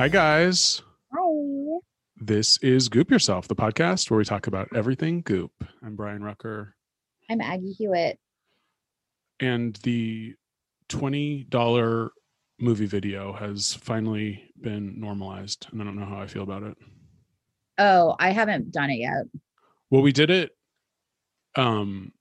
Hi, 0.00 0.08
guys. 0.08 0.80
Hi. 1.12 1.78
This 2.16 2.56
is 2.62 2.88
Goop 2.88 3.10
Yourself, 3.10 3.48
the 3.48 3.54
podcast 3.54 4.10
where 4.10 4.16
we 4.16 4.24
talk 4.24 4.46
about 4.46 4.74
everything 4.74 5.20
goop. 5.20 5.52
I'm 5.84 5.94
Brian 5.94 6.24
Rucker, 6.24 6.74
I'm 7.28 7.42
Aggie 7.42 7.72
Hewitt. 7.72 8.18
and 9.40 9.76
the 9.82 10.36
$20 10.88 12.08
movie 12.58 12.86
video 12.86 13.34
has 13.34 13.74
finally 13.74 14.42
been 14.58 14.98
normalized, 14.98 15.66
and 15.70 15.82
I 15.82 15.84
don't 15.84 15.98
know 16.00 16.06
how 16.06 16.18
I 16.18 16.26
feel 16.26 16.44
about 16.44 16.62
it. 16.62 16.78
Oh, 17.76 18.16
I 18.18 18.30
haven't 18.30 18.72
done 18.72 18.88
it 18.88 19.00
yet. 19.00 19.26
Well, 19.90 20.00
we 20.00 20.12
did 20.12 20.30
it 20.30 20.52
um, 21.56 22.12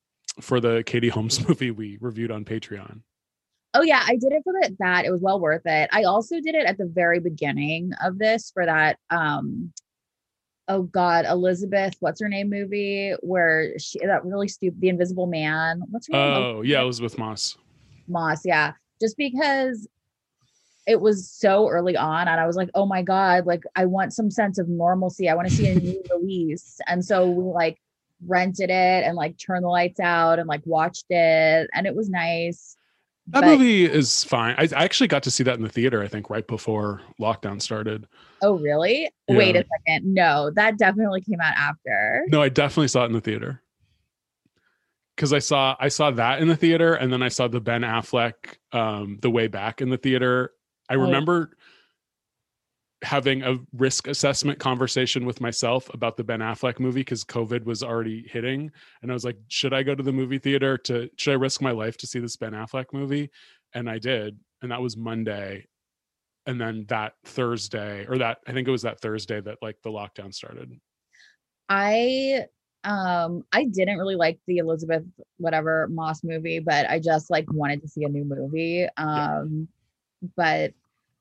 for 0.41 0.59
the 0.59 0.83
Katie 0.85 1.07
Holmes 1.07 1.39
movie 1.47 1.71
we 1.71 1.97
reviewed 2.01 2.29
on 2.31 2.43
Patreon. 2.43 3.03
Oh 3.73 3.81
yeah, 3.81 4.03
I 4.05 4.15
did 4.15 4.31
it 4.31 4.41
for 4.43 4.53
that. 4.61 4.71
That 4.79 5.05
it 5.05 5.11
was 5.11 5.21
well 5.21 5.39
worth 5.39 5.65
it. 5.65 5.89
I 5.91 6.03
also 6.03 6.39
did 6.41 6.55
it 6.55 6.65
at 6.65 6.77
the 6.77 6.87
very 6.87 7.19
beginning 7.19 7.91
of 8.03 8.17
this 8.17 8.51
for 8.51 8.65
that. 8.65 8.97
Um, 9.09 9.71
oh 10.67 10.83
God, 10.83 11.25
Elisabeth, 11.25 11.95
what's 11.99 12.21
her 12.21 12.29
name 12.29 12.49
movie 12.49 13.13
where 13.21 13.77
she 13.77 13.99
that 14.05 14.25
really 14.25 14.47
stupid, 14.47 14.81
The 14.81 14.89
Invisible 14.89 15.27
Man. 15.27 15.81
What's 15.89 16.07
her 16.07 16.13
name? 16.13 16.35
Oh, 16.35 16.61
yeah, 16.61 16.81
Elisabeth 16.81 17.17
Moss. 17.17 17.57
Moss. 18.07 18.41
Yeah, 18.45 18.73
just 18.99 19.17
because 19.17 19.87
it 20.87 21.01
was 21.01 21.29
so 21.29 21.69
early 21.69 21.95
on, 21.95 22.27
and 22.27 22.39
I 22.39 22.47
was 22.47 22.55
like, 22.55 22.69
oh 22.73 22.87
my 22.87 23.03
God, 23.03 23.45
like 23.45 23.61
I 23.75 23.85
want 23.85 24.13
some 24.13 24.31
sense 24.31 24.57
of 24.57 24.67
normalcy. 24.67 25.29
I 25.29 25.35
want 25.35 25.47
to 25.47 25.53
see 25.53 25.67
a 25.67 25.75
new 25.75 26.01
release, 26.11 26.79
and 26.87 27.05
so 27.05 27.29
we 27.29 27.43
like 27.43 27.77
rented 28.25 28.69
it 28.71 29.03
and 29.05 29.15
like 29.15 29.37
turned 29.37 29.63
the 29.63 29.69
lights 29.69 29.99
out 29.99 30.39
and 30.39 30.47
like 30.47 30.61
watched 30.65 31.05
it, 31.09 31.69
and 31.73 31.85
it 31.85 31.95
was 31.95 32.09
nice. 32.09 32.75
That 33.31 33.41
But- 33.41 33.47
movie 33.47 33.85
is 33.85 34.23
fine. 34.23 34.55
I, 34.57 34.63
I 34.75 34.83
actually 34.83 35.07
got 35.07 35.23
to 35.23 35.31
see 35.31 35.43
that 35.43 35.55
in 35.55 35.61
the 35.61 35.69
theater, 35.69 36.01
I 36.01 36.07
think, 36.07 36.29
right 36.29 36.47
before 36.47 37.01
lockdown 37.19 37.61
started. 37.61 38.07
Oh, 38.41 38.57
really? 38.57 39.09
Wait 39.27 39.55
a 39.55 39.63
second. 39.85 40.13
No, 40.13 40.49
that 40.55 40.77
definitely 40.77 41.21
came 41.21 41.39
out 41.41 41.53
after. 41.55 42.25
No, 42.29 42.41
I 42.41 42.49
definitely 42.49 42.87
saw 42.87 43.03
it 43.03 43.07
in 43.07 43.13
the 43.13 43.21
theater. 43.21 43.61
Cause 45.17 45.33
I 45.33 45.39
saw 45.39 45.75
I 45.81 45.89
saw 45.89 46.11
that 46.11 46.41
in 46.41 46.47
the 46.47 46.55
theater 46.55 46.93
and 46.93 47.11
then 47.11 47.21
I 47.21 47.27
saw 47.27 47.49
the 47.49 47.59
Ben 47.59 47.81
Affleck 47.81 48.33
um 48.71 49.17
the 49.21 49.29
way 49.29 49.47
back 49.47 49.81
in 49.81 49.89
the 49.89 49.97
theater. 49.97 50.53
I 50.89 50.95
Oh. 50.95 50.99
remember 51.01 51.51
having 53.01 53.43
a 53.43 53.57
risk 53.73 54.07
assessment 54.07 54.59
conversation 54.59 55.25
with 55.25 55.39
myself 55.39 55.91
about 55.93 56.17
the 56.17 56.23
Ben 56.23 56.41
Affleck 56.41 56.79
movie 56.79 57.01
because 57.01 57.23
COVID 57.23 57.63
was 57.63 57.81
already 57.81 58.27
hitting. 58.27 58.71
And 59.01 59.11
I 59.11 59.13
was 59.13 59.23
like, 59.23 59.37
should 59.47 59.73
I 59.73 59.83
go 59.83 59.95
to 59.95 60.03
the 60.03 60.11
movie 60.11 60.39
theater 60.39 60.77
to 60.79 61.09
should 61.15 61.31
I 61.31 61.35
risk 61.35 61.61
my 61.61 61.71
life 61.71 61.97
to 61.97 62.07
see 62.07 62.19
this 62.19 62.35
Ben 62.35 62.51
Affleck 62.51 62.87
movie? 62.91 63.29
And 63.73 63.89
I 63.89 63.99
did. 63.99 64.37
And 64.61 64.71
that 64.71 64.81
was 64.81 64.97
Monday. 64.97 65.65
And 66.45 66.59
then 66.59 66.85
that 66.89 67.13
Thursday, 67.25 68.05
or 68.07 68.17
that 68.17 68.39
I 68.47 68.51
think 68.51 68.67
it 68.67 68.71
was 68.71 68.81
that 68.81 68.99
Thursday 68.99 69.39
that 69.39 69.59
like 69.61 69.77
the 69.81 69.91
lockdown 69.91 70.33
started. 70.33 70.77
I 71.69 72.45
um 72.83 73.43
I 73.53 73.65
didn't 73.65 73.97
really 73.97 74.15
like 74.15 74.39
the 74.47 74.57
Elisabeth 74.57 75.03
whatever 75.37 75.87
Moss 75.89 76.23
movie, 76.23 76.59
but 76.59 76.89
I 76.89 76.99
just 76.99 77.29
like 77.29 77.45
wanted 77.51 77.81
to 77.81 77.87
see 77.87 78.03
a 78.03 78.09
new 78.09 78.25
movie. 78.25 78.87
Um 78.97 79.69
but 80.35 80.73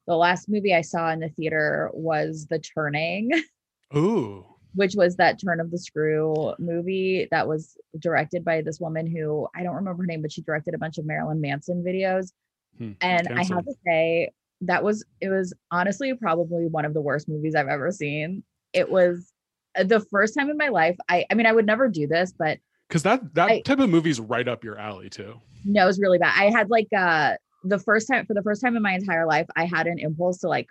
the 0.09 0.17
last 0.17 0.49
movie 0.49 0.75
I 0.75 0.81
saw 0.81 1.11
in 1.13 1.21
the 1.21 1.29
theater 1.29 1.91
was 1.93 2.47
The 2.51 2.59
Turning, 2.59 3.31
Ooh. 3.97 4.45
which 4.75 4.95
was 4.97 5.15
that 5.17 5.41
Turn 5.41 5.61
of 5.61 5.71
the 5.71 5.79
Screw 5.79 6.55
movie 6.59 7.29
that 7.31 7.47
was 7.47 7.77
directed 8.01 8.45
by 8.45 8.63
this 8.63 8.81
woman 8.81 9.07
who 9.07 9.47
I 9.55 9.63
don't 9.63 9.75
remember 9.77 10.03
her 10.03 10.07
name, 10.07 10.23
but 10.23 10.33
she 10.33 10.43
directed 10.43 10.75
a 10.75 10.79
bunch 10.79 10.99
of 10.99 11.05
Marilyn 11.07 11.41
Manson 11.41 11.85
videos. 11.87 12.33
Hmm, 12.79 12.93
And 13.01 13.29
I 13.29 13.45
have 13.45 13.65
to 13.65 13.75
say 13.87 14.31
that 14.63 14.83
was 14.83 15.05
it 15.21 15.29
was 15.29 15.53
honestly 15.71 16.13
probably 16.15 16.67
one 16.67 16.85
of 16.85 16.95
the 16.95 17.01
worst 17.01 17.29
movies 17.29 17.55
I've 17.55 17.69
ever 17.69 17.93
seen. 17.93 18.43
It 18.73 18.91
was 18.91 19.33
uh, 19.79 19.85
the 19.85 20.01
first 20.01 20.35
time 20.37 20.51
in 20.51 20.57
my 20.57 20.69
life. 20.69 20.97
I 21.09 21.25
I 21.31 21.35
mean 21.35 21.47
I 21.47 21.53
would 21.53 21.67
never 21.67 21.89
do 21.89 22.07
this, 22.07 22.33
but 22.37 22.59
because 22.89 23.03
that 23.05 23.35
that 23.35 23.49
I- 23.51 23.61
type 23.61 23.79
of 23.79 23.91
movie's 23.91 24.21
right 24.21 24.49
up 24.49 24.65
your 24.65 24.79
alley 24.79 25.11
too. 25.11 25.41
no, 25.65 25.83
it 25.83 25.87
was 25.87 26.01
really 26.01 26.19
bad. 26.19 26.35
I 26.37 26.51
had 26.51 26.71
like 26.71 26.89
uh 26.97 27.35
the 27.65 27.79
first 27.79 28.09
time 28.09 28.27
for 28.27 28.35
the 28.35 28.43
first 28.43 28.61
time 28.63 28.77
in 28.77 28.83
my 28.83 28.93
entire 28.95 29.27
life, 29.27 29.47
I 29.57 29.65
had 29.65 29.87
an 29.87 29.99
impulse 29.99 30.39
to 30.39 30.49
like 30.49 30.69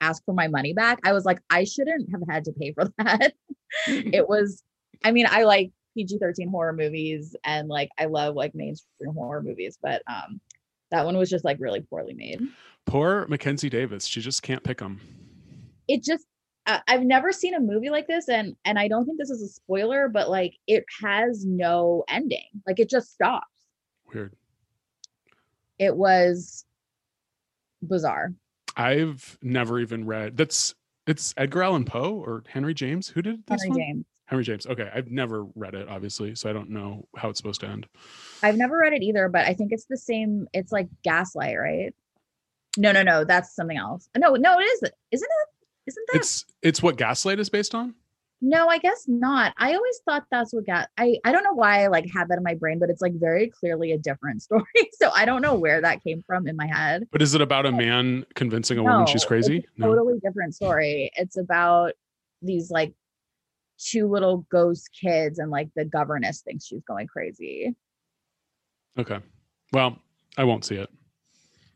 ask 0.00 0.24
for 0.24 0.34
my 0.34 0.48
money 0.48 0.72
back. 0.72 0.98
I 1.04 1.12
was 1.12 1.24
like, 1.24 1.40
I 1.50 1.64
shouldn't 1.64 2.10
have 2.12 2.22
had 2.28 2.44
to 2.44 2.52
pay 2.52 2.72
for 2.72 2.92
that. 2.98 3.34
it 3.88 4.28
was, 4.28 4.62
I 5.04 5.10
mean, 5.10 5.26
I 5.28 5.44
like 5.44 5.72
PG 5.96 6.18
13 6.18 6.48
horror 6.48 6.72
movies 6.72 7.36
and 7.44 7.68
like 7.68 7.88
I 7.98 8.06
love 8.06 8.34
like 8.34 8.54
mainstream 8.54 9.14
horror 9.14 9.42
movies, 9.42 9.78
but 9.82 10.02
um 10.06 10.40
that 10.90 11.04
one 11.04 11.16
was 11.16 11.30
just 11.30 11.44
like 11.44 11.56
really 11.60 11.80
poorly 11.80 12.14
made. 12.14 12.40
Poor 12.86 13.26
Mackenzie 13.28 13.70
Davis, 13.70 14.04
she 14.06 14.20
just 14.20 14.42
can't 14.42 14.62
pick 14.62 14.78
them. 14.78 15.00
it 15.88 16.02
just 16.02 16.26
I- 16.66 16.82
I've 16.88 17.02
never 17.04 17.30
seen 17.32 17.54
a 17.54 17.60
movie 17.60 17.90
like 17.90 18.06
this 18.06 18.28
and 18.28 18.56
and 18.64 18.78
I 18.78 18.88
don't 18.88 19.04
think 19.06 19.18
this 19.18 19.30
is 19.30 19.42
a 19.42 19.48
spoiler 19.48 20.08
but 20.08 20.28
like 20.30 20.54
it 20.66 20.84
has 21.02 21.44
no 21.44 22.04
ending 22.08 22.46
like 22.66 22.78
it 22.80 22.88
just 22.88 23.12
stops 23.12 23.46
Weird. 24.12 24.34
It 25.78 25.96
was 25.96 26.64
bizarre 27.82 28.32
I've 28.76 29.38
never 29.40 29.78
even 29.78 30.04
read. 30.04 30.36
That's 30.36 30.74
it's 31.06 31.32
Edgar 31.36 31.62
Allan 31.62 31.84
Poe 31.84 32.14
or 32.14 32.42
Henry 32.48 32.74
James. 32.74 33.06
Who 33.08 33.22
did 33.22 33.46
this 33.46 33.62
Henry 33.62 33.68
one? 33.70 33.78
James 33.78 34.04
Henry 34.26 34.42
James. 34.44 34.66
Okay, 34.66 34.90
I've 34.92 35.10
never 35.10 35.44
read 35.54 35.74
it, 35.74 35.88
obviously, 35.88 36.34
so 36.34 36.48
I 36.48 36.52
don't 36.52 36.70
know 36.70 37.06
how 37.16 37.28
it's 37.28 37.38
supposed 37.38 37.60
to 37.60 37.68
end. 37.68 37.86
I've 38.42 38.56
never 38.56 38.78
read 38.78 38.94
it 38.94 39.02
either 39.02 39.28
but 39.28 39.46
I 39.46 39.54
think 39.54 39.70
it's 39.70 39.84
the 39.84 39.96
same 39.96 40.48
it's 40.52 40.72
like 40.72 40.88
Gaslight 41.04 41.56
right 41.56 41.94
no 42.76 42.90
no 42.90 43.02
no 43.02 43.22
that's 43.24 43.54
something 43.54 43.76
else 43.76 44.08
no 44.16 44.34
no 44.34 44.58
it 44.58 44.64
isn't 44.64 44.92
isn't 45.12 45.28
it 45.30 45.48
isn't 45.86 46.06
that 46.12 46.18
It's 46.18 46.44
it's 46.62 46.82
what 46.82 46.96
Gaslight 46.96 47.38
is 47.38 47.50
based 47.50 47.74
on. 47.74 47.94
No 48.44 48.68
I 48.68 48.78
guess 48.78 49.04
not 49.08 49.54
I 49.56 49.74
always 49.74 50.00
thought 50.04 50.24
that's 50.30 50.52
what 50.52 50.66
got 50.66 50.88
I 50.98 51.16
I 51.24 51.32
don't 51.32 51.42
know 51.42 51.54
why 51.54 51.84
I 51.84 51.86
like 51.86 52.08
had 52.10 52.28
that 52.28 52.36
in 52.36 52.44
my 52.44 52.54
brain 52.54 52.78
but 52.78 52.90
it's 52.90 53.00
like 53.00 53.14
very 53.14 53.48
clearly 53.48 53.92
a 53.92 53.98
different 53.98 54.42
story 54.48 54.64
so 54.92 55.10
I 55.14 55.24
don't 55.24 55.42
know 55.42 55.54
where 55.54 55.80
that 55.80 56.02
came 56.04 56.22
from 56.26 56.46
in 56.46 56.56
my 56.56 56.66
head 56.66 57.04
But 57.10 57.22
is 57.22 57.34
it 57.34 57.40
about 57.40 57.66
a 57.66 57.72
man 57.72 58.26
convincing 58.34 58.78
a 58.78 58.82
woman 58.82 59.06
she's 59.06 59.24
crazy? 59.24 59.64
A 59.78 59.82
totally 59.82 60.18
different 60.20 60.54
story. 60.54 61.10
It's 61.16 61.36
about 61.36 61.92
these 62.42 62.70
like 62.70 62.92
two 63.78 64.08
little 64.08 64.46
ghost 64.50 64.90
kids 64.98 65.38
and 65.38 65.50
like 65.50 65.68
the 65.74 65.84
governess 65.84 66.42
thinks 66.42 66.66
she's 66.66 66.84
going 66.84 67.06
crazy. 67.06 67.74
Okay. 68.98 69.18
Well, 69.72 69.98
I 70.36 70.44
won't 70.44 70.64
see 70.64 70.76
it. 70.76 70.90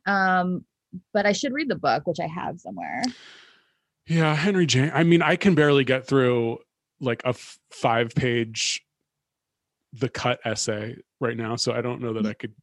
Um, 0.06 0.64
but 1.12 1.26
I 1.26 1.32
should 1.32 1.52
read 1.52 1.68
the 1.68 1.76
book, 1.76 2.06
which 2.06 2.20
I 2.20 2.26
have 2.26 2.60
somewhere. 2.60 3.02
Yeah, 4.08 4.34
Henry 4.34 4.66
James. 4.66 4.92
I 4.94 5.02
mean, 5.04 5.22
I 5.22 5.36
can 5.36 5.54
barely 5.54 5.84
get 5.84 6.06
through 6.06 6.58
like 7.00 7.22
a 7.24 7.28
f- 7.28 7.58
five 7.70 8.14
page 8.14 8.84
the 9.92 10.08
cut 10.08 10.40
essay 10.44 10.96
right 11.20 11.36
now, 11.36 11.56
so 11.56 11.72
I 11.72 11.80
don't 11.82 12.00
know 12.00 12.12
that 12.14 12.26
I 12.26 12.32
could 12.32 12.54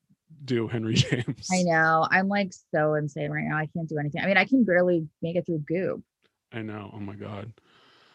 do 0.43 0.67
Henry 0.67 0.93
James. 0.95 1.47
I 1.51 1.61
know. 1.63 2.07
I'm 2.11 2.27
like 2.27 2.51
so 2.73 2.95
insane 2.95 3.31
right 3.31 3.45
now. 3.47 3.57
I 3.57 3.67
can't 3.67 3.87
do 3.87 3.97
anything. 3.99 4.21
I 4.21 4.27
mean, 4.27 4.37
I 4.37 4.45
can 4.45 4.63
barely 4.63 5.07
make 5.21 5.35
it 5.35 5.45
through 5.45 5.59
Goop. 5.67 6.03
I 6.51 6.61
know. 6.61 6.91
Oh 6.93 6.99
my 6.99 7.15
god. 7.15 7.51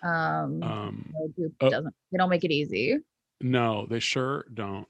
Um, 0.02 0.62
Um 0.62 1.12
no, 1.14 1.28
Goop 1.36 1.52
oh. 1.60 1.70
doesn't. 1.70 1.94
They 2.10 2.18
don't 2.18 2.30
make 2.30 2.44
it 2.44 2.50
easy. 2.52 2.98
no, 3.40 3.86
they 3.88 4.00
sure 4.00 4.44
don't. 4.52 4.86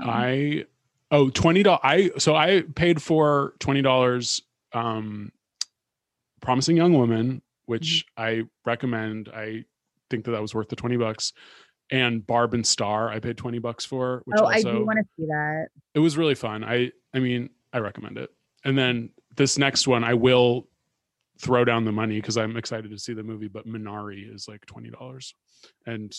Um, 0.00 0.08
I 0.08 0.64
oh 1.10 1.30
twenty 1.30 1.62
dollars. 1.62 1.80
I 1.82 2.10
so 2.18 2.34
I 2.34 2.62
paid 2.74 3.02
for 3.02 3.54
twenty 3.58 3.82
dollars. 3.82 4.42
Um, 4.72 5.32
promising 6.40 6.76
young 6.76 6.94
woman, 6.94 7.42
Mm-hmm. 7.62 7.72
which 7.72 8.04
I 8.16 8.42
recommend. 8.64 9.28
I 9.34 9.64
think 10.10 10.24
that 10.24 10.32
that 10.32 10.42
was 10.42 10.54
worth 10.54 10.68
the 10.68 10.76
twenty 10.76 10.96
bucks. 10.96 11.32
And 11.90 12.26
Barb 12.26 12.54
and 12.54 12.66
Star, 12.66 13.10
I 13.10 13.20
paid 13.20 13.36
twenty 13.36 13.58
bucks 13.58 13.84
for. 13.84 14.22
Which 14.24 14.38
oh, 14.40 14.46
I 14.46 14.62
do 14.62 14.84
want 14.84 14.98
to 14.98 15.04
see 15.16 15.26
that. 15.26 15.68
it 15.94 15.98
was 15.98 16.16
really 16.16 16.34
fun. 16.34 16.64
I 16.64 16.90
I 17.14 17.18
mean 17.18 17.50
I 17.72 17.78
recommend 17.78 18.18
it. 18.18 18.30
And 18.64 18.76
then 18.78 19.10
this 19.36 19.58
next 19.58 19.88
one, 19.88 20.04
I 20.04 20.14
will 20.14 20.68
throw 21.38 21.64
down 21.64 21.84
the 21.84 21.92
money 21.92 22.16
because 22.16 22.36
I'm 22.36 22.56
excited 22.56 22.90
to 22.90 22.98
see 22.98 23.14
the 23.14 23.22
movie. 23.22 23.48
But 23.48 23.66
Minari 23.66 24.32
is 24.32 24.48
like 24.48 24.64
twenty 24.66 24.90
dollars, 24.90 25.34
and 25.86 26.14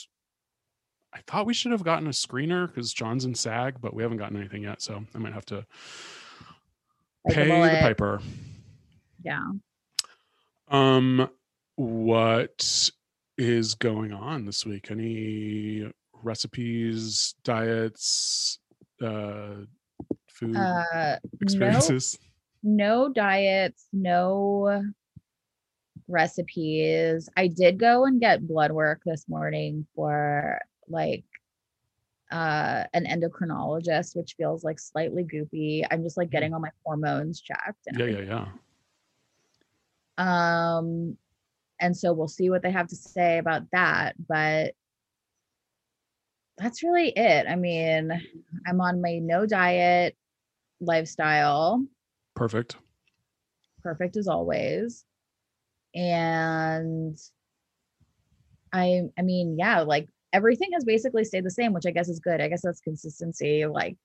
I 1.13 1.19
thought 1.27 1.45
we 1.45 1.53
should 1.53 1.71
have 1.71 1.83
gotten 1.83 2.07
a 2.07 2.11
screener 2.11 2.67
because 2.67 2.93
John's 2.93 3.25
in 3.25 3.35
SAG, 3.35 3.79
but 3.79 3.93
we 3.93 4.03
haven't 4.03 4.17
gotten 4.17 4.37
anything 4.37 4.63
yet. 4.63 4.81
So 4.81 5.03
I 5.13 5.17
might 5.17 5.33
have 5.33 5.45
to 5.45 5.65
pay 7.29 7.45
the 7.45 7.77
piper. 7.81 8.21
Yeah. 9.23 9.43
Um, 10.73 11.29
what 11.75 12.89
is 13.37 13.75
going 13.75 14.11
on 14.11 14.45
this 14.45 14.65
week? 14.65 14.89
Any 14.89 15.87
recipes, 16.23 17.35
diets, 17.43 18.57
uh, 19.01 19.65
food 20.27 20.57
Uh, 20.57 21.17
experiences? 21.41 22.17
no 22.63 23.09
diets, 23.13 23.87
no 23.93 24.83
recipes. 26.07 27.29
I 27.37 27.47
did 27.47 27.77
go 27.79 28.05
and 28.05 28.19
get 28.19 28.47
blood 28.47 28.71
work 28.71 29.01
this 29.05 29.29
morning 29.29 29.85
for 29.95 30.59
like 30.89 31.23
uh 32.31 32.83
an 32.93 33.05
endocrinologist, 33.05 34.15
which 34.15 34.33
feels 34.37 34.63
like 34.63 34.79
slightly 34.79 35.23
goopy. 35.23 35.85
I'm 35.91 36.01
just 36.01 36.17
like 36.17 36.31
getting 36.31 36.53
all 36.53 36.59
my 36.59 36.71
hormones 36.83 37.41
checked. 37.41 37.85
and 37.87 37.99
Yeah, 37.99 38.05
yeah, 38.07 38.19
yeah. 38.21 38.45
Um, 40.17 41.17
and 41.79 41.95
so 41.95 42.13
we'll 42.13 42.27
see 42.27 42.49
what 42.49 42.61
they 42.61 42.71
have 42.71 42.87
to 42.87 42.95
say 42.95 43.37
about 43.37 43.63
that. 43.71 44.15
But 44.27 44.73
that's 46.57 46.83
really 46.83 47.09
it. 47.09 47.45
I 47.47 47.55
mean, 47.55 48.11
I'm 48.67 48.79
on 48.81 49.01
my 49.01 49.19
no 49.19 49.45
diet 49.45 50.15
lifestyle, 50.79 51.83
Perfect. 52.35 52.77
perfect 53.81 54.17
as 54.17 54.27
always. 54.27 55.05
And 55.95 57.17
I 58.71 59.01
I 59.17 59.21
mean, 59.21 59.57
yeah, 59.57 59.81
like 59.81 60.07
everything 60.31 60.69
has 60.73 60.83
basically 60.83 61.23
stayed 61.23 61.45
the 61.45 61.51
same, 61.51 61.73
which 61.73 61.85
I 61.85 61.91
guess 61.91 62.09
is 62.09 62.19
good. 62.19 62.41
I 62.41 62.47
guess 62.47 62.61
that's 62.63 62.81
consistency. 62.81 63.65
Like, 63.65 63.97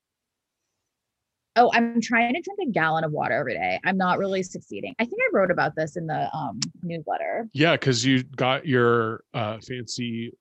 oh, 1.59 1.71
I'm 1.75 2.01
trying 2.01 2.35
to 2.35 2.41
drink 2.41 2.59
a 2.69 2.73
gallon 2.73 3.05
of 3.05 3.13
water 3.13 3.35
every 3.35 3.55
day. 3.55 3.81
I'm 3.85 3.97
not 3.97 4.19
really 4.19 4.43
succeeding. 4.43 4.95
I 4.99 5.05
think 5.05 5.19
I 5.21 5.29
wrote 5.33 5.51
about 5.51 5.75
this 5.77 5.97
in 5.97 6.07
the 6.07 6.35
um 6.35 6.61
newsletter. 6.83 7.49
Yeah, 7.53 7.73
because 7.73 8.05
you 8.05 8.23
got 8.23 8.67
your 8.67 9.25
uh, 9.35 9.59
fancy 9.67 10.33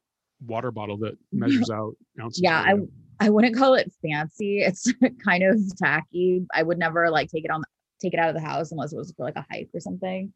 water 0.46 0.72
bottle 0.72 0.98
that 1.00 1.18
measures 1.31 1.69
out 1.69 1.96
ounces. 2.22 2.42
Yeah, 2.42 2.74
you. 2.74 2.90
I 3.19 3.30
wouldn't 3.30 3.56
call 3.56 3.74
it 3.74 3.92
fancy. 4.02 4.60
It's 4.60 4.92
kind 5.25 5.44
of 5.44 5.60
tacky. 5.78 6.46
I 6.54 6.64
would 6.64 6.78
never 6.78 7.10
like 7.10 7.30
take 7.30 7.46
it 7.46 7.52
on 7.52 7.63
take 8.00 8.13
it 8.13 8.20
out 8.20 8.30
of 8.30 8.36
the 8.36 8.48
house 8.48 8.72
unless 8.72 8.94
it 8.94 8.98
was 8.98 9.12
for 9.18 9.25
like 9.25 9.36
a 9.36 9.46
hike 9.50 9.70
or 9.74 9.80
something. 9.80 10.31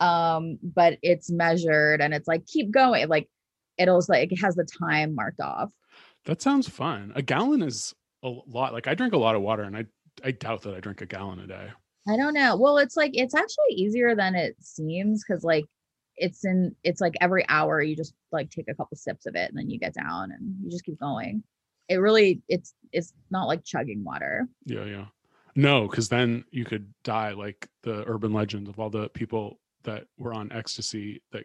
Um, 0.00 0.58
but 0.62 0.98
it's 1.02 1.30
measured 1.30 2.00
and 2.00 2.12
it's 2.12 2.28
like 2.28 2.46
keep 2.46 2.70
going. 2.70 3.08
Like 3.08 3.28
it'll 3.78 4.02
like 4.08 4.32
it 4.32 4.40
has 4.40 4.54
the 4.54 4.66
time 4.66 5.14
marked 5.14 5.40
off. 5.40 5.70
that 6.26 6.42
sounds 6.42 6.68
fun. 6.68 7.12
A 7.14 7.22
gallon 7.22 7.62
is 7.62 7.94
a 8.22 8.28
lot. 8.28 8.72
Like 8.72 8.86
I 8.86 8.94
drink 8.94 9.14
a 9.14 9.18
lot 9.18 9.34
of 9.34 9.42
water, 9.42 9.62
and 9.62 9.76
I 9.76 9.86
I 10.24 10.30
doubt 10.32 10.62
that 10.62 10.74
I 10.74 10.80
drink 10.80 11.00
a 11.00 11.06
gallon 11.06 11.40
a 11.40 11.46
day. 11.46 11.68
I 12.08 12.16
don't 12.16 12.34
know. 12.34 12.56
Well, 12.56 12.78
it's 12.78 12.96
like 12.96 13.12
it's 13.14 13.34
actually 13.34 13.74
easier 13.74 14.14
than 14.14 14.34
it 14.34 14.56
seems 14.60 15.22
because 15.22 15.44
like 15.44 15.64
it's 16.16 16.44
in 16.44 16.74
it's 16.82 17.00
like 17.00 17.14
every 17.20 17.44
hour 17.48 17.80
you 17.80 17.96
just 17.96 18.14
like 18.32 18.50
take 18.50 18.68
a 18.68 18.74
couple 18.74 18.96
sips 18.96 19.26
of 19.26 19.34
it 19.34 19.48
and 19.48 19.58
then 19.58 19.70
you 19.70 19.78
get 19.78 19.94
down 19.94 20.32
and 20.32 20.56
you 20.62 20.70
just 20.70 20.84
keep 20.84 20.98
going. 20.98 21.42
It 21.88 21.96
really 21.96 22.40
it's 22.48 22.74
it's 22.92 23.12
not 23.30 23.46
like 23.48 23.64
chugging 23.64 24.04
water. 24.04 24.48
Yeah, 24.64 24.84
yeah. 24.84 25.06
No, 25.56 25.88
because 25.88 26.08
then 26.08 26.44
you 26.50 26.64
could 26.64 26.92
die 27.04 27.32
like 27.32 27.68
the 27.82 28.04
urban 28.06 28.32
legend 28.32 28.68
of 28.68 28.78
all 28.78 28.90
the 28.90 29.08
people 29.10 29.58
that 29.82 30.04
were 30.18 30.32
on 30.32 30.52
ecstasy 30.52 31.22
that 31.32 31.44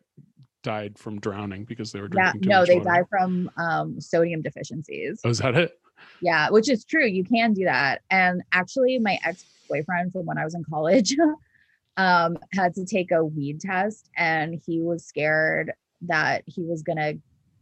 died 0.63 0.97
from 0.97 1.19
drowning 1.19 1.63
because 1.63 1.91
they 1.91 2.01
were 2.01 2.09
Yeah, 2.13 2.31
drinking 2.31 2.41
too 2.41 2.49
no, 2.49 2.65
they 2.65 2.77
water. 2.77 2.89
die 2.89 3.03
from 3.09 3.49
um 3.57 3.99
sodium 3.99 4.41
deficiencies. 4.41 5.21
Oh, 5.23 5.29
is 5.29 5.39
that 5.39 5.55
it? 5.55 5.79
Yeah, 6.21 6.49
which 6.49 6.69
is 6.69 6.85
true. 6.85 7.05
You 7.05 7.23
can 7.23 7.53
do 7.53 7.65
that. 7.65 8.01
And 8.09 8.41
actually, 8.51 8.97
my 8.99 9.17
ex 9.23 9.45
boyfriend 9.69 10.11
from 10.11 10.25
when 10.25 10.37
I 10.37 10.43
was 10.43 10.55
in 10.55 10.63
college 10.63 11.15
um, 11.97 12.37
had 12.53 12.73
to 12.75 12.85
take 12.85 13.11
a 13.11 13.23
weed 13.23 13.61
test, 13.61 14.09
and 14.17 14.61
he 14.65 14.81
was 14.81 15.05
scared 15.05 15.73
that 16.01 16.43
he 16.45 16.63
was 16.63 16.81
gonna 16.83 17.13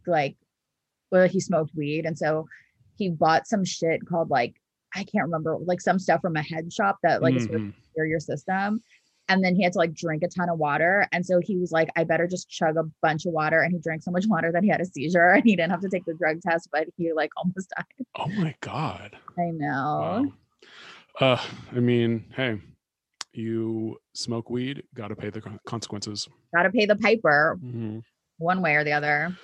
like, 0.06 0.36
well, 1.10 1.28
he 1.28 1.40
smoked 1.40 1.72
weed, 1.74 2.06
and 2.06 2.16
so 2.16 2.46
he 2.96 3.10
bought 3.10 3.46
some 3.46 3.64
shit 3.64 4.06
called 4.06 4.30
like 4.30 4.54
I 4.94 5.02
can't 5.04 5.24
remember, 5.24 5.56
like 5.58 5.80
some 5.80 5.98
stuff 5.98 6.20
from 6.20 6.36
a 6.36 6.42
head 6.42 6.72
shop 6.72 6.98
that 7.02 7.20
like 7.20 7.34
is 7.34 7.46
for 7.46 7.58
Mhm. 7.58 7.72
your 7.96 8.20
system. 8.20 8.80
And 9.28 9.42
then 9.42 9.54
he 9.54 9.62
had 9.62 9.72
to 9.72 9.78
like 9.78 9.94
drink 9.94 10.22
a 10.22 10.28
ton 10.28 10.48
of 10.50 10.58
water. 10.58 11.08
And 11.12 11.24
so 11.24 11.40
he 11.42 11.56
was 11.56 11.72
like, 11.72 11.88
I 11.96 12.04
better 12.04 12.26
just 12.26 12.48
chug 12.50 12.76
a 12.76 12.82
bunch 13.00 13.24
of 13.24 13.32
water. 13.32 13.62
And 13.62 13.72
he 13.72 13.78
drank 13.78 14.02
so 14.02 14.10
much 14.10 14.26
water 14.28 14.52
that 14.52 14.62
he 14.62 14.68
had 14.68 14.80
a 14.80 14.84
seizure 14.84 15.30
and 15.30 15.42
he 15.44 15.56
didn't 15.56 15.70
have 15.70 15.80
to 15.80 15.88
take 15.88 16.04
the 16.04 16.14
drug 16.14 16.40
test, 16.42 16.68
but 16.70 16.86
he 16.96 17.12
like 17.12 17.30
almost 17.36 17.70
died. 17.76 18.06
Oh 18.16 18.28
my 18.40 18.54
god. 18.60 19.16
I 19.38 19.50
know. 19.50 20.32
Wow. 21.20 21.32
Uh, 21.34 21.42
I 21.72 21.80
mean, 21.80 22.26
hey, 22.36 22.60
you 23.32 23.96
smoke 24.14 24.50
weed, 24.50 24.82
got 24.94 25.08
to 25.08 25.16
pay 25.16 25.30
the 25.30 25.40
consequences. 25.66 26.28
Gotta 26.54 26.70
pay 26.70 26.86
the 26.86 26.96
piper 26.96 27.58
Mhm. 27.64 28.02
one 28.38 28.60
way 28.62 28.74
or 28.76 28.84
the 28.84 28.92
other. 28.92 29.36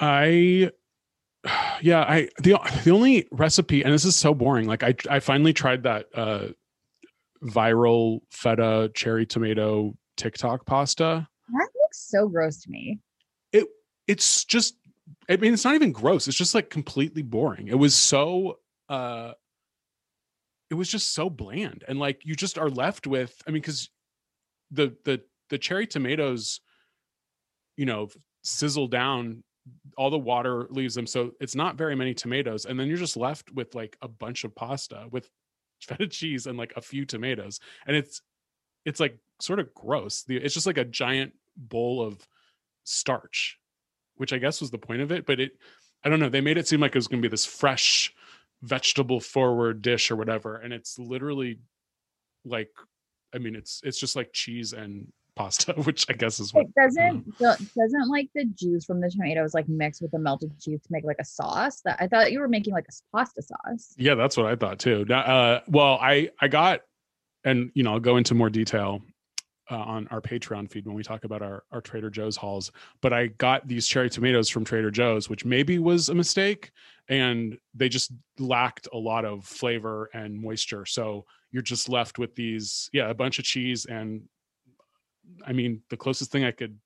I 0.00 0.70
yeah, 1.82 2.00
I 2.02 2.28
the 2.42 2.56
the 2.84 2.90
only 2.90 3.26
recipe 3.32 3.82
and 3.82 3.92
this 3.92 4.04
is 4.04 4.16
so 4.16 4.34
boring. 4.34 4.66
Like 4.66 4.82
I 4.82 4.94
I 5.10 5.20
finally 5.20 5.52
tried 5.52 5.82
that 5.84 6.06
uh 6.14 6.48
viral 7.46 8.20
feta 8.30 8.90
cherry 8.94 9.26
tomato 9.26 9.94
TikTok 10.16 10.66
pasta. 10.66 11.26
That 11.48 11.68
looks 11.80 12.08
so 12.08 12.28
gross 12.28 12.62
to 12.62 12.70
me. 12.70 12.98
It 13.52 13.66
it's 14.06 14.44
just 14.44 14.76
I 15.28 15.36
mean 15.36 15.54
it's 15.54 15.64
not 15.64 15.74
even 15.74 15.92
gross. 15.92 16.28
It's 16.28 16.36
just 16.36 16.54
like 16.54 16.70
completely 16.70 17.22
boring. 17.22 17.68
It 17.68 17.78
was 17.78 17.94
so 17.94 18.58
uh 18.88 19.32
it 20.70 20.74
was 20.74 20.88
just 20.88 21.14
so 21.14 21.30
bland 21.30 21.84
and 21.86 21.98
like 21.98 22.22
you 22.24 22.34
just 22.34 22.58
are 22.58 22.70
left 22.70 23.06
with 23.06 23.40
I 23.46 23.50
mean 23.50 23.62
cuz 23.62 23.90
the 24.70 24.96
the 25.04 25.22
the 25.48 25.58
cherry 25.58 25.86
tomatoes 25.86 26.60
you 27.76 27.86
know 27.86 28.08
sizzle 28.42 28.88
down 28.88 29.44
all 29.96 30.10
the 30.10 30.18
water 30.18 30.66
leaves 30.70 30.94
them 30.94 31.06
so 31.06 31.32
it's 31.40 31.54
not 31.54 31.76
very 31.76 31.94
many 31.94 32.14
tomatoes 32.14 32.66
and 32.66 32.78
then 32.78 32.88
you're 32.88 32.96
just 32.96 33.16
left 33.16 33.50
with 33.52 33.74
like 33.74 33.96
a 34.02 34.08
bunch 34.08 34.44
of 34.44 34.54
pasta 34.54 35.06
with 35.10 35.28
feta 35.80 36.06
cheese 36.06 36.46
and 36.46 36.58
like 36.58 36.72
a 36.76 36.80
few 36.80 37.04
tomatoes 37.04 37.60
and 37.86 37.96
it's 37.96 38.22
it's 38.84 39.00
like 39.00 39.18
sort 39.40 39.58
of 39.58 39.72
gross 39.74 40.24
it's 40.28 40.54
just 40.54 40.66
like 40.66 40.78
a 40.78 40.84
giant 40.84 41.32
bowl 41.56 42.02
of 42.02 42.26
starch 42.84 43.58
which 44.16 44.32
i 44.32 44.38
guess 44.38 44.60
was 44.60 44.70
the 44.70 44.78
point 44.78 45.02
of 45.02 45.12
it 45.12 45.26
but 45.26 45.40
it 45.40 45.52
i 46.04 46.08
don't 46.08 46.20
know 46.20 46.28
they 46.28 46.40
made 46.40 46.58
it 46.58 46.66
seem 46.66 46.80
like 46.80 46.94
it 46.94 46.98
was 46.98 47.08
going 47.08 47.20
to 47.20 47.28
be 47.28 47.30
this 47.30 47.44
fresh 47.44 48.14
vegetable 48.62 49.20
forward 49.20 49.82
dish 49.82 50.10
or 50.10 50.16
whatever 50.16 50.56
and 50.56 50.72
it's 50.72 50.98
literally 50.98 51.58
like 52.44 52.70
i 53.34 53.38
mean 53.38 53.54
it's 53.54 53.80
it's 53.84 53.98
just 53.98 54.16
like 54.16 54.32
cheese 54.32 54.72
and 54.72 55.12
pasta 55.36 55.72
which 55.84 56.06
i 56.08 56.12
guess 56.14 56.40
is 56.40 56.52
what 56.52 56.64
It 56.64 56.74
doesn't 56.74 57.24
do- 57.38 57.66
doesn't 57.76 58.08
like 58.10 58.28
the 58.34 58.46
juice 58.46 58.84
from 58.86 59.00
the 59.00 59.10
tomatoes 59.10 59.54
like 59.54 59.68
mix 59.68 60.00
with 60.00 60.10
the 60.10 60.18
melted 60.18 60.50
cheese 60.60 60.80
to 60.82 60.88
make 60.90 61.04
like 61.04 61.18
a 61.20 61.24
sauce. 61.24 61.82
That 61.82 61.98
I 62.00 62.06
thought 62.08 62.32
you 62.32 62.40
were 62.40 62.48
making 62.48 62.72
like 62.72 62.86
a 62.88 63.16
pasta 63.16 63.42
sauce. 63.42 63.94
Yeah, 63.98 64.14
that's 64.14 64.36
what 64.36 64.46
I 64.46 64.56
thought 64.56 64.78
too. 64.78 65.04
Now, 65.08 65.20
Uh, 65.20 65.60
well, 65.68 65.98
I 66.00 66.30
I 66.40 66.48
got, 66.48 66.80
and 67.44 67.70
you 67.74 67.82
know, 67.82 67.92
I'll 67.92 68.00
go 68.00 68.16
into 68.16 68.34
more 68.34 68.48
detail 68.50 69.02
uh, 69.70 69.76
on 69.76 70.08
our 70.08 70.20
Patreon 70.20 70.70
feed 70.70 70.86
when 70.86 70.94
we 70.94 71.02
talk 71.02 71.24
about 71.24 71.42
our, 71.42 71.64
our 71.72 71.80
Trader 71.80 72.08
Joe's 72.10 72.36
hauls. 72.36 72.72
But 73.02 73.12
I 73.12 73.26
got 73.26 73.68
these 73.68 73.86
cherry 73.86 74.08
tomatoes 74.08 74.48
from 74.48 74.64
Trader 74.64 74.90
Joe's, 74.90 75.28
which 75.28 75.44
maybe 75.44 75.78
was 75.78 76.08
a 76.08 76.14
mistake, 76.14 76.70
and 77.08 77.58
they 77.74 77.88
just 77.88 78.12
lacked 78.38 78.88
a 78.92 78.96
lot 78.98 79.24
of 79.24 79.44
flavor 79.44 80.08
and 80.14 80.40
moisture. 80.40 80.86
So 80.86 81.24
you're 81.52 81.62
just 81.62 81.88
left 81.88 82.18
with 82.18 82.34
these, 82.34 82.88
yeah, 82.92 83.10
a 83.10 83.14
bunch 83.14 83.38
of 83.38 83.44
cheese. 83.44 83.84
And 83.86 84.22
I 85.46 85.52
mean, 85.52 85.82
the 85.90 85.96
closest 85.96 86.30
thing 86.30 86.44
I 86.44 86.52
could 86.52 86.78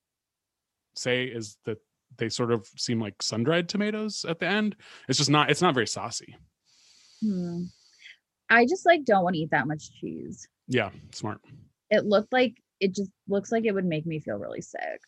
say 0.95 1.25
is 1.25 1.57
that 1.65 1.79
they 2.17 2.29
sort 2.29 2.53
of 2.53 2.67
seem 2.77 3.01
like 3.01 3.23
sun 3.23 3.45
dried 3.45 3.69
tomatoes 3.69 4.25
at 4.29 4.39
the 4.39 4.47
end. 4.47 4.77
It's 5.09 5.19
just 5.19 5.31
not, 5.31 5.51
it's 5.51 5.63
not 5.63 5.75
very 5.75 5.87
saucy. 5.87 6.37
Hmm. 7.23 7.65
I 8.49 8.67
just 8.67 8.85
like 8.85 9.05
don't 9.05 9.23
want 9.23 9.35
to 9.35 9.41
eat 9.41 9.51
that 9.53 9.69
much 9.69 9.93
cheese. 10.01 10.49
Yeah, 10.67 10.91
smart. 11.13 11.41
It 11.91 12.05
looked 12.05 12.33
like 12.33 12.55
it 12.81 12.95
just 12.95 13.11
looks 13.29 13.53
like 13.53 13.65
it 13.65 13.73
would 13.73 13.85
make 13.85 14.07
me 14.07 14.19
feel 14.19 14.37
really 14.37 14.61
sick. 14.61 15.01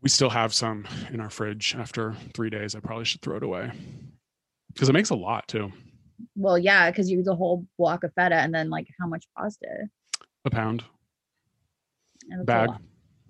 We 0.00 0.08
still 0.08 0.30
have 0.30 0.54
some 0.54 0.86
in 1.10 1.20
our 1.20 1.30
fridge 1.30 1.74
after 1.76 2.14
three 2.34 2.50
days. 2.50 2.76
I 2.76 2.80
probably 2.80 3.04
should 3.04 3.20
throw 3.20 3.36
it 3.36 3.42
away 3.42 3.72
because 4.72 4.88
it 4.88 4.92
makes 4.92 5.10
a 5.10 5.16
lot 5.16 5.48
too. 5.48 5.72
Well, 6.36 6.58
yeah, 6.58 6.90
because 6.90 7.10
you 7.10 7.18
use 7.18 7.26
a 7.26 7.34
whole 7.34 7.66
block 7.78 8.04
of 8.04 8.12
feta 8.14 8.36
and 8.36 8.54
then 8.54 8.70
like 8.70 8.86
how 9.00 9.08
much 9.08 9.26
pasta? 9.36 9.88
A 10.44 10.50
pound 10.50 10.84
And 10.84 10.84
it's 10.84 10.84
a 10.84 10.97
bag. 12.44 12.70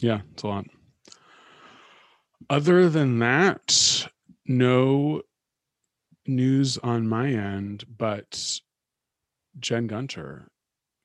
Yeah, 0.01 0.21
it's 0.33 0.43
a 0.43 0.49
lot. 0.49 0.67
Other 2.51 2.89
than 2.89 3.19
that, 3.19 4.09
no 4.47 5.23
news 6.27 6.79
on 6.79 7.09
my 7.09 7.29
end, 7.29 7.85
but 7.97 8.61
Jen 9.59 9.87
Gunter 9.87 10.51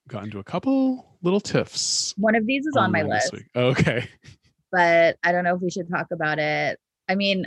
got 0.08 0.24
into 0.24 0.38
a 0.38 0.44
couple 0.44 1.16
little 1.22 1.40
tiffs. 1.40 2.14
One 2.16 2.34
of 2.34 2.46
these 2.46 2.66
is 2.66 2.76
on 2.76 2.92
my 2.92 3.02
list, 3.02 3.32
week. 3.32 3.46
Okay. 3.56 4.08
but 4.72 5.16
I 5.22 5.32
don't 5.32 5.44
know 5.44 5.54
if 5.54 5.62
we 5.62 5.70
should 5.70 5.88
talk 5.88 6.06
about 6.12 6.38
it. 6.38 6.78
I 7.08 7.14
mean, 7.14 7.46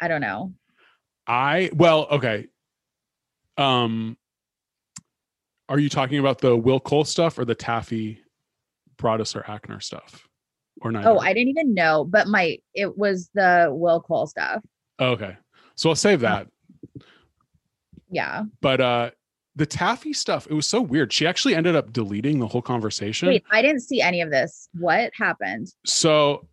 I 0.00 0.08
don't 0.08 0.20
know. 0.20 0.52
I 1.26 1.70
well, 1.74 2.06
okay. 2.12 2.46
Um 3.56 4.16
are 5.68 5.78
you 5.78 5.88
talking 5.88 6.18
about 6.18 6.38
the 6.38 6.56
Will 6.56 6.80
Cole 6.80 7.04
stuff 7.04 7.38
or 7.38 7.44
the 7.44 7.54
Taffy 7.54 8.20
Brodesser-Akner 8.98 9.82
stuff? 9.82 10.28
Or 10.80 10.92
not. 10.92 11.06
Oh, 11.06 11.18
I 11.18 11.32
didn't 11.32 11.48
even 11.48 11.74
know, 11.74 12.04
but 12.04 12.28
my 12.28 12.58
it 12.74 12.96
was 12.96 13.30
the 13.34 13.68
Will 13.70 14.00
Cole 14.00 14.26
stuff. 14.28 14.62
Oh, 15.00 15.10
okay. 15.10 15.36
So 15.74 15.88
I'll 15.88 15.96
save 15.96 16.20
that. 16.20 16.46
Yeah. 18.10 18.44
But 18.60 18.80
uh 18.80 19.10
the 19.56 19.66
Taffy 19.66 20.12
stuff, 20.12 20.46
it 20.48 20.54
was 20.54 20.68
so 20.68 20.80
weird. 20.80 21.12
She 21.12 21.26
actually 21.26 21.56
ended 21.56 21.74
up 21.74 21.92
deleting 21.92 22.38
the 22.38 22.46
whole 22.46 22.62
conversation. 22.62 23.26
Wait, 23.26 23.44
I 23.50 23.60
didn't 23.60 23.80
see 23.80 24.00
any 24.00 24.20
of 24.20 24.30
this. 24.30 24.68
What 24.72 25.10
happened? 25.14 25.72
So 25.84 26.46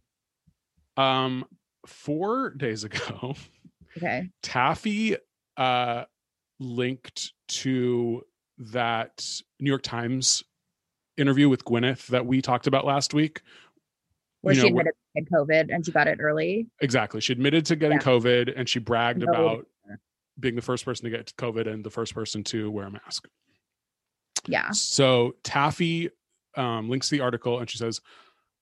um 0.97 1.45
4 1.85 2.51
days 2.51 2.83
ago, 2.83 3.35
Okay. 3.97 4.29
Taffy 4.41 5.17
uh 5.57 6.05
linked 6.59 7.31
to 7.47 8.23
that 8.57 9.23
New 9.59 9.69
York 9.69 9.83
Times 9.83 10.43
interview 11.17 11.49
with 11.49 11.63
Gwyneth 11.65 12.07
that 12.07 12.25
we 12.25 12.41
talked 12.41 12.67
about 12.67 12.85
last 12.85 13.13
week. 13.13 13.41
Where 14.41 14.53
You 14.53 14.61
she 14.61 14.69
know, 14.69 14.79
admitted 14.79 14.93
she 15.15 15.19
had 15.21 15.29
COVID 15.29 15.73
and 15.73 15.85
she 15.85 15.91
got 15.91 16.07
it 16.07 16.19
early. 16.21 16.67
Exactly. 16.81 17.21
She 17.21 17.33
admitted 17.33 17.65
to 17.67 17.75
getting 17.75 17.97
Yeah. 17.97 18.03
COVID 18.03 18.53
and 18.55 18.67
she 18.69 18.79
bragged 18.79 19.23
No. 19.23 19.31
about 19.31 19.67
being 20.39 20.55
the 20.55 20.61
first 20.61 20.83
person 20.85 21.05
to 21.05 21.09
get 21.09 21.33
COVID 21.37 21.67
and 21.67 21.83
the 21.83 21.89
first 21.89 22.13
person 22.13 22.43
to 22.45 22.69
wear 22.69 22.87
a 22.87 22.91
mask. 22.91 23.27
Yeah. 24.47 24.69
So 24.71 25.35
Taffy 25.43 26.09
um, 26.55 26.89
links 26.89 27.09
the 27.09 27.21
article 27.21 27.59
and 27.59 27.69
she 27.69 27.77
says, 27.77 28.01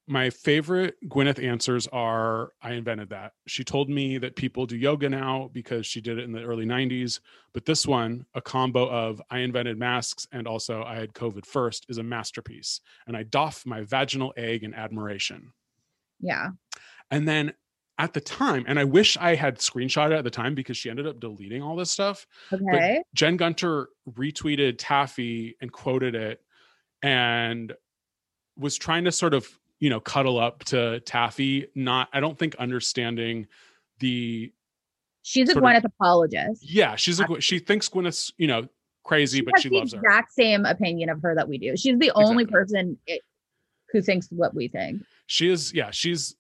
My 0.06 0.30
favorite 0.30 0.96
Gwyneth 1.08 1.42
answers 1.42 1.88
are 1.88 2.52
I 2.62 2.74
invented 2.74 3.10
that. 3.12 3.32
She 3.48 3.64
told 3.64 3.90
me 3.90 4.18
that 4.18 4.36
people 4.36 4.66
do 4.66 4.76
yoga 4.76 5.08
now 5.08 5.50
because 5.54 5.86
she 5.86 6.02
did 6.02 6.18
it 6.18 6.26
in 6.26 6.34
the 6.34 6.44
early 6.44 6.66
90s. 6.66 7.22
But 7.54 7.66
this 7.66 7.88
one, 7.88 8.26
a 8.34 8.42
combo 8.42 8.90
of 8.90 9.22
I 9.30 9.40
invented 9.40 9.80
masks 9.80 10.28
and 10.34 10.46
also 10.46 10.84
I 10.84 10.96
had 10.96 11.14
COVID 11.14 11.46
first, 11.46 11.86
is 11.88 12.00
a 12.00 12.04
masterpiece. 12.04 12.82
And 13.08 13.16
I 13.16 13.24
doff 13.24 13.66
my 13.66 13.82
vaginal 13.84 14.34
egg 14.36 14.64
in 14.64 14.74
admiration. 14.74 15.54
Yeah. 16.20 16.50
And 17.10 17.26
then 17.26 17.54
at 17.98 18.12
the 18.12 18.22
time, 18.22 18.66
and 18.68 18.78
I 18.78 18.84
wish 18.84 19.16
I 19.18 19.36
had 19.36 19.60
screenshot 19.60 20.12
it 20.12 20.16
at 20.16 20.26
the 20.26 20.32
time 20.32 20.54
because 20.54 20.76
she 20.76 20.90
ended 20.90 21.08
up 21.08 21.22
deleting 21.22 21.62
all 21.62 21.78
this 21.78 21.92
stuff. 21.92 22.28
Okay. 22.52 23.02
Jen 23.14 23.38
Gunter 23.38 23.88
retweeted 24.18 24.76
Taffy 24.80 25.56
and 25.62 25.72
quoted 25.72 26.14
it 26.14 26.42
and 27.02 27.72
was 28.58 28.78
trying 28.78 29.06
to 29.06 29.12
sort 29.12 29.34
of, 29.34 29.48
you 29.84 29.90
know, 29.90 30.00
cuddle 30.00 30.40
up 30.40 30.64
to 30.64 31.02
Taffy, 31.02 31.68
not, 31.76 32.08
I 32.14 32.22
don't 32.22 32.40
think 32.40 32.56
understanding 32.56 33.48
the, 34.00 34.54
She's 35.24 35.50
a 35.50 35.54
sort 35.54 35.76
of- 35.76 35.84
apologist. 35.84 36.64
yeah, 36.64 36.96
she's 36.96 37.20
a, 37.20 37.42
she 37.42 37.60
thinks 37.60 37.90
Gwyneth's, 37.90 38.32
you 38.38 38.48
know, 38.48 38.66
crazy, 39.04 39.42
but 39.42 39.56
has 39.56 39.62
she 39.64 39.70
loves 39.70 39.92
her. 39.92 40.00
exact 40.00 40.32
same 40.32 40.66
opinion 40.66 41.10
of 41.10 41.22
her 41.22 41.36
that 41.36 41.50
we 41.50 41.58
do. 41.58 41.76
She's 41.76 41.98
the 42.00 42.12
only 42.16 42.44
Exactly. 42.44 42.46
person 42.60 42.98
i- 43.10 43.20
who 43.92 44.02
thinks 44.02 44.28
what 44.32 44.56
we 44.56 44.70
think. 44.70 45.02
She 45.28 45.50
is, 45.50 45.74
yeah, 45.74 45.92
she's, 45.92 46.38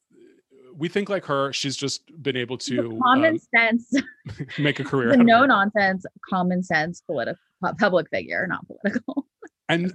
we 0.73 0.87
think 0.87 1.09
like 1.09 1.25
her. 1.25 1.51
She's 1.51 1.75
just 1.75 2.01
been 2.23 2.37
able 2.37 2.57
to 2.59 2.97
common 3.03 3.33
um, 3.33 3.39
sense, 3.57 3.91
make 4.57 4.79
a 4.79 4.85
career. 4.85 5.07
the 5.11 5.15
out 5.15 5.19
of 5.19 5.25
no 5.27 5.45
nonsense, 5.45 6.05
common 6.29 6.63
sense 6.63 7.01
political 7.05 7.41
public 7.77 8.07
figure, 8.09 8.47
not 8.47 8.65
political. 8.67 9.27
and 9.67 9.91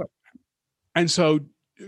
and 0.95 1.11
so 1.11 1.41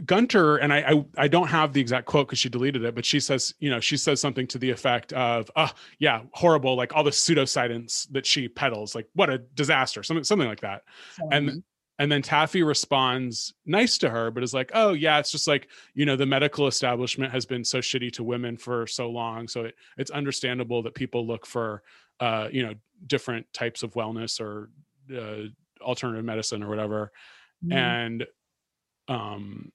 Gunter 0.04 0.56
and 0.58 0.72
I, 0.72 0.78
I 0.78 1.04
I 1.24 1.28
don't 1.28 1.48
have 1.48 1.72
the 1.72 1.80
exact 1.80 2.06
quote 2.06 2.28
because 2.28 2.38
she 2.38 2.48
deleted 2.48 2.84
it, 2.84 2.94
but 2.94 3.04
she 3.04 3.18
says 3.18 3.54
you 3.58 3.70
know 3.70 3.80
she 3.80 3.96
says 3.96 4.20
something 4.20 4.46
to 4.48 4.58
the 4.58 4.70
effect 4.70 5.12
of 5.12 5.50
oh 5.56 5.70
yeah 5.98 6.22
horrible 6.32 6.76
like 6.76 6.94
all 6.94 7.02
the 7.02 7.10
pseudoscience 7.10 8.06
that 8.12 8.24
she 8.24 8.48
peddles 8.48 8.94
like 8.94 9.08
what 9.14 9.30
a 9.30 9.38
disaster 9.38 10.02
something 10.02 10.24
something 10.24 10.48
like 10.48 10.60
that 10.60 10.82
And- 11.30 11.62
and 11.98 12.10
then 12.10 12.22
Taffy 12.22 12.62
responds 12.62 13.52
nice 13.66 13.98
to 13.98 14.08
her 14.08 14.30
but 14.30 14.42
is 14.42 14.54
like 14.54 14.70
oh 14.74 14.92
yeah 14.94 15.18
it's 15.18 15.30
just 15.30 15.46
like 15.46 15.68
you 15.92 16.06
know 16.06 16.16
the 16.16 16.24
medical 16.24 16.66
establishment 16.66 17.30
has 17.32 17.44
been 17.44 17.62
so 17.64 17.78
shitty 17.78 18.12
to 18.12 18.24
women 18.24 18.56
for 18.56 18.86
so 18.86 19.10
long 19.10 19.48
so 19.48 19.64
it, 19.64 19.74
it's 19.98 20.10
understandable 20.10 20.82
that 20.84 20.94
people 20.94 21.26
look 21.26 21.44
for 21.44 21.82
uh 22.20 22.48
you 22.50 22.62
know 22.62 22.74
different 23.06 23.44
types 23.52 23.82
of 23.82 23.92
wellness 23.94 24.40
or 24.40 24.70
uh, 25.14 25.48
alternative 25.82 26.24
medicine 26.24 26.62
or 26.62 26.68
whatever 26.68 27.12
mhm. 27.62 27.74
and 27.74 28.26
um 29.08 29.70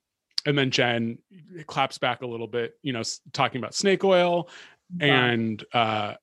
and 0.46 0.58
then 0.58 0.72
jen 0.72 1.18
claps 1.68 1.98
back 1.98 2.22
a 2.22 2.28
little 2.28 2.48
bit 2.48 2.78
you 2.82 2.94
know 2.94 3.02
talking 3.34 3.60
about 3.60 3.74
snake 3.74 4.04
oil 4.04 4.50
and 5.00 5.64
uh 5.74 6.14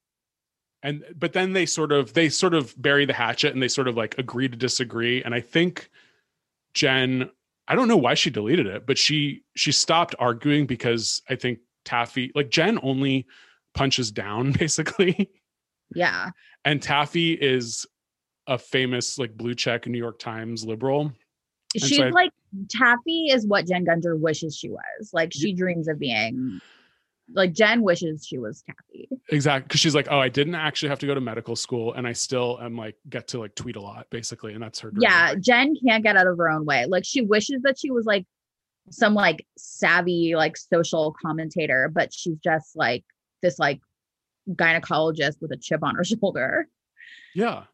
and 0.83 1.05
but 1.17 1.33
then 1.33 1.53
they 1.53 1.67
sort 1.67 1.93
of 1.93 2.13
they 2.15 2.29
sort 2.29 2.55
of 2.55 2.75
bury 2.81 3.05
the 3.05 3.13
hatchet 3.13 3.53
and 3.53 3.63
they 3.63 3.69
sort 3.69 3.89
of 3.89 3.97
like 3.97 4.17
agree 4.19 4.49
to 4.49 4.57
disagree. 4.57 5.23
And 5.23 5.35
i 5.35 5.41
think 5.41 5.89
jen 6.75 7.29
i 7.69 7.75
don't 7.75 7.89
know 7.89 7.97
why 7.97 8.15
she 8.15 8.31
deleted 8.31 8.67
it 8.67 8.87
but 8.87 8.97
she 8.99 9.43
she 9.57 9.73
stopped 9.73 10.15
arguing 10.19 10.67
because 10.67 11.23
i 11.29 11.35
think 11.37 11.59
taffy 11.85 12.31
like 12.35 12.51
jen 12.51 12.79
only 12.83 13.27
punches 13.75 14.11
down 14.11 14.53
basically. 14.59 15.31
Yeah. 15.95 16.31
and 16.65 16.81
taffy 16.83 17.33
is 17.35 17.87
a 18.47 18.59
famous 18.59 19.19
like 19.19 19.37
blue 19.37 19.55
check 19.55 19.87
new 19.87 19.99
york 19.99 20.19
times 20.19 20.65
liberal. 20.65 21.13
So 21.77 21.87
She's 21.87 22.01
I- 22.01 22.09
like 22.11 22.33
Taffy 22.69 23.27
is 23.31 23.47
what 23.47 23.67
Jen 23.67 23.85
Gunter 23.85 24.17
wishes 24.17 24.57
she 24.57 24.69
was. 24.69 25.11
Like 25.13 25.33
she 25.33 25.53
dreams 25.55 25.89
of 25.89 25.99
being 25.99 26.61
like 27.35 27.53
Jen 27.53 27.83
wishes 27.83 28.27
she 28.27 28.39
was 28.39 28.63
Taffy. 28.63 29.09
exactly 29.31 29.67
because 29.69 29.81
she's 29.81 29.95
like 29.95 30.09
oh 30.11 30.19
i 30.19 30.29
didn't 30.29 30.55
actually 30.57 30.89
have 30.91 30.99
to 30.99 31.07
go 31.07 31.15
to 31.15 31.21
medical 31.21 31.55
school 31.57 31.95
and 31.95 32.07
i 32.07 32.13
still 32.13 32.59
am 32.61 32.77
like 32.77 32.97
get 33.09 33.29
to 33.29 33.39
like 33.39 33.55
tweet 33.55 33.77
a 33.77 33.81
lot 33.81 34.07
basically 34.11 34.53
and 34.53 34.63
that's 34.63 34.81
her 34.81 34.91
dream. 34.91 35.03
Yeah, 35.03 35.35
Jen 35.37 35.75
can't 35.87 36.03
get 36.03 36.17
out 36.17 36.27
of 36.27 36.37
her 36.37 36.51
own 36.51 36.67
way. 36.67 36.85
Like 36.87 37.05
she 37.07 37.23
wishes 37.23 37.63
that 37.63 37.79
she 37.79 37.91
was 37.91 38.05
like 38.05 38.27
some 38.91 39.15
like 39.15 39.47
savvy 39.57 40.35
like 40.37 40.57
social 40.57 41.15
commentator, 41.25 41.91
but 41.95 42.13
she's 42.13 42.37
just 42.43 42.77
like 42.77 43.05
this 43.41 43.59
like 43.59 43.81
gynecologist 44.51 45.41
with 45.41 45.53
a 45.53 45.57
chip 45.57 45.83
on 45.83 45.95
her 45.95 46.05
shoulder. 46.05 46.69
yeah 47.35 47.65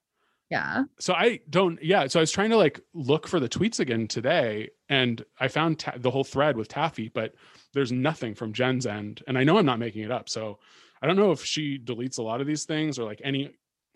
Yeah. 0.51 0.85
so 0.99 1.13
i 1.15 1.41
don't 1.51 1.83
yeah 1.83 2.07
so 2.07 2.21
i 2.21 2.23
was 2.23 2.33
trying 2.33 2.51
to 2.51 2.57
like 2.57 2.81
look 2.95 3.27
for 3.29 3.39
the 3.39 3.49
tweets 3.49 3.81
again 3.81 4.09
today 4.09 4.71
and 4.89 5.25
i 5.39 5.49
found 5.49 5.79
ta- 5.79 5.95
the 5.97 6.11
whole 6.11 6.25
thread 6.25 6.57
with 6.57 6.69
taffy 6.69 7.09
but 7.09 7.35
there's 7.75 7.93
nothing 7.93 8.35
from 8.35 8.53
jen's 8.53 8.87
end 8.87 9.23
and 9.27 9.37
i 9.37 9.45
know 9.45 9.59
i'm 9.59 9.67
not 9.67 9.79
making 9.79 10.03
it 10.03 10.11
up 10.11 10.29
so 10.29 10.59
i 11.03 11.07
don't 11.07 11.17
know 11.17 11.33
if 11.33 11.45
she 11.45 11.79
deletes 11.79 12.19
a 12.19 12.23
lot 12.23 12.41
of 12.41 12.47
these 12.47 12.65
things 12.65 12.99
or 12.99 13.05
like 13.05 13.21
any 13.25 13.51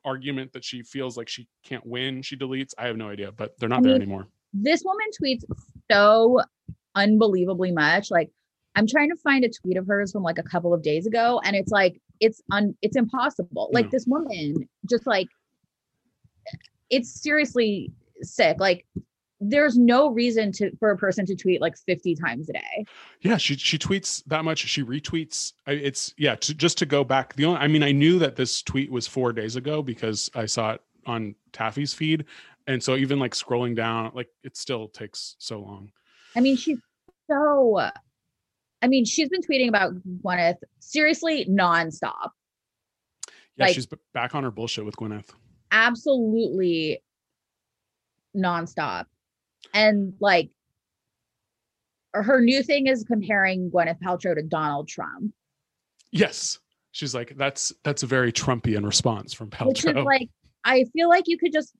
argument 0.05 0.53
that 0.53 0.65
she 0.65 0.83
feels 0.83 1.17
like 1.17 1.29
she 1.29 1.49
can't 1.65 1.87
win 1.87 2.21
she 2.21 2.37
deletes 2.37 2.75
i 2.77 2.87
have 2.87 2.97
no 2.97 3.09
idea 3.09 3.33
but 3.33 3.59
they're 3.59 3.69
not 3.69 3.79
I 3.79 3.83
there 3.83 3.93
mean, 3.93 4.03
anymore 4.03 4.27
This 4.53 4.83
woman 4.85 5.07
tweets 5.19 5.45
so 5.91 6.41
unbelievably 6.95 7.73
much. 7.73 8.11
Like 8.11 8.31
I'm 8.75 8.87
trying 8.87 9.11
to 9.11 9.17
find 9.17 9.45
a 9.45 9.49
tweet 9.51 9.77
of 9.77 9.87
hers 9.87 10.13
from 10.13 10.23
like 10.23 10.39
a 10.39 10.43
couple 10.43 10.73
of 10.73 10.83
days 10.83 11.07
ago 11.07 11.41
and 11.45 11.55
it's 11.57 11.71
like 11.71 12.01
it's 12.21 12.41
un 12.51 12.75
it's 12.83 12.97
impossible. 12.97 13.71
Like 13.73 13.91
this 13.91 14.07
woman 14.07 14.69
just 14.89 15.07
like 15.07 15.29
it's 16.91 17.11
seriously 17.23 17.93
sick. 18.23 18.59
Like 18.61 18.87
there's 19.41 19.77
no 19.77 20.09
reason 20.09 20.53
to 20.53 20.75
for 20.77 20.91
a 20.91 20.97
person 20.97 21.27
to 21.27 21.35
tweet 21.35 21.61
like 21.61 21.77
50 21.77 22.15
times 22.15 22.49
a 22.49 22.53
day. 22.53 22.87
Yeah, 23.21 23.37
she 23.37 23.57
she 23.57 23.77
tweets 23.77 24.23
that 24.27 24.45
much. 24.45 24.61
She 24.61 24.85
retweets. 24.85 25.53
It's 25.67 26.15
yeah. 26.17 26.37
To, 26.37 26.55
just 26.55 26.79
to 26.79 26.87
go 26.87 27.03
back, 27.03 27.35
the 27.35 27.45
only 27.47 27.59
I 27.59 27.67
mean, 27.67 27.83
I 27.83 27.93
knew 27.93 28.19
that 28.21 28.37
this 28.37 28.63
tweet 28.63 28.91
was 28.91 29.07
four 29.07 29.33
days 29.33 29.57
ago 29.57 29.83
because 29.83 30.31
I 30.35 30.47
saw 30.47 30.73
it 30.73 30.81
on 31.07 31.35
Taffy's 31.53 31.93
feed, 31.93 32.27
and 32.69 32.83
so 32.83 32.95
even 32.95 33.19
like 33.19 33.33
scrolling 33.33 33.75
down, 33.75 34.13
like 34.15 34.29
it 34.45 34.57
still 34.57 34.89
takes 34.89 35.35
so 35.39 35.61
long. 35.61 35.91
I 36.37 36.41
mean, 36.41 36.57
she's 36.57 36.79
so. 37.29 37.81
I 38.81 38.89
mean, 38.89 39.05
she's 39.05 39.29
been 39.29 39.43
tweeting 39.43 39.69
about 39.69 39.93
Gwyneth 40.25 40.57
seriously 40.81 41.47
nonstop. 41.47 42.31
Yeah, 43.57 43.67
like, 43.67 43.75
she's 43.75 43.87
back 44.15 44.35
on 44.35 44.43
her 44.45 44.51
bullshit 44.51 44.85
with 44.85 44.97
Gwyneth. 44.97 45.29
Absolutely 45.73 47.02
nonstop. 48.37 49.07
And 49.75 50.14
like 50.21 50.50
her 52.14 52.41
new 52.41 52.62
thing 52.62 52.87
is 52.87 53.05
comparing 53.05 53.71
Gwyneth 53.71 54.00
Paltrow 54.00 54.35
to 54.35 54.43
Donald 54.43 54.88
Trump. 54.88 55.33
Yes. 56.11 56.59
She's 56.93 57.14
like, 57.14 57.37
that's 57.37 57.73
that's 57.85 58.02
a 58.02 58.07
very 58.07 58.33
Trumpian 58.33 58.85
response 58.85 59.33
from 59.33 59.49
Paltrow. 59.49 59.69
Which 59.69 59.87
is 59.87 59.95
like, 59.95 60.29
I 60.64 60.85
feel 60.93 61.09
like 61.09 61.25
you 61.26 61.38
could 61.38 61.52
just 61.52 61.75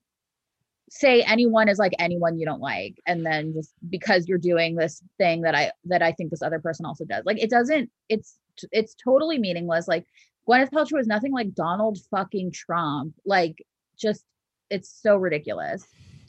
say 0.90 1.22
anyone 1.22 1.68
is 1.68 1.78
like 1.78 1.92
anyone 1.99 2.38
you 2.38 2.44
don't 2.44 2.61
like 2.61 3.00
and 3.06 3.25
then 3.25 3.54
just 3.54 3.72
because 3.88 4.28
you're 4.28 4.37
doing 4.37 4.75
this 4.76 5.02
thing 5.16 5.40
that 5.40 5.54
i 5.54 5.72
that 5.87 6.02
i 6.02 6.12
think 6.12 6.30
this 6.30 6.42
other 6.42 6.58
person 6.58 6.84
also 6.84 7.02
does 7.06 7.25
like 7.25 7.42
it 7.42 7.49
doesn't 7.49 7.90
it's 8.11 8.38
it's 8.72 8.94
totally 9.02 9.38
meaningless 9.38 9.88
like 9.88 10.04
gwyneth 10.46 10.68
paltrow 10.68 11.00
is 11.00 11.06
nothing 11.06 11.32
like 11.32 11.54
donald 11.54 11.99
fucking 12.11 12.52
trump 12.52 13.14
like 13.25 13.64
just 14.02 14.25
it's 14.68 14.90
so 14.90 15.16
ridiculous. 15.16 15.87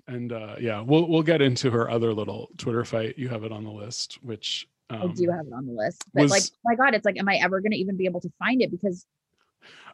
And 0.07 0.31
uh 0.31 0.55
yeah 0.59 0.81
we'll 0.81 1.07
we'll 1.07 1.23
get 1.23 1.41
into 1.41 1.71
her 1.71 1.89
other 1.89 2.13
little 2.13 2.49
twitter 2.57 2.85
fight. 2.85 3.17
You 3.17 3.29
have 3.29 3.43
it 3.43 3.51
on 3.51 3.63
the 3.63 3.71
list 3.71 4.19
which 4.21 4.67
um, 4.89 5.01
i 5.01 5.07
do 5.07 5.29
have 5.31 5.47
it 5.47 5.53
on 5.53 5.65
the 5.65 5.71
list 5.71 6.03
but 6.13 6.23
was, 6.23 6.31
like 6.31 6.43
oh 6.43 6.59
my 6.65 6.75
god 6.75 6.93
it's 6.93 7.05
like 7.05 7.17
am 7.17 7.29
i 7.29 7.35
ever 7.37 7.61
going 7.61 7.71
to 7.71 7.77
even 7.77 7.95
be 7.95 8.05
able 8.05 8.19
to 8.21 8.29
find 8.37 8.61
it? 8.61 8.69
Because 8.69 9.05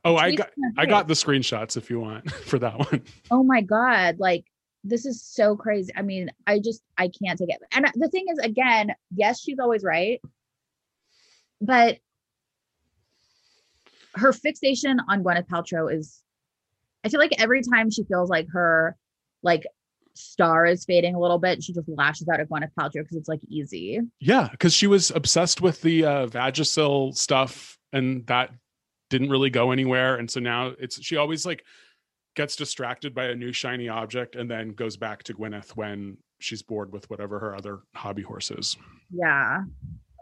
oh 0.04 0.16
i 0.16 0.34
got 0.34 0.50
i 0.78 0.86
got 0.86 1.08
the 1.08 1.14
screenshots 1.14 1.78
if 1.78 1.90
you 1.90 2.00
want 2.00 2.30
for 2.50 2.60
that 2.60 2.78
one. 2.78 3.04
Oh 3.32 3.44
my 3.44 3.62
god 3.62 4.20
like 4.20 4.46
this 4.84 5.06
is 5.06 5.22
so 5.22 5.56
crazy. 5.56 5.92
I 5.96 6.02
mean 6.02 6.32
i 6.48 6.60
just 6.60 6.82
i 6.98 7.08
can't 7.08 7.38
take 7.38 7.50
it. 7.50 7.62
And 7.72 7.86
the 7.96 8.10
thing 8.10 8.26
is 8.30 8.40
again 8.40 8.94
yes 9.16 9.40
she's 9.40 9.60
always 9.60 9.84
right 9.84 10.20
but 11.62 12.00
her 14.16 14.34
fixation 14.34 15.00
on 15.08 15.24
gwyneth 15.24 15.48
paltrow 15.48 15.94
is 15.94 16.24
i 17.04 17.10
feel 17.10 17.20
like 17.20 17.34
every 17.40 17.62
time 17.62 17.90
she 17.90 18.04
feels 18.04 18.30
like 18.30 18.48
her 18.52 18.96
like 19.44 19.66
star 20.20 20.66
is 20.66 20.86
fading 20.86 21.16
a 21.16 21.20
little 21.20 21.40
bit, 21.40 21.64
she 21.64 21.74
just 21.74 21.88
lashes 21.88 22.28
out 22.28 22.40
at 22.40 22.50
Gwyneth 22.50 22.72
Paltrow 22.78 23.02
because 23.04 23.18
it's 23.18 23.30
like 23.30 23.42
easy. 23.48 24.02
Yeah, 24.20 24.50
because 24.52 24.74
she 24.74 24.88
was 24.88 25.12
obsessed 25.12 25.62
with 25.62 25.82
the 25.82 26.06
uh, 26.06 26.28
Vagisil 26.28 27.16
stuff, 27.16 27.78
and 27.94 28.26
that 28.28 28.52
didn't 29.10 29.30
really 29.30 29.50
go 29.50 29.72
anywhere. 29.72 30.16
And 30.16 30.30
so 30.30 30.40
now 30.40 30.74
it's 30.80 31.02
she 31.04 31.18
always 31.18 31.46
like 31.46 31.64
gets 32.36 32.56
distracted 32.56 33.16
by 33.16 33.26
a 33.26 33.36
new 33.36 33.52
shiny 33.52 33.90
object 33.90 34.36
and 34.36 34.50
then 34.50 34.70
goes 34.70 34.98
back 34.98 35.24
to 35.24 35.34
Gwyneth 35.34 35.72
when 35.72 36.18
she's 36.40 36.62
bored 36.62 36.92
with 36.92 37.10
whatever 37.10 37.40
her 37.40 37.56
other 37.56 37.80
hobby 37.96 38.22
horse 38.22 38.52
is. 38.52 38.78
Yeah. 39.12 39.64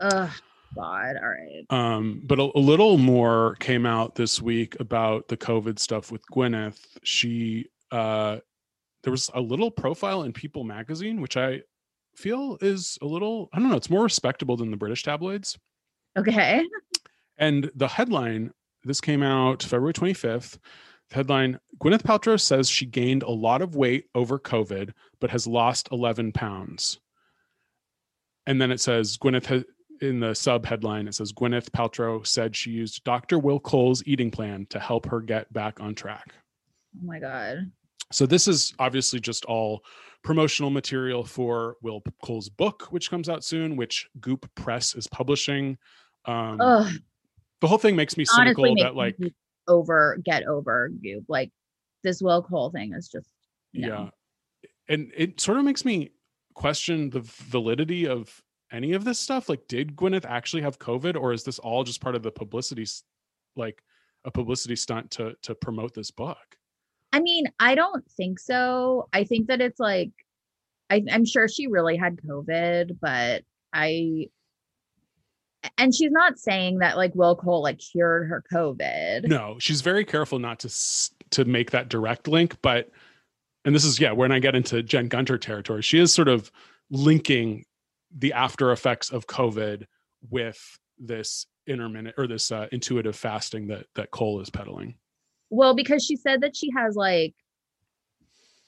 Ugh. 0.01 0.29
God. 0.75 1.15
All 1.21 1.29
right. 1.29 1.65
Um, 1.69 2.21
but 2.25 2.39
a, 2.39 2.49
a, 2.55 2.59
little 2.59 2.97
more 2.97 3.55
came 3.59 3.85
out 3.85 4.15
this 4.15 4.41
week 4.41 4.79
about 4.79 5.27
the 5.27 5.37
COVID 5.37 5.79
stuff 5.79 6.11
with 6.11 6.21
Gwyneth. 6.27 6.79
She 7.03 7.67
uh 7.91 8.37
there 9.03 9.11
was 9.11 9.31
a 9.33 9.39
little 9.41 9.71
profile 9.71 10.23
in 10.23 10.33
People 10.33 10.63
magazine, 10.63 11.21
which 11.21 11.37
I 11.37 11.61
feel 12.17 12.57
is 12.61 12.97
a 13.01 13.05
little, 13.05 13.49
I 13.53 13.59
don't 13.59 13.69
know, 13.69 13.77
it's 13.77 13.89
more 13.89 14.03
respectable 14.03 14.57
than 14.57 14.71
the 14.71 14.77
British 14.77 15.03
tabloids. 15.03 15.57
Okay. 16.17 16.63
And 17.37 17.71
the 17.75 17.87
headline, 17.87 18.51
this 18.83 18.99
came 18.99 19.23
out 19.23 19.63
February 19.63 19.93
25th. 19.93 20.57
The 21.09 21.15
headline 21.15 21.59
Gwyneth 21.79 22.01
Paltrow 22.01 22.39
says 22.39 22.69
she 22.69 22.85
gained 22.85 23.23
a 23.23 23.29
lot 23.29 23.61
of 23.61 23.75
weight 23.75 24.05
over 24.15 24.39
COVID, 24.39 24.91
but 25.21 25.29
has 25.29 25.47
lost 25.47 25.89
11 25.91 26.33
pounds. 26.33 26.99
And 28.45 28.61
then 28.61 28.71
it 28.71 28.81
says 28.81 29.17
Gwyneth 29.17 29.45
has, 29.45 29.63
in 30.01 30.19
the 30.19 30.33
sub 30.33 30.65
headline, 30.65 31.07
it 31.07 31.15
says 31.15 31.33
Gwyneth 31.33 31.69
Paltrow 31.69 32.25
said 32.25 32.55
she 32.55 32.71
used 32.71 33.03
Dr. 33.03 33.39
Will 33.39 33.59
Cole's 33.59 34.03
eating 34.05 34.31
plan 34.31 34.65
to 34.69 34.79
help 34.79 35.05
her 35.07 35.21
get 35.21 35.51
back 35.53 35.79
on 35.79 35.95
track. 35.95 36.33
Oh 36.95 37.05
my 37.05 37.19
God. 37.19 37.71
So 38.11 38.25
this 38.25 38.47
is 38.47 38.73
obviously 38.79 39.19
just 39.19 39.45
all 39.45 39.83
promotional 40.23 40.69
material 40.69 41.23
for 41.23 41.75
Will 41.81 42.01
Cole's 42.23 42.49
book, 42.49 42.87
which 42.89 43.09
comes 43.09 43.29
out 43.29 43.43
soon, 43.43 43.75
which 43.75 44.07
Goop 44.19 44.49
Press 44.55 44.95
is 44.95 45.07
publishing. 45.07 45.77
Um, 46.25 46.57
the 47.61 47.67
whole 47.67 47.77
thing 47.77 47.95
makes 47.95 48.17
me 48.17 48.25
cynical 48.25 48.65
Honestly, 48.65 48.83
that 48.83 48.95
like 48.95 49.17
over 49.67 50.17
get 50.23 50.43
over 50.43 50.89
Goop. 50.89 51.25
Like 51.27 51.51
this 52.03 52.21
Will 52.21 52.41
Cole 52.41 52.69
thing 52.71 52.93
is 52.93 53.09
just 53.09 53.29
yeah, 53.73 54.09
and 54.87 55.11
it 55.15 55.39
sort 55.39 55.57
of 55.57 55.65
makes 55.65 55.85
me 55.85 56.11
question 56.53 57.09
the 57.09 57.21
validity 57.23 58.07
of 58.07 58.41
any 58.71 58.93
of 58.93 59.03
this 59.03 59.19
stuff. 59.19 59.49
Like, 59.49 59.67
did 59.67 59.95
Gwyneth 59.95 60.25
actually 60.25 60.61
have 60.63 60.79
COVID, 60.79 61.19
or 61.19 61.33
is 61.33 61.43
this 61.43 61.59
all 61.59 61.83
just 61.83 62.01
part 62.01 62.15
of 62.15 62.23
the 62.23 62.31
publicity, 62.31 62.85
like 63.55 63.83
a 64.25 64.31
publicity 64.31 64.75
stunt 64.75 65.11
to 65.11 65.35
to 65.43 65.55
promote 65.55 65.93
this 65.93 66.11
book? 66.11 66.57
I 67.13 67.19
mean, 67.19 67.45
I 67.59 67.75
don't 67.75 68.09
think 68.11 68.39
so. 68.39 69.07
I 69.13 69.23
think 69.23 69.47
that 69.47 69.61
it's 69.61 69.79
like, 69.79 70.11
I, 70.89 71.03
I'm 71.11 71.25
sure 71.25 71.47
she 71.47 71.67
really 71.67 71.95
had 71.95 72.17
COVID, 72.17 72.97
but 73.01 73.43
I, 73.71 74.27
and 75.77 75.95
she's 75.95 76.11
not 76.11 76.37
saying 76.37 76.79
that 76.79 76.97
like 76.97 77.15
Will 77.15 77.35
Cole 77.35 77.63
like 77.63 77.79
cured 77.79 78.27
her 78.27 78.43
COVID. 78.51 79.27
No, 79.27 79.57
she's 79.59 79.81
very 79.81 80.05
careful 80.05 80.39
not 80.39 80.59
to 80.59 80.69
to 81.31 81.45
make 81.45 81.71
that 81.71 81.89
direct 81.89 82.27
link, 82.27 82.57
but 82.61 82.89
and 83.65 83.75
this 83.75 83.83
is 83.83 83.99
yeah, 83.99 84.11
when 84.11 84.31
I 84.31 84.39
get 84.39 84.55
into 84.55 84.83
Jen 84.83 85.07
Gunter 85.07 85.37
territory, 85.37 85.81
she 85.81 85.99
is 85.99 86.13
sort 86.13 86.27
of 86.27 86.51
linking 86.89 87.65
the 88.15 88.33
after 88.33 88.71
effects 88.71 89.09
of 89.09 89.27
COVID 89.27 89.85
with 90.29 90.59
this 90.97 91.45
intermittent 91.67 92.15
or 92.17 92.27
this 92.27 92.51
uh, 92.51 92.67
intuitive 92.71 93.15
fasting 93.15 93.67
that 93.67 93.85
that 93.95 94.11
Cole 94.11 94.39
is 94.41 94.49
peddling. 94.49 94.95
Well, 95.49 95.75
because 95.75 96.03
she 96.05 96.15
said 96.15 96.41
that 96.41 96.55
she 96.55 96.69
has 96.75 96.95
like 96.95 97.33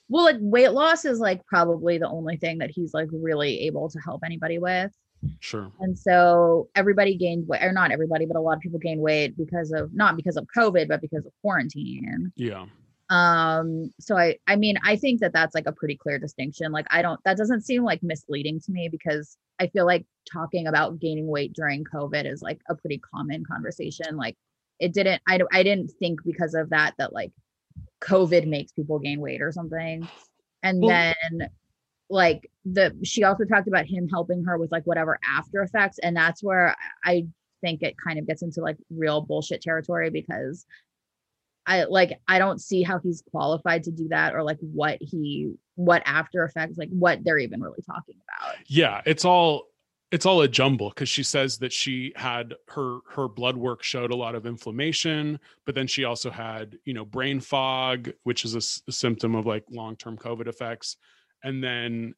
well, 0.10 0.24
like 0.24 0.38
weight 0.40 0.70
loss 0.70 1.06
is 1.06 1.20
like 1.20 1.46
probably 1.46 2.00
the 2.00 2.10
only 2.10 2.38
thing 2.38 2.58
that 2.58 2.72
he's 2.72 2.94
like 2.94 3.08
really 3.12 3.62
able 3.62 3.90
to 3.90 4.00
help 4.00 4.22
anybody 4.26 4.58
with. 4.58 4.92
Sure. 5.40 5.72
And 5.80 5.98
so 5.98 6.70
everybody 6.76 7.16
gained 7.16 7.48
weight, 7.48 7.62
or 7.62 7.72
not 7.72 7.92
everybody, 7.92 8.26
but 8.26 8.36
a 8.36 8.40
lot 8.40 8.56
of 8.56 8.62
people 8.62 8.80
gained 8.80 9.02
weight 9.02 9.38
because 9.38 9.72
of 9.72 9.94
not 9.94 10.16
because 10.16 10.36
of 10.36 10.48
COVID, 10.56 10.88
but 10.88 11.02
because 11.02 11.26
of 11.26 11.32
quarantine. 11.42 12.32
Yeah. 12.36 12.66
Um. 13.10 13.92
So 14.00 14.18
I, 14.18 14.38
I 14.48 14.56
mean, 14.56 14.78
I 14.84 14.96
think 14.96 15.22
that 15.22 15.34
that's 15.34 15.56
like 15.56 15.68
a 15.68 15.72
pretty 15.72 15.96
clear 15.96 16.20
distinction. 16.20 16.72
Like, 16.72 16.86
I 16.92 17.02
don't. 17.02 17.20
That 17.26 17.38
doesn't 17.38 17.62
seem 17.62 17.84
like 17.84 18.04
misleading 18.04 18.60
to 18.62 18.72
me 18.72 18.90
because 18.90 19.38
I 19.60 19.68
feel 19.68 19.86
like 19.86 20.06
talking 20.32 20.68
about 20.68 21.00
gaining 21.00 21.28
weight 21.28 21.54
during 21.54 21.84
COVID 21.84 22.32
is 22.32 22.42
like 22.42 22.60
a 22.70 22.76
pretty 22.76 23.00
common 23.00 23.44
conversation. 23.46 24.16
Like, 24.16 24.38
it 24.80 24.94
didn't 24.94 25.22
I, 25.28 25.40
I 25.52 25.64
didn't 25.64 25.92
think 26.00 26.22
because 26.24 26.54
of 26.54 26.70
that 26.70 26.96
that 26.98 27.14
like 27.14 27.32
covid 28.02 28.48
makes 28.48 28.72
people 28.72 29.00
gain 29.00 29.20
weight 29.20 29.42
or 29.42 29.52
something 29.52 30.08
and 30.64 30.82
well, 30.82 30.90
then 30.90 31.50
like 32.10 32.50
the 32.66 32.98
she 33.04 33.24
also 33.24 33.46
talked 33.46 33.68
about 33.68 33.86
him 33.86 34.08
helping 34.08 34.44
her 34.46 34.58
with 34.58 34.72
like 34.72 34.84
whatever 34.86 35.20
after 35.28 35.62
effects 35.62 36.00
and 36.00 36.16
that's 36.16 36.42
where 36.42 36.76
i 37.04 37.26
think 37.62 37.84
it 37.84 37.96
kind 37.98 38.18
of 38.18 38.26
gets 38.26 38.42
into 38.42 38.62
like 38.62 38.78
real 38.90 39.22
bullshit 39.22 39.62
territory 39.62 40.10
because 40.10 40.66
i 41.70 41.86
like 41.86 42.20
i 42.28 42.38
don't 42.38 42.60
see 42.60 42.84
how 42.84 43.00
he's 43.00 43.24
qualified 43.32 43.84
to 43.84 43.92
do 43.92 44.08
that 44.10 44.36
or 44.36 44.44
like 44.44 44.58
what 44.60 44.98
he 45.00 45.54
what 45.76 46.04
after 46.06 46.44
effects 46.44 46.78
like 46.78 46.90
what 46.90 47.24
they're 47.24 47.38
even 47.38 47.62
really 47.62 47.82
talking 47.86 48.16
about. 48.28 48.56
Yeah 48.68 49.02
it's 49.06 49.24
all 49.24 49.68
it's 50.12 50.26
all 50.26 50.42
a 50.42 50.48
jumble 50.48 50.90
because 50.90 51.08
she 51.08 51.24
says 51.24 51.58
that 51.60 51.72
she 51.72 52.12
had 52.18 52.54
her 52.68 53.00
her 53.10 53.30
blood 53.30 53.56
work 53.56 53.82
showed 53.82 54.12
a 54.12 54.16
lot 54.16 54.36
of 54.36 54.46
inflammation 54.46 55.40
but 55.66 55.76
then 55.76 55.88
she 55.88 56.04
also 56.04 56.30
had 56.30 56.78
you 56.84 56.94
know 56.94 57.06
brain 57.06 57.40
fog 57.40 58.12
which 58.24 58.44
is 58.44 58.56
a, 58.56 58.92
symptom 58.92 59.36
of 59.36 59.46
like 59.46 59.64
long-term 59.70 60.18
covid 60.18 60.48
effects. 60.48 60.98
And 61.44 61.64
then 61.64 62.14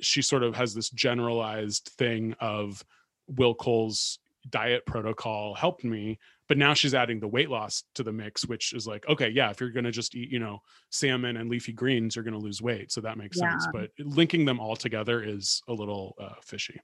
she 0.00 0.22
sort 0.22 0.44
of 0.44 0.54
has 0.54 0.72
this 0.72 0.90
generalized 0.90 1.90
thing 1.98 2.36
of 2.38 2.84
will 3.26 3.54
cole's 3.54 4.20
diet 4.48 4.86
protocol 4.86 5.54
helped 5.54 5.82
me 5.82 6.18
but 6.50 6.58
now 6.58 6.74
she's 6.74 6.92
adding 6.92 7.18
the 7.18 7.28
weight 7.28 7.48
loss 7.48 7.84
to 7.94 8.02
the 8.02 8.12
mix 8.12 8.44
which 8.44 8.74
is 8.74 8.86
like 8.86 9.08
okay 9.08 9.30
yeah 9.30 9.48
if 9.50 9.58
you're 9.58 9.70
going 9.70 9.84
to 9.84 9.90
just 9.90 10.14
eat 10.14 10.30
you 10.30 10.38
know 10.38 10.60
salmon 10.90 11.38
and 11.38 11.48
leafy 11.48 11.72
greens 11.72 12.14
you're 12.14 12.24
going 12.24 12.38
to 12.38 12.44
lose 12.44 12.60
weight 12.60 12.92
so 12.92 13.00
that 13.00 13.16
makes 13.16 13.38
yeah. 13.38 13.50
sense 13.50 13.66
but 13.72 13.90
linking 13.98 14.44
them 14.44 14.60
all 14.60 14.76
together 14.76 15.22
is 15.22 15.62
a 15.68 15.72
little 15.72 16.14
uh, 16.20 16.34
fishy 16.42 16.78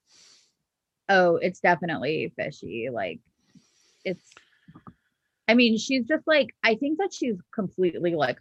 oh, 1.08 1.36
it's 1.36 1.60
definitely 1.60 2.32
fishy. 2.36 2.88
Like 2.92 3.20
it's 4.04 4.24
I 5.48 5.54
mean, 5.54 5.78
she's 5.78 6.06
just 6.06 6.26
like 6.26 6.54
I 6.62 6.74
think 6.76 6.98
that 6.98 7.12
she's 7.12 7.36
completely 7.54 8.14
like 8.14 8.38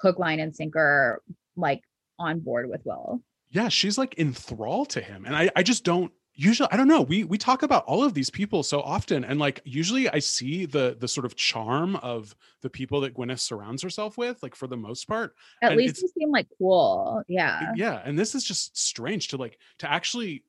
hook, 0.00 0.18
line, 0.18 0.40
and 0.40 0.54
sinker, 0.54 1.22
like 1.56 1.82
on 2.18 2.40
board 2.40 2.68
with 2.68 2.84
Will. 2.84 3.22
yeah, 3.50 3.68
she's 3.68 3.98
like 3.98 4.18
enthralled 4.18 4.90
to 4.90 5.00
him. 5.00 5.24
And 5.24 5.36
I, 5.36 5.50
I 5.54 5.62
just 5.62 5.84
don't 5.84 6.12
usually 6.38 6.68
I 6.70 6.76
don't 6.76 6.88
know. 6.88 7.02
We 7.02 7.24
we 7.24 7.36
talk 7.36 7.62
about 7.62 7.84
all 7.84 8.02
of 8.04 8.14
these 8.14 8.30
people 8.30 8.62
so 8.62 8.80
often. 8.80 9.24
And 9.24 9.38
like 9.40 9.60
usually 9.64 10.08
I 10.08 10.20
see 10.20 10.64
the 10.64 10.96
the 10.98 11.08
sort 11.08 11.26
of 11.26 11.34
charm 11.34 11.96
of 11.96 12.34
the 12.62 12.70
people 12.70 13.00
that 13.02 13.14
Gwyneth 13.14 13.40
surrounds 13.40 13.82
herself 13.82 14.16
with, 14.16 14.42
like 14.42 14.54
for 14.54 14.68
the 14.68 14.76
most 14.76 15.08
part. 15.08 15.34
At 15.62 15.72
And 15.72 15.78
least 15.78 16.00
you 16.00 16.08
seem 16.16 16.30
like 16.30 16.46
cool. 16.56 17.22
Yeah. 17.28 17.72
yeah 17.74 18.00
and 18.04 18.18
this 18.18 18.34
is 18.34 18.44
just 18.44 18.78
strange 18.78 19.28
to 19.28 19.36
like 19.36 19.58
to 19.78 19.90
actually 19.90 20.44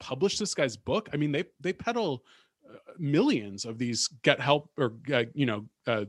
publish 0.00 0.38
this 0.38 0.54
guy's 0.54 0.76
book 0.76 1.08
i 1.12 1.16
mean 1.16 1.30
they 1.30 1.44
they 1.60 1.72
peddle 1.72 2.24
uh, 2.68 2.76
millions 2.98 3.64
of 3.64 3.78
these 3.78 4.08
get 4.22 4.40
help 4.40 4.70
or 4.76 4.94
uh, 5.12 5.24
you 5.34 5.46
know 5.46 5.64
uh, 5.86 6.04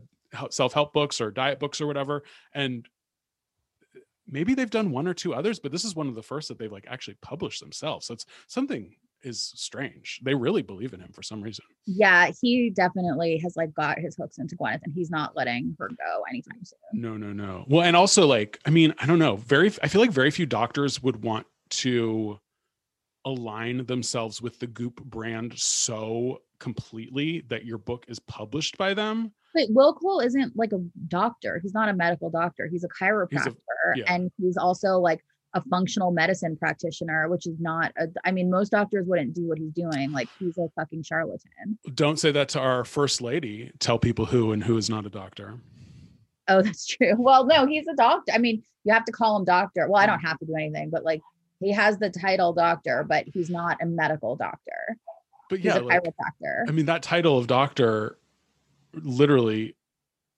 self-help 0.50 0.91
books 0.93 1.21
or 1.21 1.30
diet 1.32 1.60
books 1.60 1.80
or 1.80 1.88
whatever 1.88 2.24
and 2.54 2.88
maybe 4.28 4.54
they've 4.54 4.71
done 4.71 4.91
one 4.91 5.08
or 5.08 5.13
two 5.13 5.34
others 5.34 5.60
but 5.60 5.71
this 5.71 5.86
is 5.86 5.95
one 5.95 6.08
of 6.08 6.15
the 6.15 6.24
first 6.24 6.48
that 6.48 6.58
they've 6.58 6.71
like 6.71 6.88
actually 6.89 7.15
published 7.21 7.62
themselves 7.62 8.08
so 8.08 8.13
it's 8.13 8.26
something 8.48 8.95
is 9.25 9.51
strange 9.55 10.19
they 10.23 10.33
really 10.33 10.61
believe 10.61 10.93
in 10.93 10.99
him 10.99 11.11
for 11.11 11.23
some 11.23 11.41
reason 11.41 11.65
Yeah, 11.85 12.31
he 12.41 12.69
definitely 12.69 13.38
has 13.39 13.55
like 13.55 13.73
got 13.73 13.99
his 13.99 14.15
hooks 14.15 14.38
into 14.38 14.55
Gwyneth 14.55 14.81
and 14.83 14.93
he's 14.93 15.09
not 15.09 15.35
letting 15.35 15.75
her 15.79 15.89
go 15.89 16.23
anytime 16.29 16.63
soon. 16.63 16.79
No, 16.93 17.17
no, 17.17 17.33
no. 17.33 17.65
Well, 17.67 17.83
and 17.83 17.95
also 17.95 18.25
like, 18.25 18.59
I 18.65 18.69
mean, 18.69 18.93
I 18.99 19.05
don't 19.05 19.19
know. 19.19 19.35
Very, 19.35 19.71
I 19.83 19.88
feel 19.88 20.01
like 20.01 20.11
very 20.11 20.31
few 20.31 20.45
doctors 20.45 21.01
would 21.03 21.23
want 21.23 21.45
to 21.71 22.39
align 23.25 23.85
themselves 23.85 24.41
with 24.41 24.59
the 24.59 24.67
Goop 24.67 25.03
brand 25.03 25.57
so 25.57 26.41
completely 26.59 27.41
that 27.49 27.65
your 27.65 27.77
book 27.77 28.05
is 28.07 28.19
published 28.19 28.77
by 28.77 28.93
them. 28.93 29.31
But 29.53 29.67
Will 29.69 29.93
Cole 29.93 30.19
isn't 30.19 30.55
like 30.55 30.73
a 30.73 30.79
doctor. 31.07 31.59
He's 31.61 31.73
not 31.73 31.89
a 31.89 31.93
medical 31.93 32.29
doctor. 32.29 32.67
He's 32.67 32.83
a 32.83 32.89
chiropractor. 32.89 33.55
yeah. 33.95 34.13
And 34.13 34.31
he's 34.38 34.57
also 34.57 34.99
like 34.99 35.23
a 35.55 35.61
functional 35.61 36.11
medicine 36.11 36.55
practitioner, 36.55 37.29
which 37.29 37.47
is 37.47 37.55
not 37.59 37.91
a 37.97 38.07
I 38.23 38.31
mean, 38.31 38.51
most 38.51 38.69
doctors 38.71 39.07
wouldn't 39.07 39.33
do 39.33 39.47
what 39.47 39.57
he's 39.57 39.71
doing. 39.71 40.11
Like 40.11 40.29
he's 40.37 40.57
a 40.57 40.67
fucking 40.75 41.03
charlatan. 41.03 41.79
Don't 41.95 42.19
say 42.19 42.31
that 42.31 42.49
to 42.49 42.59
our 42.59 42.83
first 42.83 43.21
lady. 43.21 43.71
Tell 43.79 43.97
people 43.97 44.25
who 44.25 44.51
and 44.51 44.63
who 44.63 44.77
is 44.77 44.89
not 44.89 45.05
a 45.05 45.09
doctor. 45.09 45.55
Oh, 46.47 46.61
that's 46.61 46.85
true. 46.85 47.13
Well, 47.17 47.45
no, 47.45 47.65
he's 47.65 47.87
a 47.87 47.95
doctor. 47.95 48.33
I 48.33 48.37
mean, 48.37 48.61
you 48.83 48.93
have 48.93 49.05
to 49.05 49.11
call 49.11 49.37
him 49.37 49.45
doctor. 49.45 49.87
Well, 49.89 50.01
I 50.01 50.05
don't 50.05 50.19
have 50.19 50.37
to 50.39 50.45
do 50.45 50.55
anything, 50.55 50.89
but 50.91 51.03
like 51.03 51.21
he 51.61 51.71
has 51.71 51.97
the 51.97 52.09
title 52.09 52.53
doctor, 52.53 53.05
but 53.07 53.25
he's 53.33 53.49
not 53.49 53.77
a 53.81 53.85
medical 53.85 54.35
doctor. 54.35 54.97
But 55.49 55.59
He's 55.59 55.65
yeah, 55.65 55.79
a 55.79 55.81
like, 55.81 56.03
chiropractor. 56.03 56.67
I 56.67 56.71
mean, 56.71 56.87
that 56.87 57.03
title 57.03 57.37
of 57.37 57.47
doctor, 57.47 58.17
literally, 58.93 59.75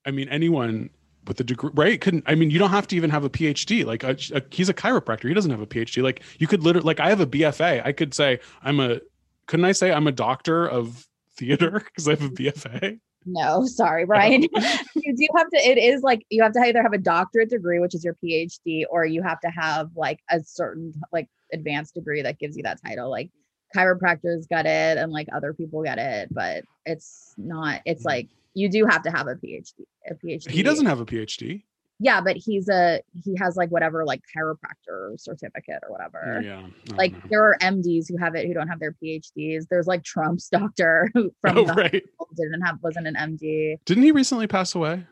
I 0.06 0.12
mean, 0.12 0.28
anyone 0.30 0.90
with 1.28 1.40
a 1.40 1.44
degree, 1.44 1.72
right? 1.74 2.00
Couldn't, 2.00 2.24
I 2.28 2.36
mean, 2.36 2.50
you 2.50 2.60
don't 2.60 2.70
have 2.70 2.88
to 2.88 2.96
even 2.96 3.10
have 3.10 3.24
a 3.24 3.30
PhD. 3.30 3.86
Like, 3.86 4.04
a, 4.04 4.18
a- 4.34 4.44
he's 4.52 4.70
a 4.70 4.74
chiropractor. 4.74 5.28
He 5.28 5.34
doesn't 5.34 5.52
have 5.52 5.62
a 5.62 5.68
PhD. 5.68 6.04
Like, 6.04 6.22
you 6.40 6.48
could 6.48 6.64
literally, 6.64 6.86
like, 6.86 7.00
I 7.00 7.10
have 7.10 7.20
a 7.20 7.28
BFA. 7.28 7.86
I 7.86 7.92
could 7.92 8.14
say, 8.14 8.40
I'm 8.62 8.80
a, 8.80 9.00
couldn't 9.48 9.66
I 9.66 9.72
say 9.72 9.92
I'm 9.92 10.08
a 10.08 10.12
doctor 10.12 10.68
of 10.68 11.08
theater 11.38 11.72
because 11.86 12.08
I 12.08 12.12
have 12.12 12.24
a 12.24 12.30
BFA? 12.30 13.00
No, 13.26 13.66
sorry, 13.66 14.06
Brian. 14.06 14.42
you 14.96 15.16
do 15.16 15.28
have 15.36 15.50
to, 15.50 15.58
it 15.58 15.78
is 15.78 16.02
like 16.02 16.26
you 16.30 16.42
have 16.42 16.54
to 16.54 16.60
either 16.62 16.82
have 16.82 16.94
a 16.94 16.98
doctorate 16.98 17.50
degree, 17.50 17.80
which 17.80 17.94
is 17.94 18.04
your 18.04 18.16
PhD, 18.24 18.86
or 18.90 19.06
you 19.06 19.22
have 19.22 19.40
to 19.42 19.50
have 19.50 19.90
like 19.96 20.20
a 20.30 20.40
certain 20.42 20.94
like 21.12 21.28
advanced 21.52 21.96
degree 21.96 22.22
that 22.22 22.40
gives 22.40 22.56
you 22.56 22.64
that 22.64 22.80
title. 22.82 23.10
Like 23.10 23.30
chiropractors 23.76 24.48
got 24.50 24.66
it 24.66 24.98
and 24.98 25.12
like 25.12 25.28
other 25.34 25.54
people 25.54 25.84
get 25.84 25.98
it, 25.98 26.34
but 26.34 26.64
it's 26.86 27.34
not, 27.38 27.82
it's 27.86 28.06
like 28.06 28.30
you 28.54 28.70
do 28.70 28.86
have 28.86 29.04
to 29.04 29.12
have 29.12 29.28
a 29.28 29.36
PhD. 29.36 29.74
A 30.10 30.16
PhD. 30.16 30.50
He 30.50 30.64
doesn't 30.64 30.86
have 30.86 31.00
a 31.00 31.06
PhD. 31.06 31.64
Yeah, 32.00 32.22
but 32.22 32.38
he's 32.38 32.70
a 32.70 33.02
he 33.24 33.36
has 33.40 33.56
like 33.56 33.70
whatever 33.70 34.06
like 34.06 34.22
chiropractor 34.36 35.20
certificate 35.20 35.80
or 35.84 35.92
whatever. 35.92 36.42
Yeah. 36.44 36.68
Like 36.96 37.14
know. 37.14 37.22
there 37.30 37.44
are 37.44 37.58
MDs 37.62 38.08
who 38.08 38.18
have 38.18 38.36
it 38.36 38.46
who 38.46 38.54
don't 38.54 38.68
have 38.68 38.80
their 38.80 38.96
PhDs. 39.04 39.68
There's 39.70 39.88
like 39.88 40.04
Trump's 40.04 40.48
doctor 40.52 41.10
who 41.14 41.32
from 41.42 41.58
oh, 41.58 41.66
the 41.66 41.74
right. 41.74 42.04
didn't 42.36 42.62
have 42.62 42.78
wasn't 42.84 43.08
an 43.08 43.16
MD. 43.16 43.78
Didn't 43.86 44.04
he 44.04 44.12
recently 44.12 44.48
pass 44.48 44.76
away? 44.76 45.06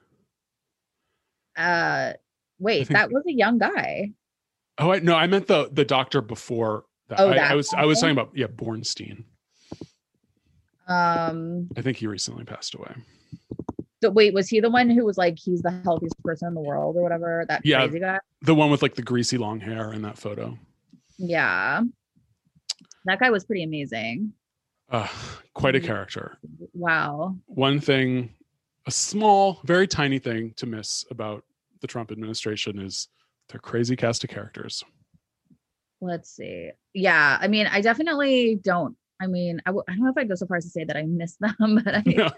Uh 1.58 2.14
wait, 2.60 2.88
think- 2.88 2.98
that 2.98 3.12
was 3.12 3.24
a 3.28 3.34
young 3.34 3.58
guy. 3.58 4.12
Oh, 4.78 4.92
I, 4.92 5.00
no, 5.00 5.16
I 5.16 5.26
meant 5.28 5.48
the 5.48 5.70
the 5.72 5.86
doctor 5.86 6.22
before. 6.22 6.84
Oh, 7.18 7.30
I, 7.30 7.38
I 7.38 7.56
was 7.56 7.74
I 7.74 7.86
was 7.86 8.00
talking 8.00 8.14
about 8.18 8.32
yeah, 8.36 8.48
Bornstein. 8.48 9.24
Um 10.88 11.68
I 11.78 11.82
think 11.82 11.98
he 11.98 12.08
recently 12.08 12.44
passed 12.44 12.76
away. 12.76 12.94
so 14.04 14.10
wait, 14.12 14.34
was 14.34 14.48
he 14.48 14.60
the 14.60 14.70
one 14.70 14.90
who 14.90 15.04
was 15.06 15.18
like 15.18 15.38
he's 15.38 15.62
the 15.62 15.72
healthiest 15.84 16.22
person 16.24 16.48
in 16.50 16.54
the 16.54 16.62
world 16.62 16.96
or 16.96 17.02
whatever? 17.04 17.46
That 17.48 17.66
Yeah. 17.66 17.84
crazy 17.86 18.00
guy? 18.00 18.20
The 18.42 18.56
one 18.56 18.70
with 18.70 18.82
like 18.82 18.96
the 18.96 19.02
greasy 19.02 19.38
long 19.38 19.60
hair 19.60 19.94
in 19.94 20.02
that 20.04 20.18
photo. 20.18 20.58
Yeah. 21.18 21.82
That 23.06 23.20
guy 23.20 23.30
was 23.30 23.46
pretty 23.46 23.64
amazing. 23.64 24.34
Uh, 24.90 25.08
quite 25.54 25.76
a 25.76 25.80
character. 25.80 26.38
Wow. 26.74 27.36
One 27.48 27.80
thing, 27.80 28.32
a 28.86 28.92
small, 28.92 29.60
very 29.64 29.88
tiny 29.88 30.20
thing 30.20 30.54
to 30.58 30.66
miss 30.68 31.06
about 31.10 31.44
the 31.82 31.88
Trump 31.88 32.12
administration 32.12 32.78
is 32.80 33.08
their 33.50 33.60
crazy 33.60 33.96
cast 33.96 34.24
of 34.24 34.30
characters. 34.30 34.84
Let's 36.06 36.30
see. 36.30 36.72
Yeah, 36.94 37.38
I 37.42 37.48
mean, 37.48 37.68
I 37.68 37.82
definitely 37.82 38.60
don't. 38.64 38.96
I 39.22 39.28
mean, 39.28 39.62
I 39.66 39.70
w- 39.70 39.84
I 39.88 39.94
don't 39.94 40.04
know 40.04 40.10
if 40.12 40.18
I'd 40.18 40.30
go 40.30 40.36
so 40.36 40.46
far 40.46 40.58
as 40.58 40.66
to 40.66 40.70
say 40.70 40.84
that 40.84 40.96
I 40.98 41.04
miss 41.04 41.36
them, 41.40 41.82
but 41.84 41.96
I 41.96 42.04
Yeah. 42.06 42.30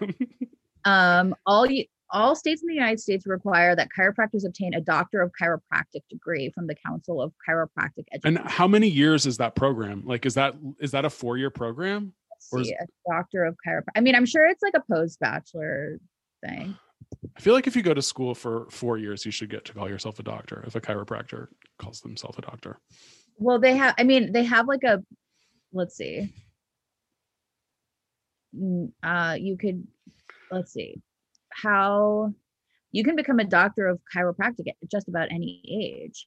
um 0.84 1.34
all 1.44 1.66
you 1.70 1.84
all 2.10 2.34
states 2.34 2.62
in 2.62 2.68
the 2.68 2.74
United 2.74 2.98
States 2.98 3.26
require 3.26 3.76
that 3.76 3.88
chiropractors 3.96 4.46
obtain 4.46 4.72
a 4.72 4.80
doctor 4.80 5.20
of 5.20 5.30
chiropractic 5.40 6.00
degree 6.08 6.50
from 6.54 6.66
the 6.66 6.74
Council 6.74 7.20
of 7.20 7.32
Chiropractic 7.46 8.04
Education. 8.14 8.38
and 8.38 8.48
how 8.50 8.66
many 8.66 8.88
years 8.88 9.26
is 9.26 9.36
that 9.36 9.54
program? 9.54 10.02
Like, 10.06 10.24
is 10.24 10.32
that 10.34 10.54
is 10.80 10.92
that 10.92 11.04
a 11.04 11.10
four 11.10 11.36
year 11.36 11.50
program? 11.50 12.14
Let's 12.30 12.48
or 12.52 12.60
is- 12.60 12.68
see, 12.68 12.74
a 12.74 12.86
doctor 13.12 13.44
of 13.44 13.56
chiropractic. 13.66 13.88
I 13.96 14.00
mean, 14.00 14.14
I'm 14.14 14.24
sure 14.26 14.46
it's 14.46 14.62
like 14.62 14.74
a 14.76 14.82
post 14.90 15.20
bachelor 15.20 15.98
thing. 16.46 16.76
I 17.36 17.40
feel 17.40 17.54
like 17.54 17.66
if 17.66 17.74
you 17.76 17.82
go 17.82 17.94
to 17.94 18.02
school 18.02 18.34
for 18.34 18.66
four 18.70 18.96
years, 18.98 19.24
you 19.26 19.30
should 19.32 19.50
get 19.50 19.64
to 19.66 19.72
call 19.74 19.88
yourself 19.88 20.18
a 20.18 20.22
doctor. 20.22 20.62
If 20.66 20.74
a 20.76 20.80
chiropractor 20.80 21.48
calls 21.78 22.00
themselves 22.00 22.38
a 22.38 22.42
doctor, 22.42 22.78
Well, 23.38 23.58
they 23.58 23.76
have. 23.76 23.94
I 23.98 24.04
mean, 24.04 24.32
they 24.32 24.44
have 24.44 24.66
like 24.66 24.82
a. 24.84 25.02
Let's 25.72 25.96
see. 25.96 26.32
Mm, 28.56 28.92
Uh, 29.02 29.36
you 29.38 29.56
could. 29.56 29.86
Let's 30.50 30.72
see. 30.72 31.00
How 31.50 32.32
you 32.92 33.04
can 33.04 33.16
become 33.16 33.38
a 33.38 33.44
doctor 33.44 33.86
of 33.86 34.00
chiropractic 34.14 34.68
at 34.68 34.76
just 34.90 35.08
about 35.08 35.28
any 35.30 35.62
age. 35.68 36.26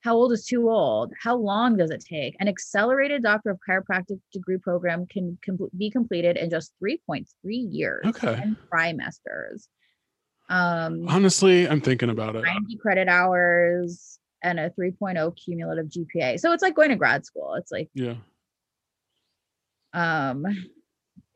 How 0.00 0.14
old 0.14 0.32
is 0.32 0.46
too 0.46 0.70
old? 0.70 1.12
How 1.20 1.36
long 1.36 1.76
does 1.76 1.90
it 1.90 2.04
take? 2.08 2.36
An 2.38 2.48
accelerated 2.48 3.22
doctor 3.22 3.50
of 3.50 3.58
chiropractic 3.68 4.20
degree 4.32 4.58
program 4.58 5.06
can 5.06 5.36
com- 5.44 5.58
be 5.76 5.90
completed 5.90 6.36
in 6.36 6.48
just 6.48 6.72
3.3 6.82 7.26
years 7.44 8.04
Okay. 8.06 8.38
and 8.40 8.56
trimesters. 8.72 9.66
Um, 10.48 11.08
honestly, 11.08 11.68
I'm 11.68 11.80
thinking 11.80 12.08
about 12.10 12.36
it. 12.36 12.44
90 12.44 12.76
credit 12.76 13.08
hours 13.08 14.18
and 14.42 14.60
a 14.60 14.70
3.0 14.70 15.36
cumulative 15.36 15.86
GPA. 15.86 16.38
So 16.38 16.52
it's 16.52 16.62
like 16.62 16.74
going 16.74 16.90
to 16.90 16.96
grad 16.96 17.24
school. 17.26 17.54
It's 17.54 17.72
like, 17.72 17.88
Yeah, 17.94 18.14
um, 19.92 20.44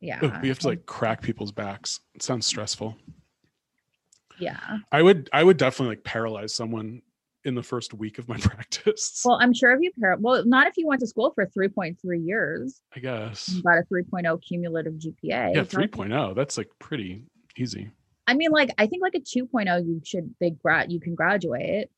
yeah, 0.00 0.40
we 0.42 0.48
have 0.48 0.58
to 0.60 0.68
like 0.68 0.86
crack 0.86 1.22
people's 1.22 1.52
backs. 1.52 2.00
It 2.14 2.22
sounds 2.22 2.46
stressful. 2.46 2.96
yeah. 4.38 4.78
I 4.92 5.02
would 5.02 5.28
I 5.32 5.44
would 5.44 5.56
definitely 5.56 5.96
like 5.96 6.04
paralyze 6.04 6.54
someone 6.54 7.02
in 7.44 7.54
the 7.54 7.62
first 7.62 7.94
week 7.94 8.18
of 8.18 8.28
my 8.28 8.36
practice. 8.40 9.22
Well, 9.24 9.38
I'm 9.40 9.54
sure 9.54 9.72
if 9.72 9.80
you 9.80 9.90
pair, 9.98 10.16
well, 10.20 10.44
not 10.44 10.66
if 10.66 10.76
you 10.76 10.86
went 10.86 11.00
to 11.00 11.06
school 11.06 11.32
for 11.34 11.46
3.3 11.46 11.96
years, 12.26 12.80
I 12.94 13.00
guess. 13.00 13.48
you 13.48 13.62
got 13.62 13.78
a 13.78 13.82
3.0 13.92 14.42
cumulative 14.46 14.94
GPA. 14.94 15.14
Yeah, 15.22 15.48
It's 15.62 15.72
not- 15.74 15.90
3.0. 15.90 16.34
That's 16.36 16.58
like 16.58 16.68
pretty 16.78 17.22
easy. 17.56 17.90
I 18.26 18.34
mean, 18.34 18.50
like, 18.52 18.70
I 18.78 18.86
think 18.86 19.02
like 19.02 19.14
a 19.16 19.20
2.0, 19.20 19.84
you 19.86 20.00
should, 20.04 20.34
big 20.38 20.58
grad, 20.60 20.92
you 20.92 21.00
can 21.00 21.14
graduate. 21.16 21.88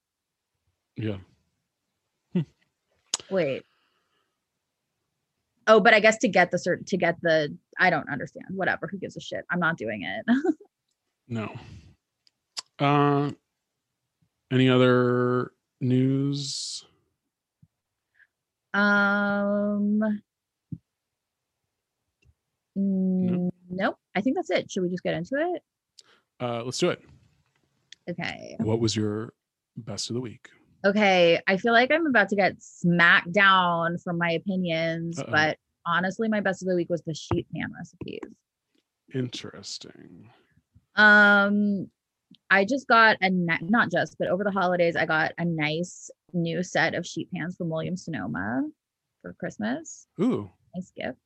Yeah. 0.97 1.17
Wait. 3.31 3.65
Oh, 5.67 5.81
but 5.81 5.95
I 5.95 6.01
guess 6.01 6.19
to 6.19 6.29
get 6.29 6.51
the 6.51 6.57
cert, 6.59 6.87
to 6.87 6.97
get 6.97 7.17
the, 7.23 7.57
I 7.79 7.89
don't 7.89 8.09
understand. 8.11 8.47
Whatever. 8.51 8.87
Who 8.89 8.99
gives 8.99 9.17
a 9.17 9.21
shit? 9.21 9.45
I'm 9.51 9.61
not 9.61 9.77
doing 9.79 10.03
it. 10.03 10.25
No. 11.29 11.55
Uh 12.79 13.31
any 14.51 14.69
other 14.69 15.53
news? 15.81 16.85
Um. 18.75 20.21
mm, 22.77 23.51
Nope. 23.71 23.97
I 24.15 24.21
think 24.21 24.37
that's 24.37 24.51
it. 24.51 24.71
Should 24.71 24.83
we 24.83 24.91
just 24.91 25.05
get 25.05 25.15
into 25.15 25.37
it? 25.37 25.63
Uh 26.41 26.65
let's 26.65 26.79
do 26.79 26.91
it. 26.91 27.01
Okay. 28.11 28.57
What 28.59 28.81
was 28.81 28.95
your 28.97 29.33
best 29.77 30.11
of 30.11 30.15
the 30.15 30.21
week? 30.21 30.49
Okay. 30.85 31.41
I 31.47 31.57
feel 31.57 31.73
like 31.73 31.91
I'm 31.91 32.07
about 32.07 32.29
to 32.31 32.37
get 32.37 32.57
smacked 32.61 33.33
down 33.33 33.99
from 33.99 34.19
my 34.19 34.31
opinions, 34.33 35.19
Uh-oh. 35.19 35.31
but 35.31 35.59
honestly, 35.87 36.29
my 36.29 36.41
best 36.41 36.63
of 36.63 36.69
the 36.69 36.75
week 36.75 36.91
was 36.91 37.03
the 37.03 37.15
sheet 37.15 37.47
pan 37.55 37.69
recipes. 37.77 38.35
Interesting. 39.15 40.29
Um, 40.97 41.91
I 42.51 42.65
just 42.65 42.87
got 42.87 43.17
a 43.21 43.31
not 43.31 43.91
just, 43.91 44.17
but 44.19 44.29
over 44.29 44.45
the 44.45 44.51
holidays, 44.51 44.97
I 44.97 45.07
got 45.07 45.33
a 45.39 45.45
nice 45.45 46.11
new 46.33 46.63
set 46.63 46.95
of 46.95 47.07
sheet 47.07 47.29
pans 47.35 47.57
from 47.57 47.69
Williams 47.69 48.05
Sonoma 48.05 48.69
for 49.23 49.35
Christmas. 49.35 50.07
Ooh. 50.21 50.51
Nice 50.75 50.93
gift. 50.97 51.19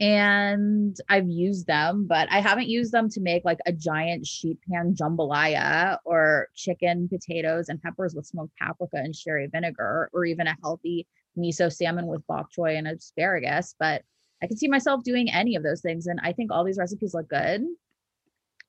And 0.00 0.96
I've 1.10 1.28
used 1.28 1.66
them, 1.66 2.06
but 2.08 2.26
I 2.32 2.40
haven't 2.40 2.68
used 2.68 2.90
them 2.90 3.10
to 3.10 3.20
make 3.20 3.44
like 3.44 3.58
a 3.66 3.72
giant 3.72 4.26
sheet 4.26 4.58
pan 4.70 4.94
jambalaya 4.94 5.98
or 6.06 6.48
chicken, 6.54 7.06
potatoes, 7.06 7.68
and 7.68 7.82
peppers 7.82 8.14
with 8.14 8.24
smoked 8.26 8.56
paprika 8.58 8.96
and 8.96 9.14
sherry 9.14 9.46
vinegar, 9.46 10.08
or 10.14 10.24
even 10.24 10.46
a 10.46 10.56
healthy 10.62 11.06
miso 11.36 11.70
salmon 11.70 12.06
with 12.06 12.26
bok 12.26 12.48
choy 12.50 12.78
and 12.78 12.88
asparagus. 12.88 13.74
But 13.78 14.02
I 14.42 14.46
can 14.46 14.56
see 14.56 14.68
myself 14.68 15.04
doing 15.04 15.30
any 15.30 15.54
of 15.54 15.62
those 15.62 15.82
things. 15.82 16.06
And 16.06 16.18
I 16.22 16.32
think 16.32 16.50
all 16.50 16.64
these 16.64 16.78
recipes 16.78 17.12
look 17.12 17.28
good. 17.28 17.62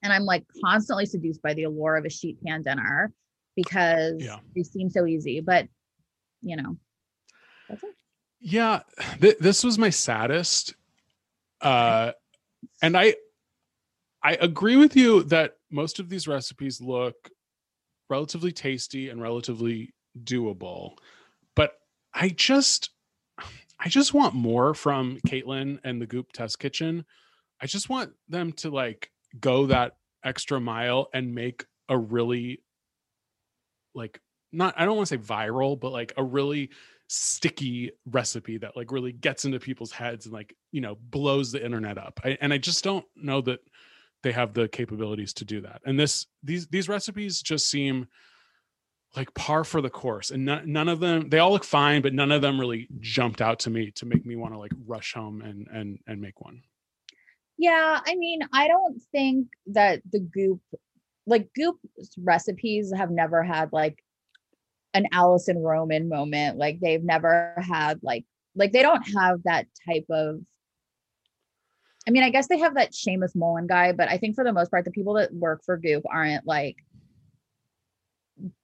And 0.03 0.11
I'm 0.11 0.23
like 0.25 0.43
constantly 0.65 1.05
seduced 1.05 1.41
by 1.41 1.53
the 1.53 1.63
allure 1.63 1.95
of 1.95 2.03
a 2.03 2.09
sheet 2.09 2.43
pan 2.43 2.63
dinner 2.63 3.13
because 3.55 4.21
Yeah. 4.21 4.39
they 4.53 4.63
seem 4.63 4.89
so 4.89 5.05
easy. 5.05 5.39
But 5.39 5.69
you 6.41 6.57
know, 6.57 6.77
that's 7.69 7.83
it. 7.83 7.95
Yeah, 8.41 8.81
th- 9.21 9.37
this 9.39 9.63
was 9.63 9.77
my 9.77 9.91
saddest. 9.91 10.73
Uh 11.61 12.11
and 12.81 12.97
I 12.97 13.15
I 14.23 14.33
agree 14.33 14.75
with 14.75 14.95
you 14.95 15.23
that 15.23 15.55
most 15.71 15.99
of 15.99 16.09
these 16.09 16.27
recipes 16.27 16.79
look 16.81 17.29
relatively 18.09 18.51
tasty 18.51 19.09
and 19.09 19.21
relatively 19.21 19.93
doable. 20.23 20.93
But 21.55 21.73
I 22.13 22.29
just 22.29 22.91
I 23.79 23.89
just 23.89 24.13
want 24.13 24.35
more 24.35 24.73
from 24.73 25.19
Caitlin 25.27 25.79
and 25.83 26.01
the 26.01 26.05
Goop 26.05 26.31
Test 26.33 26.59
Kitchen. 26.59 27.05
I 27.59 27.65
just 27.65 27.89
want 27.89 28.11
them 28.27 28.51
to 28.53 28.69
like 28.69 29.09
go 29.39 29.67
that 29.67 29.93
extra 30.23 30.59
mile 30.59 31.09
and 31.13 31.33
make 31.33 31.65
a 31.89 31.97
really 31.97 32.61
like 33.95 34.19
not 34.51 34.75
I 34.77 34.85
don't 34.85 34.97
want 34.97 35.07
to 35.09 35.17
say 35.17 35.23
viral, 35.23 35.79
but 35.79 35.91
like 35.91 36.13
a 36.17 36.23
really 36.23 36.69
sticky 37.13 37.91
recipe 38.05 38.57
that 38.57 38.77
like 38.77 38.89
really 38.89 39.11
gets 39.11 39.43
into 39.43 39.59
people's 39.59 39.91
heads 39.91 40.25
and 40.25 40.33
like 40.33 40.55
you 40.71 40.79
know 40.79 40.97
blows 41.09 41.51
the 41.51 41.63
internet 41.63 41.97
up. 41.97 42.21
I, 42.23 42.37
and 42.39 42.53
i 42.53 42.57
just 42.57 42.85
don't 42.85 43.05
know 43.17 43.41
that 43.41 43.59
they 44.23 44.31
have 44.31 44.53
the 44.53 44.69
capabilities 44.69 45.33
to 45.33 45.45
do 45.45 45.59
that. 45.61 45.81
And 45.85 45.99
this 45.99 46.27
these 46.41 46.67
these 46.67 46.87
recipes 46.87 47.41
just 47.41 47.69
seem 47.69 48.07
like 49.15 49.33
par 49.33 49.65
for 49.65 49.81
the 49.81 49.89
course. 49.89 50.31
And 50.31 50.45
none, 50.45 50.71
none 50.71 50.87
of 50.87 51.01
them 51.01 51.27
they 51.27 51.39
all 51.39 51.51
look 51.51 51.65
fine 51.65 52.01
but 52.01 52.13
none 52.13 52.31
of 52.31 52.41
them 52.41 52.57
really 52.57 52.87
jumped 53.01 53.41
out 53.41 53.59
to 53.59 53.69
me 53.69 53.91
to 53.91 54.05
make 54.05 54.25
me 54.25 54.37
want 54.37 54.53
to 54.53 54.59
like 54.59 54.71
rush 54.85 55.13
home 55.13 55.41
and 55.41 55.67
and 55.67 55.99
and 56.07 56.21
make 56.21 56.39
one. 56.39 56.61
Yeah, 57.57 57.99
I 58.05 58.15
mean, 58.15 58.39
I 58.53 58.69
don't 58.69 59.01
think 59.11 59.49
that 59.67 60.01
the 60.11 60.19
goop, 60.19 60.61
like 61.27 61.49
goop 61.53 61.77
recipes, 62.17 62.91
have 62.95 63.11
never 63.11 63.43
had 63.43 63.71
like 63.73 64.01
an 64.93 65.07
Alison 65.11 65.57
Roman 65.57 66.09
moment. 66.09 66.57
Like 66.57 66.79
they've 66.79 67.03
never 67.03 67.55
had 67.57 67.99
like 68.03 68.25
like 68.55 68.71
they 68.71 68.81
don't 68.81 69.03
have 69.15 69.43
that 69.43 69.67
type 69.87 70.05
of. 70.09 70.41
I 72.07 72.11
mean, 72.11 72.23
I 72.23 72.31
guess 72.31 72.47
they 72.47 72.57
have 72.57 72.75
that 72.75 72.93
Seamus 72.93 73.35
Mullen 73.35 73.67
guy, 73.67 73.91
but 73.91 74.09
I 74.09 74.17
think 74.17 74.35
for 74.35 74.43
the 74.43 74.53
most 74.53 74.71
part, 74.71 74.85
the 74.85 74.91
people 74.91 75.13
that 75.15 75.33
work 75.33 75.61
for 75.63 75.77
Goop 75.77 76.03
aren't 76.09 76.47
like 76.47 76.77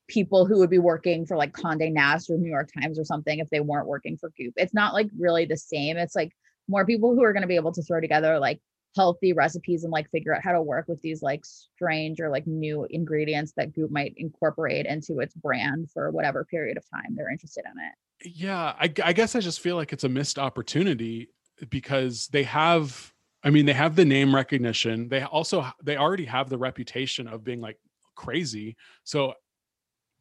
people 0.07 0.45
who 0.45 0.57
would 0.57 0.69
be 0.69 0.79
working 0.79 1.25
for 1.25 1.37
like 1.37 1.53
Condé 1.53 1.91
Nast 1.91 2.29
or 2.29 2.37
New 2.37 2.49
York 2.49 2.69
Times 2.73 2.97
or 2.97 3.03
something 3.03 3.39
if 3.39 3.49
they 3.49 3.59
weren't 3.59 3.87
working 3.87 4.17
for 4.17 4.31
Goop. 4.37 4.53
It's 4.57 4.73
not 4.73 4.93
like 4.93 5.07
really 5.17 5.45
the 5.45 5.57
same. 5.57 5.97
It's 5.97 6.15
like 6.15 6.31
more 6.67 6.85
people 6.85 7.13
who 7.13 7.23
are 7.23 7.33
going 7.33 7.41
to 7.41 7.47
be 7.47 7.55
able 7.55 7.73
to 7.73 7.83
throw 7.83 8.01
together 8.01 8.39
like 8.39 8.59
healthy 8.95 9.33
recipes 9.33 9.83
and 9.83 9.91
like 9.91 10.09
figure 10.09 10.35
out 10.35 10.43
how 10.43 10.51
to 10.51 10.61
work 10.61 10.87
with 10.87 11.01
these 11.01 11.21
like 11.21 11.45
strange 11.45 12.19
or 12.19 12.29
like 12.29 12.47
new 12.47 12.85
ingredients 12.89 13.53
that 13.55 13.73
Goop 13.73 13.91
might 13.91 14.13
incorporate 14.17 14.85
into 14.85 15.19
its 15.19 15.35
brand 15.35 15.89
for 15.91 16.11
whatever 16.11 16.45
period 16.45 16.77
of 16.77 16.83
time 16.89 17.15
they're 17.15 17.31
interested 17.31 17.63
in 17.65 17.71
it. 17.79 18.33
yeah 18.35 18.73
I, 18.79 18.91
I 19.03 19.13
guess 19.13 19.35
i 19.35 19.39
just 19.39 19.59
feel 19.59 19.75
like 19.75 19.93
it's 19.93 20.03
a 20.03 20.09
missed 20.09 20.39
opportunity 20.39 21.29
because 21.69 22.27
they 22.27 22.43
have 22.43 23.13
i 23.43 23.49
mean 23.49 23.65
they 23.65 23.73
have 23.73 23.95
the 23.95 24.05
name 24.05 24.33
recognition 24.33 25.09
they 25.09 25.23
also 25.23 25.65
they 25.83 25.97
already 25.97 26.25
have 26.25 26.49
the 26.49 26.57
reputation 26.57 27.27
of 27.27 27.43
being 27.43 27.61
like 27.61 27.77
crazy 28.15 28.75
so 29.03 29.33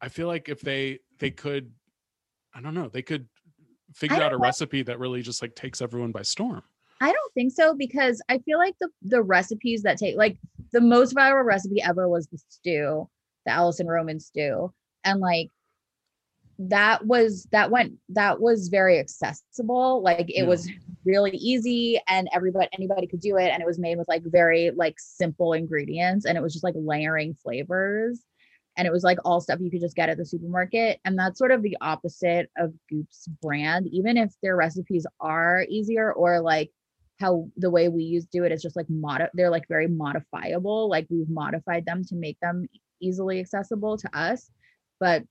i 0.01 0.07
feel 0.07 0.27
like 0.27 0.49
if 0.49 0.61
they 0.61 0.99
they 1.19 1.31
could 1.31 1.71
i 2.53 2.61
don't 2.61 2.75
know 2.75 2.89
they 2.89 3.01
could 3.01 3.27
figure 3.93 4.17
out 4.17 4.33
a 4.33 4.35
know. 4.35 4.41
recipe 4.41 4.83
that 4.83 4.99
really 4.99 5.21
just 5.21 5.41
like 5.41 5.55
takes 5.55 5.81
everyone 5.81 6.11
by 6.11 6.21
storm 6.21 6.61
I 7.01 7.11
don't 7.11 7.33
think 7.33 7.53
so 7.53 7.75
because 7.75 8.21
I 8.29 8.39
feel 8.39 8.57
like 8.57 8.75
the 8.79 8.89
the 9.01 9.21
recipes 9.21 9.83
that 9.83 9.97
take 9.97 10.17
like 10.17 10.37
the 10.71 10.81
most 10.81 11.15
viral 11.15 11.45
recipe 11.45 11.81
ever 11.81 12.09
was 12.09 12.27
the 12.27 12.39
stew, 12.49 13.09
the 13.45 13.51
Alison 13.51 13.87
Roman 13.87 14.19
stew. 14.19 14.73
And 15.03 15.19
like 15.19 15.49
that 16.59 17.05
was 17.05 17.47
that 17.51 17.69
went 17.69 17.93
that 18.09 18.39
was 18.41 18.69
very 18.69 18.97
accessible. 18.99 20.01
Like 20.01 20.29
it 20.29 20.37
Yeah. 20.41 20.43
was 20.45 20.67
really 21.05 21.31
easy 21.37 21.99
and 22.07 22.27
everybody 22.33 22.67
anybody 22.73 23.07
could 23.07 23.21
do 23.21 23.37
it 23.37 23.49
and 23.49 23.61
it 23.61 23.65
was 23.65 23.79
made 23.79 23.97
with 23.97 24.07
like 24.07 24.23
very 24.25 24.71
like 24.71 24.95
simple 24.97 25.53
ingredients 25.53 26.25
and 26.25 26.37
it 26.37 26.41
was 26.41 26.51
just 26.53 26.63
like 26.65 26.73
layering 26.75 27.33
flavors 27.35 28.19
and 28.75 28.85
it 28.85 28.91
was 28.91 29.03
like 29.03 29.17
all 29.23 29.39
stuff 29.39 29.59
you 29.61 29.71
could 29.71 29.79
just 29.79 29.95
get 29.95 30.09
at 30.09 30.17
the 30.17 30.25
supermarket 30.25 30.99
and 31.05 31.17
that's 31.17 31.37
sort 31.39 31.51
of 31.51 31.61
the 31.61 31.77
opposite 31.79 32.49
of 32.57 32.73
goop's 32.91 33.27
brand 33.41 33.87
even 33.87 34.17
if 34.17 34.33
their 34.43 34.57
recipes 34.57 35.07
are 35.21 35.65
easier 35.69 36.11
or 36.11 36.41
like 36.41 36.71
how 37.19 37.47
the 37.57 37.69
way 37.69 37.89
we 37.89 38.03
use 38.03 38.25
do 38.25 38.43
it 38.43 38.51
is 38.51 38.61
just 38.61 38.75
like 38.75 38.89
mod 38.89 39.27
they're 39.33 39.49
like 39.49 39.67
very 39.67 39.87
modifiable 39.87 40.89
like 40.89 41.07
we've 41.09 41.29
modified 41.29 41.85
them 41.85 42.03
to 42.03 42.15
make 42.15 42.39
them 42.39 42.67
easily 42.99 43.39
accessible 43.39 43.97
to 43.97 44.17
us. 44.17 44.49
But 44.99 45.23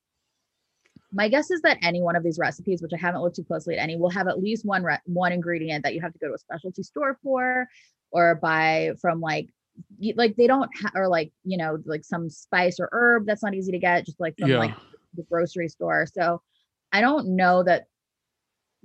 my 1.12 1.28
guess 1.28 1.50
is 1.50 1.62
that 1.62 1.78
any 1.82 2.02
one 2.02 2.16
of 2.16 2.24
these 2.24 2.38
recipes 2.38 2.82
which 2.82 2.92
i 2.92 2.96
haven't 2.96 3.22
looked 3.22 3.36
too 3.36 3.44
closely 3.44 3.76
at 3.76 3.82
any 3.82 3.96
will 3.96 4.10
have 4.10 4.26
at 4.26 4.42
least 4.42 4.64
one 4.64 4.82
re- 4.82 4.98
one 5.04 5.30
ingredient 5.30 5.84
that 5.84 5.94
you 5.94 6.00
have 6.00 6.12
to 6.12 6.18
go 6.18 6.26
to 6.26 6.34
a 6.34 6.38
specialty 6.38 6.82
store 6.82 7.16
for 7.22 7.68
or 8.10 8.34
buy 8.34 8.90
from 9.00 9.20
like 9.20 9.48
like 10.16 10.34
they 10.36 10.48
don't 10.48 10.68
ha- 10.76 10.90
or 10.94 11.06
like 11.06 11.32
you 11.44 11.56
know 11.56 11.78
like 11.84 12.04
some 12.04 12.28
spice 12.28 12.80
or 12.80 12.88
herb 12.92 13.24
that's 13.24 13.42
not 13.42 13.54
easy 13.54 13.70
to 13.70 13.78
get 13.78 14.04
just 14.04 14.18
like 14.18 14.36
from 14.36 14.50
yeah. 14.50 14.58
like 14.58 14.74
the 15.14 15.22
grocery 15.22 15.68
store. 15.68 16.06
So 16.12 16.42
i 16.92 17.00
don't 17.00 17.36
know 17.36 17.62
that 17.62 17.86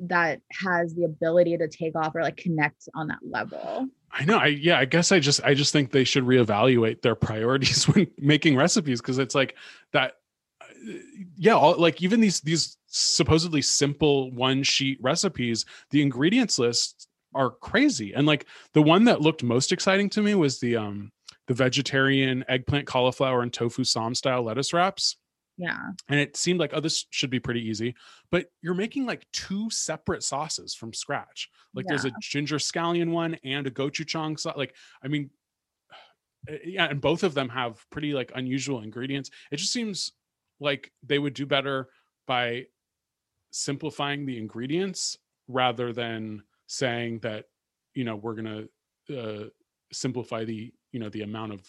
that 0.01 0.41
has 0.51 0.93
the 0.95 1.03
ability 1.05 1.57
to 1.57 1.67
take 1.67 1.95
off 1.95 2.15
or 2.15 2.21
like 2.21 2.37
connect 2.37 2.89
on 2.95 3.07
that 3.07 3.19
level 3.23 3.87
I 4.13 4.25
know. 4.25 4.37
I 4.37 4.47
yeah. 4.47 4.77
I 4.77 4.85
guess 4.85 5.11
I 5.11 5.19
just 5.19 5.41
I 5.43 5.53
just 5.53 5.71
think 5.71 5.91
they 5.91 6.03
should 6.03 6.25
reevaluate 6.25 7.01
their 7.01 7.15
priorities 7.15 7.87
when 7.87 8.07
making 8.17 8.55
recipes 8.57 9.01
because 9.01 9.17
it's 9.17 9.35
like 9.35 9.55
that. 9.93 10.13
uh, 10.61 10.65
Yeah, 11.37 11.53
all, 11.53 11.77
like 11.79 12.01
even 12.01 12.19
these 12.19 12.41
these 12.41 12.77
supposedly 12.87 13.61
simple 13.61 14.31
one 14.31 14.63
sheet 14.63 14.97
recipes, 15.01 15.65
the 15.91 16.01
ingredients 16.01 16.59
lists 16.59 17.07
are 17.33 17.51
crazy. 17.51 18.13
And 18.13 18.27
like 18.27 18.45
the 18.73 18.81
one 18.81 19.05
that 19.05 19.21
looked 19.21 19.43
most 19.43 19.71
exciting 19.71 20.09
to 20.11 20.21
me 20.21 20.35
was 20.35 20.59
the 20.59 20.75
um 20.75 21.11
the 21.47 21.53
vegetarian 21.53 22.43
eggplant, 22.47 22.87
cauliflower, 22.87 23.41
and 23.41 23.51
tofu 23.53 23.83
ssam 23.83 24.15
style 24.15 24.43
lettuce 24.43 24.73
wraps. 24.73 25.17
Yeah 25.61 25.91
And 26.09 26.19
it 26.19 26.35
seemed 26.35 26.59
like, 26.59 26.71
oh, 26.73 26.79
this 26.79 27.05
should 27.11 27.29
be 27.29 27.39
pretty 27.39 27.61
easy. 27.61 27.93
But 28.31 28.47
you're 28.61 28.73
making 28.73 29.05
like 29.05 29.27
two 29.31 29.69
separate 29.69 30.23
sauces 30.23 30.73
from 30.73 30.91
scratch. 30.91 31.49
Like 31.75 31.85
there's 31.85 32.05
a 32.05 32.11
ginger 32.19 32.57
scallion 32.57 33.11
one 33.11 33.37
and 33.43 33.67
a 33.67 33.71
gochujang 33.71 34.39
sauce. 34.39 34.57
Like, 34.57 34.75
I 35.03 35.07
mean, 35.07 35.29
uh, 36.49 36.55
yeah, 36.65 36.85
and 36.85 36.99
both 36.99 37.23
of 37.23 37.35
them 37.35 37.47
have 37.49 37.85
pretty 37.91 38.13
like 38.13 38.31
unusual 38.33 38.81
ingredients. 38.81 39.29
It 39.51 39.57
just 39.57 39.71
seems 39.71 40.13
like 40.59 40.91
they 41.03 41.19
would 41.19 41.35
do 41.35 41.45
better 41.45 41.89
by 42.27 42.65
simplifying 43.51 44.25
the 44.25 44.37
ingredients 44.39 45.17
rather 45.47 45.93
than 45.93 46.41
saying 46.65 47.19
that, 47.19 47.45
you 47.93 48.03
know, 48.03 48.15
we're 48.15 48.35
gonna 48.35 48.63
uh, 49.15 49.45
simplify 49.91 50.43
the, 50.43 50.73
you 50.91 50.99
know, 50.99 51.09
the 51.09 51.21
amount 51.21 51.53
of 51.53 51.61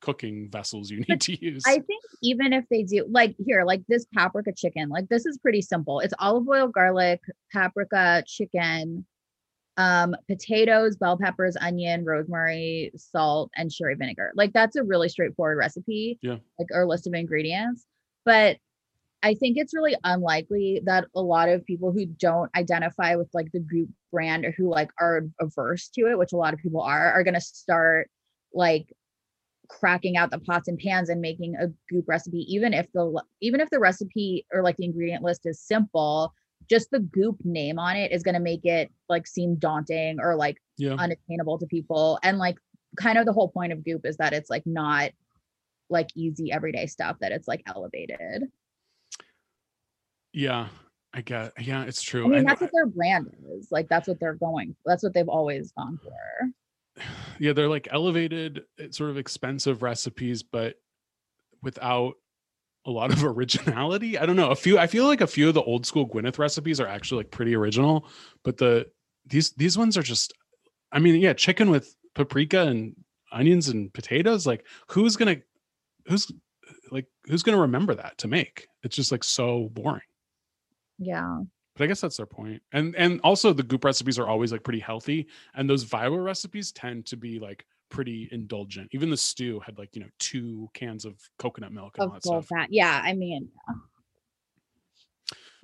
cooking 0.00 0.48
vessels 0.50 0.90
you 0.90 1.00
need 1.08 1.20
to 1.20 1.44
use. 1.44 1.62
I 1.66 1.74
think 1.74 2.02
even 2.22 2.52
if 2.52 2.64
they 2.70 2.82
do 2.82 3.06
like 3.10 3.34
here, 3.44 3.64
like 3.64 3.82
this 3.88 4.06
paprika 4.14 4.52
chicken, 4.56 4.88
like 4.88 5.08
this 5.08 5.26
is 5.26 5.38
pretty 5.38 5.62
simple. 5.62 6.00
It's 6.00 6.14
olive 6.18 6.48
oil, 6.48 6.68
garlic, 6.68 7.20
paprika, 7.52 8.22
chicken, 8.26 9.04
um, 9.76 10.16
potatoes, 10.28 10.96
bell 10.96 11.18
peppers, 11.18 11.56
onion, 11.60 12.04
rosemary, 12.04 12.92
salt, 12.96 13.50
and 13.56 13.72
sherry 13.72 13.94
vinegar. 13.94 14.32
Like 14.34 14.52
that's 14.52 14.76
a 14.76 14.84
really 14.84 15.08
straightforward 15.08 15.58
recipe. 15.58 16.18
Yeah. 16.22 16.36
Like 16.58 16.68
our 16.74 16.86
list 16.86 17.06
of 17.06 17.14
ingredients. 17.14 17.86
But 18.24 18.58
I 19.22 19.34
think 19.34 19.56
it's 19.56 19.74
really 19.74 19.96
unlikely 20.04 20.82
that 20.84 21.06
a 21.14 21.20
lot 21.20 21.48
of 21.48 21.64
people 21.64 21.90
who 21.90 22.06
don't 22.06 22.50
identify 22.54 23.16
with 23.16 23.28
like 23.34 23.50
the 23.52 23.60
Goop 23.60 23.88
brand 24.12 24.44
or 24.44 24.52
who 24.52 24.70
like 24.70 24.90
are 25.00 25.22
averse 25.40 25.88
to 25.90 26.02
it, 26.10 26.18
which 26.18 26.32
a 26.32 26.36
lot 26.36 26.54
of 26.54 26.60
people 26.60 26.80
are, 26.80 27.12
are 27.12 27.24
gonna 27.24 27.40
start 27.40 28.08
like 28.52 28.92
cracking 29.68 30.16
out 30.16 30.30
the 30.30 30.38
pots 30.40 30.68
and 30.68 30.78
pans 30.78 31.08
and 31.08 31.20
making 31.20 31.54
a 31.56 31.66
goop 31.88 32.04
recipe 32.06 32.44
even 32.52 32.72
if 32.72 32.90
the 32.92 33.22
even 33.40 33.60
if 33.60 33.70
the 33.70 33.78
recipe 33.78 34.46
or 34.52 34.62
like 34.62 34.76
the 34.76 34.84
ingredient 34.84 35.22
list 35.22 35.42
is 35.44 35.60
simple 35.60 36.32
just 36.68 36.90
the 36.90 37.00
goop 37.00 37.36
name 37.44 37.78
on 37.78 37.96
it 37.96 38.12
is 38.12 38.22
going 38.22 38.34
to 38.34 38.40
make 38.40 38.64
it 38.64 38.90
like 39.08 39.26
seem 39.26 39.56
daunting 39.56 40.18
or 40.20 40.34
like 40.34 40.56
yeah. 40.78 40.94
unattainable 40.94 41.58
to 41.58 41.66
people 41.66 42.18
and 42.22 42.38
like 42.38 42.56
kind 42.96 43.18
of 43.18 43.26
the 43.26 43.32
whole 43.32 43.48
point 43.48 43.72
of 43.72 43.84
goop 43.84 44.04
is 44.04 44.16
that 44.16 44.32
it's 44.32 44.50
like 44.50 44.66
not 44.66 45.10
like 45.88 46.08
easy 46.14 46.52
everyday 46.52 46.86
stuff 46.86 47.16
that 47.20 47.32
it's 47.32 47.48
like 47.48 47.62
elevated. 47.66 48.44
Yeah, 50.32 50.68
I 51.14 51.20
get. 51.22 51.52
Yeah, 51.60 51.84
it's 51.84 52.02
true. 52.02 52.24
I 52.24 52.28
mean, 52.28 52.38
And 52.40 52.48
that's 52.48 52.60
what 52.60 52.70
their 52.72 52.86
brand 52.86 53.32
is. 53.52 53.68
Like 53.70 53.88
that's 53.88 54.08
what 54.08 54.20
they're 54.20 54.34
going. 54.34 54.76
That's 54.84 55.02
what 55.02 55.14
they've 55.14 55.28
always 55.28 55.72
gone 55.72 55.98
for. 56.02 56.50
Yeah, 57.38 57.52
they're 57.52 57.68
like 57.68 57.88
elevated, 57.90 58.62
eh, 58.78 58.88
sort 58.90 59.10
of 59.10 59.18
expensive 59.18 59.82
recipes, 59.82 60.42
but 60.42 60.76
without 61.62 62.14
a 62.86 62.90
lot 62.90 63.12
of 63.12 63.24
originality. 63.36 64.18
I 64.18 64.26
don't 64.26 64.36
know. 64.36 64.50
A 64.50 64.56
few. 64.56 64.78
I 64.78 64.86
feel 64.86 65.06
like 65.06 65.20
a 65.20 65.26
few 65.26 65.48
of 65.48 65.54
the 65.54 65.62
old 65.62 65.84
school 65.86 66.08
Gwyneth 66.08 66.38
recipes 66.38 66.80
are 66.80 66.86
actually 66.86 67.18
like 67.18 67.30
pretty 67.30 67.54
original, 67.54 68.08
but 68.44 68.56
the 68.56 68.86
these 69.26 69.52
these 69.52 69.76
ones 69.76 69.98
are 69.98 70.02
just. 70.02 70.32
I 70.92 71.00
mean, 71.00 71.20
yeah, 71.20 71.32
chicken 71.32 71.68
with 71.70 71.94
paprika 72.14 72.62
and 72.62 72.94
onions 73.32 73.68
and 73.68 73.92
potatoes. 73.92 74.46
Like, 74.46 74.64
who's 74.88 75.16
gonna, 75.16 75.38
who's 76.06 76.30
like, 76.92 77.06
who's 77.26 77.42
gonna 77.42 77.60
remember 77.60 77.94
that 77.96 78.18
to 78.18 78.28
make? 78.28 78.68
It's 78.84 78.94
just 78.94 79.10
like 79.10 79.24
so 79.24 79.68
boring. 79.72 80.00
Yeah. 80.98 81.40
But 81.76 81.84
i 81.84 81.86
guess 81.86 82.00
that's 82.00 82.16
their 82.16 82.26
point 82.26 82.60
and 82.72 82.96
and 82.96 83.20
also 83.22 83.52
the 83.52 83.62
goop 83.62 83.84
recipes 83.84 84.18
are 84.18 84.26
always 84.26 84.50
like 84.50 84.64
pretty 84.64 84.80
healthy 84.80 85.28
and 85.54 85.70
those 85.70 85.84
viral 85.84 86.24
recipes 86.24 86.72
tend 86.72 87.06
to 87.06 87.16
be 87.16 87.38
like 87.38 87.64
pretty 87.88 88.28
indulgent 88.32 88.88
even 88.92 89.10
the 89.10 89.16
stew 89.16 89.60
had 89.60 89.78
like 89.78 89.94
you 89.94 90.00
know 90.00 90.08
two 90.18 90.68
cans 90.74 91.04
of 91.04 91.14
coconut 91.38 91.72
milk 91.72 91.96
and 91.98 92.08
all 92.08 92.14
that 92.14 92.22
stuff 92.22 92.46
fat. 92.46 92.68
Yeah. 92.70 93.00
I 93.04 93.12
mean, 93.12 93.48
yeah. 93.68 93.74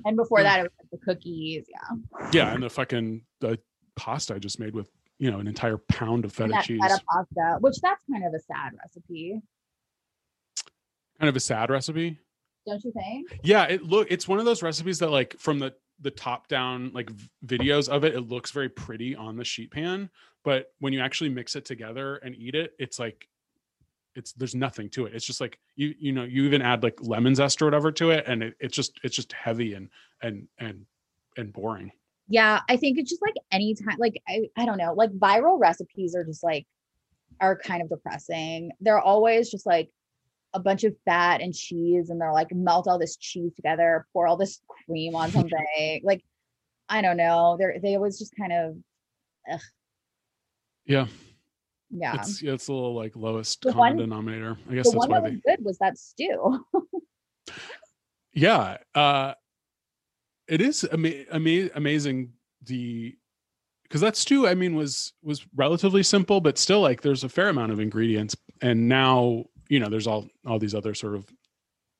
And 0.04 0.16
before 0.16 0.40
Yeah. 0.40 0.44
that, 0.44 0.60
it 0.60 0.62
was 0.62 0.72
like 0.78 0.90
the 1.00 1.04
cookies. 1.04 1.66
Yeah. 1.68 2.28
yeah 2.32 2.54
and 2.54 2.62
the 2.62 2.70
fucking 2.70 3.24
the 3.40 3.58
pasta 3.96 4.34
i 4.34 4.38
just 4.38 4.58
made 4.58 4.74
with 4.74 4.88
you 5.18 5.30
know 5.30 5.38
an 5.38 5.46
entire 5.46 5.78
pound 5.78 6.24
of 6.24 6.32
feta 6.32 6.60
cheese 6.62 6.80
feta 6.80 7.00
pasta, 7.08 7.58
which 7.60 7.76
that's 7.82 8.02
kind 8.10 8.24
of 8.24 8.32
a 8.32 8.40
sad 8.40 8.72
recipe, 8.78 9.40
kind 11.20 11.28
of 11.28 11.36
a 11.36 11.40
sad 11.40 11.70
recipe 11.70 12.18
don't 12.66 12.82
you 12.84 12.92
think? 12.92 13.40
yeah 13.42 13.64
it 13.64 13.82
look 13.82 14.06
it's 14.10 14.26
one 14.26 14.38
of 14.38 14.44
those 14.44 14.62
recipes 14.62 14.98
that 15.00 15.10
like 15.10 15.36
from 15.38 15.58
the 15.58 15.74
the 16.02 16.10
top 16.10 16.48
down 16.48 16.90
like 16.92 17.10
videos 17.46 17.88
of 17.88 18.04
it 18.04 18.14
it 18.14 18.28
looks 18.28 18.50
very 18.50 18.68
pretty 18.68 19.16
on 19.16 19.36
the 19.36 19.44
sheet 19.44 19.70
pan 19.70 20.10
but 20.44 20.72
when 20.80 20.92
you 20.92 21.00
actually 21.00 21.30
mix 21.30 21.56
it 21.56 21.64
together 21.64 22.16
and 22.16 22.34
eat 22.36 22.54
it 22.54 22.72
it's 22.78 22.98
like 22.98 23.28
it's 24.14 24.32
there's 24.34 24.54
nothing 24.54 24.90
to 24.90 25.06
it 25.06 25.14
it's 25.14 25.24
just 25.24 25.40
like 25.40 25.58
you 25.76 25.94
you 25.98 26.12
know 26.12 26.24
you 26.24 26.44
even 26.44 26.60
add 26.60 26.82
like 26.82 26.98
lemon 27.00 27.34
zest 27.34 27.62
or 27.62 27.64
whatever 27.64 27.90
to 27.90 28.10
it 28.10 28.24
and 28.26 28.42
it, 28.42 28.54
it's 28.60 28.76
just 28.76 29.00
it's 29.02 29.16
just 29.16 29.32
heavy 29.32 29.74
and 29.74 29.88
and 30.22 30.46
and 30.58 30.84
and 31.38 31.52
boring 31.52 31.90
Yeah, 32.28 32.60
I 32.68 32.76
think 32.76 32.98
it's 32.98 33.10
just 33.10 33.22
like 33.22 33.34
anytime, 33.50 33.96
like 33.98 34.20
I, 34.28 34.48
I 34.56 34.64
don't 34.64 34.78
know, 34.78 34.94
like 34.94 35.10
viral 35.12 35.58
recipes 35.60 36.14
are 36.14 36.24
just 36.24 36.42
like 36.42 36.66
are 37.40 37.56
kind 37.56 37.82
of 37.82 37.88
depressing. 37.88 38.70
They're 38.80 39.00
always 39.00 39.50
just 39.50 39.66
like 39.66 39.90
a 40.54 40.60
bunch 40.60 40.84
of 40.84 40.94
fat 41.04 41.40
and 41.40 41.54
cheese, 41.54 42.10
and 42.10 42.20
they're 42.20 42.32
like 42.32 42.52
melt 42.52 42.86
all 42.88 42.98
this 42.98 43.16
cheese 43.16 43.52
together, 43.54 44.06
pour 44.12 44.26
all 44.26 44.36
this 44.36 44.60
cream 44.86 45.14
on 45.14 45.30
something. 45.32 46.00
like 46.04 46.22
I 46.88 47.00
don't 47.02 47.16
know. 47.16 47.56
They're 47.58 47.78
they 47.80 47.94
always 47.96 48.18
just 48.18 48.34
kind 48.36 48.52
of 48.52 48.76
yeah 50.86 51.06
yeah. 51.90 52.14
it's 52.14 52.42
yeah, 52.42 52.52
it's 52.52 52.68
a 52.68 52.72
little 52.72 52.94
like 52.94 53.16
lowest 53.16 53.62
The 53.62 53.72
common 53.72 53.96
one- 53.96 53.96
denominator 53.98 54.56
i 54.70 54.74
guess 54.74 54.86
the 54.86 54.92
that's 54.92 55.08
one 55.08 55.10
why 55.10 55.16
that 55.20 55.22
was 55.24 55.32
they 55.44 55.56
good 55.56 55.64
was 55.64 55.78
that 55.78 55.98
stew. 55.98 56.64
yeah 58.34 58.78
uh 58.94 59.34
it 60.48 60.60
is 60.60 60.86
ama- 60.92 61.24
ama- 61.32 61.70
amazing 61.74 62.32
the 62.64 63.14
because 63.82 64.00
that 64.00 64.16
stew 64.16 64.46
i 64.46 64.54
mean 64.54 64.74
was 64.74 65.12
was 65.22 65.44
relatively 65.54 66.02
simple 66.02 66.40
but 66.40 66.56
still 66.56 66.80
like 66.80 67.02
there's 67.02 67.24
a 67.24 67.28
fair 67.28 67.48
amount 67.48 67.72
of 67.72 67.80
ingredients 67.80 68.36
and 68.60 68.88
now 68.88 69.44
you 69.72 69.80
know 69.80 69.88
there's 69.88 70.06
all 70.06 70.28
all 70.46 70.58
these 70.58 70.74
other 70.74 70.92
sort 70.92 71.14
of 71.14 71.26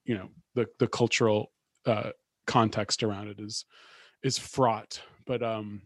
you 0.05 0.15
know 0.15 0.29
the 0.55 0.67
the 0.79 0.87
cultural 0.87 1.53
uh 1.87 2.11
context 2.47 3.03
around 3.03 3.29
it 3.29 3.41
is 3.41 3.65
is 4.23 4.37
fraught 4.37 5.01
but 5.25 5.43
um 5.43 5.81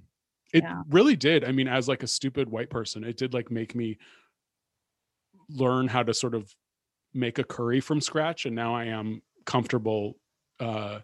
it 0.53 0.64
Yeah. 0.64 0.83
really 0.90 1.14
did 1.14 1.44
i 1.44 1.53
mean 1.53 1.68
as 1.68 1.87
like 1.87 2.03
a 2.03 2.09
stupid 2.09 2.49
white 2.49 2.70
person 2.70 3.05
it 3.05 3.16
did 3.16 3.33
like 3.33 3.53
make 3.53 3.77
me 3.77 3.99
learn 5.49 5.87
how 5.87 6.03
to 6.03 6.12
sort 6.12 6.35
of 6.35 6.53
make 7.14 7.38
a 7.38 7.44
curry 7.44 7.79
from 7.79 8.01
scratch 8.01 8.46
and 8.46 8.57
now 8.57 8.75
i 8.75 8.85
am 8.85 9.22
comfortable 9.44 10.18
uh 10.59 10.99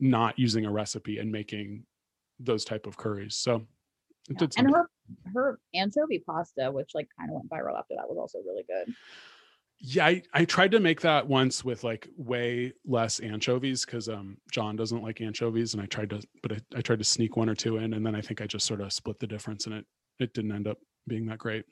not 0.00 0.38
using 0.38 0.64
a 0.64 0.72
recipe 0.72 1.18
and 1.18 1.30
making 1.30 1.84
those 2.40 2.64
type 2.64 2.86
of 2.86 2.96
curries 2.96 3.36
so 3.36 3.56
it 4.30 4.36
Yeah. 4.36 4.38
did 4.38 4.54
And 4.56 4.74
her 4.74 4.88
her 5.34 5.60
anchovy 5.74 6.18
pasta, 6.18 6.70
which 6.70 6.90
like 6.94 7.08
kind 7.18 7.30
of 7.30 7.36
went 7.36 7.48
viral 7.48 7.78
after 7.78 7.94
that, 7.96 8.08
was 8.08 8.18
also 8.18 8.38
really 8.46 8.64
good. 8.64 8.94
Yeah 9.78 10.06
I, 10.06 10.22
I 10.32 10.44
tried 10.44 10.70
to 10.72 10.80
make 10.80 11.00
that 11.02 11.26
once 11.26 11.64
with 11.64 11.84
like 11.84 12.08
way 12.16 12.72
less 12.86 13.20
anchovies 13.20 13.84
because 13.84 14.08
um 14.08 14.36
john 14.50 14.76
doesn't 14.76 15.02
like 15.02 15.20
anchovies 15.20 15.74
and 15.74 15.82
i 15.82 15.86
tried 15.86 16.10
to 16.10 16.22
but 16.42 16.52
I, 16.52 16.58
I 16.76 16.80
tried 16.80 16.98
to 16.98 17.04
sneak 17.04 17.36
one 17.36 17.48
or 17.48 17.54
two 17.54 17.76
in 17.78 17.94
and 17.94 18.04
then 18.04 18.14
i 18.14 18.20
think 18.20 18.40
i 18.40 18.46
just 18.46 18.66
sort 18.66 18.80
of 18.80 18.92
split 18.92 19.18
the 19.18 19.26
difference 19.26 19.66
and 19.66 19.74
it 19.74 19.84
it 20.18 20.32
didn't 20.32 20.52
end 20.52 20.66
up 20.66 20.78
being 21.06 21.26
that 21.26 21.38
great 21.38 21.64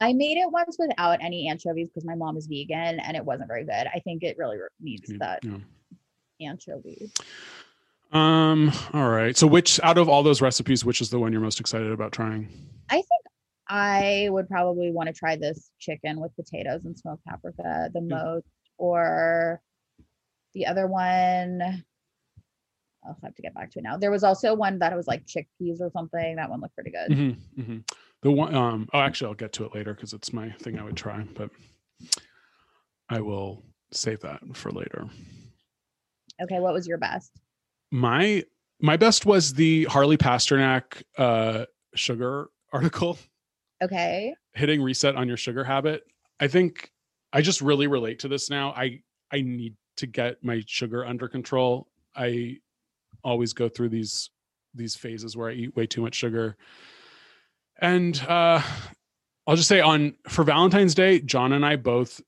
I 0.00 0.12
made 0.12 0.36
it 0.36 0.50
once 0.50 0.76
without 0.78 1.18
any 1.22 1.48
anchovies 1.48 1.88
because 1.88 2.04
my 2.04 2.14
mom 2.14 2.36
is 2.36 2.46
vegan 2.46 3.00
and 3.00 3.16
it 3.16 3.24
wasn't 3.24 3.48
very 3.48 3.64
good. 3.64 3.86
I 3.94 3.98
think 4.00 4.22
it 4.22 4.36
really 4.36 4.58
needs 4.78 5.10
that 5.18 5.42
yeah. 5.42 5.56
anchovies. 6.50 7.12
um 8.12 8.70
all 8.92 9.08
right 9.08 9.36
so 9.36 9.46
which 9.46 9.80
out 9.82 9.98
of 9.98 10.08
all 10.08 10.22
those 10.22 10.40
recipes 10.40 10.84
which 10.84 11.00
is 11.00 11.10
the 11.10 11.18
one 11.18 11.32
you're 11.32 11.40
most 11.40 11.60
excited 11.60 11.90
about 11.90 12.12
trying 12.12 12.48
I 12.88 12.96
think 12.96 13.25
I 13.68 14.28
would 14.30 14.48
probably 14.48 14.92
want 14.92 15.08
to 15.08 15.12
try 15.12 15.36
this 15.36 15.70
chicken 15.78 16.20
with 16.20 16.34
potatoes 16.36 16.84
and 16.84 16.96
smoked 16.98 17.24
paprika 17.24 17.90
the 17.92 18.00
Yeah. 18.00 18.22
most, 18.24 18.46
or 18.78 19.60
the 20.54 20.66
other 20.66 20.86
one. 20.86 21.84
I'll 23.04 23.16
have 23.22 23.34
to 23.36 23.42
get 23.42 23.54
back 23.54 23.70
to 23.72 23.78
it 23.78 23.82
now. 23.82 23.96
There 23.96 24.10
was 24.10 24.24
also 24.24 24.54
one 24.54 24.80
that 24.80 24.96
was 24.96 25.06
like 25.06 25.26
chickpeas 25.26 25.80
or 25.80 25.90
something. 25.90 26.36
That 26.36 26.50
one 26.50 26.60
looked 26.60 26.74
pretty 26.74 26.90
good. 26.90 27.10
Mhm, 27.10 27.36
mhm. 27.56 27.90
The 28.22 28.32
one, 28.32 28.54
um, 28.54 28.88
oh, 28.92 28.98
actually, 29.00 29.28
I'll 29.28 29.34
get 29.34 29.52
to 29.54 29.64
it 29.64 29.74
later 29.74 29.94
because 29.94 30.12
it's 30.12 30.32
my 30.32 30.50
thing 30.52 30.78
I 30.78 30.82
would 30.82 30.96
try, 30.96 31.22
but 31.34 31.50
I 33.08 33.20
will 33.20 33.64
save 33.92 34.20
that 34.20 34.40
for 34.56 34.72
later. 34.72 35.08
Okay, 36.42 36.58
what 36.58 36.72
was 36.72 36.86
your 36.88 36.98
best? 36.98 37.32
My 37.92 38.44
my 38.80 38.96
best 38.96 39.24
was 39.24 39.54
the 39.54 39.84
Harley 39.84 40.16
Pasternak 40.16 41.02
uh, 41.16 41.66
sugar 41.94 42.48
article, 42.72 43.18
Okay, 43.82 44.34
hitting 44.54 44.82
reset 44.82 45.16
on 45.16 45.28
your 45.28 45.36
sugar 45.36 45.64
habit. 45.64 46.04
I 46.40 46.48
think 46.48 46.90
I 47.32 47.42
just 47.42 47.60
really 47.60 47.86
relate 47.86 48.20
to 48.20 48.28
this 48.28 48.50
now. 48.50 48.70
I 48.70 49.02
I 49.32 49.40
need 49.42 49.74
to 49.96 50.06
get 50.06 50.42
my 50.42 50.62
sugar 50.66 51.04
under 51.04 51.28
control. 51.28 51.88
I 52.14 52.58
always 53.24 53.52
go 53.52 53.68
through 53.68 53.90
these 53.90 54.30
these 54.74 54.94
phases 54.94 55.36
where 55.36 55.50
I 55.50 55.54
eat 55.54 55.76
way 55.76 55.86
too 55.86 56.02
much 56.02 56.14
sugar. 56.14 56.56
And 57.80 58.18
uh 58.28 58.62
I'll 59.46 59.56
just 59.56 59.68
say 59.68 59.80
on 59.80 60.14
for 60.28 60.44
Valentine's 60.44 60.94
Day, 60.94 61.20
John 61.20 61.52
and 61.52 61.64
I 61.64 61.76
both 61.76 62.20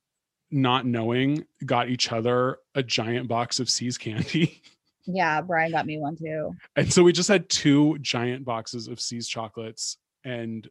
not 0.51 0.87
knowing 0.87 1.45
got 1.67 1.89
each 1.89 2.11
other 2.13 2.59
a 2.75 2.83
giant 2.83 3.29
box 3.29 3.61
of 3.61 3.69
See's 3.69 3.99
candy. 3.99 4.63
yeah, 5.07 5.41
Brian 5.41 5.73
got 5.73 5.85
me 5.87 5.99
one 5.99 6.17
too. 6.17 6.53
and 6.77 6.93
so 6.93 7.03
we 7.03 7.13
just 7.13 7.29
had 7.29 7.49
two 7.49 7.99
giant 7.99 8.45
boxes 8.45 8.89
of 8.89 9.01
See's 9.01 9.29
chocolates 9.29 9.99
and 10.25 10.69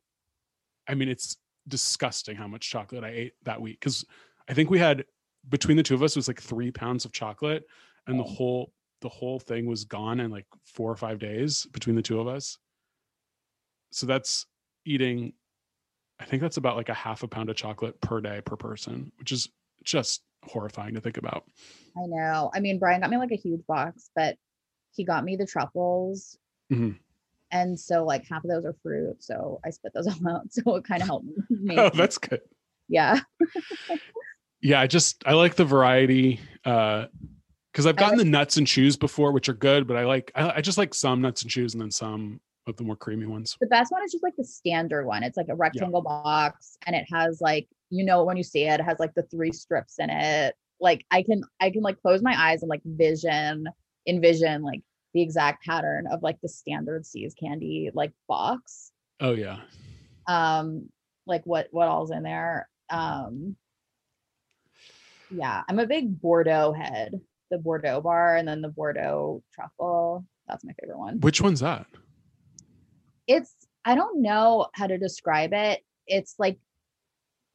I 0.88 0.96
mean 0.96 1.10
it's 1.10 1.38
disgusting 1.68 2.36
how 2.36 2.48
much 2.48 2.70
chocolate 2.70 3.04
I 3.04 3.10
ate 3.10 3.34
that 3.44 3.62
week 3.62 3.80
cuz 3.82 4.06
I 4.48 4.54
think 4.54 4.70
we 4.70 4.80
had 4.80 5.06
between 5.50 5.78
the 5.78 5.84
two 5.84 5.96
of 5.96 6.04
us 6.04 6.16
it 6.16 6.20
was 6.20 6.28
like 6.28 6.42
3 6.42 6.72
pounds 6.72 7.06
of 7.06 7.12
chocolate 7.12 7.66
and 8.08 8.20
the 8.20 8.24
whole 8.24 8.74
the 9.02 9.10
whole 9.10 9.40
thing 9.40 9.66
was 9.66 9.86
gone 9.86 10.20
in 10.20 10.32
like 10.32 10.48
4 10.66 10.92
or 10.92 10.96
5 10.96 11.20
days 11.20 11.68
between 11.68 11.96
the 11.96 12.02
two 12.02 12.20
of 12.20 12.28
us. 12.28 12.58
So 13.92 14.06
that's 14.06 14.48
eating 14.86 15.34
I 16.20 16.26
think 16.26 16.42
that's 16.42 16.58
about 16.58 16.78
like 16.78 16.90
a 16.90 16.96
half 16.96 17.22
a 17.24 17.28
pound 17.28 17.50
of 17.50 17.56
chocolate 17.56 18.00
per 18.02 18.22
day 18.22 18.42
per 18.44 18.56
person, 18.56 19.12
which 19.20 19.32
is 19.32 19.50
just 19.84 20.24
horrifying 20.44 20.96
to 20.96 21.02
think 21.02 21.18
about. 21.18 21.44
I 21.96 22.08
know. 22.08 22.50
I 22.56 22.60
mean, 22.60 22.80
Brian 22.80 23.02
got 23.02 23.12
me 23.12 23.18
like 23.18 23.32
a 23.32 23.36
huge 23.36 23.66
box, 23.68 24.10
but 24.16 24.36
he 24.96 25.04
got 25.04 25.24
me 25.24 25.36
the 25.36 25.46
truffles. 25.46 26.38
Mhm. 26.72 26.98
And 27.52 27.80
so 27.80 28.04
like 28.04 28.26
half 28.30 28.44
of 28.44 28.50
those 28.50 28.66
are 28.66 28.76
fruit. 28.84 29.24
So 29.24 29.60
I 29.66 29.70
spit 29.70 29.94
those 29.94 30.08
all 30.26 30.30
out. 30.30 30.52
So 30.52 30.76
it 30.76 30.84
kind 30.84 31.02
of 31.02 31.08
helped 31.08 31.28
me. 31.50 31.78
Oh, 31.78 31.90
that's 31.90 32.18
good. 32.18 32.42
yeah. 32.88 33.20
yeah 34.62 34.80
i 34.82 34.88
just 34.88 35.22
i 35.28 35.34
like 35.34 35.54
the 35.54 35.64
variety 35.64 36.40
uh 36.66 37.06
because 37.72 37.86
i've 37.86 37.96
gotten 37.96 38.18
the 38.18 38.26
nuts 38.26 38.58
and 38.58 38.66
chews 38.66 38.98
before 38.98 39.32
which 39.32 39.48
are 39.50 39.54
good 39.54 39.86
but 39.86 39.96
i 39.96 40.04
like 40.04 40.32
I, 40.34 40.54
I 40.56 40.62
just 40.62 40.80
like 40.80 40.96
some 40.96 41.22
nuts 41.22 41.44
and 41.44 41.52
chews 41.52 41.76
and 41.76 41.82
then 41.82 41.92
some 41.92 42.42
of 42.66 42.76
the 42.76 42.84
more 42.84 42.96
creamy 42.96 43.26
ones 43.26 43.56
The 43.62 43.68
best 43.68 43.92
one 43.92 44.04
is 44.04 44.12
just 44.12 44.24
like 44.24 44.36
the 44.36 44.44
standard 44.44 45.06
one. 45.06 45.24
It's 45.24 45.38
like 45.38 45.48
a 45.50 45.56
rectangle 45.56 46.02
box 46.02 46.78
and 46.86 46.96
it 46.96 47.06
has 47.12 47.40
like, 47.40 47.68
you 47.90 48.04
know, 48.04 48.24
when 48.24 48.36
you 48.38 48.44
see 48.44 48.64
it, 48.66 48.80
it 48.80 48.84
has 48.84 49.00
like 49.00 49.14
the 49.16 49.24
three 49.24 49.52
strips 49.52 50.00
in 50.00 50.10
it. 50.10 50.54
Like 50.80 51.06
I 51.10 51.24
can 51.24 51.44
I 51.60 51.70
can 51.72 51.82
like 51.82 52.02
close 52.02 52.22
my 52.22 52.36
eyes 52.38 52.62
and 52.62 52.70
like 52.70 52.82
vision, 52.84 53.68
envision 54.08 54.64
like 54.64 54.82
the 55.14 55.22
exact 55.22 55.66
pattern 55.66 56.06
of 56.12 56.22
like 56.22 56.40
the 56.42 56.50
standard 56.50 57.06
See's 57.06 57.34
candy 57.34 57.90
like 57.94 58.12
box. 58.28 58.92
oh 59.20 59.34
yeah 59.34 59.60
Um, 60.28 60.90
like 61.26 61.46
what 61.46 61.68
what 61.72 61.88
all's 61.88 62.12
in 62.12 62.24
there. 62.24 62.70
Um 62.90 63.56
Yeah, 65.30 65.64
I'm 65.68 65.80
a 65.80 65.88
big 65.88 66.22
Bordeaux 66.22 66.74
head. 66.74 67.20
The 67.50 67.58
Bordeaux 67.58 68.02
bar 68.02 68.36
and 68.36 68.48
then 68.48 68.62
the 68.62 68.70
Bordeaux 68.70 69.42
truffle. 69.54 70.26
That's 70.48 70.64
my 70.64 70.74
favorite 70.80 71.00
one. 71.00 71.20
Which 71.20 71.42
one's 71.42 71.60
that? 71.62 71.88
It's 73.28 73.54
I 73.86 73.96
don't 73.96 74.22
know 74.22 74.68
how 74.74 74.88
to 74.88 74.98
describe 74.98 75.52
it. 75.54 75.82
It's 76.08 76.36
like 76.38 76.60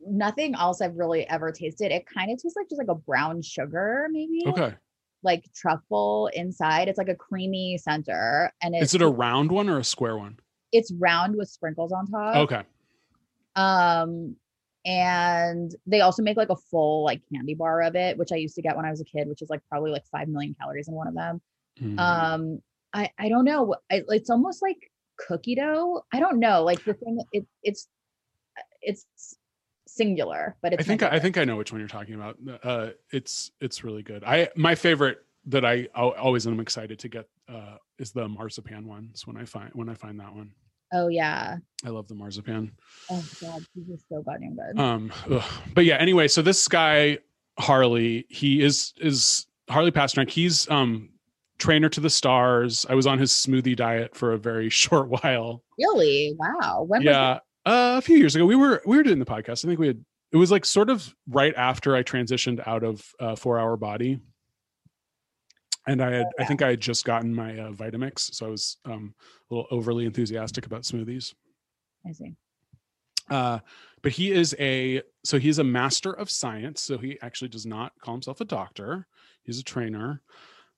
nothing 0.01 0.55
else 0.55 0.81
I've 0.81 0.97
really 0.97 1.29
ever 1.29 1.53
tasted. 1.53 1.93
It 1.93 2.07
kind 2.07 2.31
of 2.31 2.39
tastes 2.43 2.57
like 2.57 2.69
just 2.69 2.79
like 2.79 2.89
a 2.89 2.95
brown 2.95 3.43
sugar, 3.43 4.09
maybe. 4.11 4.43
Okay. 4.47 4.75
Like 5.23 5.45
truffle 5.55 6.31
inside. 6.35 6.89
It's 6.89 6.99
like 6.99 7.09
a 7.09 7.15
creamy 7.15 7.79
center. 7.79 8.53
And 8.63 8.75
it's 8.75 8.87
Is 8.87 8.95
it 8.95 9.03
a 9.03 9.09
round 9.09 9.53
one 9.53 9.69
or 9.69 9.79
a 9.79 9.85
square 9.85 10.17
one? 10.17 10.39
it's 10.73 10.91
round 10.99 11.37
with 11.37 11.49
sprinkles 11.49 11.93
on 11.93 12.07
top. 12.07 12.37
Okay. 12.37 12.63
Um, 13.55 14.37
and 14.85 15.73
they 15.87 16.01
also 16.01 16.23
make 16.23 16.37
like 16.37 16.49
a 16.49 16.57
full 16.57 17.05
like 17.05 17.23
candy 17.33 17.55
bar 17.55 17.83
of 17.83 17.95
it, 17.95 18.17
which 18.19 18.33
I 18.33 18.37
used 18.37 18.57
to 18.57 18.63
get 18.63 18.75
when 18.75 18.85
I 18.85 18.91
was 18.91 19.01
a 19.01 19.05
kid, 19.05 19.29
which 19.29 19.43
is 19.43 19.51
like 19.51 19.61
probably 19.69 19.93
like 19.93 20.05
five 20.11 20.29
million 20.29 20.57
calories 20.59 20.89
in 20.89 20.95
one 20.95 21.07
of 21.07 21.15
them. 21.15 21.41
Mm. 21.81 21.99
Um, 22.01 22.63
I 22.93 23.11
I 23.19 23.29
don't 23.29 23.45
know. 23.45 23.77
I, 23.91 24.03
it's 24.09 24.31
almost 24.31 24.63
like 24.63 24.79
cookie 25.19 25.55
dough. 25.55 26.03
I 26.13 26.19
don't 26.19 26.41
know. 26.41 26.65
Like 26.65 26.83
the 26.85 26.95
thing, 26.95 27.23
it 27.33 27.47
it's 27.63 27.87
it's 28.81 29.07
singular, 29.95 30.57
but 30.63 30.73
it's 30.73 30.83
I 30.83 30.85
think 30.85 31.03
I 31.03 31.19
think 31.19 31.39
I 31.39 31.45
know 31.45 31.57
which 31.57 31.73
one 31.73 31.81
you're 31.81 31.89
talking 31.89 32.15
about. 32.15 32.39
Uh, 32.63 32.91
it's 33.11 33.51
it's 33.61 33.85
really 33.85 34.03
good. 34.03 34.25
I 34.25 34.49
my 34.57 34.75
favorite 34.75 35.19
that 35.47 35.65
I 35.65 35.89
al- 35.95 36.13
always 36.13 36.47
am 36.47 36.61
excited 36.61 36.99
to 37.01 37.09
get 37.09 37.29
uh, 37.49 37.77
is 37.99 38.13
the 38.13 38.29
marzipan 38.29 38.87
ones 38.87 39.27
when 39.27 39.37
I 39.37 39.45
find 39.45 39.71
when 39.75 39.89
I 39.89 39.95
find 39.95 40.19
that 40.21 40.35
one. 40.35 40.53
Oh 40.93 41.09
yeah. 41.09 41.57
I 41.85 41.89
love 41.89 42.09
the 42.09 42.15
marzipan. 42.15 42.73
Oh 43.11 43.25
god, 43.41 43.65
these 43.75 43.91
are 43.91 44.03
so 44.09 44.23
goddamn 44.23 44.57
good. 44.57 44.81
Um, 44.81 45.13
ugh. 45.31 45.43
but 45.75 45.85
yeah. 45.85 45.97
Anyway, 45.97 46.29
so 46.29 46.43
this 46.43 46.69
guy 46.69 47.19
Harley, 47.59 48.27
he 48.29 48.63
is 48.63 48.93
is 48.99 49.47
Harley 49.69 49.91
Pasternak. 49.91 50.31
He's 50.31 50.69
um 50.71 51.11
trainer 51.59 51.89
to 51.89 52.01
the 52.01 52.11
stars. 52.11 52.85
I 52.89 52.95
was 52.95 53.07
on 53.07 53.19
his 53.19 53.31
smoothie 53.31 53.77
diet 53.77 54.15
for 54.15 54.33
a 54.33 54.39
very 54.39 54.69
short 54.83 55.09
while. 55.09 55.63
really? 55.79 56.37
Wow. 56.39 56.85
When 56.87 57.01
was 57.01 57.07
yeah, 57.07 57.39
uh, 57.65 57.95
a 57.99 58.01
few 58.01 58.17
years 58.17 58.35
ago, 58.35 58.47
we 58.47 58.57
were 58.57 58.83
we 58.87 58.97
were 58.97 59.03
doing 59.03 59.19
the 59.19 59.25
podcast. 59.25 59.65
I 59.65 59.69
think 59.69 59.79
we 59.79 59.89
had. 59.89 60.05
It 60.33 60.37
was 60.37 60.51
like 60.51 60.65
sort 60.65 60.89
of 60.89 61.15
right 61.29 61.55
after 61.57 61.95
I 61.95 62.03
transitioned 62.03 62.67
out 62.67 62.83
of 62.83 63.05
uh, 63.21 63.37
Four 63.37 63.59
Hour 63.59 63.77
Body, 63.77 64.21
and 65.87 66.03
I 66.03 66.11
had 66.11 66.27
I 66.39 66.45
think 66.45 66.63
I 66.63 66.71
had 66.71 66.81
just 66.81 67.05
gotten 67.05 67.35
my 67.35 67.59
uh, 67.59 67.71
Vitamix, 67.73 68.35
so 68.35 68.47
I 68.47 68.51
was 68.51 68.79
um, 68.85 69.15
a 69.51 69.55
little 69.55 69.69
overly 69.71 70.07
enthusiastic 70.07 70.67
about 70.67 70.83
smoothies. 70.83 71.35
I 72.07 72.13
see. 72.13 72.35
Uh, 73.31 73.61
but 74.03 74.13
he 74.13 74.33
is 74.33 74.55
a 74.59 75.03
so 75.25 75.39
he's 75.39 75.59
a 75.59 75.65
master 75.65 76.13
of 76.13 76.31
science. 76.31 76.83
So 76.83 76.99
he 76.99 77.19
actually 77.23 77.49
does 77.49 77.67
not 77.67 77.93
call 78.01 78.15
himself 78.15 78.41
a 78.41 78.45
doctor. 78.45 79.07
He's 79.45 79.59
a 79.59 79.65
trainer, 79.65 80.23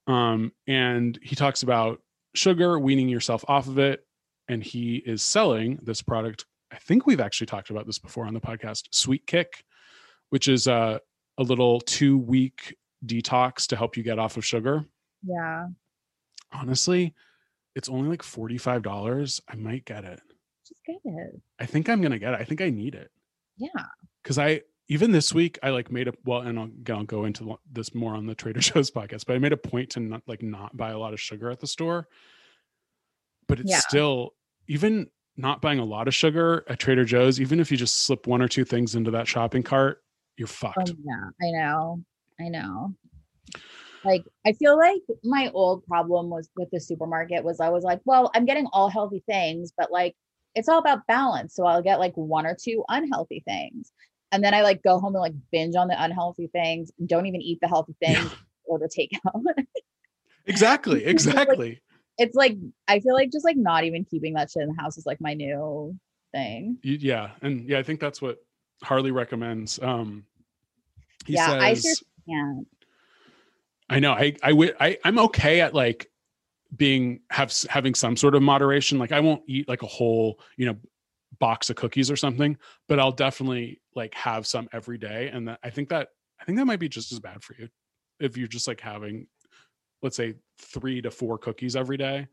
um, 0.07 0.53
and 0.67 1.19
he 1.23 1.37
talks 1.37 1.63
about 1.63 2.01
sugar, 2.35 2.79
weaning 2.79 3.09
yourself 3.09 3.45
off 3.49 3.69
of 3.69 3.79
it, 3.79 4.07
and 4.49 4.63
he 4.63 4.97
is 4.97 5.23
selling 5.23 5.79
this 5.83 6.03
product. 6.03 6.45
I 6.75 6.79
think 6.79 7.07
we've 7.07 7.21
actually 7.21 7.47
talked 7.47 7.71
about 7.71 7.87
this 7.87 7.99
before 7.99 8.27
on 8.27 8.35
the 8.35 8.41
podcast, 8.41 8.85
Sweet 8.91 9.27
Kick, 9.27 9.65
which 10.31 10.49
is 10.49 10.67
a 10.67 11.01
a 11.39 11.43
little 11.43 11.81
two 11.81 12.19
week 12.19 12.77
detox 13.07 13.67
to 13.69 13.77
help 13.77 13.97
you 13.97 14.03
get 14.03 14.19
off 14.19 14.37
of 14.37 14.45
sugar. 14.45 14.85
Yeah. 15.23 15.67
Honestly, 16.53 17.15
it's 17.75 17.89
only 17.89 18.09
like 18.09 18.23
forty 18.23 18.59
five 18.59 18.83
dollars. 18.83 19.41
I 19.49 19.57
might 19.57 19.85
get 19.85 20.05
it. 20.05 20.21
Just 20.67 20.81
get 20.87 20.97
it. 21.05 21.41
I 21.59 21.67
think 21.67 21.89
I'm 21.89 22.01
gonna 22.03 22.19
get 22.19 22.35
it. 22.35 22.41
I 22.41 22.45
think 22.45 22.61
I 22.61 22.71
need 22.71 22.95
it. 22.95 23.11
Yeah. 23.57 23.69
because 24.23 24.39
I 24.39 24.63
even 24.89 25.13
this 25.13 25.33
week 25.33 25.59
I 25.63 25.71
like 25.71 25.91
made 25.91 26.09
a 26.09 26.13
well, 26.25 26.41
and 26.43 26.59
I'll, 26.59 26.71
I'll 26.95 27.05
go 27.05 27.25
into 27.25 27.57
this 27.73 27.95
more 27.95 28.15
on 28.15 28.27
the 28.27 28.35
Trader 28.35 28.61
Joe's 28.61 28.91
podcast, 28.91 29.27
but 29.27 29.35
I 29.35 29.39
made 29.39 29.53
a 29.53 29.57
point 29.57 29.91
to 29.91 30.01
not 30.01 30.23
like 30.27 30.43
not 30.43 30.77
buy 30.77 30.91
a 30.91 30.99
lot 30.99 31.13
of 31.15 31.21
sugar 31.21 31.51
at 31.51 31.61
the 31.61 31.67
store. 31.67 32.09
But 33.49 33.61
it's 33.61 33.71
Yeah. 33.71 33.79
still 33.81 34.35
even 34.69 35.09
not 35.37 35.61
buying 35.61 35.79
a 35.79 35.85
lot 35.85 36.09
of 36.09 36.15
sugar 36.15 36.65
at 36.69 36.79
Trader 36.79 37.05
Joe's, 37.05 37.41
even 37.41 37.61
if 37.61 37.71
you 37.71 37.77
just 37.77 38.05
slip 38.05 38.27
one 38.27 38.41
or 38.41 38.49
two 38.49 38.65
things 38.65 38.95
into 38.95 39.11
that 39.13 39.27
shopping 39.27 39.63
cart, 39.63 40.03
you're 40.37 40.49
fucked. 40.49 40.79
Oh 40.91 40.95
yeah, 41.05 41.47
I 41.47 41.51
know. 41.51 42.05
I 42.41 42.49
know. 42.49 42.95
Like 44.05 44.25
I 44.47 44.53
feel 44.53 44.77
like 44.77 45.01
my 45.23 45.51
old 45.55 45.87
problem 45.87 46.29
was 46.29 46.51
with 46.57 46.71
the 46.71 46.81
supermarket 46.81 47.43
was 47.43 47.61
I 47.61 47.71
was 47.71 47.85
like, 47.85 48.01
well, 48.05 48.31
I'm 48.35 48.45
getting 48.45 48.67
all 48.73 48.89
healthy 48.89 49.23
things, 49.27 49.73
but 49.77 49.91
like 49.91 50.15
it's 50.55 50.69
all 50.69 50.79
about 50.79 51.07
balance. 51.07 51.55
So 51.55 51.67
I'll 51.67 51.83
get 51.83 51.99
like 51.99 52.15
one 52.15 52.47
or 52.47 52.57
two 52.61 52.85
unhealthy 52.89 53.43
things. 53.47 53.93
And 54.31 54.43
then 54.43 54.53
I 54.55 54.63
like 54.63 54.83
go 54.83 54.99
home 54.99 55.15
and 55.15 55.23
like 55.23 55.35
binge 55.53 55.75
on 55.77 55.89
the 55.89 56.01
unhealthy 56.01 56.49
things, 56.49 56.91
don't 57.07 57.27
even 57.27 57.41
eat 57.41 57.59
the 57.61 57.69
healthy 57.69 57.95
things, 58.01 58.31
order 58.65 58.89
takeout. 58.89 59.43
exactly, 60.47 61.01
just 61.05 61.27
like- 61.27 61.37
exactly. 61.37 61.81
It's 62.19 62.35
like 62.35 62.57
I 62.89 63.01
feel 63.01 63.15
like 63.15 63.31
just 63.33 63.45
like 63.45 63.57
not 63.57 63.85
even 63.85 64.05
keeping 64.05 64.35
that 64.35 64.51
shit 64.51 64.63
in 64.63 64.69
the 64.69 64.81
house 64.81 64.97
is 64.97 65.07
like 65.07 65.21
my 65.21 65.35
new 65.35 65.97
thing. 66.33 66.79
Yeah, 66.83 67.31
and 67.43 67.69
yeah, 67.69 67.79
I 67.79 67.83
think 67.83 68.01
that's 68.01 68.23
what 68.23 68.39
Harley 68.83 69.11
recommends. 69.11 69.81
Um, 69.83 70.25
he 71.27 71.35
yeah, 71.35 71.53
I 71.53 71.75
says, 71.75 71.83
just 71.83 72.05
can't. 72.29 72.67
I 73.89 74.01
know. 74.01 74.13
I 74.13 74.35
I 74.43 74.73
I 74.81 74.99
I'm 75.05 75.19
okay 75.21 75.61
at 75.61 75.75
like 75.75 76.11
being 76.77 77.21
have 77.31 77.53
having 77.69 77.95
some 77.95 78.17
sort 78.17 78.35
of 78.35 78.43
moderation. 78.43 78.99
Like 78.99 79.13
I 79.13 79.21
won't 79.21 79.43
eat 79.47 79.69
like 79.69 79.83
a 79.83 79.87
whole 79.87 80.41
you 80.57 80.67
know 80.67 80.77
box 81.39 81.71
of 81.71 81.77
cookies 81.77 82.11
or 82.11 82.17
something, 82.17 82.57
but 82.89 83.01
I'll 83.01 83.13
definitely 83.13 83.81
like 83.95 84.15
have 84.15 84.47
some 84.47 84.69
every 84.73 84.99
day. 84.99 85.31
And 85.33 85.49
that 85.49 85.59
I 85.63 85.71
think 85.71 85.89
that 85.91 86.09
I 86.41 86.45
think 86.45 86.59
that 86.59 86.67
might 86.67 86.81
be 86.81 86.89
just 86.89 87.13
as 87.13 87.21
bad 87.21 87.43
for 87.43 87.55
you 87.59 87.69
if 88.21 88.37
you're 88.37 88.49
just 88.49 88.69
like 88.69 88.81
having 88.81 89.27
let's 90.03 90.17
say 90.17 90.35
three 90.59 91.01
to 91.03 91.11
four 91.11 91.39
cookies 91.39 91.77
every 91.77 91.97
day. 91.97 92.27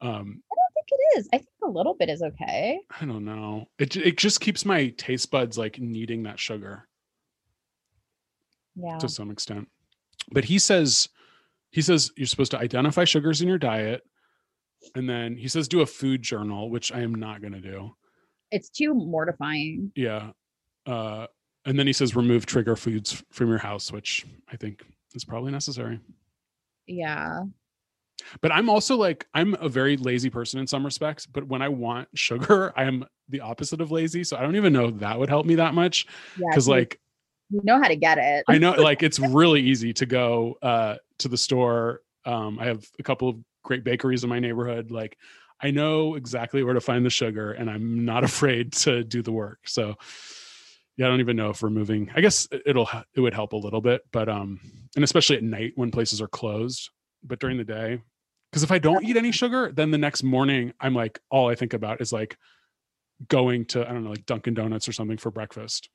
Um, 0.00 0.42
I 0.50 0.54
don't 0.56 0.74
think 0.74 0.86
it 0.90 1.18
is. 1.18 1.28
I 1.32 1.38
think 1.38 1.48
a 1.64 1.68
little 1.68 1.94
bit 1.94 2.08
is 2.08 2.22
okay. 2.22 2.80
I 3.00 3.04
don't 3.04 3.24
know. 3.24 3.66
It 3.78 3.96
it 3.96 4.16
just 4.16 4.40
keeps 4.40 4.64
my 4.64 4.88
taste 4.96 5.30
buds 5.30 5.56
like 5.56 5.78
needing 5.78 6.24
that 6.24 6.40
sugar. 6.40 6.88
Yeah. 8.74 8.96
to 8.98 9.08
some 9.08 9.30
extent. 9.30 9.68
But 10.30 10.44
he 10.44 10.58
says 10.58 11.08
he 11.70 11.82
says 11.82 12.10
you're 12.16 12.26
supposed 12.26 12.52
to 12.52 12.58
identify 12.58 13.04
sugars 13.04 13.42
in 13.42 13.48
your 13.48 13.58
diet 13.58 14.02
and 14.94 15.08
then 15.08 15.36
he 15.36 15.46
says 15.48 15.68
do 15.68 15.82
a 15.82 15.86
food 15.86 16.22
journal, 16.22 16.70
which 16.70 16.90
I 16.90 17.00
am 17.00 17.14
not 17.14 17.42
going 17.42 17.52
to 17.52 17.60
do. 17.60 17.94
It's 18.50 18.70
too 18.70 18.94
mortifying. 18.94 19.92
Yeah. 19.94 20.30
Uh 20.86 21.26
and 21.66 21.78
then 21.78 21.86
he 21.86 21.92
says 21.92 22.16
remove 22.16 22.46
trigger 22.46 22.74
foods 22.74 23.22
from 23.30 23.48
your 23.48 23.58
house, 23.58 23.92
which 23.92 24.24
I 24.50 24.56
think 24.56 24.82
is 25.14 25.24
probably 25.24 25.52
necessary. 25.52 26.00
Yeah. 26.92 27.44
But 28.40 28.52
I'm 28.52 28.68
also 28.68 28.96
like 28.96 29.26
I'm 29.34 29.54
a 29.54 29.68
very 29.68 29.96
lazy 29.96 30.30
person 30.30 30.60
in 30.60 30.66
some 30.66 30.84
respects, 30.84 31.26
but 31.26 31.46
when 31.46 31.62
I 31.62 31.68
want 31.68 32.08
sugar, 32.14 32.72
I 32.76 32.84
am 32.84 33.04
the 33.28 33.40
opposite 33.40 33.80
of 33.80 33.90
lazy, 33.90 34.24
so 34.24 34.36
I 34.36 34.42
don't 34.42 34.56
even 34.56 34.72
know 34.72 34.90
that 34.90 35.18
would 35.18 35.28
help 35.28 35.46
me 35.46 35.56
that 35.56 35.74
much 35.74 36.06
Yeah. 36.36 36.54
cuz 36.54 36.68
like 36.68 37.00
you 37.50 37.60
know 37.64 37.80
how 37.80 37.88
to 37.88 37.96
get 37.96 38.18
it. 38.18 38.44
I 38.48 38.58
know 38.58 38.72
like 38.72 39.02
it's 39.02 39.18
really 39.40 39.60
easy 39.60 39.92
to 39.94 40.06
go 40.06 40.58
uh 40.62 40.96
to 41.18 41.28
the 41.28 41.36
store. 41.36 42.02
Um 42.24 42.58
I 42.58 42.66
have 42.66 42.84
a 42.98 43.02
couple 43.02 43.28
of 43.28 43.36
great 43.64 43.84
bakeries 43.84 44.24
in 44.24 44.30
my 44.30 44.38
neighborhood. 44.38 44.90
Like 44.90 45.18
I 45.60 45.70
know 45.70 46.16
exactly 46.16 46.62
where 46.64 46.74
to 46.74 46.80
find 46.80 47.06
the 47.06 47.10
sugar 47.10 47.52
and 47.52 47.70
I'm 47.70 48.04
not 48.04 48.24
afraid 48.30 48.72
to 48.84 49.04
do 49.04 49.22
the 49.22 49.32
work. 49.32 49.68
So 49.68 49.96
yeah, 51.02 51.06
I 51.08 51.10
don't 51.10 51.20
even 51.20 51.36
know 51.36 51.50
if 51.50 51.60
we're 51.62 51.70
moving. 51.70 52.10
I 52.14 52.20
guess 52.20 52.46
it- 52.52 52.62
it'll 52.66 52.88
it 53.14 53.20
would 53.20 53.34
help 53.34 53.52
a 53.52 53.56
little 53.56 53.80
bit, 53.80 54.02
but 54.12 54.28
um 54.28 54.60
and 54.94 55.02
especially 55.04 55.36
at 55.36 55.42
night 55.42 55.72
when 55.74 55.90
places 55.90 56.20
are 56.20 56.28
closed, 56.28 56.90
but 57.24 57.40
during 57.40 57.56
the 57.58 57.64
day 57.64 58.00
because 58.50 58.62
if 58.62 58.70
I 58.70 58.78
don't 58.78 59.04
eat 59.04 59.16
any 59.16 59.32
sugar, 59.32 59.72
then 59.72 59.90
the 59.90 59.98
next 59.98 60.22
morning 60.22 60.72
I'm 60.80 60.94
like 60.94 61.18
all 61.30 61.48
I 61.48 61.54
think 61.54 61.72
about 61.74 62.00
is 62.00 62.12
like 62.12 62.36
going 63.28 63.64
to 63.66 63.88
I 63.88 63.92
don't 63.92 64.04
know 64.04 64.10
like 64.10 64.26
Dunkin' 64.26 64.54
Donuts 64.54 64.88
or 64.88 64.92
something 64.92 65.16
for 65.18 65.30
breakfast. 65.30 65.88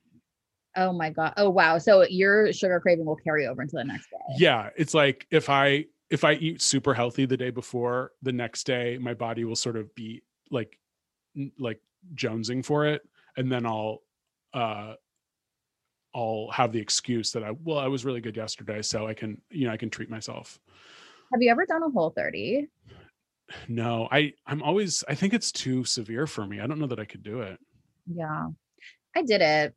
Oh 0.76 0.92
my 0.92 1.10
god. 1.10 1.34
Oh 1.36 1.50
wow. 1.50 1.78
So 1.78 2.02
your 2.08 2.52
sugar 2.52 2.78
craving 2.80 3.04
will 3.06 3.16
carry 3.16 3.46
over 3.46 3.62
into 3.62 3.76
the 3.76 3.84
next 3.84 4.10
day. 4.10 4.16
yeah 4.38 4.70
it's 4.76 4.94
like 4.94 5.26
if 5.30 5.48
i 5.48 5.84
if 6.10 6.24
i 6.24 6.32
eat 6.34 6.60
super 6.62 6.94
healthy 6.94 7.26
the 7.26 7.36
day 7.36 7.50
before 7.50 8.12
the 8.22 8.32
next 8.32 8.64
day 8.66 8.98
my 8.98 9.14
body 9.14 9.44
will 9.44 9.56
sort 9.56 9.76
of 9.76 9.94
be 9.94 10.22
like 10.50 10.78
like 11.58 11.80
jonesing 12.14 12.64
for 12.64 12.86
it 12.86 13.02
and 13.36 13.50
then 13.52 13.66
i'll 13.66 14.02
uh 14.54 14.94
i'll 16.14 16.48
have 16.52 16.72
the 16.72 16.78
excuse 16.80 17.32
that 17.32 17.42
i 17.44 17.50
well 17.64 17.78
i 17.78 17.86
was 17.86 18.04
really 18.04 18.20
good 18.20 18.36
yesterday 18.36 18.80
so 18.82 19.06
i 19.06 19.14
can 19.14 19.40
you 19.50 19.66
know 19.66 19.72
i 19.72 19.76
can 19.76 19.90
treat 19.90 20.08
myself 20.10 20.58
Have 21.32 21.42
you 21.42 21.50
ever 21.50 21.66
done 21.66 21.82
a 21.82 21.90
Whole30? 21.90 22.68
no 23.68 24.08
i 24.10 24.32
i'm 24.46 24.62
always 24.62 25.04
i 25.08 25.14
think 25.14 25.32
it's 25.34 25.52
too 25.52 25.84
severe 25.84 26.26
for 26.26 26.46
me 26.46 26.60
i 26.60 26.66
don't 26.66 26.78
know 26.78 26.86
that 26.86 26.98
i 27.00 27.04
could 27.04 27.22
do 27.22 27.40
it 27.42 27.58
Yeah. 28.06 28.48
I 29.16 29.22
did 29.22 29.40
it. 29.40 29.74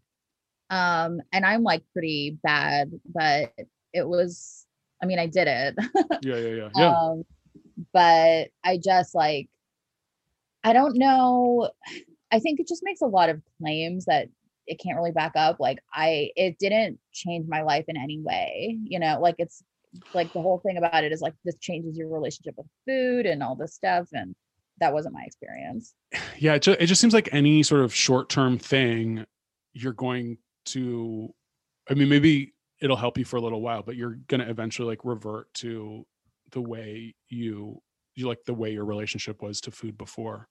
Um, 0.70 1.20
and 1.32 1.46
I'm 1.46 1.64
like 1.64 1.84
pretty 1.94 2.38
bad, 2.44 2.92
but 3.06 3.52
it 3.92 4.08
was 4.08 4.66
I 5.02 5.06
mean, 5.08 5.18
I 5.20 5.26
did 5.26 5.48
it. 5.48 5.76
yeah 6.22 6.36
yeah 6.36 6.48
yeah 6.62 6.70
yeah 6.76 6.90
um, 6.92 7.24
but 7.92 8.50
I 8.64 8.78
just 8.78 9.16
like 9.16 9.50
I 10.64 10.74
don't 10.74 10.98
know. 10.98 11.72
I 12.32 12.40
think 12.40 12.60
it 12.60 12.68
just 12.68 12.84
makes 12.84 13.02
a 13.02 13.08
lot 13.08 13.30
of 13.30 13.42
claims 13.60 14.06
that 14.06 14.28
it 14.68 14.80
can't 14.80 14.98
really 14.98 15.12
back 15.12 15.32
up 15.36 15.60
like 15.60 15.80
i 15.94 16.30
it 16.36 16.58
didn't 16.60 17.00
change 17.12 17.48
my 17.48 17.62
life 17.62 17.86
in 17.88 17.98
any 17.98 18.20
way 18.20 18.78
you 18.84 19.00
know 19.00 19.20
like 19.20 19.36
it's 19.38 19.64
like 20.14 20.32
the 20.34 20.42
whole 20.42 20.60
thing 20.60 20.78
about 20.78 21.04
it 21.04 21.12
is 21.12 21.22
like 21.22 21.34
this 21.44 21.58
changes 21.58 21.98
your 21.98 22.08
relationship 22.08 22.56
with 22.58 22.68
food 22.88 23.26
and 23.26 23.44
all 23.44 23.56
this 23.56 23.74
stuff 23.74 24.08
and 24.14 24.36
that 24.80 24.94
wasn't 24.94 25.14
my 25.14 25.24
experience. 25.24 25.94
Yeah 26.38 26.56
it 26.56 26.64
just, 26.64 26.82
it 26.82 26.86
just 26.88 27.00
seems 27.00 27.14
like 27.14 27.30
any 27.32 27.62
sort 27.62 27.82
of 27.82 27.94
short-term 27.94 28.58
thing 28.58 29.26
you're 29.74 29.94
going 29.94 30.38
to 30.66 31.34
i 31.90 31.94
mean 31.94 32.10
maybe 32.10 32.54
it'll 32.82 32.98
help 32.98 33.18
you 33.18 33.26
for 33.26 33.38
a 33.38 33.42
little 33.42 33.62
while 33.62 33.84
but 33.84 33.96
you're 33.96 34.18
going 34.28 34.42
to 34.42 34.50
eventually 34.50 34.88
like 34.88 35.06
revert 35.06 35.54
to 35.54 36.06
the 36.52 36.62
way 36.62 37.14
you 37.30 37.82
you 38.16 38.28
like 38.28 38.44
the 38.46 38.54
way 38.54 38.72
your 38.72 38.86
relationship 38.86 39.42
was 39.42 39.62
to 39.62 39.72
food 39.72 39.98
before. 39.98 40.48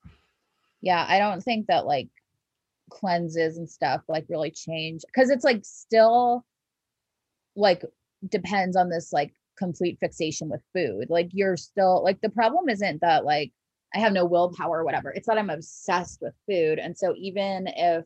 Yeah 0.81 1.05
i 1.09 1.19
don't 1.19 1.43
think 1.43 1.67
that 1.67 1.87
like 1.87 2.09
cleanses 2.91 3.57
and 3.57 3.69
stuff 3.69 4.03
like 4.09 4.25
really 4.29 4.51
change 4.51 5.03
because 5.07 5.31
it's 5.31 5.45
like 5.45 5.61
still 5.65 6.45
like 7.57 7.83
depends 8.29 8.77
on 8.77 8.89
this 8.89 9.13
like 9.13 9.33
complete 9.57 9.99
fixation 10.01 10.49
with 10.49 10.63
food 10.75 11.07
like 11.11 11.29
you're 11.33 11.57
still 11.57 12.03
like 12.03 12.21
the 12.21 12.31
problem 12.31 12.69
isn't 12.69 13.01
that 13.01 13.25
like 13.25 13.53
i 13.95 13.99
have 13.99 14.13
no 14.13 14.25
willpower 14.25 14.81
or 14.81 14.85
whatever 14.85 15.11
it's 15.11 15.27
that 15.27 15.39
i'm 15.39 15.51
obsessed 15.51 16.21
with 16.23 16.35
food 16.49 16.79
and 16.79 16.97
so 16.97 17.15
even 17.17 17.67
if 17.77 18.05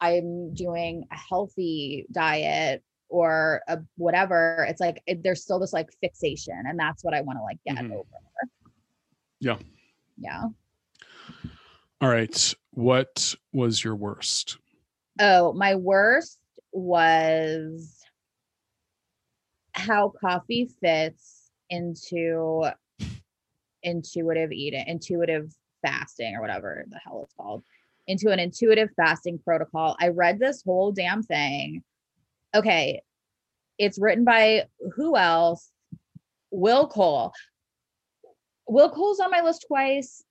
i'm 0.00 0.52
doing 0.54 1.04
a 1.12 1.16
healthy 1.16 2.06
diet 2.12 2.82
or 3.08 3.62
a 3.68 3.78
whatever 3.96 4.66
it's 4.68 4.80
like 4.80 5.02
it, 5.06 5.22
there's 5.22 5.42
still 5.42 5.60
this 5.60 5.72
like 5.72 5.88
fixation 6.00 6.60
and 6.66 6.78
that's 6.78 7.04
what 7.04 7.14
i 7.14 7.20
want 7.20 7.38
to 7.38 7.42
like 7.42 7.58
get 7.66 7.76
Mhm. 7.76 7.92
over. 7.92 8.04
Yeah. 9.40 9.58
Yeah 10.16 10.44
all 12.00 12.08
right 12.08 12.54
what 12.72 13.34
was 13.52 13.82
your 13.82 13.94
worst 13.94 14.58
Oh, 15.20 15.52
my 15.52 15.76
worst 15.76 16.38
was 16.72 18.00
how 19.72 20.12
coffee 20.20 20.68
fits 20.80 21.50
into 21.70 22.64
intuitive 23.82 24.50
eating, 24.50 24.84
intuitive 24.86 25.54
fasting, 25.82 26.34
or 26.34 26.40
whatever 26.40 26.84
the 26.88 26.98
hell 26.98 27.22
it's 27.24 27.34
called, 27.34 27.62
into 28.06 28.30
an 28.30 28.40
intuitive 28.40 28.90
fasting 28.96 29.38
protocol. 29.38 29.96
I 30.00 30.08
read 30.08 30.38
this 30.38 30.62
whole 30.64 30.90
damn 30.90 31.22
thing. 31.22 31.84
Okay. 32.54 33.02
It's 33.78 33.98
written 33.98 34.24
by 34.24 34.64
who 34.96 35.16
else? 35.16 35.70
Will 36.50 36.86
Cole. 36.86 37.32
Will 38.68 38.90
Cole's 38.90 39.20
on 39.20 39.30
my 39.30 39.42
list 39.42 39.64
twice. 39.68 40.24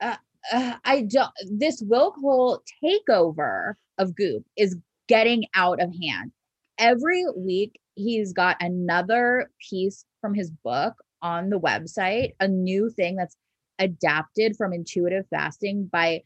Uh, 0.00 0.16
uh, 0.52 0.76
I 0.84 1.02
don't. 1.02 1.30
This 1.50 1.82
Will 1.82 2.12
Cole 2.12 2.62
takeover 2.82 3.74
of 3.98 4.14
Goop 4.16 4.44
is 4.56 4.76
getting 5.08 5.44
out 5.54 5.80
of 5.80 5.92
hand. 6.02 6.32
Every 6.78 7.24
week, 7.36 7.78
he's 7.94 8.32
got 8.32 8.56
another 8.60 9.50
piece 9.68 10.04
from 10.20 10.34
his 10.34 10.50
book 10.50 10.94
on 11.22 11.50
the 11.50 11.60
website, 11.60 12.32
a 12.40 12.48
new 12.48 12.90
thing 12.90 13.16
that's 13.16 13.36
adapted 13.78 14.56
from 14.56 14.72
intuitive 14.72 15.26
fasting 15.28 15.88
by 15.92 16.22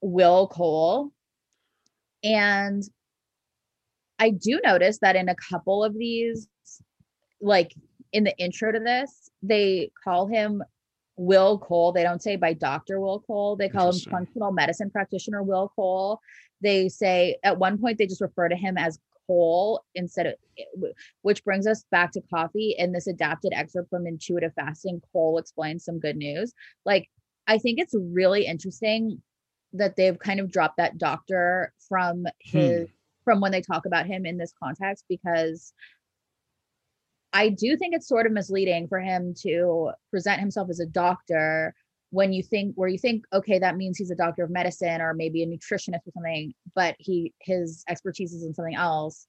Will 0.00 0.46
Cole. 0.48 1.10
And 2.22 2.82
I 4.18 4.30
do 4.30 4.60
notice 4.62 4.98
that 4.98 5.16
in 5.16 5.28
a 5.28 5.34
couple 5.34 5.82
of 5.82 5.96
these, 5.96 6.48
like 7.40 7.74
in 8.12 8.24
the 8.24 8.36
intro 8.38 8.70
to 8.70 8.78
this, 8.78 9.30
they 9.42 9.90
call 10.04 10.26
him 10.26 10.62
Will 11.20 11.58
Cole. 11.58 11.92
They 11.92 12.02
don't 12.02 12.22
say 12.22 12.36
by 12.36 12.54
Dr. 12.54 12.98
Will 12.98 13.20
Cole. 13.20 13.54
They 13.54 13.68
call 13.68 13.90
him 13.92 14.00
functional 14.10 14.52
medicine 14.52 14.90
practitioner 14.90 15.42
Will 15.42 15.70
Cole. 15.76 16.18
They 16.62 16.88
say 16.88 17.36
at 17.44 17.58
one 17.58 17.76
point 17.76 17.98
they 17.98 18.06
just 18.06 18.22
refer 18.22 18.48
to 18.48 18.56
him 18.56 18.78
as 18.78 18.98
Cole 19.26 19.84
instead 19.94 20.26
of, 20.26 20.34
eh, 20.58 20.64
which 21.20 21.44
brings 21.44 21.66
us 21.66 21.84
back 21.90 22.12
to 22.12 22.22
coffee. 22.22 22.74
In 22.78 22.92
this 22.92 23.06
adapted 23.06 23.52
excerpt 23.52 23.90
from 23.90 24.06
Intuitive 24.06 24.54
Fasting, 24.54 25.02
Cole 25.12 25.36
explains 25.36 25.84
some 25.84 26.00
good 26.00 26.16
news. 26.16 26.54
Like, 26.86 27.10
I 27.46 27.58
think 27.58 27.78
it's 27.78 27.94
really 27.94 28.46
interesting 28.46 29.20
that 29.74 29.96
they've 29.96 30.18
kind 30.18 30.40
of 30.40 30.50
dropped 30.50 30.78
that 30.78 30.96
doctor 30.96 31.74
from 31.86 32.22
hmm. 32.22 32.58
his 32.58 32.88
from 33.26 33.42
when 33.42 33.52
they 33.52 33.60
talk 33.60 33.84
about 33.84 34.06
him 34.06 34.24
in 34.24 34.38
this 34.38 34.54
context 34.58 35.04
because 35.06 35.74
I 37.32 37.48
do 37.48 37.76
think 37.76 37.94
it's 37.94 38.08
sort 38.08 38.26
of 38.26 38.32
misleading 38.32 38.88
for 38.88 38.98
him 38.98 39.34
to 39.42 39.90
present 40.10 40.40
himself 40.40 40.68
as 40.68 40.80
a 40.80 40.86
doctor 40.86 41.74
when 42.10 42.32
you 42.32 42.42
think 42.42 42.74
where 42.74 42.88
you 42.88 42.98
think 42.98 43.24
okay 43.32 43.58
that 43.58 43.76
means 43.76 43.96
he's 43.96 44.10
a 44.10 44.16
doctor 44.16 44.42
of 44.42 44.50
medicine 44.50 45.00
or 45.00 45.14
maybe 45.14 45.44
a 45.44 45.46
nutritionist 45.46 46.06
or 46.06 46.12
something 46.12 46.52
but 46.74 46.96
he 46.98 47.32
his 47.40 47.84
expertise 47.88 48.32
is 48.32 48.44
in 48.44 48.54
something 48.54 48.74
else. 48.74 49.26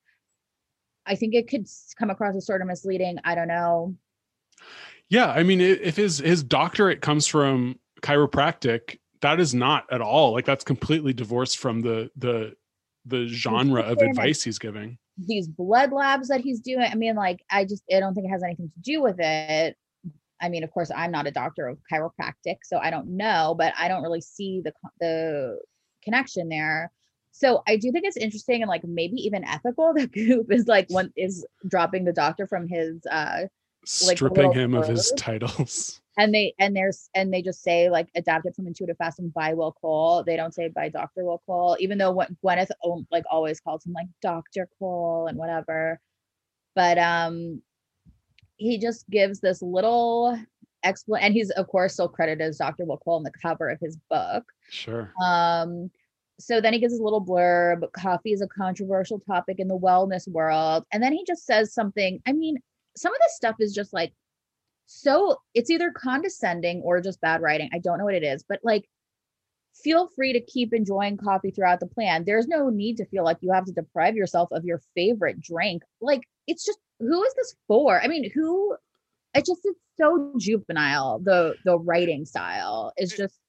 I 1.06 1.16
think 1.16 1.34
it 1.34 1.48
could 1.48 1.68
come 1.98 2.10
across 2.10 2.36
as 2.36 2.46
sort 2.46 2.62
of 2.62 2.68
misleading. 2.68 3.18
I 3.24 3.36
don't 3.36 3.48
know. 3.48 3.96
Yeah, 5.10 5.32
I 5.32 5.44
mean, 5.44 5.60
if 5.60 5.96
his 5.96 6.20
his 6.20 6.44
doctorate 6.44 7.02
comes 7.02 7.28
from 7.28 7.80
chiropractic, 8.02 9.00
that 9.22 9.40
is 9.40 9.54
not 9.54 9.86
at 9.92 10.02
all 10.02 10.32
like 10.32 10.46
that's 10.46 10.64
completely 10.64 11.14
divorced 11.14 11.58
from 11.58 11.82
the 11.82 12.12
the 12.16 12.56
the 13.06 13.28
genre 13.28 13.82
of 13.82 13.98
advice 13.98 14.44
he's 14.44 14.60
giving. 14.60 14.98
These 15.28 15.48
blood 15.48 15.92
labs 15.92 16.28
that 16.28 16.42
he's 16.42 16.60
doing 16.60 16.88
i 16.92 16.96
mean 16.96 17.16
like 17.16 17.44
i 17.50 17.64
just 17.64 17.84
i 17.94 18.00
don't 18.00 18.14
think 18.14 18.26
it 18.26 18.30
has 18.32 18.44
anything 18.44 18.70
to 18.70 18.80
do 18.82 19.02
with 19.02 19.20
it. 19.20 19.76
I 20.42 20.50
mean 20.50 20.64
of 20.64 20.72
course 20.72 20.92
i'm 20.96 21.12
not 21.12 21.28
a 21.28 21.32
doctor 21.32 21.68
of 21.68 21.78
chiropractic 21.92 22.58
so 22.64 22.78
i 22.78 22.90
don't 22.90 23.08
know 23.08 23.56
but 23.58 23.74
i 23.78 23.88
don't 23.88 24.04
really 24.04 24.22
see 24.22 24.62
the 24.64 24.74
the 25.00 25.60
connection 26.04 26.50
there. 26.50 26.92
So 27.32 27.64
i 27.68 27.78
do 27.78 27.92
think 27.92 28.06
it's 28.06 28.18
interesting 28.18 28.62
and 28.62 28.70
like 28.70 28.84
maybe 28.84 29.18
even 29.18 29.44
ethical 29.46 29.94
that 29.96 30.12
goop 30.12 30.52
is 30.52 30.68
like 30.68 30.90
one 30.90 31.12
is 31.16 31.46
dropping 31.68 32.06
the 32.06 32.14
doctor 32.14 32.48
from 32.48 32.68
his 32.68 33.06
uh 33.10 33.42
Like 34.06 34.18
Stripping 34.18 34.54
him 34.54 34.74
of 34.74 34.88
his 34.88 35.14
titles. 35.18 36.01
And 36.18 36.34
they 36.34 36.54
and 36.60 36.76
there's 36.76 37.10
and 37.16 37.34
they 37.34 37.42
just 37.42 37.64
say 37.64 37.90
like 37.90 38.10
adapted 38.16 38.56
from 38.56 38.68
intuitive 38.68 38.98
fasting 38.98 39.30
by 39.30 39.54
Will 39.54 39.72
Cole. 39.72 40.24
They 40.24 40.36
don't 40.36 40.54
say 40.54 40.68
by 40.68 40.90
Dr. 40.90 41.24
Will 41.24 41.42
Cole, 41.46 41.78
even 41.80 41.98
though 41.98 42.12
what 42.12 42.30
Gwyneth 42.42 42.72
like 43.12 43.24
always 43.32 43.60
calls 43.60 43.86
him 43.86 43.94
like 43.94 44.08
Dr. 44.22 44.68
Cole 44.78 45.28
and 45.28 45.38
whatever. 45.38 46.00
But 46.76 46.98
um 46.98 47.62
he 48.58 48.78
just 48.78 49.10
gives 49.10 49.40
this 49.40 49.62
little 49.62 50.38
explanation 50.84 51.26
and 51.26 51.34
he's 51.34 51.50
of 51.52 51.68
course 51.68 51.94
still 51.94 52.10
credited 52.10 52.48
as 52.48 52.58
Dr. 52.58 52.86
Will 52.86 52.98
Cole 52.98 53.16
on 53.16 53.24
the 53.24 53.32
cover 53.32 53.70
of 53.70 53.80
his 53.80 53.98
book. 54.10 54.44
Sure. 54.70 55.12
Um, 55.24 55.90
so 56.40 56.60
then 56.60 56.74
he 56.74 56.80
gives 56.80 56.94
his 56.94 57.02
little 57.02 57.24
blurb 57.24 57.92
coffee 57.94 58.34
is 58.34 58.42
a 58.42 58.48
controversial 58.48 59.20
topic 59.20 59.60
in 59.60 59.68
the 59.68 59.78
wellness 59.78 60.28
world. 60.28 60.86
And 60.92 61.02
then 61.02 61.14
he 61.14 61.24
just 61.26 61.46
says 61.46 61.74
something. 61.74 62.20
I 62.26 62.34
mean, 62.34 62.58
some 62.98 63.14
of 63.14 63.20
this 63.22 63.36
stuff 63.36 63.56
is 63.60 63.74
just 63.74 63.94
like 63.94 64.12
so 64.86 65.38
it's 65.54 65.70
either 65.70 65.92
condescending 65.92 66.82
or 66.82 67.02
just 67.02 67.22
bad 67.22 67.42
writing. 67.42 67.70
I 67.74 67.80
don't 67.80 67.98
know 67.98 68.06
what 68.06 68.16
it 68.16 68.24
is, 68.24 68.44
but 68.48 68.60
like 68.64 68.88
feel 69.84 70.08
free 70.16 70.34
to 70.34 70.42
keep 70.42 70.74
enjoying 70.74 71.18
coffee 71.18 71.52
throughout 71.52 71.80
the 71.80 71.88
plan. 71.88 72.24
There's 72.26 72.48
no 72.48 72.70
need 72.70 72.98
to 72.98 73.06
feel 73.06 73.24
like 73.24 73.38
you 73.42 73.52
have 73.52 73.66
to 73.66 73.72
deprive 73.72 74.16
yourself 74.16 74.50
of 74.52 74.66
your 74.66 74.82
favorite 74.96 75.40
drink. 75.40 75.84
Like 76.02 76.22
it's 76.48 76.66
just 76.66 76.80
who 77.00 77.24
is 77.24 77.34
this 77.36 77.56
for? 77.68 78.02
I 78.02 78.08
mean, 78.08 78.30
who 78.32 78.76
it 79.34 79.46
just 79.46 79.62
it's 79.64 79.80
so 79.98 80.34
juvenile. 80.38 81.20
The 81.20 81.56
the 81.64 81.80
writing 81.80 82.26
style 82.26 82.94
is 82.98 83.16
just 83.16 83.40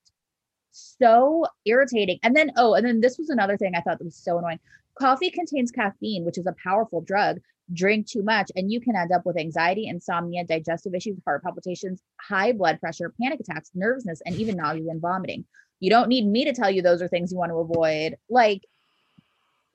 so 0.72 1.46
irritating. 1.64 2.18
And 2.22 2.34
then, 2.34 2.52
oh, 2.56 2.74
and 2.74 2.86
then 2.86 3.00
this 3.00 3.18
was 3.18 3.28
another 3.28 3.56
thing 3.56 3.74
I 3.74 3.80
thought 3.80 3.98
that 3.98 4.04
was 4.04 4.16
so 4.16 4.38
annoying. 4.38 4.60
Coffee 4.98 5.30
contains 5.30 5.70
caffeine, 5.70 6.24
which 6.24 6.38
is 6.38 6.46
a 6.46 6.54
powerful 6.62 7.00
drug. 7.00 7.40
Drink 7.72 8.06
too 8.06 8.22
much, 8.22 8.50
and 8.56 8.70
you 8.70 8.80
can 8.80 8.96
end 8.96 9.12
up 9.12 9.24
with 9.24 9.38
anxiety, 9.38 9.86
insomnia, 9.86 10.44
digestive 10.44 10.94
issues, 10.94 11.18
heart 11.24 11.42
palpitations, 11.42 12.02
high 12.20 12.52
blood 12.52 12.80
pressure, 12.80 13.12
panic 13.20 13.40
attacks, 13.40 13.70
nervousness, 13.74 14.20
and 14.26 14.34
even 14.36 14.56
nausea 14.56 14.90
and 14.90 15.00
vomiting. 15.00 15.44
You 15.80 15.90
don't 15.90 16.08
need 16.08 16.26
me 16.26 16.44
to 16.44 16.52
tell 16.52 16.70
you 16.70 16.82
those 16.82 17.02
are 17.02 17.08
things 17.08 17.32
you 17.32 17.38
want 17.38 17.50
to 17.50 17.56
avoid. 17.56 18.16
Like, 18.28 18.62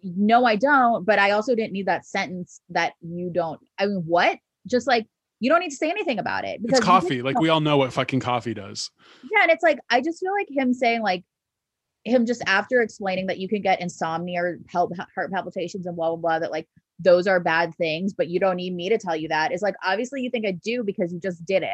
no, 0.03 0.45
I 0.45 0.55
don't. 0.55 1.05
But 1.05 1.19
I 1.19 1.31
also 1.31 1.55
didn't 1.55 1.73
need 1.73 1.87
that 1.87 2.05
sentence 2.05 2.61
that 2.69 2.93
you 3.01 3.29
don't. 3.29 3.59
I 3.77 3.87
mean, 3.87 4.03
what? 4.05 4.37
Just 4.65 4.87
like, 4.87 5.07
you 5.39 5.49
don't 5.49 5.59
need 5.59 5.69
to 5.69 5.75
say 5.75 5.89
anything 5.89 6.19
about 6.19 6.45
it 6.45 6.61
It's 6.63 6.79
coffee. 6.79 7.21
Like 7.21 7.39
we 7.39 7.49
all 7.49 7.59
know 7.59 7.77
what 7.77 7.93
fucking 7.93 8.21
coffee 8.21 8.53
does. 8.53 8.89
yeah, 9.31 9.43
and 9.43 9.51
it's 9.51 9.63
like 9.63 9.79
I 9.89 10.01
just 10.01 10.19
feel 10.19 10.31
like 10.33 10.47
him 10.49 10.73
saying 10.73 11.01
like 11.01 11.23
him 12.03 12.25
just 12.25 12.41
after 12.45 12.81
explaining 12.81 13.27
that 13.27 13.39
you 13.39 13.47
can 13.49 13.61
get 13.61 13.81
insomnia 13.81 14.41
or 14.41 14.59
help 14.67 14.93
heart 15.15 15.31
palpitations 15.31 15.85
and 15.85 15.95
blah 15.95 16.09
blah 16.09 16.15
blah 16.17 16.39
that 16.39 16.51
like 16.51 16.67
those 16.99 17.27
are 17.27 17.39
bad 17.39 17.75
things, 17.75 18.13
but 18.13 18.27
you 18.27 18.39
don't 18.39 18.55
need 18.55 18.73
me 18.73 18.89
to 18.89 18.97
tell 18.97 19.15
you 19.15 19.27
that. 19.27 19.51
It's 19.51 19.61
like 19.61 19.75
obviously 19.85 20.21
you 20.21 20.31
think 20.31 20.45
I 20.47 20.51
do 20.51 20.83
because 20.83 21.13
you 21.13 21.19
just 21.19 21.45
did 21.45 21.63
it. 21.63 21.69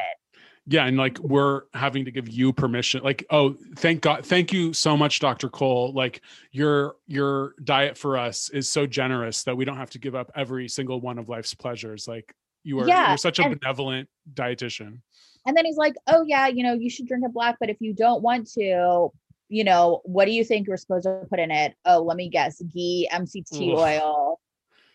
Yeah, 0.65 0.85
and 0.85 0.97
like 0.97 1.19
we're 1.19 1.63
having 1.73 2.05
to 2.05 2.11
give 2.11 2.29
you 2.29 2.53
permission. 2.53 3.03
Like, 3.03 3.25
oh, 3.29 3.55
thank 3.77 4.01
God, 4.01 4.25
thank 4.25 4.53
you 4.53 4.71
so 4.73 4.95
much, 4.95 5.19
Dr. 5.19 5.49
Cole. 5.49 5.93
Like 5.93 6.21
your 6.51 6.95
your 7.05 7.53
diet 7.63 7.97
for 7.97 8.17
us 8.17 8.49
is 8.49 8.69
so 8.69 8.85
generous 8.87 9.43
that 9.43 9.55
we 9.57 9.65
don't 9.65 9.77
have 9.77 9.89
to 9.91 9.99
give 9.99 10.15
up 10.15 10.31
every 10.35 10.69
single 10.69 11.01
one 11.01 11.17
of 11.19 11.27
life's 11.27 11.53
pleasures. 11.53 12.07
Like 12.07 12.33
you 12.63 12.79
are 12.79 12.87
Yeah, 12.87 13.09
you're 13.09 13.17
such 13.17 13.39
a 13.39 13.43
and- 13.43 13.59
benevolent 13.59 14.07
dietitian. 14.33 14.99
And 15.45 15.57
then 15.57 15.65
he's 15.65 15.75
like, 15.75 15.95
"Oh 16.07 16.23
yeah, 16.25 16.47
you 16.47 16.63
know, 16.63 16.73
you 16.73 16.89
should 16.89 17.07
drink 17.07 17.25
a 17.25 17.29
black, 17.29 17.57
but 17.59 17.69
if 17.69 17.75
you 17.81 17.93
don't 17.93 18.21
want 18.23 18.49
to, 18.53 19.09
you 19.53 19.63
know, 19.63 20.01
what 20.03 20.25
do 20.25 20.31
you 20.31 20.43
think 20.43 20.67
you're 20.67 20.77
supposed 20.77 21.03
to 21.03 21.25
put 21.29 21.39
in 21.39 21.51
it? 21.51 21.75
Oh, 21.85 22.01
let 22.01 22.17
me 22.17 22.27
guess. 22.27 22.59
Ghee, 22.73 23.07
MCT 23.11 23.73
Ugh. 23.73 23.77
oil. 23.77 24.39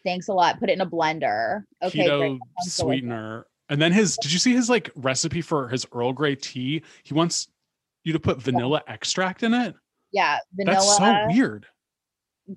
Thanks 0.05 0.29
a 0.29 0.33
lot. 0.33 0.59
Put 0.59 0.69
it 0.69 0.73
in 0.73 0.81
a 0.81 0.87
blender. 0.87 1.63
Okay, 1.83 2.07
keto 2.07 2.19
great. 2.19 2.33
That 2.33 2.65
sounds 2.65 2.77
delicious. 2.77 2.77
sweetener. 2.77 3.47
And 3.69 3.81
then 3.81 3.93
his 3.93 4.17
did 4.17 4.33
you 4.33 4.39
see 4.39 4.53
his 4.53 4.69
like 4.69 4.91
recipe 4.97 5.43
for 5.43 5.69
his 5.69 5.87
Earl 5.93 6.13
Grey 6.13 6.35
tea? 6.35 6.83
He 7.05 7.15
wants 7.15 7.49
you 8.05 8.13
to 8.13 8.19
put 8.19 8.43
vanilla 8.43 8.83
extract 8.89 9.43
in 9.43 9.55
it. 9.55 9.75
Yeah, 10.13 10.39
vanilla. 10.55 10.77
That's 10.77 10.97
so 10.97 11.27
weird. 11.29 11.67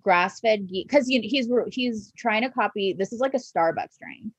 grass-fed 0.02 0.68
ghee 0.70 0.86
because 0.88 1.06
he's 1.08 1.50
he's 1.72 2.14
trying 2.18 2.42
to 2.42 2.50
copy 2.50 2.94
this 2.98 3.12
is 3.12 3.20
like 3.20 3.34
a 3.34 3.38
starbucks 3.38 3.98
drink 4.00 4.34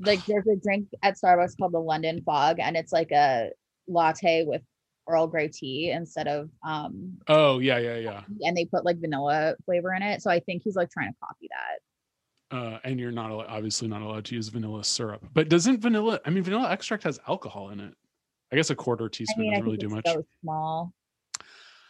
like 0.00 0.24
there's 0.26 0.48
a 0.48 0.56
drink 0.56 0.88
at 1.02 1.16
starbucks 1.16 1.56
called 1.56 1.72
the 1.72 1.78
london 1.78 2.20
fog 2.22 2.58
and 2.58 2.76
it's 2.76 2.92
like 2.92 3.12
a 3.12 3.50
latte 3.86 4.42
with 4.44 4.62
earl 5.10 5.26
grey 5.26 5.48
tea 5.48 5.90
instead 5.90 6.28
of 6.28 6.48
um 6.66 7.18
Oh 7.28 7.58
yeah, 7.58 7.78
yeah, 7.78 7.96
yeah. 7.96 8.22
and 8.42 8.56
they 8.56 8.64
put 8.64 8.84
like 8.84 9.00
vanilla 9.00 9.56
flavor 9.64 9.92
in 9.94 10.02
it 10.02 10.22
so 10.22 10.30
i 10.30 10.40
think 10.40 10.62
he's 10.62 10.76
like 10.76 10.90
trying 10.90 11.12
to 11.12 11.18
copy 11.20 11.48
that 11.50 12.56
Uh, 12.56 12.78
and 12.84 12.98
you're 12.98 13.12
not 13.12 13.30
obviously 13.30 13.86
not 13.88 14.02
allowed 14.02 14.24
to 14.24 14.34
use 14.34 14.48
vanilla 14.48 14.82
syrup. 14.82 15.24
But 15.34 15.48
doesn't 15.48 15.80
vanilla? 15.80 16.20
I 16.26 16.30
mean, 16.30 16.42
vanilla 16.42 16.70
extract 16.72 17.04
has 17.04 17.20
alcohol 17.28 17.70
in 17.70 17.78
it. 17.80 17.94
I 18.52 18.56
guess 18.56 18.70
a 18.70 18.74
quarter 18.74 19.04
i 19.04 19.08
teaspoon 19.08 19.42
mean 19.44 19.52
doesn't 19.52 19.64
really 19.64 19.76
do 19.78 19.88
much. 19.88 20.06
so 20.06 20.24
small 20.42 20.92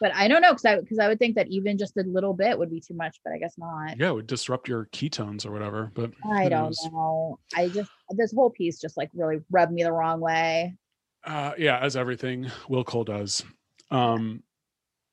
but 0.00 0.14
i 0.14 0.28
don't 0.28 0.42
know 0.42 0.50
because 0.52 0.64
i 0.66 0.78
because 0.80 0.98
i 0.98 1.08
would 1.08 1.18
think 1.18 1.36
that 1.36 1.48
even 1.48 1.78
just 1.78 1.96
a 1.96 2.02
little 2.02 2.34
bit 2.34 2.58
would 2.58 2.70
be 2.70 2.80
too 2.80 2.94
much 2.94 3.16
but 3.24 3.32
i 3.32 3.38
guess 3.38 3.54
not 3.58 3.96
Yeah, 3.98 4.10
it 4.10 4.14
would 4.14 4.26
disrupt 4.26 4.68
your 4.68 4.86
ketones 4.92 5.46
or 5.46 5.50
whatever. 5.52 5.90
But 5.94 6.12
i 6.30 6.48
don't 6.48 6.64
knows? 6.64 6.88
know 6.92 7.38
i 7.56 7.68
just 7.68 7.90
this 8.10 8.32
whole 8.32 8.50
piece 8.50 8.78
just 8.80 8.96
like 8.98 9.08
really 9.14 9.40
rubbed 9.50 9.72
me 9.72 9.82
the 9.82 9.92
wrong 9.92 10.20
way 10.20 10.76
uh 11.24 11.52
yeah 11.58 11.78
as 11.78 11.96
everything 11.96 12.50
will 12.68 12.84
cole 12.84 13.04
does. 13.04 13.44
Um 13.90 14.42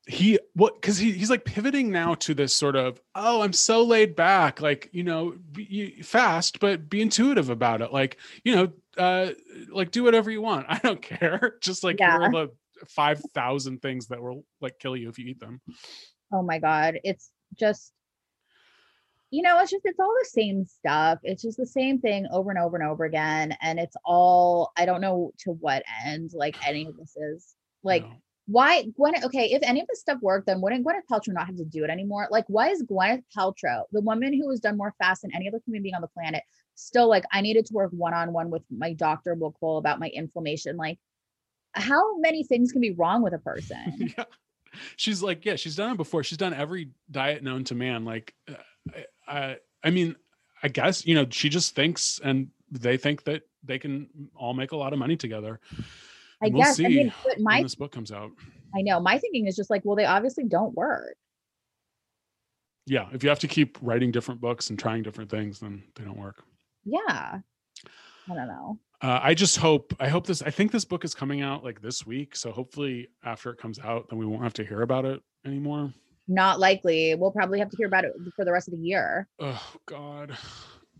he 0.08 0.38
what 0.54 0.74
because 0.80 0.96
he, 0.96 1.12
he's 1.12 1.28
like 1.28 1.44
pivoting 1.44 1.92
now 1.92 2.14
to 2.14 2.32
this 2.32 2.54
sort 2.54 2.74
of 2.74 2.98
oh 3.14 3.42
i'm 3.42 3.52
so 3.52 3.84
laid 3.84 4.16
back 4.16 4.58
like 4.62 4.88
you 4.90 5.04
know 5.04 5.34
be, 5.52 6.00
fast 6.02 6.60
but 6.60 6.88
be 6.88 7.02
intuitive 7.02 7.50
about 7.50 7.82
it. 7.82 7.92
Like 7.92 8.16
you 8.42 8.56
know 8.56 8.72
uh 8.96 9.32
like 9.70 9.90
do 9.90 10.02
whatever 10.02 10.30
you 10.30 10.40
want. 10.40 10.66
I 10.68 10.78
don't 10.78 11.02
care. 11.02 11.56
Just 11.60 11.84
like 11.84 11.98
here 11.98 12.08
are 12.08 12.32
the 12.32 12.50
5000 12.86 13.82
things 13.82 14.06
that 14.08 14.22
will 14.22 14.44
like 14.60 14.78
kill 14.78 14.96
you 14.96 15.08
if 15.10 15.18
you 15.18 15.26
eat 15.26 15.40
them. 15.40 15.60
Oh 16.32 16.42
my 16.42 16.58
god. 16.58 17.00
It's 17.04 17.30
just 17.58 17.92
you 19.30 19.42
know 19.42 19.58
it's 19.60 19.70
just 19.70 19.84
it's 19.84 20.00
all 20.00 20.14
the 20.20 20.28
same 20.28 20.64
stuff. 20.64 21.18
It's 21.22 21.42
just 21.42 21.58
the 21.58 21.66
same 21.66 22.00
thing 22.00 22.26
over 22.32 22.50
and 22.50 22.58
over 22.58 22.76
and 22.76 22.88
over 22.88 23.04
again 23.04 23.56
and 23.60 23.78
it's 23.78 23.96
all 24.04 24.72
i 24.76 24.86
don't 24.86 25.00
know 25.00 25.32
to 25.40 25.52
what 25.52 25.82
end 26.04 26.30
like 26.34 26.56
any 26.66 26.86
of 26.86 26.96
this 26.96 27.16
is. 27.16 27.54
Like 27.82 28.02
know? 28.02 28.16
why 28.46 28.84
Gwyneth 28.98 29.24
okay 29.24 29.50
if 29.52 29.62
any 29.62 29.80
of 29.80 29.86
this 29.86 30.00
stuff 30.00 30.18
worked 30.22 30.46
then 30.46 30.60
wouldn't 30.60 30.84
Gwyneth 30.84 31.06
Paltrow 31.10 31.34
not 31.34 31.46
have 31.46 31.56
to 31.56 31.64
do 31.64 31.84
it 31.84 31.90
anymore? 31.90 32.28
Like 32.30 32.44
why 32.48 32.70
is 32.70 32.82
Gwyneth 32.82 33.22
Paltrow 33.36 33.82
the 33.92 34.00
woman 34.00 34.32
who 34.32 34.48
has 34.50 34.60
done 34.60 34.76
more 34.76 34.94
fast 34.98 35.22
than 35.22 35.34
any 35.34 35.48
other 35.48 35.60
human 35.64 35.82
being 35.82 35.94
on 35.94 36.00
the 36.00 36.08
planet 36.08 36.42
still 36.74 37.08
like 37.08 37.24
I 37.32 37.40
needed 37.42 37.66
to 37.66 37.74
work 37.74 37.90
one-on-one 37.92 38.50
with 38.50 38.62
my 38.70 38.94
doctor 38.94 39.34
Will 39.34 39.52
Cole 39.52 39.78
about 39.78 40.00
my 40.00 40.08
inflammation? 40.08 40.76
Like 40.76 40.98
how 41.72 42.18
many 42.18 42.44
things 42.44 42.72
can 42.72 42.80
be 42.80 42.92
wrong 42.92 43.22
with 43.22 43.34
a 43.34 43.38
person? 43.50 44.14
Yeah. 44.16 44.24
She's 44.96 45.22
like 45.22 45.44
yeah 45.44 45.56
she's 45.56 45.76
done 45.76 45.92
it 45.92 45.96
before. 45.98 46.24
She's 46.24 46.38
done 46.38 46.54
every 46.54 46.90
diet 47.10 47.42
known 47.42 47.64
to 47.64 47.74
man. 47.74 48.06
Like 48.06 48.34
uh, 48.48 48.54
I, 49.28 49.56
I 49.84 49.90
mean 49.90 50.16
i 50.62 50.68
guess 50.68 51.06
you 51.06 51.14
know 51.14 51.26
she 51.30 51.48
just 51.48 51.74
thinks 51.74 52.20
and 52.24 52.48
they 52.70 52.96
think 52.96 53.24
that 53.24 53.42
they 53.64 53.78
can 53.78 54.08
all 54.34 54.54
make 54.54 54.72
a 54.72 54.76
lot 54.76 54.92
of 54.92 54.98
money 54.98 55.16
together. 55.16 55.60
I 56.42 56.48
we'll 56.48 56.62
guess 56.62 56.76
see 56.76 56.86
I 56.86 56.88
mean 56.88 57.12
but 57.24 57.36
when 57.38 57.62
this 57.62 57.74
book 57.74 57.92
comes 57.92 58.12
out. 58.12 58.30
I 58.76 58.82
know 58.82 59.00
my 59.00 59.18
thinking 59.18 59.46
is 59.46 59.56
just 59.56 59.70
like 59.70 59.82
well 59.84 59.96
they 59.96 60.04
obviously 60.04 60.44
don't 60.44 60.74
work. 60.74 61.16
Yeah 62.86 63.08
if 63.12 63.22
you 63.22 63.28
have 63.28 63.40
to 63.40 63.48
keep 63.48 63.78
writing 63.82 64.10
different 64.10 64.40
books 64.40 64.70
and 64.70 64.78
trying 64.78 65.02
different 65.02 65.30
things 65.30 65.58
then 65.58 65.82
they 65.96 66.04
don't 66.04 66.18
work. 66.18 66.44
Yeah. 66.84 67.40
I 68.30 68.34
don't 68.34 68.48
know. 68.48 68.78
Uh, 69.00 69.20
i 69.22 69.32
just 69.32 69.58
hope 69.58 69.94
i 70.00 70.08
hope 70.08 70.26
this 70.26 70.42
i 70.42 70.50
think 70.50 70.72
this 70.72 70.84
book 70.84 71.04
is 71.04 71.14
coming 71.14 71.40
out 71.40 71.62
like 71.62 71.80
this 71.80 72.04
week 72.04 72.34
so 72.34 72.50
hopefully 72.50 73.06
after 73.24 73.50
it 73.50 73.56
comes 73.56 73.78
out 73.78 74.08
then 74.08 74.18
we 74.18 74.26
won't 74.26 74.42
have 74.42 74.52
to 74.52 74.64
hear 74.64 74.82
about 74.82 75.04
it 75.04 75.22
anymore 75.46 75.92
not 76.28 76.60
likely 76.60 77.14
we'll 77.14 77.30
probably 77.30 77.58
have 77.58 77.70
to 77.70 77.76
hear 77.76 77.86
about 77.86 78.04
it 78.04 78.12
for 78.36 78.44
the 78.44 78.52
rest 78.52 78.68
of 78.68 78.72
the 78.74 78.80
year 78.80 79.26
oh 79.40 79.62
god 79.86 80.36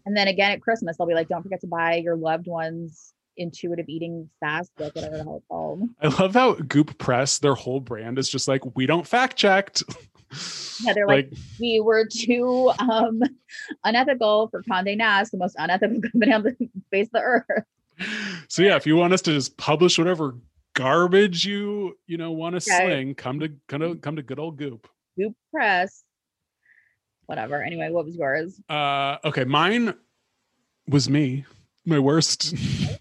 and 0.06 0.16
then 0.16 0.26
again 0.28 0.52
at 0.52 0.62
Christmas 0.62 0.96
they'll 0.96 1.06
be 1.06 1.14
like 1.14 1.28
don't 1.28 1.42
forget 1.42 1.60
to 1.60 1.66
buy 1.66 1.96
your 1.96 2.16
loved 2.16 2.46
ones 2.46 3.12
intuitive 3.36 3.86
eating 3.88 4.28
fast 4.40 4.72
book 4.78 4.94
whatever 4.96 5.16
the 5.18 5.22
hell 5.24 5.36
it's 5.36 5.46
called 5.48 5.82
I 6.00 6.08
love 6.08 6.34
how 6.34 6.54
Goop 6.54 6.98
Press, 6.98 7.38
their 7.38 7.54
whole 7.54 7.80
brand 7.80 8.18
is 8.18 8.28
just 8.28 8.48
like, 8.48 8.62
we 8.76 8.86
don't 8.86 9.06
fact 9.06 9.36
checked. 9.36 9.82
Yeah, 10.80 10.92
they're 10.94 11.06
like, 11.06 11.32
we 11.58 11.80
were 11.80 12.06
too 12.06 12.72
um 12.78 13.20
unethical 13.84 14.48
for 14.48 14.62
Condé 14.62 14.96
Nast, 14.96 15.32
the 15.32 15.38
most 15.38 15.56
unethical 15.58 16.00
company 16.12 16.32
on 16.32 16.42
the 16.44 16.56
face 16.90 17.06
of 17.08 17.12
the 17.12 17.20
earth. 17.20 17.44
so 18.48 18.62
yeah, 18.62 18.76
if 18.76 18.86
you 18.86 18.96
want 18.96 19.12
us 19.12 19.22
to 19.22 19.32
just 19.32 19.56
publish 19.56 19.98
whatever 19.98 20.36
garbage 20.74 21.44
you 21.44 21.96
you 22.06 22.16
know 22.16 22.30
want 22.30 22.52
to 22.54 22.58
Okay. 22.58 22.84
sling, 22.84 23.14
come 23.14 23.40
to 23.40 23.52
come 23.68 23.80
to 23.80 23.96
come 23.96 24.16
to 24.16 24.22
good 24.22 24.38
old 24.38 24.56
Goop. 24.56 24.88
Goop 25.18 25.34
Press. 25.52 26.04
Whatever. 27.26 27.62
Anyway, 27.62 27.90
what 27.90 28.04
was 28.06 28.16
yours? 28.16 28.60
Uh, 28.68 29.16
okay, 29.24 29.44
mine 29.44 29.94
was 30.88 31.10
me. 31.10 31.44
My 31.84 31.98
worst 31.98 32.54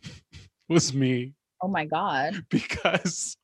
was 0.70 0.94
me 0.94 1.34
Oh 1.62 1.68
my 1.68 1.86
god. 1.86 2.46
because 2.50 3.38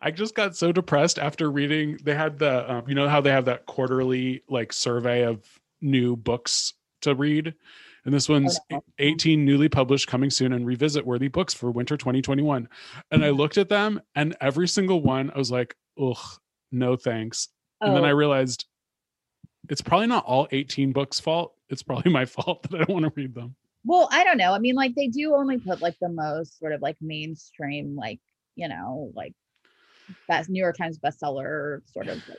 I 0.00 0.10
just 0.10 0.34
got 0.34 0.56
so 0.56 0.72
depressed 0.72 1.18
after 1.18 1.50
reading. 1.50 1.98
They 2.02 2.14
had 2.14 2.38
the, 2.38 2.70
um, 2.72 2.84
you 2.88 2.94
know, 2.94 3.08
how 3.08 3.20
they 3.20 3.30
have 3.30 3.46
that 3.46 3.66
quarterly 3.66 4.42
like 4.48 4.72
survey 4.72 5.24
of 5.24 5.44
new 5.80 6.16
books 6.16 6.74
to 7.02 7.14
read. 7.14 7.54
And 8.04 8.14
this 8.14 8.28
one's 8.28 8.58
18 8.98 9.44
newly 9.44 9.68
published 9.68 10.08
coming 10.08 10.30
soon 10.30 10.52
and 10.52 10.66
revisit 10.66 11.04
worthy 11.04 11.28
books 11.28 11.52
for 11.52 11.70
winter 11.70 11.96
2021. 11.96 12.68
And 13.10 13.24
I 13.24 13.30
looked 13.30 13.58
at 13.58 13.68
them 13.68 14.00
and 14.14 14.34
every 14.40 14.66
single 14.66 15.02
one, 15.02 15.30
I 15.30 15.38
was 15.38 15.50
like, 15.50 15.76
ugh, 16.00 16.16
no 16.72 16.96
thanks. 16.96 17.48
And 17.80 17.96
then 17.96 18.04
I 18.04 18.10
Oh, 18.10 18.14
realized 18.14 18.66
it's 19.68 19.80
probably 19.82 20.06
not 20.06 20.24
all 20.24 20.48
18 20.50 20.92
books' 20.92 21.20
fault. 21.20 21.54
It's 21.68 21.82
probably 21.82 22.10
my 22.20 22.24
fault 22.24 22.62
that 22.64 22.74
I 22.74 22.84
don't 22.84 22.90
want 23.02 23.04
to 23.04 23.12
read 23.14 23.34
them. 23.34 23.54
well, 23.84 24.08
I 24.10 24.24
don't 24.24 24.38
know. 24.38 24.52
I 24.52 24.58
mean, 24.58 24.74
like 24.74 24.94
they 24.94 25.08
do 25.08 25.34
only 25.34 25.58
put 25.58 25.80
like 25.80 25.96
the 26.00 26.08
most 26.08 26.58
sort 26.58 26.72
of 26.72 26.82
like 26.82 26.96
mainstream, 27.00 27.96
like, 27.96 28.20
you 28.56 28.68
know, 28.68 29.12
like 29.14 29.34
best 30.26 30.48
New 30.48 30.60
York 30.62 30.76
Times 30.76 30.98
bestseller 30.98 31.80
sort 31.92 32.08
of 32.08 32.16
like 32.28 32.38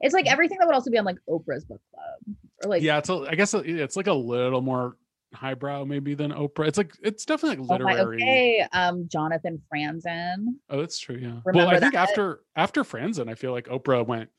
it's 0.00 0.14
like 0.14 0.26
everything 0.26 0.58
that 0.58 0.66
would 0.66 0.74
also 0.74 0.90
be 0.90 0.98
on 0.98 1.04
like 1.04 1.18
Oprah's 1.28 1.64
book 1.64 1.80
club. 1.94 2.36
Or 2.64 2.70
like 2.70 2.82
yeah, 2.82 2.98
it's 2.98 3.08
a, 3.08 3.14
I 3.28 3.34
guess 3.36 3.54
it's 3.54 3.96
like 3.96 4.08
a 4.08 4.12
little 4.12 4.60
more 4.60 4.96
highbrow 5.34 5.84
maybe 5.84 6.14
than 6.14 6.32
Oprah. 6.32 6.66
It's 6.66 6.76
like 6.78 6.92
it's 7.02 7.24
definitely 7.24 7.64
like 7.64 7.80
oh 7.80 7.84
literary. 7.84 8.22
okay. 8.22 8.66
Um 8.72 9.08
Jonathan 9.08 9.62
Franzen. 9.72 10.46
Oh, 10.68 10.80
that's 10.80 10.98
true. 10.98 11.16
Yeah. 11.16 11.28
well, 11.28 11.42
Remember 11.46 11.74
I 11.76 11.80
think 11.80 11.94
after 11.94 12.40
after 12.56 12.82
Franzen, 12.82 13.30
I 13.30 13.34
feel 13.34 13.52
like 13.52 13.66
Oprah 13.68 14.04
went 14.06 14.30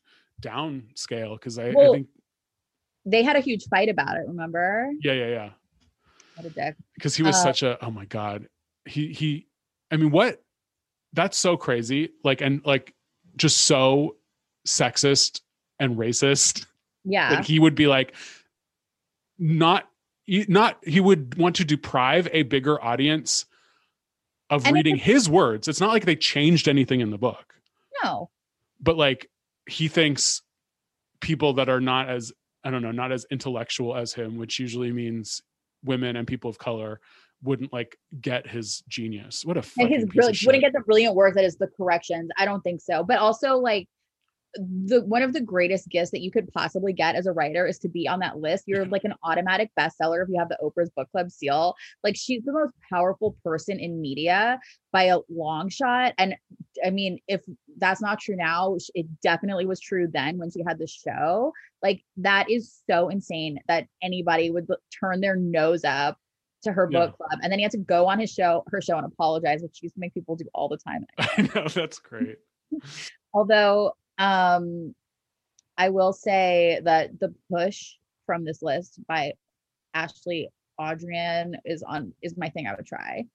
downscale 0.44 1.36
because 1.40 1.58
I, 1.58 1.70
I 1.70 1.74
think 1.92 2.08
They 3.06 3.24
had 3.24 3.36
a 3.36 3.40
huge 3.40 3.64
fight 3.70 3.90
about 3.90 4.18
it, 4.18 4.24
remember? 4.28 4.90
yeah 5.02 5.14
yeah 5.14 5.28
yeah 5.28 5.50
What 6.36 6.46
a 6.46 6.50
dick. 6.50 6.76
because 6.96 7.16
he 7.16 7.24
was 7.24 7.36
Uh, 7.38 7.44
such 7.44 7.64
a 7.64 7.84
oh 7.86 7.92
my 7.92 8.06
god 8.06 8.48
he 8.86 9.14
he 9.14 9.48
I 9.92 9.98
mean 9.98 10.12
what 10.12 10.42
that's 11.14 11.38
so 11.38 11.56
crazy 11.58 12.10
like 12.24 12.42
and 12.42 12.62
like 12.66 12.94
just 13.38 13.58
so 13.66 14.18
sexist 14.68 15.42
and 15.80 15.98
racist 15.98 16.66
Yeah. 17.06 17.36
that 17.36 17.46
he 17.46 17.60
would 17.60 17.76
be 17.76 17.88
like 17.88 18.16
not 19.38 19.90
not 20.28 20.78
he 20.86 21.00
would 21.02 21.36
want 21.38 21.56
to 21.58 21.66
deprive 21.66 22.28
a 22.32 22.44
bigger 22.44 22.82
audience 22.82 23.46
of 24.50 24.66
And 24.66 24.74
reading 24.74 24.96
his 24.96 25.30
words 25.30 25.68
it's 25.68 25.82
not 25.82 25.90
like 25.92 26.06
they 26.06 26.16
changed 26.16 26.68
anything 26.70 27.02
in 27.02 27.10
the 27.12 27.18
book 27.18 27.54
no. 28.04 28.30
but 28.80 28.96
like 28.98 29.30
he 29.68 29.88
thinks 29.88 30.42
people 31.22 31.54
that 31.54 31.70
are 31.70 31.82
not 31.82 32.10
as 32.10 32.32
i 32.64 32.72
don't 32.72 32.82
know 32.82 32.92
not 32.92 33.12
as 33.12 33.26
intellectual 33.32 33.96
as 33.96 34.14
him 34.14 34.38
which 34.38 34.60
usually 34.60 34.92
means 34.92 35.42
women 35.84 36.16
and 36.16 36.28
people 36.28 36.50
of 36.50 36.58
color 36.58 37.00
wouldn't 37.44 37.72
like 37.74 37.98
get 38.22 38.48
his 38.48 38.84
genius 38.88 39.44
what 39.46 39.58
a 39.58 39.62
fucking 39.62 39.92
his 39.92 40.06
piece 40.06 40.14
brilliant 40.14 40.44
wouldn't 40.46 40.64
get 40.64 40.74
the 40.74 40.80
brilliant 40.82 41.16
work 41.16 41.36
that 41.36 41.44
is 41.44 41.58
the 41.58 41.68
corrections. 41.78 42.30
I 42.38 42.46
don't 42.46 42.62
think 42.62 42.82
so. 42.82 43.04
But 43.04 43.20
also 43.20 43.58
like 43.58 43.88
the 44.56 45.04
one 45.06 45.24
of 45.24 45.34
the 45.34 45.42
greatest 45.42 45.90
gifts 45.90 46.12
that 46.12 46.22
you 46.22 46.30
could 46.32 46.52
possibly 46.54 46.94
get 46.94 47.16
as 47.16 47.26
a 47.26 47.32
writer 47.32 47.66
is 47.66 47.80
to 47.80 47.90
be 47.90 48.08
on 48.08 48.20
that 48.20 48.38
list. 48.38 48.66
You're 48.68 48.86
like 48.86 49.04
an 49.04 49.16
automatic 49.24 49.72
bestseller 49.80 50.22
if 50.22 50.30
you 50.30 50.38
have 50.38 50.50
the 50.50 50.58
Oprah's 50.62 50.92
book 50.96 51.10
club 51.12 51.32
seal. 51.32 51.76
Like 52.04 52.16
she's 52.16 52.44
the 52.44 52.54
most 52.54 52.74
powerful 52.92 53.36
person 53.44 53.80
in 53.80 54.00
media 54.00 54.60
by 54.92 55.04
a 55.06 55.20
long 55.30 55.70
shot. 55.70 56.14
And 56.18 56.36
I 56.86 56.92
mean, 56.92 57.20
if 57.28 57.42
that's 57.78 58.02
not 58.02 58.20
true 58.20 58.36
now, 58.36 58.78
it 58.94 59.08
definitely 59.22 59.66
was 59.66 59.80
true 59.80 60.08
then 60.12 60.38
when 60.38 60.52
she 60.52 60.64
had 60.68 60.78
the 60.78 60.88
show. 60.88 61.52
Like 61.82 62.04
that 62.18 62.50
is 62.50 62.82
so 62.90 63.10
insane 63.10 63.60
that 63.68 63.88
anybody 64.02 64.52
would 64.52 64.68
turn 65.00 65.20
their 65.22 65.36
nose 65.36 65.84
up 65.84 66.18
to 66.64 66.72
her 66.72 66.88
Yeah. 66.90 67.08
book 67.08 67.18
club 67.18 67.40
and 67.42 67.52
then 67.52 67.60
he 67.60 67.64
had 67.64 67.72
to 67.74 67.78
go 67.78 68.08
on 68.08 68.20
his 68.20 68.32
show 68.32 68.64
her 68.68 68.82
show 68.82 68.96
and 68.98 69.06
apologize 69.06 69.62
which 69.62 69.76
she 69.76 69.86
used 69.88 69.96
to 69.96 70.00
make 70.00 70.14
people 70.14 70.38
do 70.38 70.46
all 70.54 70.70
the 70.70 70.78
time 70.78 71.06
i 71.18 71.42
know 71.54 71.68
that's 71.68 72.00
great 72.00 72.38
although 73.34 73.92
Um, 74.18 74.94
I 75.78 75.90
will 75.90 76.14
say 76.14 76.80
that 76.84 77.20
the 77.20 77.34
push 77.52 77.94
from 78.26 78.46
this 78.46 78.62
list 78.62 79.00
by 79.08 79.34
Ashley 79.94 80.50
Audrain 80.80 81.56
is 81.66 81.84
on 81.84 82.14
is 82.22 82.38
my 82.38 82.50
thing 82.50 82.68
I 82.68 82.76
would 82.76 82.86
try. 82.86 83.26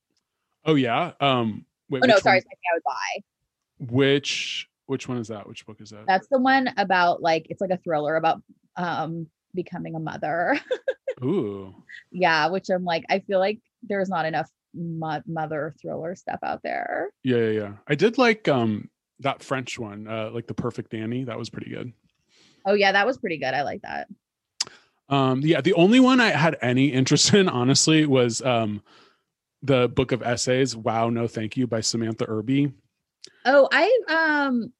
Oh 0.65 0.75
yeah. 0.75 1.13
Um. 1.19 1.65
Wait, 1.89 2.03
Oh 2.03 2.07
no, 2.07 2.17
sorry, 2.19 2.33
one- 2.33 2.37
it's 2.37 2.45
my 2.45 2.51
thing 2.51 2.59
I 2.71 2.75
would 2.75 2.83
buy. 2.83 3.93
Which 3.93 4.69
which 4.85 5.07
one 5.07 5.17
is 5.17 5.27
that? 5.29 5.47
Which 5.47 5.65
book 5.65 5.81
is 5.81 5.91
that? 5.91 6.05
That's 6.07 6.27
the 6.27 6.39
one 6.39 6.69
about 6.77 7.21
like 7.21 7.47
it's 7.49 7.61
like 7.61 7.69
a 7.71 7.77
thriller 7.77 8.15
about 8.15 8.41
um 8.75 9.27
becoming 9.53 9.95
a 9.95 9.99
mother. 9.99 10.59
Ooh. 11.23 11.75
yeah, 12.11 12.47
which 12.47 12.69
I'm 12.69 12.85
like 12.85 13.05
I 13.09 13.19
feel 13.19 13.39
like 13.39 13.59
there's 13.83 14.09
not 14.09 14.25
enough 14.25 14.49
mo- 14.73 15.21
mother 15.27 15.73
thriller 15.81 16.15
stuff 16.15 16.39
out 16.43 16.61
there. 16.63 17.09
Yeah, 17.23 17.37
yeah, 17.37 17.49
yeah. 17.49 17.73
I 17.87 17.95
did 17.95 18.17
like 18.17 18.47
um 18.47 18.89
that 19.19 19.43
French 19.43 19.77
one, 19.77 20.07
uh, 20.07 20.31
like 20.33 20.47
the 20.47 20.53
Perfect 20.53 20.93
Nanny. 20.93 21.23
That 21.23 21.37
was 21.37 21.49
pretty 21.49 21.69
good. 21.69 21.93
Oh 22.65 22.73
yeah, 22.73 22.91
that 22.91 23.05
was 23.05 23.17
pretty 23.17 23.37
good. 23.37 23.53
I 23.53 23.63
like 23.63 23.81
that. 23.81 24.07
Um, 25.09 25.41
yeah, 25.41 25.61
the 25.61 25.73
only 25.73 25.99
one 25.99 26.19
I 26.19 26.29
had 26.29 26.57
any 26.61 26.87
interest 26.87 27.33
in, 27.33 27.49
honestly, 27.49 28.05
was 28.05 28.41
um 28.41 28.81
the 29.61 29.89
book 29.89 30.11
of 30.11 30.21
essays, 30.21 30.75
Wow, 30.75 31.09
No 31.09 31.27
Thank 31.27 31.57
You 31.57 31.67
by 31.67 31.81
Samantha 31.81 32.25
Irby. 32.25 32.71
Oh, 33.45 33.67
I 33.71 33.99
um 34.47 34.71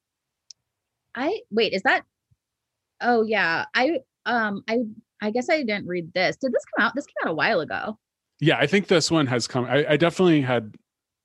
I 1.16 1.42
wait, 1.52 1.74
is 1.74 1.82
that 1.84 2.04
Oh 3.02 3.24
yeah. 3.24 3.66
I 3.74 4.00
um 4.26 4.64
I 4.68 4.80
I 5.22 5.32
guess 5.32 5.50
I 5.50 5.58
didn't 5.64 5.88
read 5.88 6.14
this. 6.14 6.38
Did 6.38 6.54
this 6.54 6.64
come 6.78 6.86
out? 6.86 6.96
This 6.96 7.06
came 7.06 7.28
out 7.28 7.32
a 7.32 7.36
while 7.36 7.60
ago. 7.60 7.98
Yeah, 8.40 8.58
I 8.58 8.68
think 8.68 8.88
this 8.88 9.12
one 9.12 9.28
has 9.28 9.48
come. 9.48 9.66
I, 9.66 9.86
I 9.90 9.98
definitely 9.98 10.42
had 10.42 10.76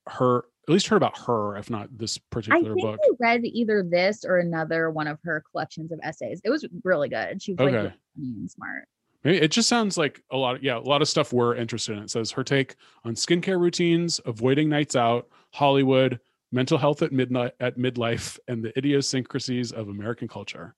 her 0.09 0.47
at 0.67 0.73
least 0.73 0.87
heard 0.87 0.97
about 0.97 1.19
her, 1.27 1.57
if 1.57 1.69
not 1.71 1.89
this 1.97 2.17
I 2.19 2.21
particular 2.31 2.75
think 2.75 2.87
book. 2.87 3.01
I 3.03 3.11
read 3.21 3.45
either 3.45 3.83
this 3.83 4.25
or 4.25 4.39
another 4.39 4.91
one 4.91 5.07
of 5.07 5.19
her 5.25 5.43
collections 5.51 5.93
of 5.93 6.01
essays. 6.03 6.41
It 6.45 6.51
was 6.51 6.67
really 6.85 7.09
good. 7.09 7.43
She 7.43 7.53
was 7.53 7.61
Okay. 7.61 7.77
really 7.77 7.89
funny 8.17 8.29
and 8.39 8.51
smart. 8.51 8.89
Maybe 9.25 9.39
it 9.39 9.51
just 9.51 9.69
sounds 9.69 9.97
like 9.97 10.23
a 10.31 10.37
lot 10.37 10.57
of 10.57 10.63
yeah, 10.63 10.77
a 10.77 10.81
lot 10.81 11.01
of 11.03 11.09
stuff 11.09 11.33
we're 11.33 11.55
interested 11.57 11.97
in. 11.97 12.03
It 12.05 12.11
says 12.11 12.31
her 12.33 12.45
take 12.45 12.77
on 13.05 13.15
skincare 13.15 13.59
routines, 13.61 14.21
avoiding 14.27 14.69
nights 14.69 14.97
out, 14.97 15.29
Hollywood, 15.53 16.21
mental 16.53 16.77
health 16.79 17.01
at 17.03 17.11
midnight 17.13 17.53
at 17.61 17.79
midlife, 17.79 18.39
and 18.49 18.63
the 18.63 18.77
idiosyncrasies 18.79 19.73
of 19.73 19.89
American 19.89 20.29
culture. 20.29 20.75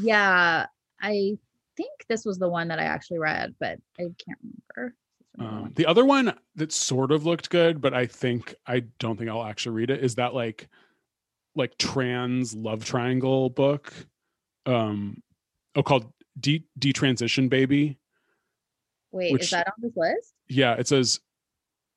Yeah, 0.00 0.66
I 1.00 1.38
think 1.76 2.06
this 2.08 2.24
was 2.24 2.38
the 2.38 2.48
one 2.48 2.68
that 2.68 2.78
I 2.78 2.84
actually 2.84 3.18
read, 3.18 3.54
but 3.60 3.78
I 3.98 4.02
can't 4.02 4.38
remember. 4.42 4.94
Um, 5.38 5.72
the 5.74 5.86
other 5.86 6.04
one 6.04 6.34
that 6.56 6.72
sort 6.72 7.10
of 7.10 7.24
looked 7.24 7.48
good, 7.50 7.80
but 7.80 7.94
I 7.94 8.06
think 8.06 8.54
I 8.66 8.80
don't 8.98 9.16
think 9.16 9.30
I'll 9.30 9.44
actually 9.44 9.76
read 9.76 9.90
it. 9.90 10.04
Is 10.04 10.16
that 10.16 10.34
like 10.34 10.68
like 11.54 11.76
trans 11.78 12.54
love 12.54 12.84
triangle 12.84 13.48
book? 13.50 13.92
Um, 14.66 15.22
oh, 15.74 15.82
called 15.82 16.12
De 16.38 16.64
Detransition 16.78 17.48
Baby. 17.48 17.98
Wait, 19.10 19.32
which- 19.32 19.42
is 19.44 19.50
that 19.50 19.66
on 19.68 19.74
this 19.78 19.96
list? 19.96 20.34
Yeah, 20.48 20.74
it 20.74 20.86
says 20.88 21.20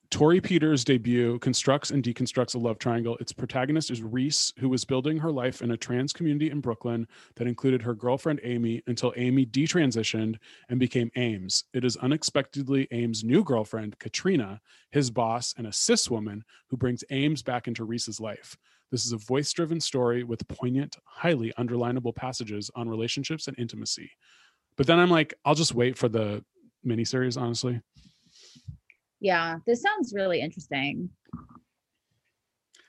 Torrey 0.10 0.40
Peters' 0.40 0.84
debut 0.84 1.40
constructs 1.40 1.92
and 1.92 2.04
deconstructs 2.04 2.56
a 2.56 2.58
love 2.58 2.80
triangle. 2.80 3.18
Its 3.20 3.34
protagonist 3.34 3.92
is 3.92 4.02
Reese, 4.02 4.54
who 4.60 4.70
was 4.70 4.86
building 4.86 5.18
her 5.18 5.32
life 5.32 5.62
in 5.62 5.72
a 5.72 5.78
trans 5.78 6.14
community 6.14 6.50
in 6.52 6.62
Brooklyn 6.62 7.08
that 7.36 7.48
included 7.48 7.82
her 7.82 7.94
girlfriend 7.94 8.40
Amy 8.44 8.82
until 8.88 9.14
Amy 9.18 9.46
detransitioned 9.46 10.36
and 10.70 10.80
became 10.80 11.12
Ames. 11.16 11.66
It 11.74 11.84
is 11.84 11.98
unexpectedly 11.98 12.88
Ames' 12.92 13.24
new 13.24 13.44
girlfriend, 13.44 14.00
Katrina, 14.00 14.62
his 14.92 15.10
boss, 15.10 15.54
and 15.58 15.68
a 15.68 15.74
cis 15.74 16.10
woman 16.10 16.44
who 16.70 16.78
brings 16.78 17.04
Ames 17.10 17.42
back 17.42 17.68
into 17.68 17.84
Reese's 17.84 18.20
life. 18.20 18.58
This 18.92 19.06
is 19.06 19.12
a 19.12 19.18
voice 19.18 19.52
driven 19.52 19.80
story 19.80 20.24
with 20.24 20.48
poignant, 20.48 20.98
highly 21.06 21.52
underlinable 21.58 22.16
passages 22.16 22.70
on 22.76 22.88
relationships 22.88 23.48
and 23.48 23.58
intimacy. 23.60 24.12
But 24.78 24.88
then 24.88 25.00
I'm 25.00 25.10
like, 25.10 25.34
I'll 25.44 25.56
just 25.56 25.74
wait 25.74 25.98
for 25.98 26.08
the 26.08 26.44
miniseries, 26.86 27.40
honestly. 27.40 27.82
Yeah, 29.26 29.58
this 29.66 29.82
sounds 29.82 30.14
really 30.14 30.40
interesting. 30.40 31.10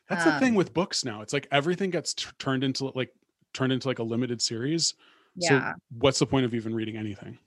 That's 0.07 0.25
the 0.27 0.39
thing 0.39 0.51
Um, 0.51 0.55
with 0.57 0.75
books 0.75 1.03
now. 1.03 1.23
It's 1.23 1.33
like 1.33 1.49
everything 1.51 1.89
gets 1.89 2.13
t- 2.13 2.27
turned 2.39 2.63
into 2.63 2.93
like 2.95 3.11
turned 3.55 3.73
into 3.73 3.89
like 3.89 4.01
a 4.01 4.03
limited 4.03 4.43
series. 4.43 4.93
Yeah, 5.35 5.73
So 5.73 5.79
what's 5.97 6.19
the 6.19 6.27
point 6.27 6.45
of 6.45 6.55
even 6.55 6.75
reading 6.75 6.99
anything? 6.99 7.39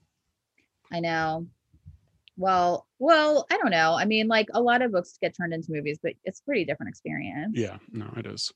I 0.90 0.98
know. 0.98 1.46
Well, 2.36 2.88
well, 2.98 3.46
I 3.48 3.58
don't 3.58 3.70
know. 3.70 3.94
I 3.94 4.06
mean, 4.06 4.26
like 4.26 4.48
a 4.54 4.60
lot 4.60 4.82
of 4.82 4.90
books 4.90 5.16
get 5.22 5.36
turned 5.36 5.54
into 5.54 5.70
movies, 5.70 6.00
but 6.02 6.14
it's 6.24 6.40
a 6.40 6.42
pretty 6.44 6.64
different 6.64 6.90
experience. 6.90 7.56
Yeah, 7.56 7.78
no, 7.92 8.12
it 8.16 8.26
is. 8.26 8.52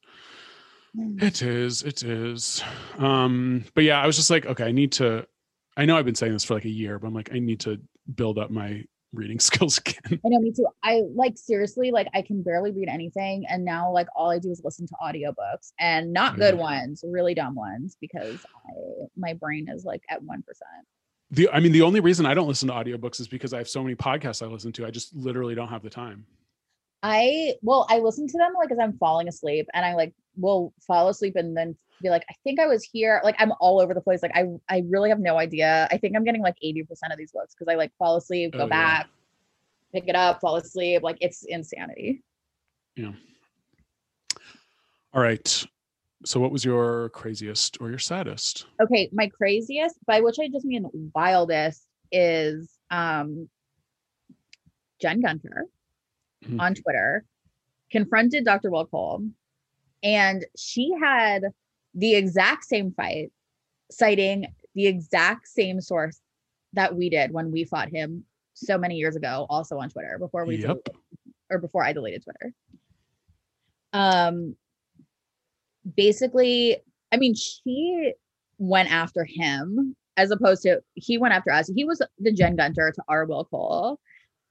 Mm. 0.99 1.23
It 1.23 1.43
is. 1.43 1.83
It 1.85 2.03
is. 2.03 2.61
Um, 2.99 3.65
but 3.75 3.85
yeah, 3.85 4.01
I 4.03 4.07
was 4.09 4.17
just 4.17 4.31
like, 4.31 4.47
okay, 4.47 4.65
I 4.65 4.73
need 4.73 4.91
to. 4.93 5.29
I 5.77 5.85
know 5.87 5.97
I've 5.97 6.05
been 6.05 6.17
saying 6.17 6.33
this 6.33 6.43
for 6.43 6.55
like 6.55 6.65
a 6.65 6.69
year, 6.71 6.99
but 6.99 7.07
I'm 7.07 7.15
like, 7.15 7.33
I 7.33 7.39
need 7.39 7.61
to 7.61 7.81
build 8.17 8.37
up 8.39 8.51
my 8.51 8.85
reading 9.15 9.39
skills 9.49 9.79
again. 9.79 10.21
I 10.25 10.29
know, 10.29 10.41
me 10.41 10.53
too. 10.53 10.67
I 10.83 11.03
like 11.15 11.37
seriously, 11.37 11.91
like 11.91 12.09
I 12.15 12.23
can 12.23 12.43
barely 12.43 12.71
read 12.73 12.89
anything. 12.89 13.45
And 13.49 13.65
now 13.65 13.91
like 13.93 14.09
all 14.17 14.31
I 14.31 14.39
do 14.39 14.51
is 14.51 14.61
listen 14.65 14.87
to 14.89 14.95
audiobooks 15.03 15.73
and 15.79 16.13
not 16.13 16.37
good 16.37 16.55
Yeah. 16.55 16.61
ones, 16.61 17.05
really 17.07 17.35
dumb 17.35 17.55
ones, 17.55 17.97
because 18.01 18.45
I 18.67 19.07
my 19.17 19.33
brain 19.35 19.69
is 19.69 19.85
like 19.85 20.03
at 20.11 20.23
one 20.23 20.43
percent. 20.43 20.87
The 21.31 21.49
I 21.51 21.61
mean, 21.61 21.73
the 21.73 21.83
only 21.83 22.01
reason 22.01 22.27
I 22.27 22.35
don't 22.35 22.49
listen 22.49 22.69
to 22.69 22.75
audiobooks 22.75 23.21
is 23.21 23.29
because 23.29 23.53
I 23.53 23.59
have 23.59 23.69
so 23.69 23.83
many 23.83 23.97
podcasts 23.97 24.43
I 24.43 24.47
listen 24.47 24.73
to. 24.73 24.87
I 24.87 24.91
just 24.91 25.15
literally 25.15 25.55
don't 25.55 25.69
have 25.69 25.83
the 25.83 25.91
time. 25.91 26.27
I 27.03 27.55
well, 27.63 27.87
I 27.91 27.99
listen 27.99 28.27
to 28.29 28.39
them 28.39 28.53
like 28.59 28.71
as 28.71 28.79
I'm 28.79 28.97
falling 28.99 29.29
asleep 29.29 29.67
and 29.75 29.85
I 29.85 29.95
like 29.95 30.15
will 30.37 30.73
fall 30.87 31.09
asleep 31.09 31.37
and 31.37 31.57
then 31.57 31.77
be 32.03 32.11
like, 32.11 32.25
I 32.29 32.35
think 32.45 32.59
I 32.61 32.67
was 32.67 32.83
here. 32.85 33.21
Like 33.25 33.37
I'm 33.39 33.53
all 33.61 33.81
over 33.81 33.95
the 33.95 34.01
place. 34.01 34.23
Like 34.23 34.33
I 34.35 34.47
I 34.69 34.83
really 34.87 35.09
have 35.11 35.21
no 35.21 35.39
idea. 35.39 35.89
I 35.91 35.97
think 35.97 36.17
I'm 36.17 36.25
getting 36.25 36.43
like 36.43 36.57
80% 36.65 36.87
of 37.11 37.19
these 37.19 37.33
books 37.33 37.55
because 37.55 37.73
I 37.73 37.77
like 37.77 37.93
fall 37.99 38.17
asleep, 38.17 38.53
go 38.53 38.61
Oh, 38.61 38.63
yeah. 38.63 38.69
back, 38.69 39.09
pick 39.93 40.09
it 40.09 40.17
up, 40.17 40.41
fall 40.41 40.57
asleep. 40.57 41.03
Like 41.03 41.19
it's 41.21 41.45
insanity. 41.45 42.23
Yeah. 42.97 43.13
All 45.13 45.23
right. 45.23 45.65
So 46.25 46.41
what 46.41 46.51
was 46.51 46.65
your 46.65 47.11
craziest 47.11 47.79
or 47.81 47.91
your 47.91 47.99
saddest? 47.99 48.67
Okay, 48.83 49.09
my 49.13 49.29
craziest, 49.29 49.97
by 50.07 50.21
which 50.21 50.37
I 50.41 50.49
just 50.49 50.65
mean 50.65 50.89
wildest, 51.15 51.87
is 52.11 52.71
um 52.91 53.49
Jen 55.01 55.21
Gunter 55.21 55.67
Mhm. 56.45 56.61
on 56.61 56.75
Twitter 56.75 57.25
confronted 57.91 58.45
Dr. 58.45 58.71
Will 58.71 58.87
Cole, 58.87 59.23
and 60.05 60.45
she 60.57 60.93
had 61.03 61.43
the 61.95 62.15
exact 62.15 62.65
same 62.65 62.93
fight, 62.93 63.33
citing 63.91 64.47
the 64.75 64.87
exact 64.87 65.49
same 65.49 65.81
source 65.81 66.21
that 66.75 66.95
we 66.95 67.09
did 67.09 67.33
when 67.33 67.51
we 67.51 67.65
fought 67.65 67.89
him 67.89 68.25
so 68.53 68.77
many 68.79 68.97
years 68.97 69.17
ago, 69.17 69.47
also 69.49 69.79
on 69.79 69.89
Twitter 69.89 70.19
before 70.19 70.45
we 70.45 70.57
Yep. 70.57 70.63
deleted- 70.85 70.97
or 71.51 71.59
before 71.59 71.83
I 71.85 71.93
deleted 71.93 72.23
Twitter. 72.23 72.53
Um 73.93 74.57
basically, 75.97 76.79
I 77.13 77.17
mean, 77.17 77.35
she 77.35 78.15
went 78.59 78.91
after 78.93 79.25
him 79.25 79.95
as 80.17 80.31
opposed 80.31 80.63
to 80.63 80.83
he 80.95 81.19
went 81.19 81.35
after 81.35 81.51
us. 81.51 81.69
He 81.75 81.85
was 81.85 82.01
the 82.19 82.33
Jen 82.33 82.57
Gunter 82.57 82.93
to 82.93 83.03
our 83.09 83.25
Will 83.27 83.45
Cole. 83.45 84.01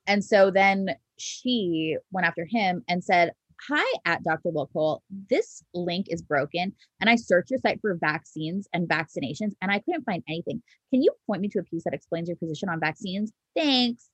And 0.07 0.23
so 0.23 0.51
then 0.51 0.89
she 1.17 1.97
went 2.11 2.27
after 2.27 2.45
him 2.45 2.83
and 2.87 3.03
said, 3.03 3.33
Hi, 3.69 3.99
at 4.05 4.23
Dr. 4.23 4.49
Will 4.49 4.67
Cole. 4.67 5.01
This 5.29 5.63
link 5.73 6.07
is 6.09 6.21
broken. 6.21 6.73
And 6.99 7.09
I 7.09 7.15
searched 7.15 7.51
your 7.51 7.59
site 7.59 7.79
for 7.81 7.95
vaccines 7.95 8.67
and 8.73 8.89
vaccinations, 8.89 9.53
and 9.61 9.71
I 9.71 9.79
couldn't 9.79 10.03
find 10.03 10.21
anything. 10.27 10.61
Can 10.91 11.01
you 11.01 11.13
point 11.27 11.41
me 11.41 11.47
to 11.49 11.59
a 11.59 11.63
piece 11.63 11.83
that 11.85 11.93
explains 11.93 12.27
your 12.27 12.37
position 12.37 12.67
on 12.67 12.79
vaccines? 12.79 13.31
Thanks. 13.55 14.09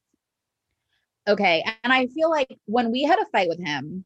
Okay. 1.27 1.63
And 1.83 1.91
I 1.91 2.07
feel 2.07 2.29
like 2.29 2.55
when 2.65 2.91
we 2.91 3.03
had 3.03 3.19
a 3.19 3.25
fight 3.31 3.49
with 3.49 3.59
him, 3.59 4.05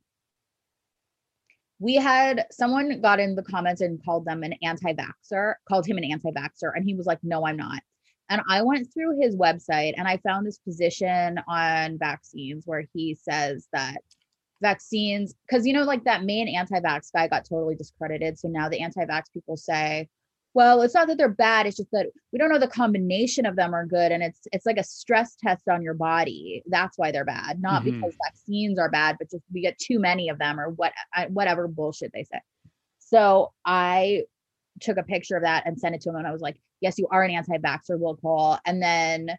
we 1.80 1.96
had 1.96 2.46
someone 2.52 3.02
got 3.02 3.20
in 3.20 3.36
the 3.36 3.44
comments 3.44 3.82
and 3.82 4.04
called 4.06 4.26
them 4.26 4.44
an 4.44 4.54
anti-vaxxer, 4.64 5.56
called 5.68 5.86
him 5.86 5.98
an 5.98 6.06
anti-vaxxer, 6.06 6.72
and 6.74 6.86
he 6.86 6.94
was 6.94 7.06
like, 7.06 7.20
"No, 7.24 7.46
I'm 7.46 7.58
not." 7.58 7.82
And 8.30 8.42
I 8.48 8.62
went 8.62 8.94
through 8.94 9.20
his 9.20 9.36
website 9.36 9.94
and 9.98 10.08
I 10.08 10.18
found 10.18 10.48
this 10.48 10.60
position 10.60 11.40
on 11.48 11.98
vaccines 11.98 12.64
where 12.66 12.86
he 12.94 13.16
says 13.16 13.68
that 13.74 14.02
vaccines, 14.62 15.34
because 15.48 15.66
you 15.66 15.74
know, 15.74 15.84
like 15.84 16.04
that 16.06 16.24
main 16.24 16.48
anti-vax 16.48 17.12
guy 17.14 17.28
got 17.28 17.46
totally 17.46 17.76
discredited. 17.76 18.40
So 18.40 18.48
now 18.48 18.70
the 18.70 18.80
anti-vax 18.80 19.24
people 19.34 19.58
say, 19.58 20.08
well, 20.56 20.84
it's 20.84 20.94
not 20.94 21.08
that 21.08 21.18
they're 21.18 21.30
bad, 21.30 21.66
it's 21.66 21.78
just 21.78 21.90
that 21.92 22.08
we 22.32 22.38
don't 22.38 22.50
know 22.50 22.60
the 22.60 22.68
combination 22.68 23.46
of 23.46 23.56
them 23.56 23.74
are 23.74 23.86
good. 23.88 24.12
And 24.12 24.22
it's 24.22 24.42
it's 24.52 24.66
like 24.66 24.78
a 24.78 24.84
stress 24.84 25.36
test 25.36 25.68
on 25.68 25.82
your 25.82 25.96
body. 25.96 26.64
That's 26.68 26.98
why 26.98 27.12
they're 27.12 27.26
bad, 27.26 27.60
not 27.62 27.82
Mhm. 27.82 27.86
because 27.86 28.16
vaccines 28.24 28.78
are 28.78 28.90
bad, 28.90 29.16
but 29.18 29.32
just 29.32 29.44
we 29.52 29.62
get 29.62 29.80
too 29.80 30.00
many 30.00 30.30
of 30.30 30.38
them 30.38 30.60
or 30.60 30.70
what 30.70 30.94
whatever 31.30 31.68
bullshit 31.68 32.12
they 32.14 32.24
say. 32.24 32.40
So 33.00 33.52
I 33.66 34.24
took 34.80 34.98
a 34.98 35.04
picture 35.04 35.38
of 35.38 35.44
that 35.44 35.66
and 35.66 35.80
sent 35.80 35.96
it 35.96 36.02
to 36.02 36.10
him 36.10 36.16
and 36.18 36.28
I 36.28 36.32
was 36.32 36.42
like, 36.42 36.58
yes, 36.82 36.98
you 36.98 37.08
are 37.10 37.24
an 37.24 37.32
anti-vaxxer, 37.32 38.00
Will 38.00 38.18
Cole. 38.18 38.58
And 38.66 38.82
then 38.82 39.30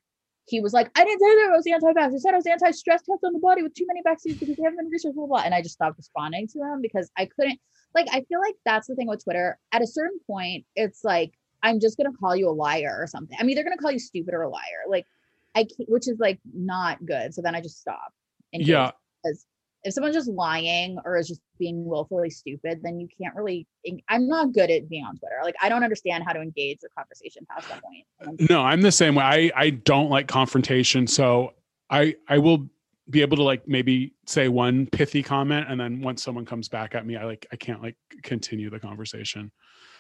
he 0.47 0.61
was 0.61 0.73
like, 0.73 0.91
I 0.95 1.05
didn't 1.05 1.21
say 1.21 1.35
that 1.37 1.51
I 1.53 1.57
was 1.57 1.67
anti-vax. 1.67 2.15
I 2.15 2.19
said 2.19 2.35
I 2.35 2.37
was 2.37 2.47
anti-stress 2.47 3.03
test 3.03 3.25
on 3.25 3.33
the 3.33 3.39
body 3.39 3.63
with 3.63 3.75
too 3.75 3.87
many 3.87 4.03
vaccines 4.05 4.39
because 4.39 4.57
they 4.57 4.63
haven't 4.63 4.79
been 4.79 4.91
researched, 4.91 5.15
blah, 5.15 5.27
blah, 5.27 5.39
blah. 5.39 5.45
And 5.45 5.55
I 5.55 5.63
just 5.63 5.75
stopped 5.75 5.97
responding 5.97 6.49
to 6.49 6.59
him 6.61 6.81
because 6.83 7.11
I 7.17 7.27
couldn't, 7.27 7.59
like 7.95 8.07
I 8.11 8.23
feel 8.29 8.41
like 8.41 8.57
that's 8.65 8.87
the 8.87 8.95
thing 8.95 9.09
with 9.09 9.25
Twitter. 9.25 9.59
At 9.73 9.83
a 9.83 9.87
certain 9.87 10.19
point, 10.27 10.67
it's 10.77 11.03
like 11.05 11.33
I'm 11.63 11.81
just 11.81 11.97
gonna 11.97 12.13
call 12.13 12.37
you 12.37 12.49
a 12.49 12.53
liar 12.53 12.95
or 12.99 13.07
something. 13.07 13.37
I'm 13.41 13.49
either 13.49 13.63
gonna 13.63 13.79
call 13.79 13.91
you 13.91 13.99
stupid 13.99 14.35
or 14.35 14.43
a 14.43 14.51
liar. 14.51 14.85
Like 14.89 15.07
I 15.55 15.65
can't, 15.65 15.89
which 15.89 16.09
is 16.09 16.19
like 16.19 16.41
not 16.53 17.05
good. 17.07 17.33
So 17.33 17.41
then 17.41 17.55
I 17.55 17.61
just 17.61 17.81
stop. 17.81 18.13
Yeah. 18.53 18.91
Because 19.23 19.47
if 19.85 19.93
someone's 19.93 20.17
just 20.17 20.31
lying 20.31 20.99
or 21.05 21.17
is 21.17 21.29
just 21.29 21.41
being 21.59 21.85
willfully 21.85 22.31
stupid, 22.31 22.81
then 22.83 22.99
you 22.99 23.07
can't 23.21 23.35
really. 23.35 23.67
I'm 24.09 24.27
not 24.27 24.53
good 24.53 24.71
at 24.71 24.89
being 24.89 25.05
on 25.05 25.17
Twitter. 25.19 25.37
Like 25.43 25.55
I 25.63 25.69
don't 25.69 25.85
understand 25.85 26.25
how 26.27 26.33
to 26.33 26.41
engage 26.41 26.79
the 26.81 26.89
conversation 26.97 27.47
past 27.49 27.69
that 27.69 27.83
point. 27.83 28.51
No, 28.51 28.63
I'm 28.63 28.81
the 28.81 28.93
same 28.93 29.15
way. 29.15 29.25
I 29.25 29.53
I 29.55 29.71
don't 29.71 30.09
like 30.09 30.27
confrontation, 30.27 31.07
so 31.07 31.53
I 31.91 32.17
I 32.29 32.39
will 32.39 32.69
be 33.11 33.21
able 33.21 33.37
to 33.37 33.43
like 33.43 33.69
maybe 33.69 34.15
say 34.27 34.49
one 34.49 34.87
pithy 34.87 35.23
comment 35.23 35.67
and 35.69 35.79
then 35.79 36.01
once 36.01 36.23
someone 36.23 36.47
comes 36.47 36.71
back 36.71 36.95
at 36.95 37.05
me 37.05 37.17
i 37.17 37.25
like 37.25 37.47
i 37.53 37.57
can't 37.57 37.83
like 37.83 37.97
continue 38.23 38.71
the 38.71 38.81
conversation 38.81 39.53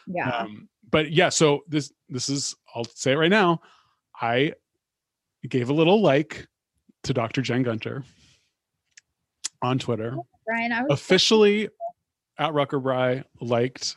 yeah 0.07 0.31
um 0.31 0.67
but 0.91 1.11
yeah 1.11 1.29
so 1.29 1.61
this 1.69 1.93
this 2.09 2.31
is 2.31 2.55
i'll 2.75 2.85
say 2.95 3.13
it 3.13 3.17
right 3.17 3.31
now 3.31 3.61
i 4.23 4.51
gave 5.51 5.69
a 5.69 5.73
little 5.73 6.01
like 6.01 6.47
to 7.03 7.13
dr 7.13 7.43
jen 7.43 7.63
gunter 7.63 8.03
on 9.63 9.79
twitter 9.79 10.15
oh, 10.19 10.27
brian 10.47 10.73
i 10.73 10.83
was 10.83 10.91
officially 10.91 11.69
at 12.39 12.53
rucker 12.53 12.79
bry 12.81 13.23
liked 13.41 13.97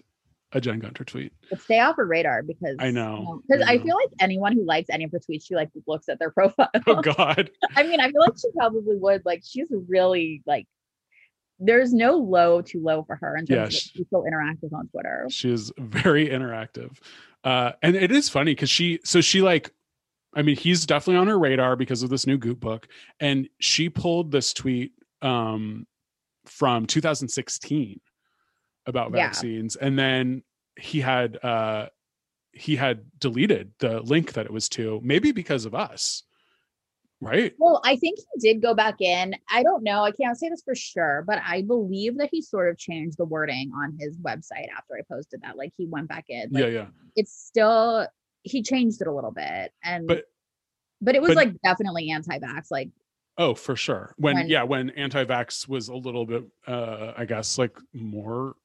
a 0.54 0.62
Jen 0.62 0.80
Gunter 0.80 1.04
tweet. 1.04 1.34
But 1.50 1.62
stay 1.62 1.80
off 1.80 1.98
her 1.98 2.06
radar 2.06 2.42
because 2.42 2.78
I 2.80 2.90
know 2.92 3.42
because 3.48 3.66
I 3.68 3.74
I, 3.74 3.78
feel 3.80 3.96
like 3.96 4.10
anyone 4.22 4.54
who 4.54 4.66
likes 4.66 4.90
any 4.90 5.04
of 5.04 5.12
her 5.12 5.20
tweets, 5.20 5.46
she 5.46 5.56
like 5.56 5.70
looks 5.88 6.08
at 6.08 6.20
their 6.20 6.32
profile. 6.32 6.70
Oh 6.88 7.02
God. 7.02 7.52
I 7.76 7.84
mean, 7.84 8.00
I 8.00 8.10
feel 8.10 8.22
like 8.22 8.38
she 8.40 8.50
probably 8.56 8.96
would. 8.98 9.24
Like, 9.26 9.44
she's 9.46 9.68
really 9.88 10.42
like. 10.46 10.66
There's 11.60 11.92
no 11.92 12.18
low 12.18 12.62
too 12.62 12.82
low 12.82 13.04
for 13.04 13.16
her 13.16 13.36
in 13.36 13.46
terms 13.46 13.50
Yeah, 13.58 13.64
of 13.66 13.74
she- 13.74 13.98
people 13.98 14.26
interactive 14.30 14.72
on 14.74 14.88
Twitter. 14.90 15.26
She 15.30 15.52
is 15.52 15.72
very 15.78 16.30
interactive. 16.30 16.98
Uh 17.44 17.74
and 17.82 17.96
it 17.96 18.12
is 18.12 18.30
funny 18.30 18.52
because 18.52 18.70
she 18.70 19.00
so 19.04 19.22
she 19.22 19.42
like 19.42 19.72
I 20.36 20.44
mean 20.44 20.56
he's 20.56 20.86
definitely 20.86 21.20
on 21.20 21.28
her 21.28 21.38
radar 21.38 21.76
because 21.76 22.04
of 22.04 22.10
this 22.10 22.26
new 22.28 22.38
goop 22.38 22.60
book. 22.60 22.88
And 23.20 23.50
she 23.60 23.90
pulled 23.90 24.32
this 24.32 24.54
tweet 24.54 24.92
um 25.22 25.86
from 26.46 26.86
2016 26.86 28.00
about 28.86 29.12
Yeah. 29.14 29.28
vaccines. 29.28 29.76
And 29.76 29.98
then 29.98 30.44
he 30.80 31.02
had 31.02 31.44
uh 31.44 31.88
he 32.54 32.76
had 32.76 33.02
deleted 33.20 33.72
the 33.80 34.00
link 34.02 34.34
that 34.34 34.46
it 34.46 34.52
was 34.54 34.68
to, 34.70 35.00
maybe 35.04 35.32
because 35.32 35.66
of 35.66 35.76
us. 35.76 36.24
Right? 37.20 37.54
Well, 37.58 37.82
I 37.84 37.96
think 37.96 38.20
he 38.20 38.40
did 38.54 38.62
go 38.62 38.76
back 38.76 39.02
in. 39.02 39.36
I 39.52 39.64
don't 39.64 39.84
know. 39.84 40.04
I 40.04 40.12
can't 40.12 40.38
say 40.38 40.50
this 40.50 40.62
for 40.64 40.76
sure, 40.76 41.24
but 41.26 41.42
I 41.46 41.64
believe 41.64 42.18
that 42.20 42.30
he 42.32 42.44
sort 42.44 42.70
of 42.70 42.78
changed 42.78 43.18
the 43.18 43.26
wording 43.26 43.72
on 43.76 43.98
his 44.00 44.16
website 44.20 44.70
after 44.76 44.96
I 44.98 45.02
posted 45.12 45.42
that. 45.42 45.58
Like 45.58 45.74
he 45.76 45.88
went 45.88 46.08
back 46.10 46.26
in. 46.30 46.50
Like, 46.52 46.64
yeah, 46.64 46.70
yeah. 46.70 46.86
It's 47.16 47.34
still 47.34 48.08
he 48.44 48.62
changed 48.62 49.02
it 49.02 49.08
a 49.08 49.12
little 49.14 49.32
bit, 49.32 49.72
and 49.84 50.08
But- 50.08 50.26
but 51.02 51.16
it 51.16 51.22
was 51.22 51.30
but- 51.30 51.38
like 51.38 51.62
definitely 51.64 52.12
anti-vax. 52.12 52.68
Like 52.72 52.90
Oh, 53.40 53.54
for 53.54 53.76
sure. 53.76 54.14
When, 54.18 54.36
When- 54.36 54.48
yeah, 54.50 54.64
when 54.64 54.90
anti-vax 54.92 55.68
was 55.68 55.90
a 55.90 55.96
little 55.96 56.26
bit 56.26 56.44
uh 56.68 57.14
I 57.18 57.26
guess 57.26 57.58
like 57.58 57.78
more 57.94 58.56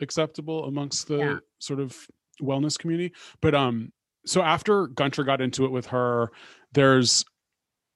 acceptable 0.00 0.64
amongst 0.64 1.08
the 1.08 1.18
Yeah. 1.18 1.36
sort 1.58 1.80
of 1.80 1.96
wellness 2.40 2.78
community. 2.78 3.12
But 3.40 3.54
um 3.54 3.92
so 4.24 4.40
after 4.42 4.86
Gunter 4.86 5.24
got 5.24 5.40
into 5.40 5.64
it 5.64 5.70
with 5.70 5.86
her, 5.86 6.30
there's 6.72 7.24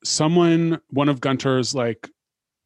someone 0.05 0.81
one 0.91 1.09
of 1.09 1.21
Gunter's 1.21 1.75
like 1.75 2.09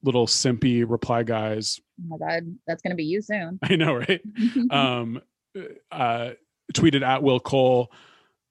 little 0.02 0.26
simpy 0.26 0.84
reply 0.88 1.22
guys. 1.22 1.80
oh 2.10 2.16
my 2.18 2.26
god, 2.26 2.56
that's 2.66 2.82
gonna 2.82 2.94
be 2.94 3.04
you 3.04 3.22
soon. 3.22 3.58
I 3.62 3.76
know, 3.76 3.94
right? 3.94 4.20
um 4.70 5.20
uh 5.92 6.30
tweeted 6.74 7.02
at 7.02 7.22
Will 7.22 7.40
Cole 7.40 7.90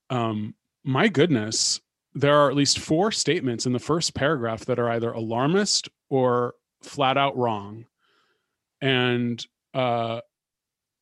um 0.10 0.54
my 0.84 1.08
goodness 1.08 1.80
there 2.20 2.36
are 2.36 2.50
at 2.50 2.56
least 2.56 2.80
four 2.80 3.12
statements 3.12 3.66
in 3.66 3.72
the 3.74 3.80
first 3.80 4.14
paragraph 4.14 4.66
that 4.66 4.80
are 4.80 4.90
either 4.90 5.12
alarmist 5.12 5.88
or 6.10 6.56
flat 6.82 7.18
out 7.18 7.38
wrong 7.38 7.86
and 8.82 9.46
uh 9.74 10.20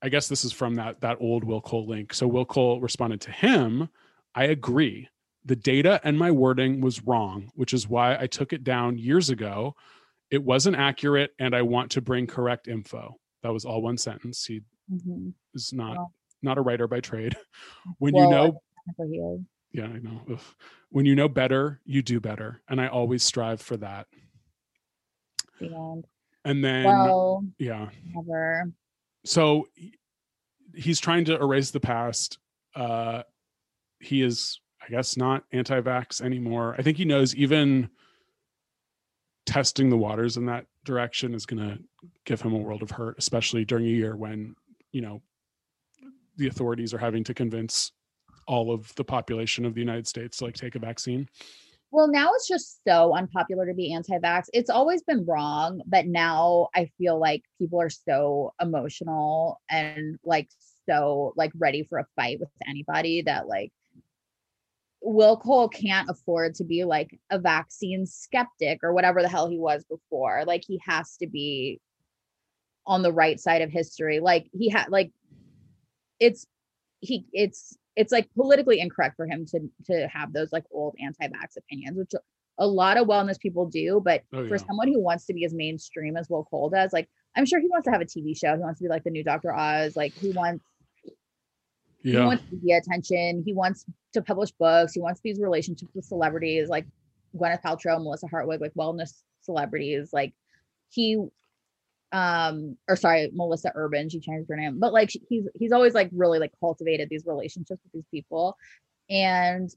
I 0.01 0.09
guess 0.09 0.28
this 0.28 0.45
is 0.45 0.51
from 0.51 0.76
that 0.76 1.01
that 1.01 1.18
old 1.20 1.43
Will 1.43 1.61
Cole 1.61 1.88
link 1.88 2.13
so 2.13 2.28
Will 2.28 2.45
Cole 2.45 2.80
responded 2.82 3.22
to 3.22 3.32
him 3.32 3.89
I 4.36 4.45
agree 4.45 5.09
the 5.45 5.55
data 5.55 5.99
and 6.03 6.18
my 6.18 6.32
wording 6.32 6.82
was 6.82 7.03
wrong 7.03 7.51
which 7.55 7.74
is 7.74 7.88
why 7.88 8.18
I 8.20 8.28
took 8.28 8.53
it 8.53 8.63
down 8.63 8.97
years 8.97 9.30
ago 9.30 9.76
it 10.30 10.43
wasn't 10.43 10.76
accurate 10.76 11.32
and 11.39 11.55
I 11.55 11.61
want 11.61 11.91
to 11.91 12.01
bring 12.01 12.28
correct 12.28 12.68
info 12.68 13.15
that 13.43 13.53
was 13.53 13.65
all 13.65 13.82
one 13.82 13.97
sentence 13.97 14.45
he 14.45 14.61
Mhm. 14.91 15.34
is 15.53 15.74
not 15.74 15.97
not 16.41 16.57
a 16.57 16.61
writer 16.61 16.88
by 16.88 16.99
trade. 17.01 17.36
When 17.99 18.13
Well, 18.13 18.24
you 18.24 18.30
know, 18.30 18.61
yeah, 19.74 19.86
I 19.86 19.99
know. 19.99 20.22
Ugh. 20.32 20.39
When 20.89 21.05
you 21.05 21.15
know 21.15 21.27
better, 21.27 21.81
you 21.85 22.01
do 22.01 22.19
better, 22.19 22.61
and 22.69 22.79
I 22.79 22.88
always 22.88 23.23
strive 23.23 23.61
for 23.61 23.77
that. 23.77 24.07
The. 25.59 26.03
And 26.45 26.63
then, 26.63 26.85
Well, 26.85 27.43
yeah, 27.57 27.89
never. 28.15 28.71
so 29.25 29.67
he's 30.73 30.99
trying 30.99 31.25
to 31.25 31.35
erase 31.35 31.71
the 31.71 31.79
past. 31.81 32.38
Uh, 32.73 33.23
he 33.99 34.21
is, 34.21 34.61
I 34.81 34.89
guess, 34.89 35.17
not 35.17 35.43
anti-vax 35.51 36.21
anymore. 36.21 36.75
I 36.77 36.83
think 36.83 36.95
he 36.97 37.03
knows 37.05 37.35
even 37.35 37.89
testing 39.45 39.89
the 39.89 39.97
waters 39.97 40.38
in 40.38 40.45
that 40.45 40.67
direction 40.85 41.33
is 41.33 41.45
going 41.45 41.67
to 41.67 41.79
give 42.25 42.41
him 42.41 42.53
a 42.53 42.57
world 42.57 42.81
of 42.81 42.91
hurt, 42.91 43.15
especially 43.17 43.65
during 43.65 43.85
a 43.85 43.89
year 43.89 44.15
when 44.15 44.55
you 44.91 45.01
know 45.01 45.21
the 46.38 46.47
authorities 46.47 46.93
are 46.93 46.97
having 46.99 47.23
to 47.25 47.33
convince 47.33 47.91
all 48.48 48.74
of 48.74 48.93
the 48.95 49.04
population 49.04 49.66
of 49.66 49.74
the 49.74 49.82
United 49.82 50.08
States 50.08 50.38
to 50.38 50.45
like 50.45 50.56
take 50.56 50.76
a 50.76 50.80
vaccine. 50.80 51.28
Well, 51.91 52.08
now 52.08 52.32
it's 52.34 52.48
just 52.48 52.82
so 52.86 53.16
unpopular 53.16 53.66
to 53.66 53.74
be 53.74 53.93
anti-vax. 53.93 54.45
It's 54.54 54.70
always 54.70 55.04
been 55.04 55.26
wrong, 55.26 55.82
but 55.86 56.06
now 56.06 56.68
I 56.76 56.89
feel 56.98 57.18
like 57.18 57.43
people 57.58 57.80
are 57.82 57.89
so 57.89 58.54
emotional 58.62 59.62
and 59.70 60.20
like 60.26 60.50
so 60.86 61.34
like 61.38 61.52
ready 61.58 61.84
for 61.84 62.00
a 62.00 62.08
fight 62.16 62.39
with 62.39 62.50
anybody 62.68 63.22
that 63.22 63.48
like 63.48 63.72
Will 65.02 65.38
Cole 65.38 65.70
can't 65.70 66.10
afford 66.10 66.56
to 66.56 66.66
be 66.66 66.84
like 66.84 67.18
a 67.30 67.39
vaccine 67.39 68.06
skeptic 68.06 68.80
or 68.84 68.93
whatever 68.93 69.22
the 69.22 69.30
hell 69.30 69.48
he 69.48 69.60
was 69.60 69.86
before. 69.86 70.43
Like 70.45 70.64
he 70.68 70.82
has 70.86 71.16
to 71.18 71.28
be 71.28 71.80
on 72.86 73.02
the 73.02 73.14
right 73.14 73.39
side 73.39 73.62
of 73.62 73.70
history. 73.70 74.20
Like 74.20 74.48
he 74.52 74.70
had 74.70 74.89
like 74.89 75.12
it's 76.20 76.45
he 77.00 77.26
it's 77.32 77.78
it's 77.98 78.12
like 78.12 78.30
politically 78.36 78.80
incorrect 78.80 79.16
for 79.18 79.26
him 79.26 79.45
to 79.48 79.60
to 79.86 80.08
have 80.08 80.32
those 80.32 80.54
like 80.54 80.64
old 80.72 80.95
anti-vax 81.04 81.58
opinions, 81.58 81.98
which 81.98 82.12
a 82.60 82.68
lot 82.68 82.98
of 82.98 83.08
wellness 83.08 83.39
people 83.39 83.66
do. 83.66 84.02
But 84.04 84.22
Oh, 84.34 84.48
for 84.48 84.58
someone 84.58 84.88
who 84.88 85.02
wants 85.02 85.26
to 85.26 85.34
be 85.34 85.43
as 85.43 85.54
mainstream 85.54 86.16
as 86.16 86.30
Will 86.30 86.45
Cole 86.45 86.70
does, 86.70 86.93
like 86.93 87.10
I'm 87.36 87.45
sure 87.45 87.60
he 87.60 87.68
wants 87.68 87.86
to 87.86 87.91
have 87.91 88.02
a 88.02 88.06
TV 88.06 88.38
show. 88.38 88.56
He 88.56 88.62
wants 88.62 88.80
to 88.80 88.84
be 88.84 88.89
like 88.89 89.04
the 89.04 89.10
new 89.10 89.24
Dr. 89.24 89.54
Oz. 89.54 89.95
Like 89.95 90.14
he 90.14 90.32
wants 90.32 90.64
yeah. 92.04 92.22
he 92.22 92.26
wants 92.26 92.43
media 92.52 92.78
attention. 92.78 93.43
He 93.45 93.54
wants 93.54 93.84
to 94.14 94.22
publish 94.22 94.52
books. 94.52 94.93
He 94.93 95.02
wants 95.02 95.20
these 95.24 95.39
relationships 95.39 95.91
with 95.93 96.06
celebrities 96.06 96.70
like 96.70 96.86
Gwyneth 97.36 97.64
Paltrow, 97.64 98.02
Melissa 98.02 98.28
Hartwig, 98.28 98.62
like 98.62 98.74
wellness 98.76 99.24
celebrities. 99.41 100.12
Like 100.14 100.34
he, 100.89 101.18
um, 102.12 102.78
or 102.88 102.95
sorry, 102.95 103.30
Melissa 103.34 103.72
Urban. 103.76 104.10
She 104.10 104.20
changed 104.20 104.49
her 104.49 104.55
name, 104.55 104.80
but 104.80 104.93
like 104.93 105.12
he's 105.30 105.47
he's 105.55 105.72
always 105.72 105.93
like 105.93 106.10
really 106.14 106.39
like 106.39 106.53
cultivated 106.60 107.10
these 107.10 107.26
relationships 107.26 107.82
with 107.84 107.93
these 107.93 108.08
people, 108.12 108.58
and 109.10 109.70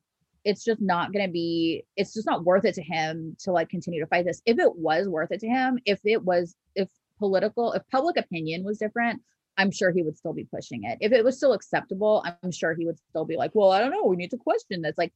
it's 0.44 0.64
just 0.64 0.80
not 0.80 1.12
going 1.12 1.26
to 1.26 1.32
be. 1.32 1.84
It's 1.96 2.14
just 2.14 2.26
not 2.26 2.44
worth 2.44 2.64
it 2.64 2.74
to 2.76 2.82
him 2.82 3.36
to 3.40 3.52
like 3.52 3.68
continue 3.68 4.00
to 4.00 4.06
fight 4.06 4.24
this. 4.24 4.42
If 4.46 4.58
it 4.58 4.76
was 4.76 5.08
worth 5.08 5.32
it 5.32 5.40
to 5.40 5.48
him, 5.48 5.78
if 5.84 6.00
it 6.04 6.24
was, 6.24 6.54
if 6.74 6.88
political, 7.18 7.72
if 7.72 7.82
public 7.90 8.16
opinion 8.16 8.64
was 8.64 8.78
different, 8.78 9.20
I'm 9.58 9.70
sure 9.70 9.90
he 9.90 10.02
would 10.02 10.16
still 10.16 10.32
be 10.32 10.44
pushing 10.44 10.84
it. 10.84 10.98
If 11.00 11.12
it 11.12 11.24
was 11.24 11.36
still 11.36 11.52
acceptable, 11.52 12.24
I'm 12.42 12.52
sure 12.52 12.74
he 12.74 12.86
would 12.86 12.98
still 13.10 13.24
be 13.26 13.36
like, 13.36 13.50
well, 13.54 13.70
I 13.72 13.80
don't 13.80 13.90
know. 13.90 14.04
We 14.04 14.16
need 14.16 14.30
to 14.30 14.38
question 14.38 14.80
this. 14.80 14.96
Like, 14.96 15.12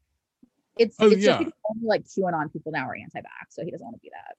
it's, 0.76 0.96
Oh, 1.00 1.06
it's 1.06 1.24
yeah. 1.24 1.42
just 1.42 1.54
only 1.70 1.86
like 1.86 2.04
QAnon 2.04 2.52
people 2.52 2.72
now 2.72 2.86
are 2.86 2.96
anti-vax, 2.96 3.50
so 3.50 3.64
he 3.64 3.70
doesn't 3.70 3.84
want 3.84 3.96
to 3.96 4.00
be 4.00 4.10
that. 4.10 4.36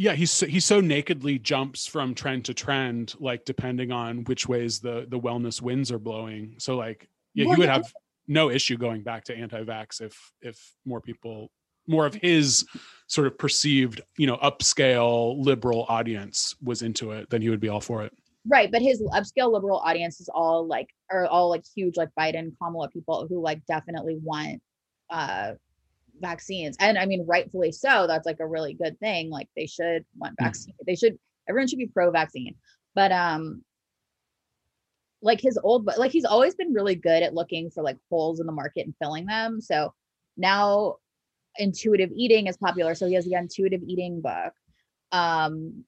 Yeah. 0.00 0.14
He's 0.14 0.30
so, 0.30 0.46
he 0.46 0.60
so 0.60 0.80
nakedly 0.80 1.38
jumps 1.38 1.86
from 1.86 2.14
trend 2.14 2.46
to 2.46 2.54
trend, 2.54 3.14
like 3.20 3.44
depending 3.44 3.92
on 3.92 4.24
which 4.24 4.48
ways 4.48 4.80
the 4.80 5.06
the 5.06 5.20
wellness 5.20 5.60
winds 5.60 5.92
are 5.92 5.98
blowing. 5.98 6.54
So 6.56 6.74
like, 6.74 7.06
yeah, 7.34 7.44
Well, 7.44 7.56
he 7.56 7.60
would 7.60 7.66
yeah. 7.66 7.74
have 7.74 7.92
no 8.26 8.48
issue 8.48 8.78
going 8.78 9.02
back 9.02 9.24
to 9.24 9.36
anti-vax 9.36 10.00
if 10.00 10.32
if 10.40 10.74
more 10.86 11.02
people 11.02 11.50
more 11.86 12.06
of 12.06 12.14
his 12.14 12.64
sort 13.08 13.26
of 13.26 13.36
perceived 13.36 14.00
you 14.16 14.26
know 14.26 14.38
upscale 14.38 15.36
liberal 15.44 15.84
audience 15.88 16.54
was 16.62 16.82
into 16.82 17.10
it 17.10 17.28
then 17.28 17.42
he 17.42 17.50
would 17.50 17.60
be 17.60 17.68
all 17.68 17.80
for 17.80 18.04
it 18.04 18.12
Right, 18.48 18.72
but 18.72 18.80
his 18.80 19.02
upscale 19.02 19.52
liberal 19.52 19.78
audience 19.80 20.18
is 20.18 20.30
all 20.32 20.66
like 20.66 20.88
are 21.10 21.26
all 21.26 21.50
like 21.50 21.62
huge 21.76 21.98
like 21.98 22.08
Biden, 22.18 22.52
Kamala 22.56 22.88
people 22.88 23.26
who 23.28 23.42
like 23.42 23.60
definitely 23.66 24.18
want 24.22 24.62
uh 25.10 25.52
vaccines. 26.20 26.76
And 26.80 26.98
I 26.98 27.06
mean 27.06 27.26
rightfully 27.26 27.72
so. 27.72 28.06
That's 28.06 28.26
like 28.26 28.40
a 28.40 28.46
really 28.46 28.74
good 28.74 28.98
thing. 29.00 29.30
Like 29.30 29.48
they 29.56 29.66
should 29.66 30.04
want 30.16 30.36
Mm. 30.36 30.44
vaccine. 30.44 30.74
They 30.86 30.94
should 30.96 31.18
everyone 31.48 31.68
should 31.68 31.78
be 31.78 31.86
pro 31.86 32.10
vaccine. 32.10 32.54
But 32.94 33.12
um 33.12 33.64
like 35.22 35.40
his 35.40 35.58
old 35.62 35.84
but 35.84 35.98
like 35.98 36.10
he's 36.10 36.24
always 36.24 36.54
been 36.54 36.72
really 36.72 36.94
good 36.94 37.22
at 37.22 37.34
looking 37.34 37.70
for 37.70 37.82
like 37.82 37.96
holes 38.08 38.40
in 38.40 38.46
the 38.46 38.52
market 38.52 38.86
and 38.86 38.94
filling 38.98 39.26
them 39.26 39.60
so 39.60 39.92
now 40.36 40.96
intuitive 41.56 42.10
eating 42.14 42.46
is 42.46 42.56
popular 42.56 42.94
so 42.94 43.06
he 43.06 43.14
has 43.14 43.24
the 43.24 43.34
intuitive 43.34 43.82
eating 43.86 44.20
book 44.20 44.52
um 45.12 45.84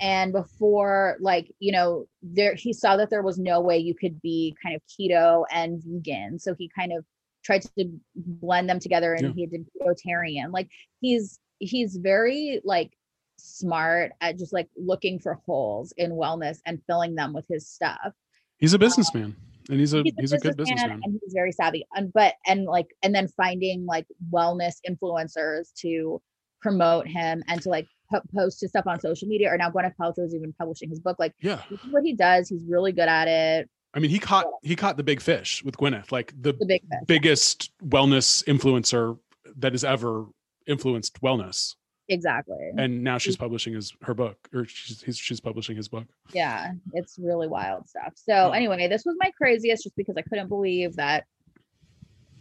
and 0.00 0.32
before 0.32 1.16
like 1.20 1.52
you 1.58 1.70
know 1.70 2.06
there 2.22 2.54
he 2.54 2.72
saw 2.72 2.96
that 2.96 3.10
there 3.10 3.22
was 3.22 3.38
no 3.38 3.60
way 3.60 3.78
you 3.78 3.94
could 3.94 4.20
be 4.20 4.56
kind 4.62 4.74
of 4.74 4.82
keto 4.88 5.44
and 5.52 5.82
vegan 5.84 6.38
so 6.38 6.54
he 6.54 6.68
kind 6.74 6.92
of 6.92 7.04
tried 7.44 7.62
to 7.78 7.84
blend 8.14 8.68
them 8.68 8.78
together 8.78 9.14
and 9.14 9.28
Yeah. 9.28 9.32
he 9.34 9.46
did 9.46 9.66
vegetarian 9.82 10.52
like 10.52 10.68
he's 11.00 11.38
he's 11.58 11.96
very 11.96 12.60
like 12.64 12.92
smart 13.38 14.12
at 14.20 14.38
just 14.38 14.52
like 14.52 14.68
looking 14.76 15.18
for 15.18 15.34
holes 15.46 15.92
in 15.96 16.12
wellness 16.12 16.58
and 16.66 16.80
filling 16.86 17.14
them 17.14 17.32
with 17.32 17.46
his 17.48 17.68
stuff. 17.68 18.12
He's 18.58 18.74
a 18.74 18.76
um, 18.76 18.80
businessman, 18.80 19.36
and 19.68 19.80
he's 19.80 19.94
a 19.94 20.02
he's, 20.18 20.32
a, 20.32 20.38
good 20.38 20.56
businessman. 20.56 21.00
and 21.02 21.18
he's 21.22 21.32
very 21.32 21.52
savvy 21.52 21.86
and 21.94 22.12
but 22.12 22.34
and 22.46 22.64
like 22.64 22.88
and 23.02 23.14
then 23.14 23.28
finding 23.28 23.86
like 23.86 24.06
wellness 24.32 24.74
influencers 24.88 25.72
to 25.80 26.20
promote 26.60 27.06
him 27.06 27.42
and 27.48 27.62
to 27.62 27.70
like 27.70 27.86
po- 28.10 28.20
post 28.34 28.60
his 28.60 28.70
stuff 28.70 28.86
on 28.86 29.00
social 29.00 29.26
media 29.26 29.50
or 29.50 29.56
now 29.56 29.70
Gwyneth 29.70 29.94
Paltrow 29.98 30.26
is 30.26 30.34
even 30.34 30.52
publishing 30.58 30.90
his 30.90 31.00
book. 31.00 31.16
Like 31.18 31.34
Yeah, 31.40 31.62
this 31.70 31.80
is 31.80 31.92
what 31.92 32.04
he 32.04 32.14
does. 32.14 32.48
He's 32.48 32.64
really 32.64 32.92
good 32.92 33.08
at 33.08 33.28
it 33.28 33.70
I 33.94 33.98
mean, 33.98 34.10
he 34.10 34.18
caught 34.18 34.46
he 34.62 34.76
caught 34.76 34.96
the 34.96 35.02
big 35.02 35.20
fish 35.20 35.64
with 35.64 35.76
Gwyneth, 35.76 36.12
like 36.12 36.32
the 36.40 36.52
the 36.52 36.66
big 36.66 36.82
fish 36.82 37.00
biggest 37.06 37.72
wellness 37.84 38.44
influencer 38.44 39.18
that 39.56 39.72
has 39.72 39.84
ever 39.84 40.26
influenced 40.66 41.20
wellness. 41.20 41.74
exactly 42.08 42.70
And 42.76 43.02
now 43.02 43.18
she's 43.18 43.36
publishing 43.36 43.74
his 43.74 43.92
her 44.02 44.14
book, 44.14 44.36
or 44.54 44.64
she's 44.66 45.16
she's 45.18 45.40
publishing 45.40 45.76
his 45.76 45.88
book. 45.88 46.06
yeah 46.32 46.72
it's 46.92 47.18
really 47.18 47.48
wild 47.48 47.88
stuff 47.88 48.12
so 48.14 48.32
Yeah. 48.32 48.50
anyway 48.56 48.86
this 48.88 49.04
was 49.04 49.16
my 49.18 49.30
craziest 49.36 49.82
just 49.84 49.96
because 49.96 50.16
i 50.16 50.22
couldn't 50.22 50.48
believe 50.48 50.94
that 50.96 51.24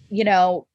you 0.10 0.24
know 0.24 0.68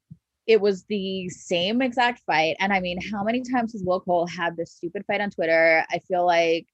it 0.47 0.61
was 0.61 0.85
the 0.85 1.29
same 1.29 1.81
exact 1.83 2.21
fight 2.27 2.57
and 2.61 2.73
i 2.73 2.81
mean 2.81 2.99
how 3.13 3.23
many 3.25 3.43
times 3.43 3.73
has 3.73 3.83
will 3.85 4.01
cole 4.01 4.27
had 4.27 4.57
this 4.57 4.73
stupid 4.73 5.05
fight 5.07 5.21
on 5.21 5.31
twitter 5.31 5.85
i 5.91 5.99
feel 6.01 6.25
like 6.27 6.67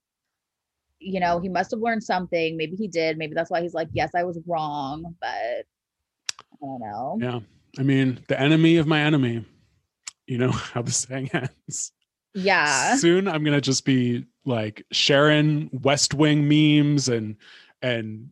you 1.01 1.18
know 1.18 1.40
he 1.40 1.48
must 1.48 1.70
have 1.70 1.80
learned 1.80 2.05
something 2.05 2.57
maybe 2.57 2.76
he 2.76 2.86
did 2.86 3.16
maybe 3.18 3.34
that's 3.34 3.51
why 3.51 3.61
he's 3.62 3.72
like 3.74 3.88
yes 3.92 4.11
i 4.14 4.22
was 4.22 4.38
wrong 4.46 5.14
but 5.20 5.28
i 5.28 5.64
don't 6.61 6.80
know 6.80 7.18
Yeah, 7.20 7.40
I 7.78 7.82
mean, 7.82 8.20
the 8.28 8.38
enemy 8.38 8.76
of 8.76 8.86
my 8.86 9.01
enemy. 9.01 9.44
You 10.26 10.38
know 10.38 10.51
how 10.72 10.82
the 10.82 10.92
saying 10.92 11.30
ends. 11.32 11.92
yeah 12.34 12.96
Soon 12.96 13.26
I'm 13.28 13.42
gonna 13.44 13.61
just 13.61 13.84
be 13.84 14.26
like 14.44 14.84
sharing 14.92 15.70
West 15.82 16.14
Wing 16.14 16.46
memes 16.48 17.09
and 17.09 17.36
and 17.82 18.28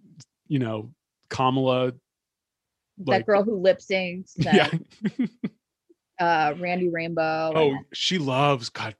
you 0.46 0.58
know 0.58 0.92
Kamala. 1.30 1.92
that 1.92 1.96
like- 3.06 3.26
girl 3.26 3.42
who 3.44 3.56
lip 3.56 3.78
syncs 3.78 4.32
Yeah. 4.36 4.68
uh 6.20 6.54
randy 6.58 6.88
rainbow 6.88 7.52
Oh, 7.54 7.70
and- 7.70 7.84
she 7.92 8.18
loves 8.18 8.68
God. 8.68 8.94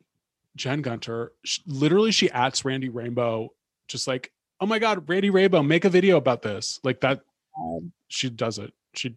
Jen 0.56 0.82
Gunter. 0.82 1.32
sh- 1.44 1.60
literally, 1.66 2.10
she 2.10 2.28
ats 2.32 2.64
Randy 2.64 2.88
Rainbow, 2.88 3.50
just 3.88 4.06
like, 4.06 4.30
oh 4.60 4.66
my 4.66 4.78
God, 4.78 5.08
Randy 5.08 5.30
Rainbow, 5.30 5.62
make 5.62 5.84
a 5.84 5.90
video 5.90 6.16
about 6.16 6.42
this. 6.42 6.78
Like 6.84 7.00
that. 7.00 7.20
um, 7.58 7.92
She 8.08 8.30
does 8.30 8.58
it. 8.58 8.72
She, 8.94 9.16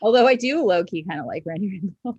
although 0.00 0.26
i 0.26 0.34
do 0.36 0.64
low-key 0.64 1.04
kind 1.08 1.20
of 1.20 1.26
like 1.26 1.42
randy 1.44 1.68
rainbow 2.04 2.18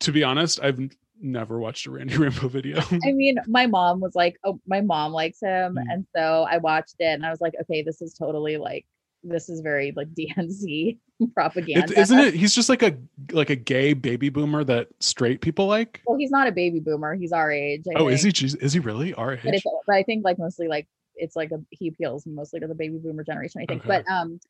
to 0.00 0.12
be 0.12 0.22
honest, 0.22 0.60
I've 0.62 0.78
never 1.20 1.58
watched 1.58 1.86
a 1.86 1.90
Randy 1.90 2.16
Rainbow 2.18 2.46
video. 2.48 2.78
I 3.04 3.12
mean, 3.12 3.36
my 3.48 3.66
mom 3.66 3.98
was 3.98 4.14
like, 4.14 4.36
"Oh, 4.44 4.60
my 4.68 4.80
mom 4.80 5.12
likes 5.12 5.40
him," 5.40 5.74
Mm. 5.74 5.84
and 5.90 6.06
so 6.14 6.46
I 6.48 6.58
watched 6.58 6.94
it, 7.00 7.06
and 7.06 7.26
I 7.26 7.30
was 7.30 7.40
like, 7.40 7.54
"Okay, 7.62 7.82
this 7.82 8.00
is 8.00 8.14
totally 8.14 8.58
like, 8.58 8.86
this 9.22 9.48
is 9.48 9.60
very 9.60 9.92
like 9.96 10.08
DNC 10.14 10.98
propaganda." 11.34 11.98
Isn't 11.98 12.18
it? 12.18 12.34
He's 12.34 12.54
just 12.54 12.68
like 12.68 12.82
a 12.82 12.96
like 13.32 13.50
a 13.50 13.56
gay 13.56 13.92
baby 13.92 14.28
boomer 14.28 14.64
that 14.64 14.88
straight 15.00 15.40
people 15.40 15.66
like. 15.66 16.02
Well, 16.06 16.18
he's 16.18 16.30
not 16.30 16.48
a 16.48 16.52
baby 16.52 16.80
boomer; 16.80 17.14
he's 17.14 17.32
our 17.32 17.50
age. 17.50 17.84
I 17.88 17.98
Oh, 17.98 18.08
is 18.08 18.22
he? 18.22 18.30
think. 18.30 18.52
Jeez, 18.52 18.62
Is 18.62 18.72
he 18.72 18.80
really 18.80 19.14
our 19.14 19.34
age? 19.34 19.40
But, 19.44 19.54
it's, 19.54 19.64
but 19.86 19.94
I 19.96 20.02
think 20.02 20.24
like 20.24 20.38
mostly 20.38 20.68
like 20.68 20.86
it's 21.16 21.36
like 21.36 21.50
a, 21.50 21.58
he 21.70 21.88
appeals 21.88 22.26
mostly 22.26 22.60
to 22.60 22.66
the 22.66 22.74
baby 22.74 22.98
boomer 22.98 23.24
generation. 23.24 23.60
I 23.62 23.66
think, 23.66 23.84
Okay. 23.84 23.88
but 24.04 24.10
um, 24.12 24.40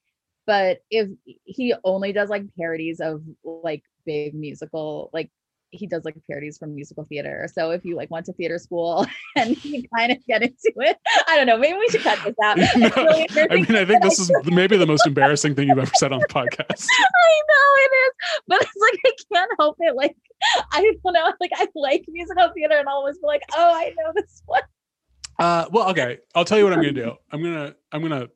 but 0.46 0.78
if 0.90 1.08
he 1.44 1.74
only 1.84 2.12
does 2.12 2.28
like 2.28 2.44
parodies 2.56 3.00
of 3.00 3.22
like 3.44 3.82
big 4.06 4.34
musical 4.34 5.10
like 5.12 5.30
he 5.70 5.86
does 5.86 6.04
like 6.04 6.14
parodies 6.26 6.58
from 6.58 6.74
musical 6.74 7.04
theater. 7.04 7.48
So 7.52 7.70
if 7.70 7.84
you 7.84 7.96
like 7.96 8.10
went 8.10 8.26
to 8.26 8.32
theater 8.32 8.58
school 8.58 9.06
and 9.36 9.62
you 9.64 9.84
kind 9.94 10.12
of 10.12 10.18
get 10.26 10.42
into 10.42 10.72
it, 10.76 10.96
I 11.26 11.36
don't 11.36 11.46
know. 11.46 11.58
Maybe 11.58 11.78
we 11.78 11.88
should 11.88 12.02
cut 12.02 12.18
this 12.24 12.34
out. 12.42 12.58
No, 12.78 12.90
really 12.96 13.26
I 13.50 13.54
mean, 13.54 13.76
I 13.76 13.84
think 13.84 14.02
this 14.02 14.18
is 14.18 14.30
maybe 14.44 14.76
the 14.76 14.86
most 14.94 15.06
embarrassing 15.06 15.54
thing 15.54 15.68
you've 15.68 15.78
ever 15.78 15.90
said 15.96 16.12
on 16.12 16.20
the 16.20 16.28
podcast. 16.28 16.86
I 16.90 17.42
know 17.48 17.74
it 17.76 17.92
is, 17.94 18.12
but 18.46 18.62
it's 18.62 18.72
like 18.80 19.00
I 19.04 19.12
can't 19.32 19.50
help 19.58 19.76
it. 19.80 19.96
Like 19.96 20.16
I 20.72 20.80
don't 20.82 21.12
know. 21.12 21.32
Like 21.40 21.50
I 21.54 21.66
like 21.74 22.04
musical 22.08 22.50
theater, 22.54 22.76
and 22.78 22.88
I'll 22.88 22.96
always 22.96 23.16
be 23.18 23.26
like, 23.26 23.42
oh, 23.56 23.72
I 23.74 23.92
know 23.98 24.12
this 24.14 24.42
one. 24.46 24.62
Uh, 25.38 25.66
well, 25.72 25.90
okay. 25.90 26.18
I'll 26.34 26.44
tell 26.44 26.58
you 26.58 26.64
what 26.64 26.72
I'm 26.72 26.80
gonna 26.80 26.92
do. 26.92 27.14
I'm 27.32 27.42
gonna 27.42 27.74
I'm 27.92 28.02
gonna 28.02 28.28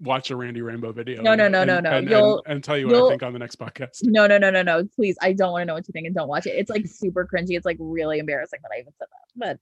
watch 0.00 0.30
a 0.30 0.36
Randy 0.36 0.60
Rainbow 0.62 0.92
video. 0.92 1.22
No, 1.22 1.34
no, 1.34 1.44
and- 1.46 1.52
no, 1.52 1.64
no, 1.64 1.74
and- 1.76 1.84
no. 1.84 1.90
And, 1.90 2.10
You'll- 2.10 2.38
and, 2.46 2.54
and 2.56 2.64
tell 2.64 2.76
you 2.76 2.86
what 2.88 2.96
I 2.96 3.08
think 3.10 3.22
on 3.22 3.32
the 3.32 3.38
next 3.38 3.58
podcast. 3.58 4.00
No, 4.04 4.26
no, 4.26 4.38
no, 4.38 4.50
no, 4.50 4.62
no. 4.62 4.84
Please, 4.94 5.16
I 5.22 5.32
don't 5.32 5.52
want 5.52 5.62
to 5.62 5.64
know 5.66 5.74
what 5.74 5.86
you 5.88 5.92
think, 5.92 6.06
and 6.06 6.14
don't 6.14 6.28
watch 6.28 6.46
it. 6.46 6.50
It's 6.56 6.70
like 6.70 6.86
super 6.86 7.26
cringy. 7.26 7.56
It's 7.56 7.66
like 7.66 7.76
really 7.80 8.18
embarrassing 8.18 8.60
that 8.62 8.70
I 8.74 8.80
even 8.80 8.92
said 8.98 9.08
that. 9.10 9.28
But 9.36 9.58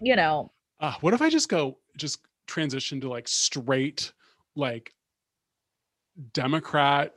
you 0.00 0.14
know, 0.16 0.52
Uh, 0.80 0.94
what 1.00 1.12
if 1.14 1.20
I 1.22 1.28
just 1.30 1.48
go 1.48 1.78
just 1.96 2.20
transition 2.46 3.00
to 3.00 3.08
like 3.08 3.26
straight 3.28 4.12
like 4.54 4.92
Democrat 6.32 7.14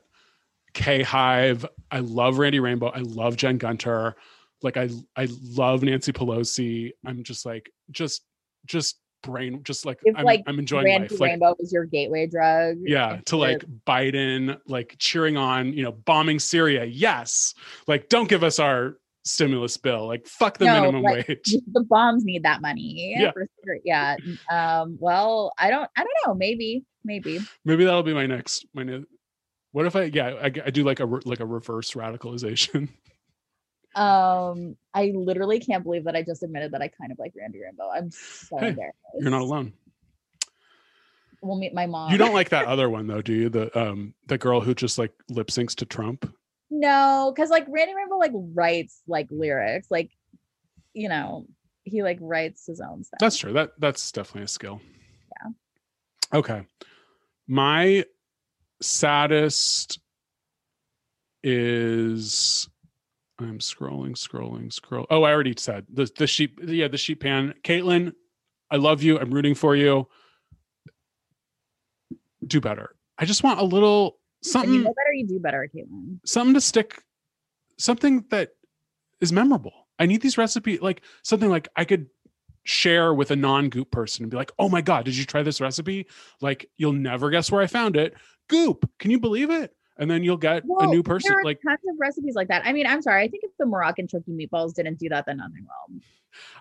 K 0.74 1.02
Hive? 1.02 1.66
I 1.90 2.00
love 2.00 2.38
Randy 2.38 2.60
Rainbow. 2.60 2.88
I 2.88 3.00
love 3.00 3.36
Jen 3.36 3.58
Gunter. 3.58 4.16
Like 4.62 4.76
I 4.76 4.88
I 5.16 5.28
love 5.42 5.82
Nancy 5.82 6.12
Pelosi. 6.12 6.92
I'm 7.04 7.22
just 7.24 7.44
like 7.44 7.70
just 7.90 8.22
just 8.66 8.98
brain 9.22 9.62
just 9.64 9.86
like 9.86 9.98
If, 10.04 10.16
I'm, 10.16 10.24
like, 10.24 10.42
I'm 10.46 10.58
enjoying 10.58 10.84
Randy 10.84 11.08
life. 11.08 11.20
Like 11.20 11.30
Rainbow 11.30 11.54
was 11.58 11.72
your 11.72 11.84
gateway 11.84 12.26
drug. 12.26 12.76
yeah 12.84 13.20
to 13.26 13.36
like 13.36 13.64
biden 13.86 14.58
like 14.66 14.96
cheering 14.98 15.36
on 15.36 15.72
you 15.72 15.82
know 15.82 15.92
bombing 15.92 16.38
syria 16.38 16.84
yes 16.84 17.54
like 17.86 18.08
don't 18.08 18.28
give 18.28 18.42
us 18.42 18.58
our 18.58 18.96
stimulus 19.24 19.76
bill 19.76 20.06
like 20.08 20.26
fuck 20.26 20.58
the 20.58 20.64
No, 20.64 20.80
minimum 20.80 21.02
like, 21.02 21.28
wage 21.28 21.54
the 21.72 21.84
bombs 21.88 22.24
need 22.24 22.42
that 22.42 22.60
money. 22.60 23.14
Yeah. 23.16 23.30
sure. 23.64 23.78
Yeah. 23.84 24.16
Um. 24.50 24.96
Well, 25.00 25.52
I 25.58 25.70
don't. 25.70 25.88
I 25.96 26.00
don't 26.02 26.12
know. 26.26 26.34
Maybe. 26.34 26.84
Maybe. 27.04 27.38
maybe 27.64 27.84
that'll 27.84 28.02
be 28.02 28.14
my 28.14 28.26
next 28.26 28.66
my 28.74 28.82
ne- 28.84 29.04
what 29.72 29.86
if 29.86 29.96
i 29.96 30.04
yeah 30.04 30.34
i, 30.40 30.46
I 30.46 30.70
do 30.70 30.84
like 30.84 31.00
a 31.00 31.04
like 31.04 31.40
a 31.40 31.46
reverse 31.46 31.92
radicalization 31.94 32.88
Um. 33.94 34.76
I 34.94 35.12
literally 35.14 35.58
can't 35.58 35.84
believe 35.84 36.04
that 36.04 36.14
I 36.14 36.22
just 36.22 36.42
admitted 36.42 36.72
that 36.72 36.82
I 36.82 36.88
kind 36.88 37.10
of 37.12 37.18
like 37.18 37.32
Randy 37.34 37.60
Rainbow. 37.62 37.88
I'm 37.88 38.10
so 38.10 38.58
Hey, 38.58 38.68
embarrassed. 38.68 38.96
you're 39.18 39.30
not 39.30 39.40
alone 39.40 39.72
We'll 41.40 41.58
meet 41.58 41.72
my 41.74 41.86
mom. 41.86 42.12
you 42.12 42.18
don't 42.18 42.34
like 42.34 42.50
that 42.50 42.66
other 42.66 42.88
one 42.90 43.06
though 43.06 43.22
do 43.22 43.32
you 43.32 43.48
the 43.48 43.76
um 43.76 44.12
the 44.28 44.36
girl 44.38 44.60
who 44.60 44.74
just 44.74 44.98
like 44.98 45.12
lip 45.30 45.48
syncs 45.48 45.74
to 45.76 45.86
trump 45.86 46.30
No, 46.70 47.32
because 47.34 47.48
like 47.50 47.64
Randy 47.68 47.94
Rainbow 47.94 48.18
like 48.18 48.32
writes 48.34 49.00
like 49.08 49.28
lyrics, 49.30 49.88
like 49.90 50.10
you 50.94 51.08
know, 51.08 51.46
he 51.84 52.02
like 52.02 52.18
writes 52.20 52.66
his 52.66 52.80
own 52.82 53.02
stuff. 53.04 53.18
That's 53.18 53.36
true. 53.38 53.54
That 53.54 53.70
that's 53.78 54.12
definitely 54.12 54.42
a 54.42 54.48
skill. 54.48 54.80
Yeah. 55.42 56.38
Okay. 56.38 56.66
My 57.48 58.04
saddest 58.82 59.98
is 61.42 62.68
I'm 63.44 63.58
scrolling, 63.58 64.12
scrolling, 64.12 64.72
scroll. 64.72 65.06
Oh, 65.10 65.22
I 65.22 65.32
already 65.32 65.54
said 65.56 65.86
the 65.92 66.10
the 66.16 66.26
sheep. 66.26 66.60
Yeah, 66.64 66.88
the 66.88 66.98
sheep 66.98 67.20
pan. 67.20 67.54
Caitlin, 67.62 68.12
I 68.70 68.76
love 68.76 69.02
you. 69.02 69.18
I'm 69.18 69.30
rooting 69.30 69.54
for 69.54 69.76
you. 69.76 70.08
Do 72.46 72.60
better. 72.60 72.96
I 73.18 73.24
just 73.24 73.44
want 73.44 73.60
a 73.60 73.64
little 73.64 74.04
and 74.04 74.46
you 74.46 74.50
something 74.50 74.82
know 74.82 74.94
better, 74.94 75.12
you 75.12 75.26
do 75.26 75.38
better, 75.38 75.68
Caitlin. 75.74 76.18
something 76.24 76.54
to 76.54 76.60
stick 76.60 77.02
something 77.78 78.24
that 78.30 78.50
is 79.20 79.32
memorable 79.32 79.88
i 79.98 80.06
need 80.06 80.20
these 80.20 80.38
recipe 80.38 80.78
like 80.78 81.02
something 81.22 81.48
like 81.48 81.68
i 81.76 81.84
could 81.84 82.06
share 82.64 83.12
with 83.12 83.30
a 83.30 83.36
non-goop 83.36 83.90
person 83.90 84.24
and 84.24 84.30
be 84.30 84.36
like 84.36 84.52
oh 84.58 84.68
my 84.68 84.80
god 84.80 85.04
did 85.04 85.16
you 85.16 85.24
try 85.24 85.42
this 85.42 85.60
recipe 85.60 86.06
like 86.40 86.70
you'll 86.76 86.92
never 86.92 87.30
guess 87.30 87.50
where 87.50 87.60
i 87.60 87.66
found 87.66 87.96
it 87.96 88.14
goop 88.48 88.88
can 88.98 89.10
you 89.10 89.18
believe 89.18 89.50
it 89.50 89.74
and 89.98 90.10
then 90.10 90.24
you'll 90.24 90.36
get 90.36 90.62
a 90.64 90.86
new 90.86 91.02
person 91.02 91.30
there 91.30 91.40
are 91.40 91.44
like 91.44 91.60
tons 91.62 91.80
of 91.88 91.96
recipes 91.98 92.34
like 92.34 92.48
that. 92.48 92.62
I 92.64 92.72
mean, 92.72 92.86
I'm 92.86 93.02
sorry. 93.02 93.24
I 93.24 93.28
think 93.28 93.44
if 93.44 93.50
the 93.58 93.66
Moroccan 93.66 94.06
turkey 94.06 94.32
meatballs 94.32 94.74
didn't 94.74 94.98
do 94.98 95.08
that, 95.10 95.26
then 95.26 95.38
nothing 95.38 95.64
will. 95.64 96.00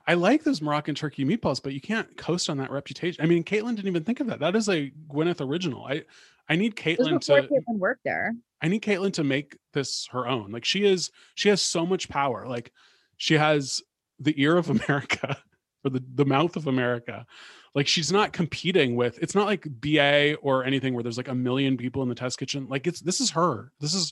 i 0.06 0.14
like 0.14 0.44
those 0.44 0.62
moroccan 0.62 0.94
turkey 0.94 1.24
meatballs 1.24 1.64
but 1.64 1.72
you 1.72 1.80
can't 1.80 2.18
coast 2.18 2.50
on 2.50 2.58
that 2.58 2.70
reputation 2.70 3.24
i 3.24 3.26
mean 3.26 3.42
caitlin 3.42 3.74
didn't 3.74 3.88
even 3.88 4.04
think 4.04 4.20
of 4.20 4.28
that 4.28 4.38
that 4.42 4.54
is 4.54 4.68
a 4.68 4.92
gwyneth 5.10 5.40
original 5.40 5.86
i 5.86 6.04
i 6.50 6.58
need 6.58 6.76
caitlin 6.76 7.22
to 7.22 7.32
Caitlin 7.32 7.78
worked 7.78 8.04
there. 8.04 8.34
I 8.62 8.68
need 8.68 8.84
Caitlin 8.84 9.14
to 9.14 9.24
make 9.24 9.58
this 9.74 10.08
her 10.12 10.28
own. 10.28 10.52
Like 10.52 10.66
she 10.66 10.86
is, 10.86 11.10
she 11.36 11.50
has 11.50 11.62
so 11.62 11.86
much 11.86 12.10
power. 12.10 12.48
Like 12.48 12.72
she 13.18 13.36
has 13.36 13.82
the 14.20 14.40
ear 14.42 14.56
of 14.58 14.70
America. 14.88 15.38
Or 15.84 15.92
the, 15.92 16.04
the 16.16 16.26
mouth 16.26 16.56
of 16.56 16.68
America. 16.68 17.26
Like 17.74 17.88
she's 17.88 18.12
not 18.12 18.34
competing 18.34 18.96
with 18.96 19.18
it's 19.22 19.36
not 19.36 19.46
like 19.46 19.66
BA 19.66 20.36
or 20.42 20.64
anything 20.64 20.94
where 20.94 21.04
there's 21.04 21.18
like 21.18 21.30
a 21.30 21.36
million 21.36 21.78
people 21.78 22.04
in 22.04 22.10
the 22.10 22.16
test 22.16 22.38
kitchen. 22.38 22.68
Like 22.70 22.88
it's 22.88 23.00
this 23.00 23.22
is 23.22 23.32
her. 23.32 23.72
This 23.80 23.94
is 23.94 24.12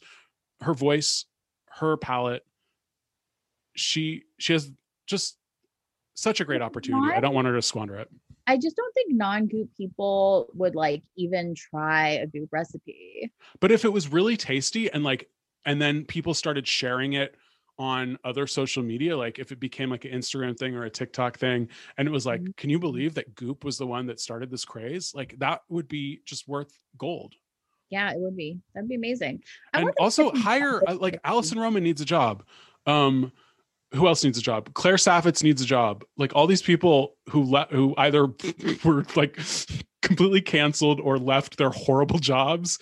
her 0.61 0.73
voice, 0.73 1.25
her 1.71 1.97
palette. 1.97 2.45
She 3.75 4.23
she 4.37 4.53
has 4.53 4.71
just 5.07 5.37
such 6.15 6.39
a 6.39 6.45
great 6.45 6.61
opportunity. 6.61 7.13
I 7.13 7.19
don't 7.19 7.33
want 7.33 7.47
her 7.47 7.55
to 7.55 7.61
squander 7.61 7.95
it. 7.95 8.09
I 8.47 8.57
just 8.57 8.75
don't 8.75 8.93
think 8.93 9.13
non-goop 9.13 9.69
people 9.77 10.49
would 10.55 10.75
like 10.75 11.03
even 11.15 11.53
try 11.53 12.09
a 12.09 12.27
goop 12.27 12.49
recipe. 12.51 13.31
But 13.59 13.71
if 13.71 13.85
it 13.85 13.93
was 13.93 14.11
really 14.11 14.37
tasty 14.37 14.91
and 14.91 15.03
like 15.03 15.29
and 15.65 15.81
then 15.81 16.05
people 16.05 16.33
started 16.33 16.67
sharing 16.67 17.13
it 17.13 17.35
on 17.79 18.17
other 18.25 18.45
social 18.45 18.83
media 18.83 19.15
like 19.17 19.39
if 19.39 19.51
it 19.53 19.59
became 19.59 19.89
like 19.89 20.03
an 20.05 20.11
instagram 20.11 20.55
thing 20.57 20.75
or 20.75 20.83
a 20.83 20.89
tiktok 20.89 21.37
thing 21.39 21.67
and 21.97 22.07
it 22.07 22.11
was 22.11 22.25
like 22.25 22.41
Mhm. 22.41 22.55
can 22.57 22.69
you 22.69 22.77
believe 22.77 23.15
that 23.15 23.33
goop 23.35 23.63
was 23.63 23.77
the 23.77 23.87
one 23.87 24.05
that 24.07 24.19
started 24.19 24.51
this 24.51 24.65
craze 24.65 25.13
like 25.15 25.35
that 25.39 25.61
would 25.69 25.87
be 25.87 26.19
just 26.25 26.47
worth 26.47 26.77
gold 26.97 27.35
Yeah, 27.89 28.11
it 28.11 28.19
would 28.19 28.35
be. 28.37 28.59
That'd 28.75 28.87
be 28.89 28.95
amazing. 28.95 29.41
I 29.73 29.81
and 29.81 29.91
also 29.99 30.31
hire 30.35 30.83
uh, 30.87 30.95
like 30.95 31.19
alison 31.23 31.57
roman 31.57 31.81
needs 31.83 32.01
a 32.01 32.05
job 32.05 32.43
um 32.85 33.31
who 33.93 34.07
else 34.07 34.23
needs 34.23 34.37
a 34.37 34.41
job 34.41 34.71
claire 34.73 34.97
saffitz 34.97 35.41
needs 35.41 35.61
a 35.61 35.65
job 35.65 36.03
like 36.17 36.35
all 36.35 36.45
these 36.47 36.61
people 36.61 37.15
who 37.29 37.43
left 37.43 37.71
who 37.71 37.95
either 37.97 38.27
were 38.83 39.05
like 39.15 39.39
completely 40.03 40.41
canceled 40.41 40.99
or 40.99 41.17
left 41.17 41.57
their 41.57 41.71
horrible 41.71 42.19
jobs 42.19 42.77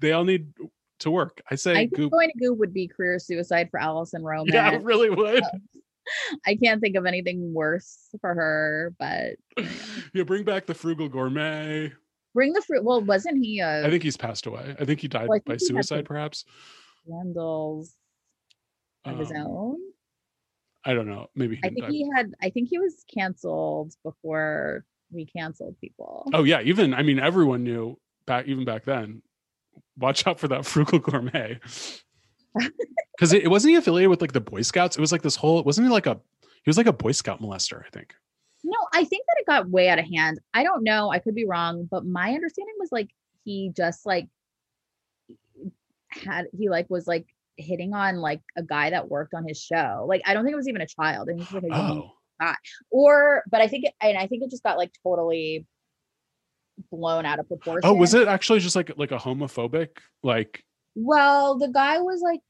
they 0.00 0.12
all 0.12 0.24
need 0.24 0.52
to 1.00 1.10
work 1.10 1.40
i 1.50 1.54
say 1.54 1.72
I 1.72 1.76
think 1.76 1.94
goop 1.94 2.12
going 2.12 2.30
to 2.30 2.38
goop 2.38 2.58
would 2.58 2.72
be 2.74 2.88
career 2.88 3.18
suicide 3.18 3.68
for 3.70 3.78
Alison 3.80 4.22
Roman. 4.22 4.52
yeah 4.52 4.72
it 4.72 4.82
really 4.82 5.10
would 5.10 5.42
I 6.46 6.56
can't 6.56 6.80
think 6.80 6.96
of 6.96 7.04
anything 7.04 7.52
worse 7.52 8.08
for 8.22 8.32
her, 8.34 8.94
but 8.98 9.36
yeah 10.14 10.22
bring 10.22 10.42
back 10.42 10.64
the 10.64 10.74
frugal 10.74 11.08
gourmet 11.08 11.92
bring 12.34 12.52
the 12.52 12.62
fruit. 12.62 12.84
Well, 12.84 13.00
wasn't 13.02 13.44
he 13.44 13.60
a 13.60 13.84
I 13.86 13.90
think 13.90 14.02
he's 14.02 14.16
passed 14.16 14.46
away. 14.46 14.74
I 14.78 14.84
think 14.84 15.00
he 15.00 15.08
died 15.08 15.28
Well, 15.28 15.38
I 15.38 15.42
by 15.44 15.54
he 15.54 15.58
suicide, 15.58 16.04
perhaps. 16.04 16.44
Randall's 17.06 17.94
of 19.04 19.18
his 19.18 19.30
Um, 19.30 19.36
own? 19.38 19.76
I 20.84 20.94
don't 20.94 21.08
know. 21.08 21.28
Maybe 21.34 21.56
he 21.56 21.62
I 21.64 21.70
think 21.70 21.86
he 21.86 22.08
had. 22.14 22.32
I 22.40 22.50
think 22.50 22.68
he 22.68 22.78
was 22.78 23.04
canceled 23.12 23.92
before 24.04 24.84
we 25.10 25.26
canceled 25.26 25.76
people. 25.80 26.28
Oh 26.32 26.44
yeah, 26.44 26.60
even 26.62 26.94
I 26.94 27.02
mean 27.02 27.18
everyone 27.18 27.64
knew 27.64 27.98
back 28.26 28.46
even 28.46 28.64
back 28.64 28.84
then. 28.84 29.22
Watch 29.98 30.26
out 30.26 30.40
for 30.40 30.48
that 30.48 30.66
frugal 30.66 30.98
gourmet. 30.98 31.60
Because 33.18 33.32
it, 33.32 33.42
it 33.42 33.48
wasn't 33.48 33.72
he 33.72 33.76
affiliated 33.76 34.10
with 34.10 34.20
like 34.20 34.32
the 34.32 34.40
Boy 34.40 34.62
Scouts. 34.62 34.96
It 34.96 35.00
was 35.00 35.10
like 35.10 35.22
this 35.22 35.34
whole. 35.34 35.62
Wasn't 35.64 35.84
he 35.84 35.92
like 35.92 36.06
a? 36.06 36.20
He 36.40 36.68
was 36.68 36.76
like 36.76 36.86
a 36.86 36.92
Boy 36.92 37.10
Scout 37.10 37.40
molester. 37.40 37.84
I 37.84 37.88
think. 37.90 38.14
No, 38.62 38.78
I 38.92 39.04
think 39.04 39.24
that 39.26 39.36
it 39.40 39.46
got 39.46 39.68
way 39.68 39.88
out 39.88 39.98
of 39.98 40.04
hand. 40.04 40.38
I 40.54 40.62
don't 40.62 40.84
know. 40.84 41.10
I 41.10 41.18
could 41.18 41.34
be 41.34 41.44
wrong, 41.44 41.88
but 41.90 42.06
my 42.06 42.32
understanding 42.32 42.74
was 42.78 42.90
like 42.92 43.10
he 43.44 43.72
just 43.76 44.06
like 44.06 44.28
had 46.10 46.46
he 46.56 46.68
like 46.68 46.88
was 46.88 47.08
like 47.08 47.26
hitting 47.56 47.92
on 47.92 48.16
like 48.16 48.40
a 48.56 48.62
guy 48.62 48.90
that 48.90 49.08
worked 49.08 49.34
on 49.34 49.46
his 49.46 49.60
show. 49.60 50.06
Like 50.08 50.22
I 50.24 50.32
don't 50.32 50.44
think 50.44 50.52
it 50.52 50.56
was 50.56 50.68
even 50.68 50.80
a 50.80 50.86
child. 50.86 51.28
I 51.28 51.32
think 51.32 51.42
it 51.42 51.52
was 51.52 51.62
like 51.62 51.72
a 51.72 51.76
young 51.76 52.10
Oh, 52.40 52.54
or 52.90 53.42
but 53.50 53.60
I 53.60 53.66
think 53.66 53.86
it, 53.86 53.94
and 54.00 54.16
I 54.16 54.26
think 54.26 54.44
it 54.44 54.50
just 54.50 54.62
got 54.62 54.78
like 54.78 54.92
totally 55.02 55.66
blown 56.90 57.24
out 57.26 57.38
of 57.38 57.48
proportion. 57.48 57.88
oh, 57.88 57.94
was 57.94 58.14
it 58.14 58.28
actually 58.28 58.60
just 58.60 58.76
like 58.76 58.92
like 58.96 59.10
a 59.12 59.16
homophobic 59.18 59.88
like? 60.22 60.64
Well, 60.94 61.58
the 61.58 61.68
guy 61.68 61.98
was 62.00 62.20
like 62.22 62.40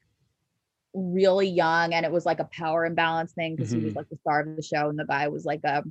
really 0.94 1.48
young 1.48 1.92
and 1.92 2.04
it 2.06 2.10
was 2.12 2.24
like 2.26 2.40
a 2.40 2.48
power 2.52 2.86
imbalance 2.86 3.32
thing 3.32 3.54
because 3.56 3.70
he 3.70 3.78
was 3.78 3.92
Mhm. 3.92 3.96
like 3.96 4.08
the 4.08 4.16
star 4.16 4.40
of 4.40 4.56
the 4.56 4.62
show 4.62 4.88
and 4.88 4.98
the 4.98 5.04
guy 5.04 5.28
was 5.28 5.44
like 5.44 5.60
a 5.64 5.84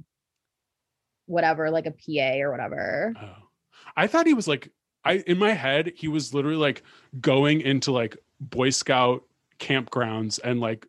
whatever, 1.25 1.69
like 1.69 1.85
a 1.85 1.91
PA 1.91 2.39
or 2.41 2.51
whatever. 2.51 3.13
Oh, 3.21 3.35
I 3.95 4.07
thought 4.07 4.27
he 4.27 4.33
was 4.33 4.47
like. 4.47 4.71
I 5.05 5.23
in 5.25 5.37
my 5.37 5.51
head 5.51 5.93
he 5.95 6.09
was 6.09 6.33
literally 6.33 6.57
like 6.57 6.83
going 7.21 7.61
into 7.61 7.93
like 7.93 8.17
Boy 8.41 8.71
Scout 8.71 9.23
campgrounds 9.57 10.37
and 10.43 10.59
like 10.59 10.85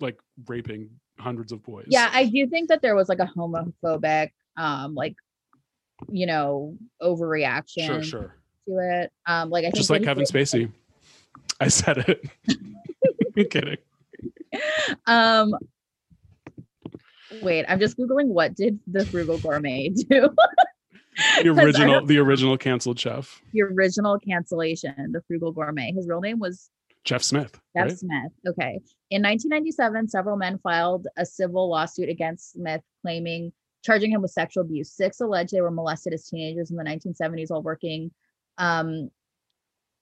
like 0.00 0.18
raping 0.46 0.88
hundreds 1.18 1.52
of 1.52 1.62
boys. 1.62 1.88
Yeah, 1.90 2.08
I 2.10 2.24
do 2.26 2.46
think 2.46 2.70
that 2.70 2.80
there 2.80 2.94
was 2.94 3.10
like 3.10 3.18
a 3.18 3.30
homophobic 3.36 4.30
um 4.56 4.94
like 4.94 5.16
you 6.08 6.26
know, 6.26 6.76
overreaction 7.00 7.86
sure, 7.86 8.02
sure. 8.02 8.36
to 8.68 8.78
it. 8.78 9.12
Um 9.26 9.50
like 9.50 9.62
I 9.62 9.66
think 9.66 9.76
Just 9.76 9.90
like 9.90 10.02
Kevin 10.02 10.24
Spacey. 10.24 10.70
I 11.60 11.68
said 11.68 11.98
it. 11.98 12.24
I'm 13.36 13.48
kidding. 13.48 13.78
Um 15.06 15.54
Wait, 17.40 17.64
I'm 17.66 17.80
just 17.80 17.96
googling 17.96 18.26
what 18.26 18.54
did 18.54 18.78
the 18.86 19.06
frugal 19.06 19.38
gourmet 19.38 19.88
do? 20.10 20.28
The 21.42 21.48
original, 21.48 22.04
the 22.04 22.18
original 22.18 22.56
canceled 22.58 22.98
chef, 22.98 23.40
the 23.52 23.62
original 23.62 24.18
cancellation, 24.18 25.12
the 25.12 25.22
frugal 25.26 25.52
gourmet. 25.52 25.92
His 25.92 26.08
real 26.08 26.20
name 26.20 26.38
was 26.38 26.70
Jeff 27.04 27.22
Smith. 27.22 27.60
Jeff 27.76 27.88
right? 27.88 27.98
Smith. 27.98 28.32
Okay. 28.48 28.80
In 29.10 29.22
1997, 29.22 30.08
several 30.08 30.36
men 30.36 30.58
filed 30.62 31.06
a 31.16 31.26
civil 31.26 31.68
lawsuit 31.68 32.08
against 32.08 32.52
Smith, 32.52 32.80
claiming 33.02 33.52
charging 33.82 34.10
him 34.12 34.22
with 34.22 34.30
sexual 34.30 34.62
abuse. 34.62 34.90
Six 34.92 35.20
alleged 35.20 35.52
they 35.52 35.60
were 35.60 35.70
molested 35.70 36.12
as 36.14 36.26
teenagers 36.28 36.70
in 36.70 36.76
the 36.76 36.84
1970s 36.84 37.50
while 37.50 37.62
working 37.62 38.10
um, 38.58 39.10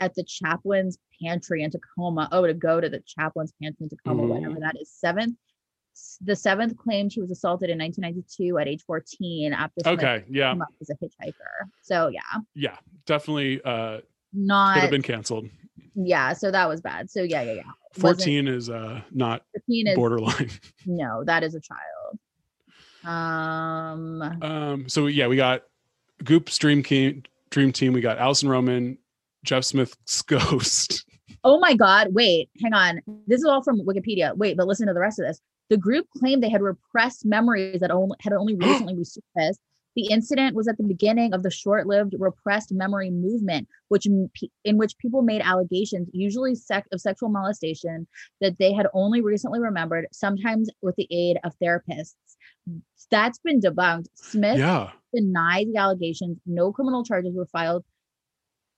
at 0.00 0.14
the 0.14 0.24
Chaplain's 0.24 0.98
Pantry 1.22 1.62
in 1.62 1.70
Tacoma. 1.70 2.28
Oh, 2.32 2.46
to 2.46 2.54
go 2.54 2.80
to 2.80 2.88
the 2.88 3.02
Chaplain's 3.06 3.52
Pantry 3.62 3.84
in 3.84 3.88
Tacoma, 3.90 4.22
whatever 4.22 4.60
that 4.60 4.76
is. 4.80 4.90
Seventh. 4.90 5.36
The 6.22 6.36
seventh 6.36 6.76
claimed 6.78 7.12
he 7.12 7.20
was 7.20 7.30
assaulted 7.30 7.68
in 7.68 7.78
1992 7.78 8.58
at 8.58 8.68
age 8.68 8.82
14 8.86 9.52
after 9.52 9.80
Okay, 9.86 10.24
yeah, 10.30 10.54
as 10.80 10.88
a 10.88 10.94
hitchhiker. 10.94 11.32
So 11.82 12.08
yeah, 12.08 12.20
yeah, 12.54 12.76
definitely. 13.06 13.60
Uh, 13.62 13.98
not 14.32 14.74
could 14.74 14.82
have 14.82 14.90
been 14.90 15.02
canceled. 15.02 15.48
yeah. 15.94 16.32
So 16.32 16.50
that 16.52 16.68
was 16.68 16.80
bad. 16.80 17.10
So 17.10 17.22
yeah, 17.22 17.42
yeah, 17.42 17.52
yeah. 17.54 17.62
Wasn't- 17.98 18.20
Fourteen 18.20 18.46
is 18.48 18.70
uh 18.70 19.02
not 19.10 19.42
15 19.54 19.88
is 19.88 19.96
borderline. 19.96 20.50
No, 20.86 21.24
that 21.24 21.42
is 21.42 21.54
a 21.56 21.60
child. 21.60 21.80
Um, 23.05 24.22
Um, 24.42 24.88
so 24.88 25.07
yeah, 25.07 25.26
we 25.26 25.36
got 25.36 25.62
Goop 26.24 26.51
Stream 26.51 26.82
Team, 26.82 27.22
Dream 27.51 27.72
Team. 27.72 27.92
We 27.92 28.01
got 28.01 28.18
Alison 28.18 28.48
Roman, 28.48 28.98
Jeff 29.44 29.64
Smith's 29.64 30.22
Ghost. 30.26 31.05
oh 31.44 31.59
my 31.59 31.74
God, 31.74 32.09
wait, 32.12 32.51
hang 32.62 32.74
on. 32.74 33.01
This 33.26 33.40
is 33.40 33.46
all 33.46 33.62
from 33.62 33.80
Wikipedia. 33.80 34.36
Wait, 34.36 34.57
but 34.57 34.66
listen 34.66 34.86
to 34.86 34.92
the 34.94 35.01
rest 35.01 35.18
of 35.18 35.26
this. 35.26 35.40
The 35.70 35.76
group 35.76 36.07
claimed 36.18 36.42
they 36.42 36.51
had 36.51 36.62
repressed 36.62 37.24
memories 37.24 37.80
that 37.80 37.90
only 37.90 38.16
had 38.20 38.32
only 38.32 38.55
recently 38.61 38.94
resurfaced. 38.94 39.59
The 39.97 40.07
incident 40.09 40.55
was 40.55 40.68
at 40.68 40.76
the 40.76 40.84
beginning 40.84 41.34
of 41.34 41.43
the 41.43 41.51
short-lived 41.51 42.14
repressed 42.18 42.72
memory 42.72 43.11
movement, 43.11 43.68
which 43.88 44.07
in 44.07 44.78
which 44.78 44.97
people 44.99 45.22
made 45.22 45.43
allegations, 45.43 46.09
usually 46.12 46.55
sec- 46.55 46.86
of 46.93 47.01
sexual 47.01 47.28
molestation, 47.28 48.07
that 48.41 48.59
they 48.59 48.72
had 48.72 48.86
only 48.95 49.20
recently 49.20 49.61
remembered, 49.61 50.07
sometimes 50.12 50.70
with 50.80 50.95
the 50.97 51.09
aid 51.11 51.38
of 51.45 51.53
therapists. 51.62 52.14
That's 53.11 53.41
been 53.41 53.61
debunked. 53.61 54.07
Smith 54.14 54.58
Yeah, 54.58 54.92
denied 55.12 55.67
the 55.72 55.79
allegations. 55.79 56.38
No 56.46 56.72
criminal 56.72 57.04
charges 57.04 57.34
were 57.34 57.46
filed, 57.46 57.84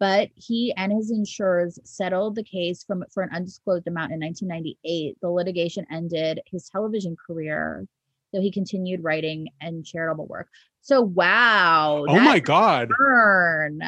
but 0.00 0.30
he 0.34 0.72
and 0.76 0.92
his 0.92 1.10
insurers 1.10 1.78
settled 1.84 2.36
the 2.36 2.42
case 2.42 2.82
from 2.84 3.04
for 3.12 3.22
an 3.22 3.30
undisclosed 3.34 3.86
amount 3.86 4.12
in 4.12 4.20
1998. 4.20 5.18
The 5.20 5.28
litigation 5.28 5.84
ended 5.90 6.40
his 6.46 6.68
television 6.70 7.16
career, 7.26 7.86
though 8.32 8.40
he 8.40 8.50
continued 8.52 9.02
writing 9.04 9.48
and 9.60 9.84
charitable 9.84 10.26
work. 10.26 10.48
So 10.80 11.00
wow, 11.00 12.04
Oh 12.08 12.20
my 12.20 12.40
god. 12.40 12.90
burn. 12.98 13.80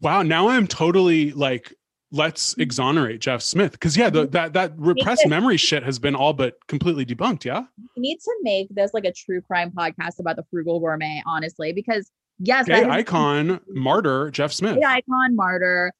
Wow. 0.00 0.22
Now 0.22 0.48
I'm 0.48 0.66
totally 0.66 1.32
like, 1.32 1.74
let's 2.10 2.52
Mm-hmm. 2.52 2.62
exonerate 2.62 3.20
Jeff 3.20 3.42
Smith 3.42 3.72
because 3.72 3.96
yeah, 3.96 4.10
the, 4.10 4.26
that 4.28 4.52
that 4.54 4.72
repressed 4.76 5.26
memory 5.28 5.56
shit 5.56 5.82
has 5.82 5.98
been 5.98 6.14
all 6.14 6.32
but 6.32 6.54
completely 6.66 7.04
debunked. 7.04 7.44
Yeah. 7.44 7.64
We 7.96 8.00
need 8.00 8.18
to 8.20 8.32
make 8.42 8.68
this 8.74 8.92
like 8.94 9.04
a 9.04 9.12
true 9.12 9.40
crime 9.42 9.70
podcast 9.70 10.18
about 10.18 10.36
the 10.36 10.44
frugal 10.50 10.80
gourmet, 10.80 11.22
honestly, 11.26 11.72
because 11.72 12.10
yes, 12.38 12.66
Gay 12.66 12.84
icon, 12.84 13.60
martyr, 13.68 14.30
Jeff 14.30 14.52
Smith. 14.52 14.76
gay 14.76 14.84
icon 14.86 15.36
martyr 15.36 15.92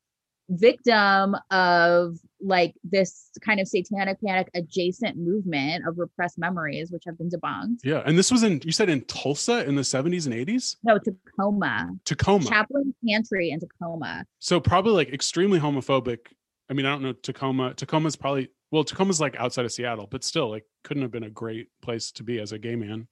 victim 0.51 1.37
of 1.51 2.17
like 2.41 2.75
this 2.85 3.31
kind 3.45 3.59
of 3.61 3.67
satanic 3.67 4.17
panic 4.25 4.49
adjacent 4.55 5.17
movement 5.17 5.87
of 5.87 5.99
repressed 5.99 6.39
memories 6.39 6.91
which 6.91 7.03
have 7.05 7.19
been 7.19 7.29
debunked 7.29 7.79
Yeah. 7.83 8.03
And 8.07 8.17
this 8.17 8.31
was 8.31 8.43
in 8.43 8.61
you 8.65 8.73
said 8.73 8.89
in 8.89 9.03
Tulsa 9.03 9.67
in 9.67 9.75
the 9.75 9.83
70s 9.83 10.27
and 10.27 10.35
80s? 10.35 10.77
no 10.85 10.99
tacoma 10.99 11.91
Tacoma. 12.05 12.45
chaplain 12.49 12.95
pantry 13.07 13.51
in 13.51 13.59
tacoma 13.59 14.25
so 14.39 14.61
probably 14.61 14.93
like 14.93 15.13
extremely 15.13 15.59
homophobic. 15.59 16.19
I 16.71 16.75
mean, 16.75 16.85
I 16.85 16.91
don't 16.91 17.03
know 17.03 17.15
Tacoma. 17.15 17.73
Tacoma's 17.75 18.15
probably 18.15 18.51
well, 18.71 18.85
Tacoma's 18.85 19.21
like 19.21 19.35
outside 19.37 19.65
of 19.65 19.73
Seattle, 19.73 20.07
but 20.11 20.23
still 20.23 20.51
like 20.51 20.65
couldn't 20.85 21.03
have 21.03 21.11
been 21.11 21.23
a 21.25 21.31
great 21.31 21.69
place 21.81 22.13
to 22.13 22.23
be 22.23 22.39
as 22.41 22.53
a 22.53 22.59
gay 22.59 22.77
man. 22.77 23.09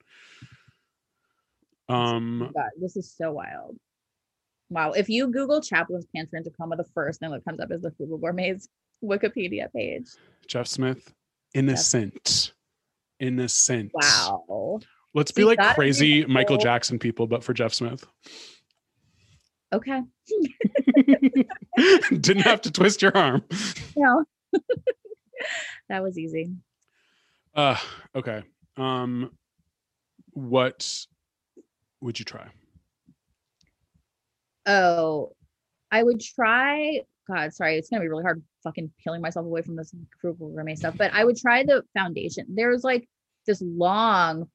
Um 1.89 2.51
God, 2.55 2.71
this 2.81 2.97
is 2.97 3.15
so 3.17 3.33
wild 3.33 3.77
wow 4.69 4.91
if 4.91 5.09
you 5.09 5.29
google 5.31 5.61
chaplain's 5.61 6.07
pantry 6.15 6.39
in 6.39 6.43
tacoma 6.45 6.77
the 6.77 6.85
first 6.93 7.21
thing 7.21 7.31
that 7.31 7.45
comes 7.45 7.61
up 7.61 7.71
is 7.71 7.83
the 7.83 7.91
frugal 7.93 8.19
gourmet's 8.19 8.69
wikipedia 9.03 9.73
page 9.75 10.09
Jeff 10.47 10.67
Smith, 10.67 11.13
innocent. 11.55 12.53
Innocent. 13.19 13.91
wow 13.95 14.79
Let's 15.15 15.33
be 15.33 15.43
We 15.43 15.47
like 15.47 15.59
be 15.59 15.75
crazy 15.75 16.27
Michael. 16.27 16.59
Jackson 16.59 16.99
people, 16.99 17.27
but 17.27 17.43
for 17.43 17.55
Jeff 17.55 17.73
Smith. 17.73 18.07
Okay. 19.73 20.03
Didn't 22.21 22.43
have 22.43 22.61
to 22.61 22.71
twist 22.71 23.01
your 23.01 23.17
arm. 23.17 23.43
No. 23.97 24.25
that 25.89 26.03
was 26.03 26.19
easy. 26.19 26.53
Uh 27.55 27.79
okay. 28.15 28.43
Um 28.77 29.31
what 30.33 31.07
would 32.03 32.19
you 32.19 32.27
try? 32.27 32.49
Oh, 34.67 35.33
I 35.91 36.03
would 36.03 36.21
try. 36.21 37.01
God, 37.29 37.53
sorry, 37.53 37.77
it's 37.77 37.89
gonna 37.89 38.03
be 38.03 38.09
really 38.09 38.23
hard 38.23 38.43
fucking 38.63 38.91
peeling 39.03 39.21
myself 39.21 39.47
away 39.47 39.63
from 39.63 39.77
this 39.77 39.95
frugal 40.21 40.51
gourmet 40.51 40.75
stuff. 40.75 40.97
But 40.97 41.13
I 41.13 41.25
would 41.25 41.37
try 41.37 41.65
the 41.65 41.83
foundation. 41.95 42.47
There's 42.49 42.85
like 42.85 43.09
this 43.47 43.63
long 43.63 44.49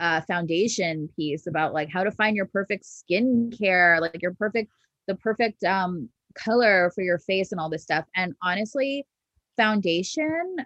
uh 0.00 0.20
foundation 0.22 1.08
piece 1.16 1.46
about 1.46 1.74
like 1.74 1.88
how 1.90 2.02
to 2.02 2.10
find 2.10 2.36
your 2.36 2.46
perfect 2.46 2.84
skincare, 2.84 4.00
like 4.00 4.22
your 4.22 4.34
perfect, 4.34 4.70
the 5.06 5.16
perfect 5.16 5.64
um 5.64 6.08
color 6.34 6.90
for 6.94 7.02
your 7.02 7.18
face 7.18 7.52
and 7.52 7.60
all 7.60 7.68
this 7.68 7.82
stuff. 7.82 8.04
And 8.16 8.34
honestly, 8.42 9.06
foundation. 9.56 10.56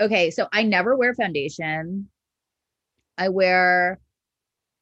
Okay, 0.00 0.30
so 0.30 0.48
I 0.52 0.62
never 0.62 0.96
wear 0.96 1.14
foundation. 1.14 2.08
I 3.18 3.28
wear 3.30 3.98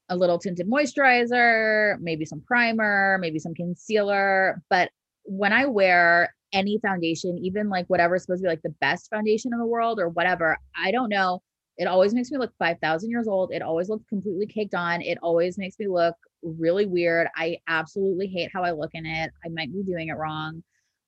a 0.09 0.17
little 0.17 0.39
tinted 0.39 0.69
moisturizer, 0.69 1.99
maybe 2.01 2.25
some 2.25 2.41
primer, 2.41 3.19
maybe 3.21 3.39
some 3.39 3.55
concealer. 3.55 4.63
But 4.69 4.91
when 5.25 5.53
I 5.53 5.67
wear 5.67 6.35
any 6.53 6.79
foundation, 6.79 7.39
even 7.39 7.69
like 7.69 7.87
whatever's 7.89 8.23
supposed 8.23 8.41
to 8.41 8.45
be 8.45 8.49
like 8.49 8.63
the 8.63 8.75
best 8.81 9.11
foundation 9.11 9.53
in 9.53 9.59
the 9.59 9.67
world 9.67 9.99
or 9.99 10.09
whatever, 10.09 10.57
I 10.77 10.91
don't 10.91 11.09
know. 11.09 11.43
It 11.77 11.89
always 11.89 12.15
makes 12.15 12.31
me 12.31 12.39
look 12.39 12.53
5,000 12.59 13.11
years 13.11 13.27
old. 13.27 13.53
It 13.53 13.61
always 13.61 13.89
looks 13.89 14.05
completely 14.09 14.47
caked 14.47 14.75
on. 14.75 15.03
It 15.03 15.19
always 15.23 15.59
makes 15.59 15.77
me 15.79 15.89
look 15.89 16.15
really 16.43 16.87
weird. 16.87 17.27
I 17.35 17.59
absolutely 17.67 18.29
hate 18.29 18.51
how 18.53 18.63
I 18.63 18.71
look 18.71 18.91
in 18.95 19.05
it. 19.07 19.33
I 19.45 19.49
might 19.49 19.73
be 19.73 19.83
doing 19.83 20.09
it 20.09 20.17
wrong, 20.17 20.63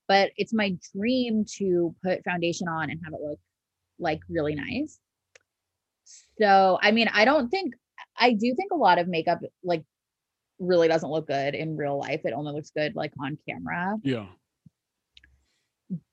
but 0.09 0.33
it's 0.37 0.53
my 0.53 0.77
dream 0.93 1.45
to 1.59 1.95
put 2.03 2.25
foundation 2.25 2.67
on 2.67 2.91
and 2.91 3.01
have 3.05 3.15
it 3.15 3.21
look 3.23 3.39
like 4.01 4.21
really 4.29 4.57
nice. 4.57 4.99
So, 6.41 6.79
I 6.83 6.91
mean, 6.91 7.09
I 7.13 7.25
don't 7.25 7.49
think 7.49 7.75
I 8.19 8.33
do 8.33 8.55
think 8.55 8.73
a 8.73 8.77
lot 8.77 8.99
of 8.99 9.09
makeup 9.09 9.41
like 9.63 9.85
really 10.59 10.89
doesn't 10.89 11.11
look 11.11 11.27
good 11.27 11.55
in 11.55 11.77
real 11.77 11.99
life. 11.99 12.23
It 12.25 12.33
only 12.33 12.53
looks 12.53 12.71
good 12.71 12.97
like 12.97 13.13
on 13.21 13.39
camera. 13.49 13.97
Yeah. 14.03 14.27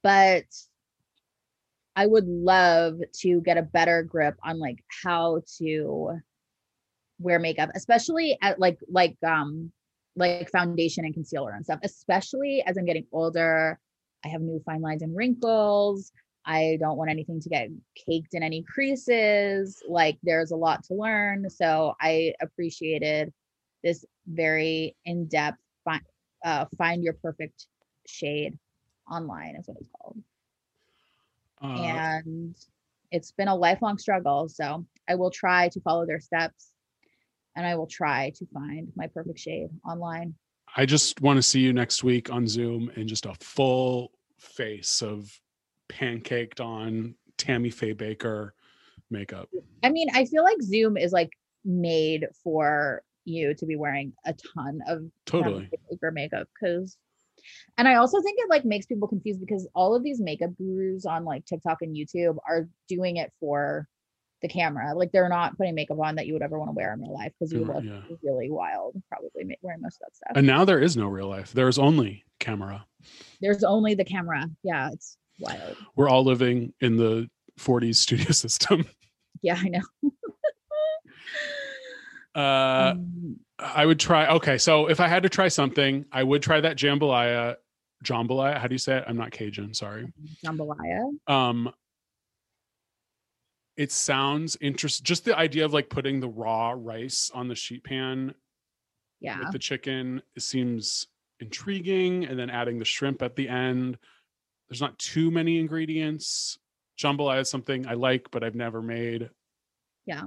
But 0.02 0.45
I 1.95 2.07
would 2.07 2.28
love 2.28 2.99
to 3.22 3.41
get 3.41 3.57
a 3.57 3.61
better 3.61 4.03
grip 4.03 4.36
on 4.44 4.60
like 4.60 4.84
how 5.03 5.41
to 5.60 6.20
wear 7.20 7.40
makeup, 7.40 7.70
especially 7.76 8.38
at 8.41 8.60
like 8.60 8.80
like 8.90 9.15
um 9.26 9.72
like 10.15 10.49
foundation 10.49 11.06
and 11.06 11.14
concealer 11.14 11.52
and 11.52 11.65
stuff, 11.65 11.80
especially 11.84 12.64
as 12.65 12.78
I'm 12.78 12.86
getting 12.86 13.07
older. 13.11 13.80
I 14.26 14.30
have 14.30 14.41
new 14.41 14.61
fine 14.65 14.82
lines 14.82 15.02
and 15.02 15.15
wrinkles. 15.15 16.11
I 16.45 16.78
don't 16.80 16.98
want 16.98 17.10
anything 17.10 17.40
to 17.41 17.49
get 17.49 17.70
caked 18.07 18.34
in 18.34 18.44
any 18.44 18.64
creases. 18.64 19.82
Like 19.88 20.18
there's 20.24 20.52
a 20.52 20.56
lot 20.56 20.84
to 20.86 20.94
learn. 20.94 21.49
So 21.49 21.94
I 22.02 22.34
appreciated 22.41 23.34
this 23.84 24.05
very 24.27 24.95
in-depth 25.05 25.57
find, 25.84 26.01
uh, 26.45 26.65
find 26.77 27.03
your 27.03 27.14
perfect 27.14 27.68
shade 28.07 28.57
online 29.11 29.55
is 29.55 29.68
what 29.68 29.77
it's 29.80 29.89
called. 29.99 30.18
Uh, 31.61 31.81
and 31.81 32.55
it's 33.11 33.31
been 33.31 33.47
a 33.47 33.55
lifelong 33.55 33.97
struggle. 33.97 34.49
So 34.49 34.85
I 35.07 35.15
will 35.15 35.31
try 35.31 35.69
to 35.69 35.81
follow 35.81 36.05
their 36.05 36.19
steps 36.19 36.72
and 37.55 37.65
I 37.65 37.76
will 37.76 37.88
try 37.88 38.31
to 38.35 38.45
find 38.53 38.91
my 38.95 39.07
perfect 39.07 39.39
shade 39.39 39.69
online. 39.88 40.34
I 40.76 40.85
just 40.85 41.22
want 41.22 41.38
to 41.38 41.43
see 41.43 41.60
you 41.60 41.72
next 41.72 42.03
week 42.03 42.31
on 42.31 42.47
Zoom 42.47 42.91
in 42.95 43.07
just 43.07 43.26
a 43.26 43.34
full 43.35 44.11
face 44.39 45.01
of 45.01 45.30
pancaked 45.89 46.60
on 46.60 47.15
Tammy 47.38 47.69
Faye 47.69 47.93
Bakker 47.93 48.51
makeup. 49.11 49.49
I 49.84 49.89
mean, 49.89 50.07
I 50.14 50.26
feel 50.26 50.43
like 50.43 50.61
Zoom 50.61 50.97
is 50.97 51.11
like 51.11 51.30
made 51.64 52.26
for 52.43 53.03
you 53.25 53.53
to 53.55 53.65
be 53.65 53.75
wearing 53.75 54.13
a 54.25 54.33
ton 54.55 54.81
of 54.87 55.03
Totally. 55.25 55.69
Bakker 55.91 56.13
makeup 56.13 56.47
because 56.59 56.97
and 57.77 57.87
I 57.87 57.95
also 57.95 58.21
think 58.21 58.37
it 58.39 58.49
like 58.49 58.65
makes 58.65 58.85
people 58.85 59.07
confused 59.07 59.39
because 59.39 59.67
all 59.75 59.95
of 59.95 60.03
these 60.03 60.21
makeup 60.21 60.51
gurus 60.57 61.05
on 61.05 61.25
like 61.25 61.45
TikTok 61.45 61.81
and 61.81 61.95
YouTube 61.95 62.37
are 62.47 62.69
doing 62.87 63.17
it 63.17 63.31
for 63.39 63.87
the 64.41 64.47
camera. 64.47 64.93
Like 64.93 65.11
they're 65.11 65.29
not 65.29 65.57
putting 65.57 65.73
makeup 65.73 65.99
on 65.99 66.15
that 66.15 66.27
you 66.27 66.33
would 66.33 66.41
ever 66.41 66.59
want 66.59 66.69
to 66.69 66.73
wear 66.73 66.93
in 66.93 67.01
real 67.01 67.13
life 67.13 67.31
because 67.39 67.51
you 67.51 67.65
look 67.65 67.83
yeah. 67.83 68.01
really 68.21 68.51
wild, 68.51 69.01
probably 69.09 69.57
wearing 69.61 69.81
most 69.81 69.95
of 69.95 70.07
that 70.07 70.15
stuff. 70.15 70.31
And 70.35 70.45
now 70.45 70.65
there 70.65 70.79
is 70.79 70.95
no 70.95 71.07
real 71.07 71.27
life. 71.27 71.51
There 71.53 71.67
is 71.67 71.79
only 71.79 72.23
camera. 72.39 72.85
There's 73.41 73.63
only 73.63 73.95
the 73.95 74.05
camera. 74.05 74.45
Yeah, 74.63 74.89
it's 74.91 75.17
wild. 75.39 75.77
We're 75.95 76.09
all 76.09 76.23
living 76.23 76.73
in 76.81 76.97
the 76.97 77.29
40s 77.59 77.95
studio 77.95 78.31
system. 78.31 78.85
Yeah, 79.41 79.59
I 79.59 79.69
know. 79.69 80.11
Uh, 82.35 82.93
Um, 82.95 83.39
I 83.60 83.85
would 83.85 83.99
try. 83.99 84.27
Okay, 84.27 84.57
so 84.57 84.88
if 84.89 84.99
I 84.99 85.07
had 85.07 85.23
to 85.23 85.30
try 85.30 85.47
something, 85.47 86.05
I 86.11 86.23
would 86.23 86.41
try 86.41 86.60
that 86.61 86.77
jambalaya. 86.77 87.55
Jambalaya. 88.03 88.57
How 88.57 88.68
do 88.68 88.73
you 88.73 88.80
say 88.80 88.97
it? 88.97 89.05
I'm 89.07 89.15
not 89.18 89.31
Cajun. 89.31 89.73
Sorry. 89.73 90.11
jambalaya. 90.45 91.11
Um, 91.27 91.72
it 93.77 93.91
sounds 93.91 94.57
interesting. 94.60 95.03
Just 95.05 95.26
the 95.26 95.38
idea 95.38 95.65
of 95.65 95.73
like 95.73 95.89
putting 95.89 96.19
the 96.19 96.27
raw 96.27 96.73
rice 96.76 97.31
on 97.34 97.47
the 97.47 97.55
sheet 97.55 97.84
pan 97.84 98.35
Yeah. 99.19 99.39
with 99.39 99.51
the 99.51 99.60
chicken 99.60 100.22
it 100.35 100.41
seems 100.41 101.07
intriguing, 101.39 102.26
and 102.26 102.38
then 102.38 102.49
adding 102.49 102.77
the 102.80 102.85
shrimp 102.85 103.22
at 103.22 103.35
the 103.35 103.47
end. 103.49 103.97
There's 104.69 104.81
not 104.81 104.97
too 104.99 105.30
many 105.31 105.60
ingredients. 105.60 106.57
Jambalaya 106.99 107.41
is 107.41 107.49
something 107.49 107.88
I 107.88 107.93
like, 107.93 108.30
but 108.31 108.43
I've 108.43 108.55
never 108.55 108.81
made. 108.81 109.30
Yeah. 110.05 110.23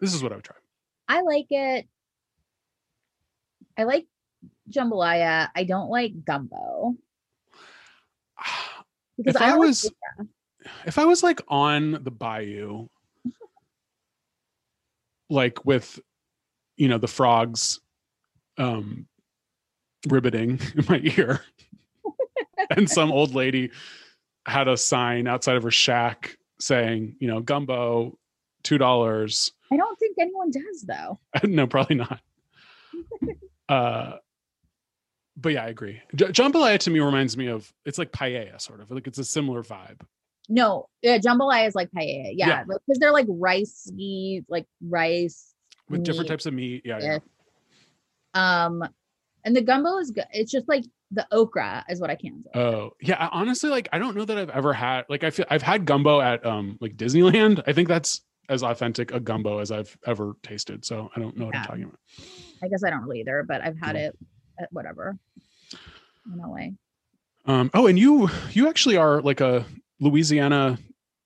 This 0.00 0.14
is 0.14 0.22
what 0.22 0.32
I 0.32 0.36
would 0.36 0.44
try. 0.44 0.56
I 1.10 1.22
like 1.22 1.46
it. 1.50 1.88
I 3.76 3.82
like 3.82 4.06
jambalaya. 4.70 5.48
I 5.52 5.64
don't 5.64 5.90
like 5.90 6.24
gumbo 6.24 6.94
because 9.18 9.34
if 9.34 9.42
I, 9.42 9.46
I, 9.46 9.50
like 9.50 9.58
was 9.58 9.90
if 10.86 10.98
I 10.98 11.06
was 11.06 11.24
like 11.24 11.40
on 11.48 11.98
the 12.04 12.12
bayou, 12.12 12.86
like 15.28 15.64
with 15.64 15.98
you 16.76 16.86
know 16.86 16.98
the 16.98 17.08
frogs 17.08 17.80
um 18.56 19.08
ribbiting 20.06 20.60
in 20.76 20.84
my 20.88 21.00
ear, 21.18 21.40
and 22.70 22.88
some 22.88 23.10
old 23.10 23.34
lady 23.34 23.72
had 24.46 24.68
a 24.68 24.76
sign 24.76 25.26
outside 25.26 25.56
of 25.56 25.64
her 25.64 25.72
shack 25.72 26.36
saying, 26.60 27.16
you 27.18 27.26
know, 27.26 27.40
gumbo, 27.40 28.16
two 28.62 28.78
dollars. 28.78 29.50
I 29.72 29.76
don't 29.76 29.98
think 29.98 30.16
anyone 30.20 30.50
does 30.50 30.82
though. 30.82 31.18
no, 31.44 31.66
probably 31.66 31.96
not. 31.96 32.20
uh 33.68 34.16
but 35.36 35.52
yeah, 35.54 35.64
I 35.64 35.68
agree. 35.68 36.02
J- 36.14 36.26
jambalaya 36.26 36.78
to 36.80 36.90
me 36.90 37.00
reminds 37.00 37.36
me 37.36 37.46
of 37.46 37.72
it's 37.86 37.96
like 37.98 38.12
paella, 38.12 38.60
sort 38.60 38.80
of 38.80 38.90
like 38.90 39.06
it's 39.06 39.18
a 39.18 39.24
similar 39.24 39.62
vibe. 39.62 40.00
No, 40.48 40.88
yeah, 41.02 41.18
jambalaya 41.18 41.66
is 41.68 41.74
like 41.74 41.90
paella. 41.92 42.32
Yeah, 42.34 42.48
Yeah. 42.48 42.64
because 42.64 42.98
they're 42.98 43.12
like 43.12 43.26
ricey, 43.26 44.44
like 44.48 44.66
rice. 44.86 45.54
with 45.88 46.02
different 46.02 46.28
types 46.28 46.46
of 46.46 46.52
meat. 46.54 46.82
Yeah, 46.84 46.98
yeah. 47.00 47.18
Um, 48.34 48.82
and 49.44 49.56
the 49.56 49.62
gumbo 49.62 49.98
is 49.98 50.10
good. 50.10 50.26
It's 50.32 50.50
just 50.52 50.68
like 50.68 50.84
the 51.10 51.26
okra 51.32 51.84
is 51.88 52.00
what 52.00 52.10
I 52.10 52.16
can 52.16 52.42
say. 52.44 52.60
Oh, 52.60 52.90
yeah. 53.00 53.16
I, 53.18 53.28
honestly, 53.32 53.70
like 53.70 53.88
I 53.92 53.98
don't 53.98 54.16
know 54.16 54.24
that 54.24 54.36
I've 54.36 54.50
ever 54.50 54.72
had 54.72 55.04
like 55.08 55.24
I 55.24 55.30
feel 55.30 55.46
I've 55.48 55.62
had 55.62 55.84
gumbo 55.86 56.20
at 56.20 56.44
um 56.44 56.76
like 56.80 56.96
Disneyland. 56.96 57.62
I 57.66 57.72
think 57.72 57.88
that's 57.88 58.20
as 58.50 58.62
authentic 58.64 59.12
a 59.12 59.20
gumbo 59.20 59.60
as 59.60 59.70
I've 59.70 59.96
ever 60.06 60.34
tasted. 60.42 60.84
So 60.84 61.08
I 61.14 61.20
don't 61.20 61.36
know 61.36 61.46
what 61.46 61.56
I'm 61.56 61.64
talking 61.64 61.84
about. 61.84 61.98
I 62.62 62.68
guess 62.68 62.82
I 62.84 62.90
don't 62.90 63.02
really 63.02 63.20
either, 63.20 63.44
but 63.46 63.62
I've 63.62 63.78
had 63.78 63.94
No. 63.94 64.00
it 64.00 64.18
at 64.58 64.72
whatever 64.72 65.16
in 66.26 66.38
LA. 66.38 66.66
Um. 67.46 67.70
Oh, 67.72 67.86
and 67.86 67.98
you 67.98 68.28
you 68.50 68.68
actually 68.68 68.96
are 68.98 69.22
like 69.22 69.40
a 69.40 69.64
Louisiana, 70.00 70.78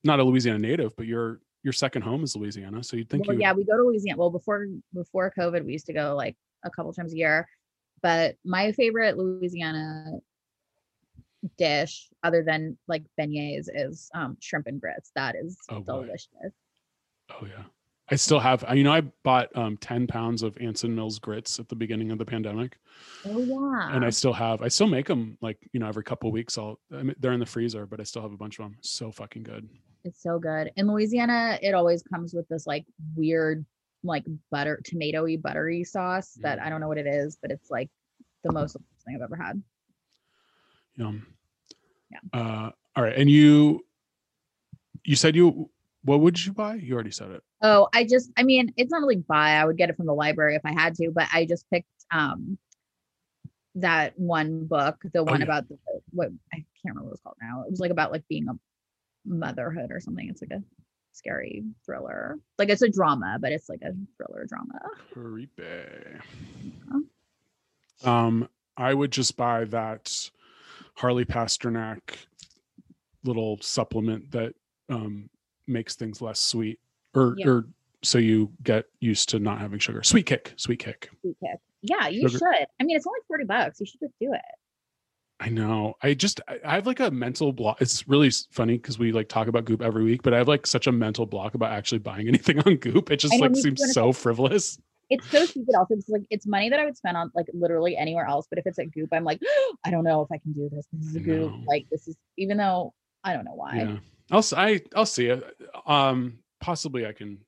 not 0.05 0.21
a 0.21 0.23
Louisiana 0.25 0.59
native, 0.59 0.95
but 0.97 1.07
your 1.07 1.41
your 1.65 1.73
second 1.73 2.03
home 2.03 2.23
is 2.23 2.37
Louisiana. 2.37 2.85
So 2.85 2.97
you'd 2.97 3.09
think 3.09 3.27
well, 3.27 3.35
you 3.35 3.41
yeah, 3.41 3.53
we 3.55 3.65
go 3.65 3.77
to 3.77 3.83
Louisiana. 3.83 4.19
Well, 4.19 4.31
before 4.31 4.67
before 4.93 5.33
COVID, 5.37 5.65
we 5.65 5.73
used 5.73 5.87
to 5.87 5.93
go 5.95 6.15
like 6.15 6.37
a 6.65 6.71
couple 6.71 6.93
times 6.93 7.15
a 7.15 7.17
year. 7.17 7.49
But 8.03 8.37
my 8.45 8.71
favorite 8.73 9.17
Louisiana 9.17 10.19
dish, 11.59 12.09
other 12.23 12.43
than 12.43 12.77
like 12.87 13.03
beignets, 13.19 13.69
is 13.75 14.11
um, 14.15 14.37
shrimp 14.41 14.67
and 14.67 14.79
grits. 14.81 15.11
That 15.17 15.35
is 15.37 15.57
Oh, 15.71 15.81
delicious. 15.81 16.29
Oh 17.31 17.47
yeah. 17.47 17.65
I 18.11 18.17
still 18.17 18.39
have 18.39 18.65
you 18.75 18.85
know 18.85 18.93
I 18.93 19.01
bought 19.01 19.49
um 19.57 19.77
10 19.79 20.07
pounds 20.07 20.43
of 20.43 20.57
Anson 20.61 20.95
Mills 20.95 21.19
grits 21.19 21.59
at 21.59 21.69
the 21.69 21.75
beginning 21.75 22.11
of 22.11 22.19
the 22.19 22.25
pandemic 22.25 22.77
Oh 23.27 23.39
yeah. 23.39 23.95
and 23.97 24.05
I 24.05 24.11
still 24.11 24.33
have 24.35 24.61
I 24.63 24.69
still 24.69 24.87
make 24.89 25.07
them 25.07 25.39
like 25.41 25.59
you 25.73 25.81
know 25.81 25.89
every 25.89 26.05
couple 26.05 26.31
weeks 26.31 26.59
I'll 26.59 26.79
I 26.93 27.03
mean, 27.03 27.15
they're 27.19 27.33
in 27.33 27.41
the 27.41 27.47
freezer 27.47 27.87
but 27.87 28.01
I 28.01 28.03
still 28.03 28.23
have 28.23 28.33
a 28.33 28.37
bunch 28.37 28.59
of 28.59 28.67
them 28.67 28.77
so 28.83 29.11
fucking 29.11 29.43
good 29.43 29.69
It's 30.05 30.23
so 30.23 30.39
good. 30.39 30.71
In 30.77 30.87
Louisiana, 30.87 31.59
it 31.63 31.73
always 31.73 32.03
comes 32.03 32.35
with 32.35 32.47
this 32.49 32.67
like 32.67 32.85
weird 33.17 33.65
like 34.03 34.25
butter 34.51 34.83
tomatoey 34.85 35.41
buttery 35.41 35.83
sauce 35.83 36.35
that 36.43 36.61
I 36.61 36.69
don't 36.69 36.83
know 36.83 36.89
what 36.89 36.99
it 36.99 37.07
is, 37.07 37.39
but 37.41 37.51
it's 37.51 37.71
like 37.71 37.89
the 38.43 38.53
most 38.53 38.77
thing 39.07 39.15
I've 39.17 39.23
ever 39.23 39.35
had. 39.37 39.63
Yum. 40.97 41.27
Yeah. 42.11 42.19
Uh, 42.39 42.71
all 42.95 43.03
right. 43.03 43.17
And 43.17 43.31
you, 43.31 43.81
you 45.05 45.17
said 45.17 45.35
you, 45.35 45.71
what 46.05 46.21
would 46.21 46.45
you 46.45 46.53
buy? 46.53 46.75
You 46.75 46.95
already 46.95 47.11
said 47.11 47.31
it. 47.31 47.43
Oh, 47.63 47.89
I 47.95 48.05
just 48.05 48.31
I 48.37 48.43
mean, 48.43 48.73
it's 48.77 48.91
not 48.91 49.01
really 49.01 49.17
buy. 49.17 49.53
I 49.53 49.65
would 49.65 49.77
get 49.77 49.91
it 49.91 49.97
from 49.97 50.07
the 50.07 50.15
library 50.15 50.55
if 50.55 50.63
I 50.65 50.73
had 50.73 50.95
to, 50.97 51.11
but 51.11 51.27
I 51.33 51.47
just 51.47 51.69
picked 51.71 51.89
um 52.13 52.59
that 53.77 54.19
one 54.19 54.67
book, 54.67 54.97
the 55.13 55.25
one 55.25 55.41
yeah. 55.41 55.47
about 55.47 55.69
the 55.69 55.79
what 56.11 56.29
I 56.53 56.57
can't 56.57 56.95
remember 56.95 57.07
what 57.07 57.15
it's 57.15 57.23
called 57.23 57.37
now. 57.41 57.65
It 57.67 57.71
was 57.71 57.81
like 57.81 57.91
about 57.91 58.13
like 58.13 58.27
being 58.29 58.49
a 58.49 58.55
motherhood 59.27 59.91
or 59.91 60.01
something. 60.01 60.29
It's 60.29 60.43
like 60.43 60.53
a 60.53 60.63
scary 61.13 61.65
thriller. 61.87 62.39
Like 62.59 62.69
it's 62.69 62.83
a 62.83 62.91
drama, 62.91 63.39
but 63.41 63.53
it's 63.53 63.69
like 63.69 63.83
a 63.83 63.93
thriller 64.17 64.47
drama. 64.47 64.81
Creepy. 65.13 65.63
Um, 68.05 68.49
I 68.77 68.93
would 68.93 69.11
just 69.11 69.37
buy 69.37 69.65
that 69.67 70.31
Harley 70.97 71.25
Pasternak 71.25 72.17
little 73.25 73.59
supplement 73.63 74.31
that 74.33 74.55
um 74.91 75.31
makes 75.67 75.95
things 75.97 76.21
less 76.21 76.41
sweet, 76.41 76.79
or 77.15 77.35
Yeah. 77.39 77.49
or 77.49 77.65
so 78.03 78.19
you 78.19 78.53
get 78.63 78.85
used 79.01 79.29
to 79.31 79.39
not 79.39 79.59
having 79.61 79.79
sugar. 79.79 80.03
Sweet 80.03 80.27
kick, 80.27 80.53
sweet 80.57 80.79
kick. 80.79 81.11
Sweet 81.23 81.37
kick. 81.41 81.59
Yeah, 81.83 82.09
you 82.09 82.29
Sugar- 82.29 82.39
should. 82.39 82.67
I 82.81 82.85
mean, 82.85 82.97
it's 82.97 83.07
only 83.07 83.21
40 83.29 83.45
bucks. 83.45 83.81
You 83.81 83.87
should 83.87 84.01
just 84.01 84.15
do 84.21 84.33
it. 84.33 84.41
I 85.41 85.49
know. 85.49 85.95
I 86.03 86.15
just 86.15 86.41
I 86.49 86.77
have 86.77 86.87
like 86.87 87.01
a 87.01 87.11
mental 87.11 87.53
block. 87.53 87.81
It's 87.83 88.07
really 88.09 88.31
funny 88.53 88.77
because 88.79 88.99
we 88.99 89.11
like 89.13 89.29
talk 89.29 89.49
about 89.49 89.65
Goop 89.65 89.83
every 89.83 90.05
week, 90.05 90.23
but 90.23 90.33
I 90.33 90.39
have 90.39 90.49
like 90.49 90.67
such 90.67 90.87
a 90.87 90.93
mental 90.93 91.27
block 91.27 91.55
about 91.55 91.73
actually 91.73 91.99
buying 91.99 92.29
anything 92.29 92.59
on 92.61 92.77
Goop. 92.77 93.11
It 93.11 93.17
just 93.17 93.39
like 93.41 93.55
seems 93.57 93.83
it's 93.83 93.93
so 93.95 94.13
frivolous. 94.13 94.79
It's 95.11 95.29
so 95.31 95.45
stupid 95.45 95.75
also 95.75 95.95
because 95.97 96.09
like 96.09 96.23
it's 96.31 96.47
money 96.47 96.71
that 96.71 96.79
I 96.79 96.85
would 96.87 96.97
spend 96.97 97.17
on 97.17 97.31
like 97.35 97.47
literally 97.53 97.97
anywhere 97.97 98.27
else. 98.27 98.47
But 98.49 98.59
if 98.59 98.67
it's 98.67 98.79
at 98.79 98.91
Goop, 98.93 99.11
I'm 99.13 99.25
like, 99.25 99.41
I 99.85 99.91
don't 99.91 100.05
know 100.05 100.23
if 100.23 100.31
I 100.33 100.39
can 100.39 100.53
do 100.53 100.71
this. 100.73 100.87
This 100.93 101.15
is 101.17 101.23
Goop. 101.23 101.53
Like 101.67 101.87
this 101.91 102.07
is 102.09 102.17
even 102.39 102.57
though 102.57 102.95
I 103.25 103.35
don't 103.35 103.45
know 103.45 103.55
why. 103.55 103.77
Yeah. 103.77 103.97
I'll 104.31 104.45
I, 104.57 104.81
I'll 104.95 105.07
see 105.07 105.27
it. 105.27 105.45
Um 105.87 106.39
possibly 106.61 107.07
I 107.07 107.13
can 107.13 107.39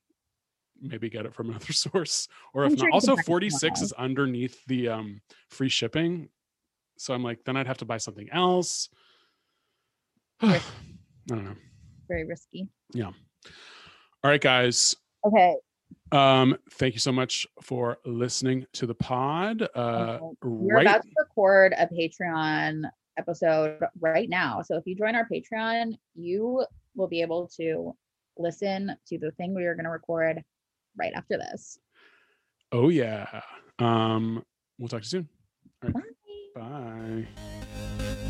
maybe 0.80 1.08
get 1.08 1.24
it 1.24 1.34
from 1.34 1.48
another 1.50 1.72
source 1.72 2.28
or 2.52 2.64
if 2.64 2.72
I'm 2.72 2.78
not. 2.78 2.84
can 2.84 2.92
Also 2.92 3.16
46 3.16 3.80
is 3.80 3.92
underneath 3.92 4.64
the 4.66 4.88
um 4.88 5.20
free 5.50 5.68
shipping. 5.68 6.28
So 6.98 7.14
I'm 7.14 7.22
like 7.22 7.44
then 7.44 7.56
I'd 7.56 7.66
have 7.66 7.78
to 7.78 7.84
buy 7.84 7.98
something 7.98 8.28
else. 8.30 8.88
I 10.40 10.60
don't 11.26 11.44
know. 11.44 11.56
Very 12.08 12.24
risky. 12.24 12.68
Yeah. 12.92 13.10
All 14.22 14.30
right 14.30 14.40
guys. 14.40 14.94
Okay. 15.24 15.54
Um 16.12 16.56
thank 16.72 16.94
you 16.94 17.00
so 17.00 17.12
much 17.12 17.46
for 17.62 17.98
listening 18.04 18.66
to 18.74 18.86
the 18.86 18.94
pod. 18.94 19.66
Uh. 19.74 20.18
We're 20.42 20.76
right 20.76 20.86
about 20.86 21.02
to 21.02 21.08
record 21.18 21.74
a 21.76 21.86
Patreon 21.86 22.82
episode 23.18 23.80
right 24.00 24.28
now. 24.28 24.62
So 24.62 24.76
if 24.76 24.86
you 24.86 24.94
join 24.94 25.14
our 25.14 25.26
Patreon, 25.28 25.96
you 26.14 26.64
will 26.94 27.08
be 27.08 27.22
able 27.22 27.48
to 27.56 27.94
listen 28.38 28.94
to 29.08 29.18
the 29.18 29.30
thing 29.32 29.54
we 29.54 29.64
are 29.64 29.74
going 29.74 29.84
to 29.84 29.90
record 29.90 30.42
right 30.98 31.12
after 31.14 31.36
this. 31.38 31.78
Oh 32.72 32.88
yeah. 32.88 33.40
Um 33.78 34.42
we'll 34.78 34.88
talk 34.88 35.02
to 35.02 35.06
you 35.06 35.10
soon. 35.10 35.28
All 35.84 35.90
right. 35.90 36.04
Bye. 36.54 37.26
Bye. 37.26 38.26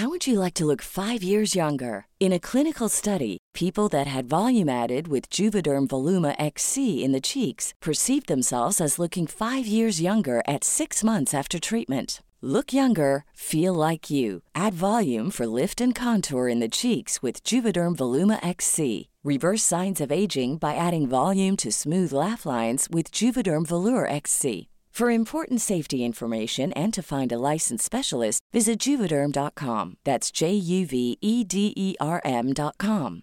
How 0.00 0.08
would 0.08 0.26
you 0.26 0.40
like 0.40 0.54
to 0.54 0.64
look 0.64 0.80
five 0.80 1.22
years 1.22 1.54
younger? 1.54 2.06
In 2.18 2.32
a 2.32 2.38
clinical 2.38 2.88
study, 2.88 3.36
people 3.52 3.88
that 3.90 4.06
had 4.06 4.28
volume 4.28 4.68
added 4.68 5.08
with 5.08 5.28
Juvederm 5.28 5.88
Voluma 5.88 6.34
XC 6.38 7.04
in 7.04 7.12
the 7.12 7.20
cheeks 7.20 7.74
perceived 7.82 8.28
themselves 8.28 8.80
as 8.80 8.98
looking 8.98 9.26
five 9.26 9.66
years 9.66 10.00
younger 10.00 10.42
at 10.48 10.64
six 10.64 11.04
months 11.04 11.34
after 11.34 11.58
treatment. 11.58 12.22
Look 12.40 12.72
younger, 12.72 13.24
feel 13.34 13.74
like 13.74 14.08
you. 14.08 14.42
Add 14.54 14.72
volume 14.72 15.30
for 15.30 15.46
lift 15.46 15.82
and 15.82 15.94
contour 15.94 16.48
in 16.48 16.60
the 16.60 16.70
cheeks 16.70 17.20
with 17.20 17.44
Juvederm 17.44 17.96
Voluma 17.96 18.38
XC. 18.42 19.10
Reverse 19.22 19.62
signs 19.62 20.00
of 20.00 20.10
aging 20.10 20.56
by 20.56 20.74
adding 20.74 21.06
volume 21.06 21.56
to 21.58 21.70
smooth 21.70 22.12
laugh 22.12 22.46
lines 22.46 22.88
with 22.90 23.12
Juvederm 23.12 23.66
Vollure 23.66 24.10
XC. 24.10 24.70
For 24.90 25.10
important 25.10 25.62
safety 25.62 26.04
information 26.04 26.74
and 26.74 26.92
to 26.92 27.02
find 27.02 27.32
a 27.32 27.38
licensed 27.38 27.84
specialist, 27.84 28.42
visit 28.52 28.78
juvederm.com. 28.80 29.96
That's 30.04 30.30
J 30.30 30.52
U 30.52 30.86
V 30.86 31.16
E 31.22 31.44
D 31.44 31.72
E 31.74 31.94
R 32.00 32.20
M.com. 32.22 33.22